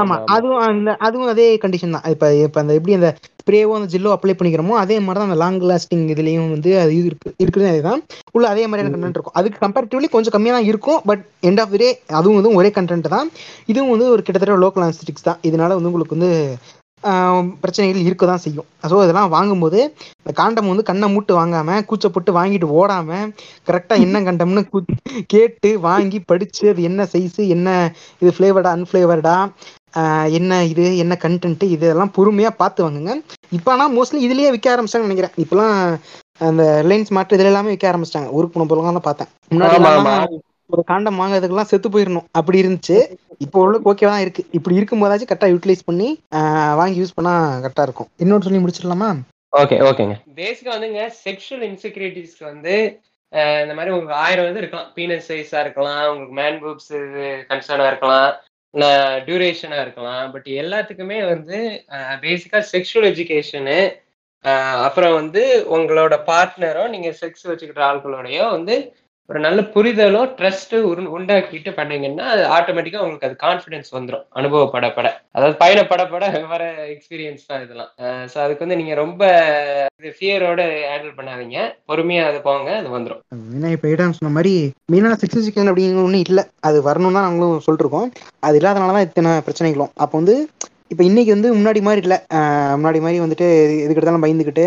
ஆமா 0.00 0.16
அதுவும் 0.34 0.62
அந்த 0.64 0.90
அதுவும் 1.06 1.30
அதே 1.32 1.46
கண்டிஷன் 1.62 1.94
தான். 1.96 2.06
இப்ப 2.14 2.30
இப்ப 2.46 2.60
அந்த 2.62 2.72
எப்படி 2.78 2.96
அந்த 2.96 3.08
ஸ்ப்ரேவோ 3.40 3.72
அந்த 3.78 3.88
ஜெல்லோ 3.92 4.10
அப்ளை 4.14 4.34
பண்ணிக்கிறோமோ 4.36 4.74
அதே 4.82 4.96
மாதிரி 5.04 5.18
தான் 5.20 5.28
அந்த 5.28 5.38
லாங் 5.42 5.58
லாஸ்டிங் 5.70 6.04
இதுலயும் 6.14 6.50
வந்து 6.54 6.70
அது 6.82 6.92
இருக்கு 7.08 7.30
இருக்குது 7.42 7.66
அதுதான் 7.72 8.00
உள்ள 8.36 8.44
அதே 8.52 8.64
மாதிரியான 8.66 8.92
கண்டென்ட் 8.94 9.18
இருக்கும். 9.18 9.36
அதுக்கு 9.40 9.58
கம்பேரிட்டிவ்லி 9.64 10.08
கொஞ்சம் 10.14 10.34
கம்மியா 10.36 10.54
தான் 10.56 10.68
இருக்கும் 10.70 11.00
but 11.10 11.22
end 11.48 11.62
of 11.64 11.72
the 11.74 11.80
day 11.82 11.88
அதுவும் 12.20 12.38
வந்து 12.40 12.52
ஒரே 12.60 12.70
கண்டென்ட் 12.78 13.08
தான். 13.16 13.28
இதுவும் 13.72 13.92
வந்து 13.94 14.08
ஒரு 14.14 14.22
கிட்டத்தட்ட 14.26 14.56
லோக்கல் 14.64 14.86
அனஸ்டிக்ஸ் 14.86 15.28
தான். 15.28 15.40
இதனால 15.50 15.76
வந்து 15.78 15.90
உங்களுக்கு 15.92 16.16
வந்து 16.18 16.32
பிரச்சனைகள் 17.62 18.06
இருக்க 18.08 18.24
தான் 18.30 18.42
செய்யும். 18.44 18.66
ஸோ 18.90 18.96
இதெல்லாம் 19.04 19.32
வாங்கும்போது 19.36 19.78
இந்த 20.20 20.32
காண்டம் 20.40 20.70
வந்து 20.72 20.88
கண்ணை 20.90 21.06
மூட்டு 21.14 21.32
வாங்காம 21.40 21.78
கூச்சப்பட்டு 21.90 22.30
வாங்கிட்டு 22.38 22.68
ஓடாம 22.80 23.18
கரெக்டா 23.68 23.96
என்ன 24.06 24.22
கண்டம்னு 24.28 24.62
கேட்டு 25.34 25.70
வாங்கி 25.88 26.20
படிச்சு 26.32 26.64
அது 26.72 26.82
என்ன 26.90 27.06
சைஸ் 27.14 27.40
என்ன 27.56 27.68
இது 28.22 28.32
ஃப்ளேவர்டா 28.36 28.72
அன்ஃப்ளேவர்டா 28.76 29.36
என்ன 30.38 30.52
இது 30.72 30.84
என்ன 31.02 31.14
கண்டென்ட் 31.24 31.64
இதெல்லாம் 31.74 32.14
பொறுமையா 32.16 32.50
பார்த்து 32.62 32.84
வாங்குங்க. 32.84 33.12
இப்போ 33.56 33.70
ஆனால் 33.74 33.92
மோஸ்ட்லி 33.96 34.20
இதுலயே 34.26 34.48
விற்க 34.54 34.68
ஆரம்பிச்சாங்கன்னு 34.74 35.10
நினைக்கிறேன். 35.10 35.36
இப்போலாம் 35.44 35.76
அந்த 36.48 36.62
ரிலையன்ஸ் 36.84 37.12
மார்ட் 37.16 37.34
இதுல 37.36 37.52
எல்லாமே 37.52 37.72
விற்க 37.74 37.86
ஆரம்பிச்சிட்டாங்க. 37.90 38.30
ஊருக்கு 38.36 38.56
போன 38.56 38.66
பொருளாக 38.70 38.94
தான் 38.96 39.08
பார்த்தேன். 39.08 39.30
முன்னாடி. 39.52 40.38
ஒரு 40.72 40.82
காண்டம் 40.90 41.18
வாங்குறதுக்கெல்லாம் 41.20 41.70
செத்து 41.70 41.88
போயிடணும் 41.94 42.26
அப்படி 42.38 42.62
இருந்துச்சு. 42.62 42.96
இப்போ 43.44 43.58
உள்ள 43.64 43.76
ஓகேவா 43.90 44.12
தான் 44.12 44.24
இருக்கு. 44.24 44.42
இப்படி 44.58 44.78
இருக்கும் 44.78 45.02
போதாச்சும் 45.02 45.30
கரெக்டாக 45.30 45.52
யூட்டிலைஸ் 45.54 45.88
பண்ணி 45.88 46.08
வாங்கி 46.80 47.00
யூஸ் 47.00 47.16
பண்ணா 47.18 47.34
கரெக்டா 47.64 47.86
இருக்கும். 47.88 48.08
இன்னொன்று 48.22 48.46
சொல்லி 48.46 48.62
முடிச்சிடலாமா? 48.64 49.10
ஓகே 49.62 49.76
ஓகேங்க 49.88 50.14
பேசிக்கா 50.40 50.72
வந்துங்க 50.74 51.02
செக்ஷுவல் 51.24 51.66
இன்செக்யூரிட்டிஸ்க்கு 51.70 52.46
வந்து 52.52 52.76
இந்த 53.64 53.74
மாதிரி 53.76 53.92
உங்களுக்கு 53.94 54.20
ஆயிரம் 54.24 54.48
இது 54.50 54.60
இருக்கலாம். 54.62 54.88
பீனஸ் 54.96 55.28
சைஸா 55.30 55.60
இருக்கலாம் 55.64 56.02
உங்களுக்கு 56.10 56.36
மேன் 56.40 56.58
பூப்ஸ் 56.64 56.92
கன்சர்னா 57.50 57.86
இருக்கலாம் 57.92 58.30
டியூரேஷனா 59.28 59.78
இருக்கலாம். 59.84 60.24
பட் 60.34 60.48
எல்லாத்துக்குமே 60.62 61.18
வந்து 61.32 61.58
பேசிக்கா 62.24 62.60
செக்ஷுவல் 62.72 63.08
எஜுகேஷனு 63.12 63.78
அப்புறம் 64.86 65.14
வந்து 65.20 65.42
உங்களோட 65.76 66.14
பார்ட்னரோ 66.30 66.84
நீங்க 66.94 67.10
செக்ஸ் 67.20 67.46
வச்சுக்கிற 67.50 67.82
ஆட்களோடயோ 67.90 68.44
வந்து 68.56 68.74
ஒரு 69.30 69.38
நல்ல 69.44 69.60
புரிதலோ 69.74 70.22
ட்ரஸ்ட் 70.38 70.72
உண்டாக்கிட்டு 71.16 71.70
பண்ணீங்கன்னா 71.76 72.24
அது 72.32 72.42
ஆட்டோமேட்டிக்கா 72.56 73.02
உங்களுக்கு 73.04 73.28
அது 73.28 73.36
கான்ஃபிடன்ஸ் 73.44 73.88
வந்துடும் 73.96 74.24
அனுபவப்பட 74.38 74.88
பட 74.96 75.08
அதாவது 75.36 75.54
பயணப்பட 75.62 76.02
பட 76.10 76.24
வர 76.50 76.64
எக்ஸ்பீரியன்ஸ் 76.94 77.46
தான் 77.50 77.62
இதெல்லாம். 77.64 77.90
ஸோ 78.32 78.36
அதுக்கு 78.44 78.64
வந்து 78.64 78.78
நீங்க 78.80 78.94
ரொம்ப 79.02 79.22
ஃபியரோட 80.18 80.60
ஹேண்டில் 80.90 81.16
பண்ணாதீங்க. 81.18 81.58
பொறுமையா 81.90 82.24
அது 82.30 82.40
போங்க 82.48 82.70
அது 82.80 82.90
வந்துடும் 82.96 83.22
ஏன்னா 83.56 83.70
இப்போ 83.76 83.88
இடம் 83.94 84.16
சொன்ன 84.18 84.34
மாதிரி 84.36 84.54
மீனா 84.94 85.14
சிக்ஸ் 85.22 85.40
எஜுகேஷன் 85.42 85.72
அப்படிங்கிற 85.72 86.04
ஒன்றும் 86.06 86.26
இல்லை. 86.28 86.44
அது 86.68 86.80
வரணும் 86.88 87.16
தான் 87.18 87.28
நாங்களும் 87.28 87.66
சொல்லிருக்கோம். 87.68 88.10
அது 88.46 88.58
இல்லாதனால 88.60 88.96
தான் 88.98 89.06
இத்தனை 89.08 89.32
பிரச்சனைகளும். 89.48 89.92
அப்போ 90.04 90.14
வந்து 90.20 90.36
இப்போ 90.92 91.02
இன்னைக்கு 91.10 91.30
வந்து 91.36 91.50
முன்னாடி 91.58 91.80
மாதிரி 91.88 92.02
இல்லை. 92.06 92.18
முன்னாடி 92.78 92.98
மாதிரி 93.06 93.24
வந்துட்டு 93.24 93.48
எதுக்கு 93.84 94.00
எடுத்தாலும் 94.00 94.26
பயந்துக்கிட்டு 94.26 94.66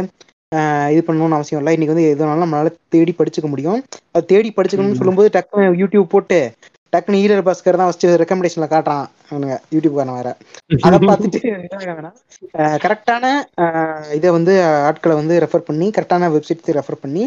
இது 0.91 1.01
பண்ணணும்னு 1.07 1.37
அவசியம் 1.37 1.61
இல்லை. 1.61 1.73
இன்னைக்கு 1.75 1.93
வந்து 1.93 2.07
எதுனாலும் 2.11 2.43
நம்மளால 2.43 2.69
தேடி 2.89 3.13
படிச்சுக்க 3.17 3.47
முடியும். 3.49 3.79
அது 4.15 4.25
தேடி 4.25 4.49
படிச்சுக்கணும்னு 4.49 4.99
சொல்லும்போது 4.99 5.29
டக்குன்னு 5.33 5.79
யூடியூப் 5.81 6.13
போட்டு 6.13 6.37
டக்குன்னு 6.93 7.21
ஈரர் 7.23 7.45
பாஸ்கர் 7.47 7.79
தான் 7.79 7.87
ஃபர்ஸ்ட் 7.87 8.05
ரெக்கமெண்டேஷன்ல 8.21 8.67
காட்டுறான் 8.73 9.03
அவனுங்க 9.29 9.55
யூடியூப்காரன் 9.73 10.17
வேற. 10.19 10.29
அதை 10.87 10.97
பார்த்துட்டு 11.09 11.39
கரெக்டான 12.85 13.25
இதை 14.17 14.29
வந்து 14.31 14.53
ஆட்களை 14.89 15.15
வந்து 15.15 15.35
ரெஃபர் 15.45 15.67
பண்ணி 15.69 15.87
கரெக்டான 15.97 16.29
வெப்சைட்ஸ் 16.35 16.77
ரெஃபர் 16.79 17.03
பண்ணி 17.03 17.23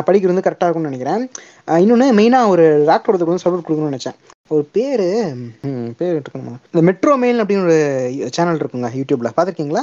படிக்கிறது 0.00 0.32
வந்து 0.32 0.46
கரெக்டாக 0.46 0.68
இருக்கும்னு 0.68 0.90
நினைக்கிறேன். 0.90 1.22
ஆஹ் 1.68 1.80
இன்னொன்னு 1.84 2.08
மெயினாக 2.18 2.52
ஒரு 2.54 2.66
டாக்டர் 2.90 3.10
ஒருத்தருக்கு 3.10 3.34
வந்து 3.34 3.44
சப்போர்ட் 3.44 3.64
கொடுக்கணும்னு 3.64 3.92
நினைச்சேன். 3.92 4.18
ஒரு 4.54 4.64
பேரு 4.76 5.06
பேர் 5.98 6.16
இருக்கணுமா 6.16 6.54
இந்த 6.70 6.82
மெட்ரோ 6.88 7.12
மெயில் 7.22 7.40
அப்படின்னு 7.42 7.66
ஒரு 7.68 7.78
சேனல் 8.36 8.60
இருக்குங்க 8.62 8.88
யூடியூப்ல 8.98 9.30
பார்த்துருக்கீங்களா? 9.36 9.82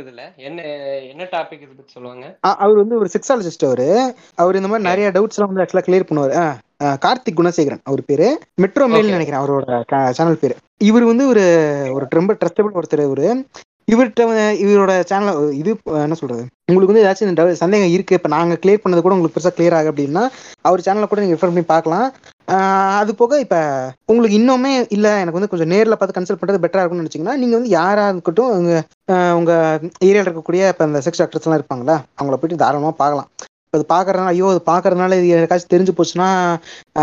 இதுல 0.00 0.22
என்ன 0.48 0.64
என்ன 1.12 1.26
டாபிக் 1.34 1.62
இது 1.64 1.74
பத்தி 1.76 1.92
சொல்லுவாங்க? 1.96 2.26
அவர் 2.64 2.80
வந்து 2.82 2.98
ஒரு 3.00 3.08
செக்ஸாலஜிஸ்ட் 3.14 3.66
அவரு. 3.68 3.86
அவர் 4.42 4.58
இந்த 4.60 4.70
மாதிரி 4.70 4.88
நிறைய 4.88 5.08
டவுட்ஸ் 5.14 5.38
எல்லாம் 5.38 5.50
வந்து 5.52 5.64
ஆக்சுவலா 5.64 5.86
கிளியர் 5.86 6.08
பண்ணுவார். 6.10 6.34
கார்த்திக் 7.04 7.38
குணசேகரன் 7.38 7.82
அவர் 7.90 8.02
பேரு. 8.10 8.28
Metro 8.64 8.86
Mail. 8.92 9.14
நினைக்கிறேன் 9.16 9.42
அவரோட 9.42 10.10
சேனல் 10.18 10.42
பேரு. 10.42 10.56
இவர் 10.90 11.10
வந்து 11.10 11.26
ஒரு 11.32 11.44
ஒரு 11.96 12.06
ரொம்ப 12.20 12.36
ட்ரஸ்டபிள் 12.42 12.78
ஒருத்தர் 12.80 13.06
இவரு 13.08 13.28
இவர்கிட்ட 13.88 14.22
இவரோட 14.64 14.92
சேனல் 15.10 15.30
இது 15.60 15.70
என்ன 16.02 16.16
சொல்றது? 16.18 16.42
உங்களுக்கு 16.68 16.92
வந்து 16.92 17.04
ஏதாச்சும் 17.04 17.28
இந்த 17.28 17.44
சந்தேகம் 17.60 17.92
இருக்கு 17.94 18.16
இப்ப 18.18 18.30
நாங்க 18.34 18.56
கிளியர் 18.62 18.82
பண்ணது 18.82 19.02
கூட 19.02 19.14
உங்களுக்கு 19.14 19.36
பெருசா 19.36 19.52
கிளியர் 19.56 19.76
ஆகும் 19.78 19.92
அப்படின்னா 19.92 20.22
அவர் 20.64 20.84
சேனலை 20.86 21.06
கூட 21.06 21.22
நீங்க 21.22 21.36
ரெஃபர் 21.36 21.52
பண்ணி 21.52 21.66
பார்க்கலாம். 21.68 22.08
அது 23.00 23.12
போக 23.14 23.38
இப்ப 23.44 23.56
உங்களுக்கு 24.08 24.38
இன்னுமே 24.38 24.72
இல்ல 24.96 25.08
எனக்கு 25.22 25.38
வந்து 25.38 25.50
கொஞ்சம் 25.52 25.72
நேர்ல 25.72 25.96
பார்த்து 25.96 26.16
கன்சல்ட் 26.16 26.40
பண்றது 26.40 26.62
பெட்டரா 26.64 26.82
இருக்கும்னு 26.82 27.04
நினைச்சீங்கன்னா 27.04 27.36
நீங்க 27.42 27.54
வந்து 27.58 27.72
யாரா 27.78 28.04
இருக்கட்டும் 28.12 28.52
உங்க 28.58 28.72
ஆஹ் 29.08 29.34
உங்க 29.38 29.52
ஏரியால 30.02 30.26
இருக்கக்கூடிய 30.26 30.70
இப்ப 30.72 30.88
இந்த 30.90 31.00
செக்ஸ் 31.06 31.22
டாக்டர்ஸ் 31.22 31.46
எல்லாம் 31.46 31.60
இருப்பாங்களா 31.60 31.96
அவங்கள 32.18 32.36
போயிட்டு 32.36 32.62
தாராளமா 32.62 32.92
பார்க்கலாம். 33.02 33.28
இப்ப 33.66 33.78
அது 33.78 33.86
பாக்குறதுனால 33.88 34.32
ஐயோ 34.32 34.48
அது 34.52 34.60
பாக்குறதுனால 34.66 35.16
இது 35.20 35.26
யாருக்காச்சும் 35.28 35.74
தெரிஞ்சு 35.74 35.92
போச்சுன்னா 35.96 36.28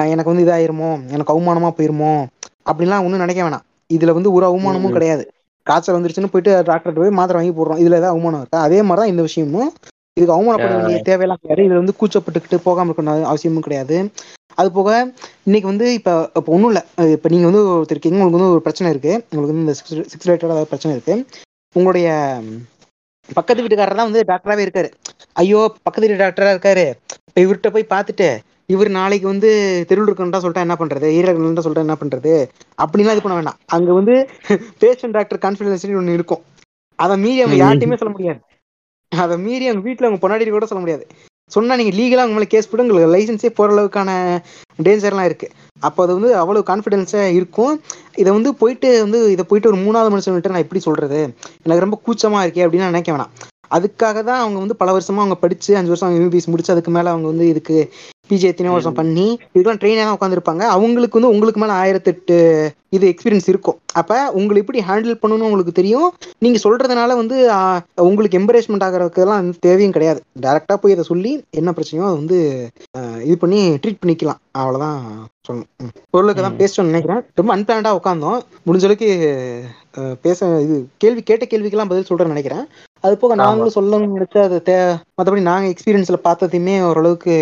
எனக்கு 0.10 0.32
வந்து 0.32 0.46
இதாயிருமோ 0.46 0.92
எனக்கு 1.16 1.34
அவமானமா 1.34 1.70
போயிருமோ 1.78 2.14
அப்படிலாம் 2.70 3.06
ஒன்றும் 3.06 3.24
நினைக்க 3.24 3.42
வேணாம். 3.44 3.66
இதுல 3.90 4.14
வந்து 4.18 4.30
ஒரு 4.36 4.46
அவமானமும். 4.48 4.96
கிடையாது. 4.96 5.24
காய்ச்சல் 5.68 5.98
வந்துருச்சுன்னு 5.98 6.32
போயிட்டு 6.34 6.52
டாக்டர் 6.70 6.98
போய் 7.02 7.18
மாத்திரை 7.20 7.38
வாங்கி 7.40 7.54
போடுறோம். 7.58 7.80
இதுல 7.84 8.00
ஏதாவது 8.02 8.14
அவமானம் 8.14 8.42
இருக்கா? 8.44 8.62
அதே 8.68 8.80
மாதிரி 8.88 9.02
தான் 9.02 9.12
இந்த 9.14 9.24
விஷயமும். 9.28 9.70
இதுக்கு 10.18 10.36
அவமானப்பட 10.36 10.74
வேண்டிய 10.76 11.00
தேவையெல்லாம் 11.10 11.42
கிடையாது 11.42 11.66
இதுல 11.68 11.82
வந்து 11.82 11.96
கூச்சப்பட்டுக்கிட்டு 12.00 12.58
போகாம 12.68 12.90
இருக்கணும் 12.90 13.30
அவசியமும் 13.32 13.66
கிடையாது. 13.68 13.98
அது 14.60 14.70
போக 14.78 14.90
இன்னைக்கு 15.48 15.68
வந்து 15.72 15.88
இப்ப 15.98 16.12
இப்போ 16.40 16.52
ஒன்றும் 16.56 16.72
இல்லை. 16.72 16.84
இப்போ 17.16 17.28
நீங்க 17.34 17.46
வந்து 17.50 17.64
ஒருத்தர் 17.72 17.96
இருக்கீங்க 17.96 18.20
உங்களுக்கு 18.20 18.40
வந்து 18.40 18.54
ஒரு 18.56 18.64
பிரச்சனை 18.68 18.92
இருக்கு. 18.94 19.14
உங்களுக்கு 19.30 19.54
வந்து 19.54 19.66
இந்த 19.66 19.76
சிக்ஸ் 19.80 20.10
சிக்ஸ் 20.12 20.28
ரிலேட்டட் 20.28 20.50
ஏதாவது 20.50 20.72
பிரச்சனை 20.74 20.94
இருக்கு. 20.98 21.16
உங்களுடைய 21.76 22.08
பக்கத்து 23.30 23.64
வீட்டுக்காரர் 23.64 24.00
தான் 24.00 24.10
வந்து 24.10 24.24
டாக்டராகவே 24.32 24.66
இருக்காரு. 24.66 24.90
ஐயோ 25.42 25.62
பக்கத்து 25.86 26.06
வீட்டு 26.06 26.24
டாக்டரா 26.24 26.54
இருக்காரு. 26.56 26.86
இப்போ 27.30 27.40
இவர்கிட்ட 27.46 27.70
போய் 27.76 27.92
பார்த்துட்டு 27.94 28.30
இவர் 28.70 28.90
நாளைக்கு 29.00 29.28
வந்து 29.32 29.50
இருக்கணும்டா 29.90 30.42
சொல்லிட்டா 30.44 30.66
என்ன 30.66 30.78
பண்றது? 30.82 31.08
ஈரகண்டா 31.18 31.64
சொல்லிட்டா 31.66 31.86
என்ன 31.88 31.98
பண்றது? 32.02 32.34
அப்படின்லாம் 32.84 33.16
இது 33.16 33.24
பண்ண 33.26 33.38
வேண்டாம் 33.40 33.60
அங்க 33.76 33.94
வந்து 34.00 34.16
பேஷண்ட் 34.84 35.16
டாக்டர் 35.18 35.44
கான்ஃபிடன்ஸ் 35.46 35.86
ஒன்று 36.02 36.18
இருக்கும். 36.20 36.44
அதை 37.00 37.16
மீறி 37.24 37.40
அவங்க 37.44 37.58
யார்ட்டையுமே 37.64 38.00
சொல்ல 38.02 38.14
முடியாது. 38.16 38.40
அதை 39.12 39.36
மீறி 39.46 39.66
அவங்க 39.70 39.84
வீட்டில் 39.88 40.08
அவங்க 40.08 40.22
பொன்னாடி 40.24 40.52
கூட 40.56 40.68
சொல்ல 40.70 40.84
முடியாது. 40.84 41.06
சொன்னா 41.52 41.74
நீங்க 41.80 41.92
லீகலா 41.98 42.24
உங்க 42.26 42.36
மேல 42.36 42.48
கேஸ் 42.52 42.68
போட்டு 42.70 42.84
உங்களுக்கு 42.86 43.12
லைசன்ஸே 43.16 43.50
போற 43.58 43.74
அளவுக்கான 43.74 44.12
டேஞ்சர்லாம் 44.86 45.28
இருக்கு. 45.30 45.48
அப்போ 45.88 46.00
அது 46.06 46.12
வந்து 46.18 46.32
அவ்வளோ 46.42 46.62
கான்ஃபிடென்ஸாக 46.70 47.34
இருக்கும். 47.40 47.76
இதை 48.22 48.30
வந்து 48.38 48.52
போயிட்டு 48.62 48.90
வந்து 49.06 49.20
இதை 49.34 49.44
போயிட்டு 49.50 49.70
ஒரு 49.72 49.80
மூணாவது 49.84 50.14
மனுஷன்கிட்ட 50.14 50.54
நான் 50.54 50.66
எப்படி 50.66 50.82
சொல்றது? 50.88 51.20
எனக்கு 51.66 51.86
ரொம்ப 51.86 52.00
கூச்சமா 52.08 52.40
இருக்கே 52.46 52.64
அப்படின்னு 52.66 52.86
நான் 52.86 52.96
நினைக்க 52.96 53.12
வேணாம். 53.16 53.34
அதுக்காக 53.76 54.18
தான் 54.30 54.42
அவங்க 54.42 54.58
வந்து 54.64 54.80
பல 54.82 54.90
வருஷமா 54.96 55.22
அவங்க 55.24 55.38
படிச்சு 55.44 55.72
அஞ்சு 55.78 55.92
வருஷம் 55.94 56.16
எம்பிபிஎஸ் 56.18 56.52
முடிச்சு 56.54 56.74
அதுக்கு 56.74 56.92
மேல 56.98 57.14
அவங்க 57.14 57.28
வந்து 57.34 57.46
இதுக்கு 57.54 57.78
பிஜி 58.30 58.46
எத்தனை 58.46 58.72
வருஷம் 58.72 58.96
பண்ணி 58.96 59.26
இதுக்கெல்லாம் 59.48 59.82
ட்ரெயினாக 59.82 60.16
உட்காந்துருப்பாங்க 60.16 60.64
அவங்களுக்கு 60.76 61.18
வந்து 61.18 61.34
உங்களுக்கு 61.34 61.62
மேல 61.62 61.74
ஆயிரத்தெட்டு 61.82 62.38
இது 62.90 63.06
எக்ஸ்பீரியன்ஸ் 63.12 63.50
இருக்கும். 63.50 63.78
அப்ப 63.94 64.10
உங்களை 64.32 64.62
எப்படி 64.62 64.80
ஹேண்டில் 64.88 65.20
பண்ணணும்னு 65.22 65.48
உங்களுக்கு 65.48 65.72
தெரியும். 65.72 66.08
நீங்க 66.40 66.60
சொல்றதுனால 66.64 67.16
வந்து 67.16 67.38
உங்களுக்கு 68.06 68.40
எம்பரேஸ்மெண்ட் 68.40 68.86
ஆகிறதுக்கெல்லாம் 68.88 69.50
தேவையும் 69.60 69.96
கிடையாது. 69.96 70.20
டேரக்டா 70.40 70.76
போய் 70.76 70.92
இதை 70.92 71.04
சொல்லி 71.04 71.32
என்ன 71.54 71.72
பிரச்சனையோ 71.72 72.06
அதை 72.06 72.16
வந்து 72.16 72.40
இது 73.26 73.38
பண்ணி 73.38 73.60
ட்ரீட் 73.84 74.02
பண்ணிக்கலாம். 74.02 74.40
அவ்வளவுதான் 74.56 75.00
சொல்லணும். 75.48 75.70
பொருளுக்கு 76.14 76.42
தான். 76.42 76.60
பேசணும்னு 76.62 76.94
நினைக்கிறேன். 76.94 77.22
ரொம்ப 77.40 77.52
அன்பிளான்டா 77.56 77.92
உட்காந்தோம் 78.00 78.38
முடிஞ்ச 78.68 78.86
அளவுக்கு 78.86 79.10
அஹ், 79.98 80.16
பேச 80.22 80.38
இது 80.64 80.76
கேள்வி 80.98 81.22
கேட்ட 81.24 81.46
கேள்விக்கெல்லாம் 81.46 81.92
பதில் 81.92 82.10
சொல்றேன்னு 82.10 82.34
நினைக்கிறேன். 82.34 82.66
அது 83.06 83.18
போக 83.18 83.36
நாங்களும் 83.36 83.76
சொல்லணும்னு 83.76 84.18
நினைச்சா 84.18 84.42
அது 84.42 84.58
தே 84.66 84.76
மற்றபடி 85.18 85.42
நாங்க 85.42 85.68
எக்ஸ்பீரியன்ஸ்ல 85.68 86.18
பார்த்ததையுமே 86.24 86.76
ஓரளவுக்கு 86.88 87.34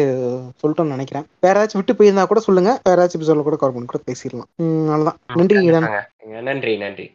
சொல்லிட்டோம்னு 0.62 0.96
நினைக்கிறேன். 0.96 1.26
வேற 1.42 1.56
ஏதாச்சும் 1.60 1.80
விட்டு 1.80 1.94
போயிருந்தா 1.94 2.28
கூட 2.28 2.40
சொல்லுங்க. 2.40 2.80
வேற 2.84 2.98
ஏதாச்சும் 3.04 3.30
சொல்ல 3.30 3.42
கூட 3.42 3.56
கால் 3.56 3.72
பண்ணி 3.72 3.88
கூட 3.88 4.04
பேசிடலாம். 4.08 4.50
ம், 4.56 4.88
அவ்வளவுதான். 4.88 5.20
நன்றி. 5.34 5.60
நன்றி 6.44 6.78
நன்றி. 6.78 7.08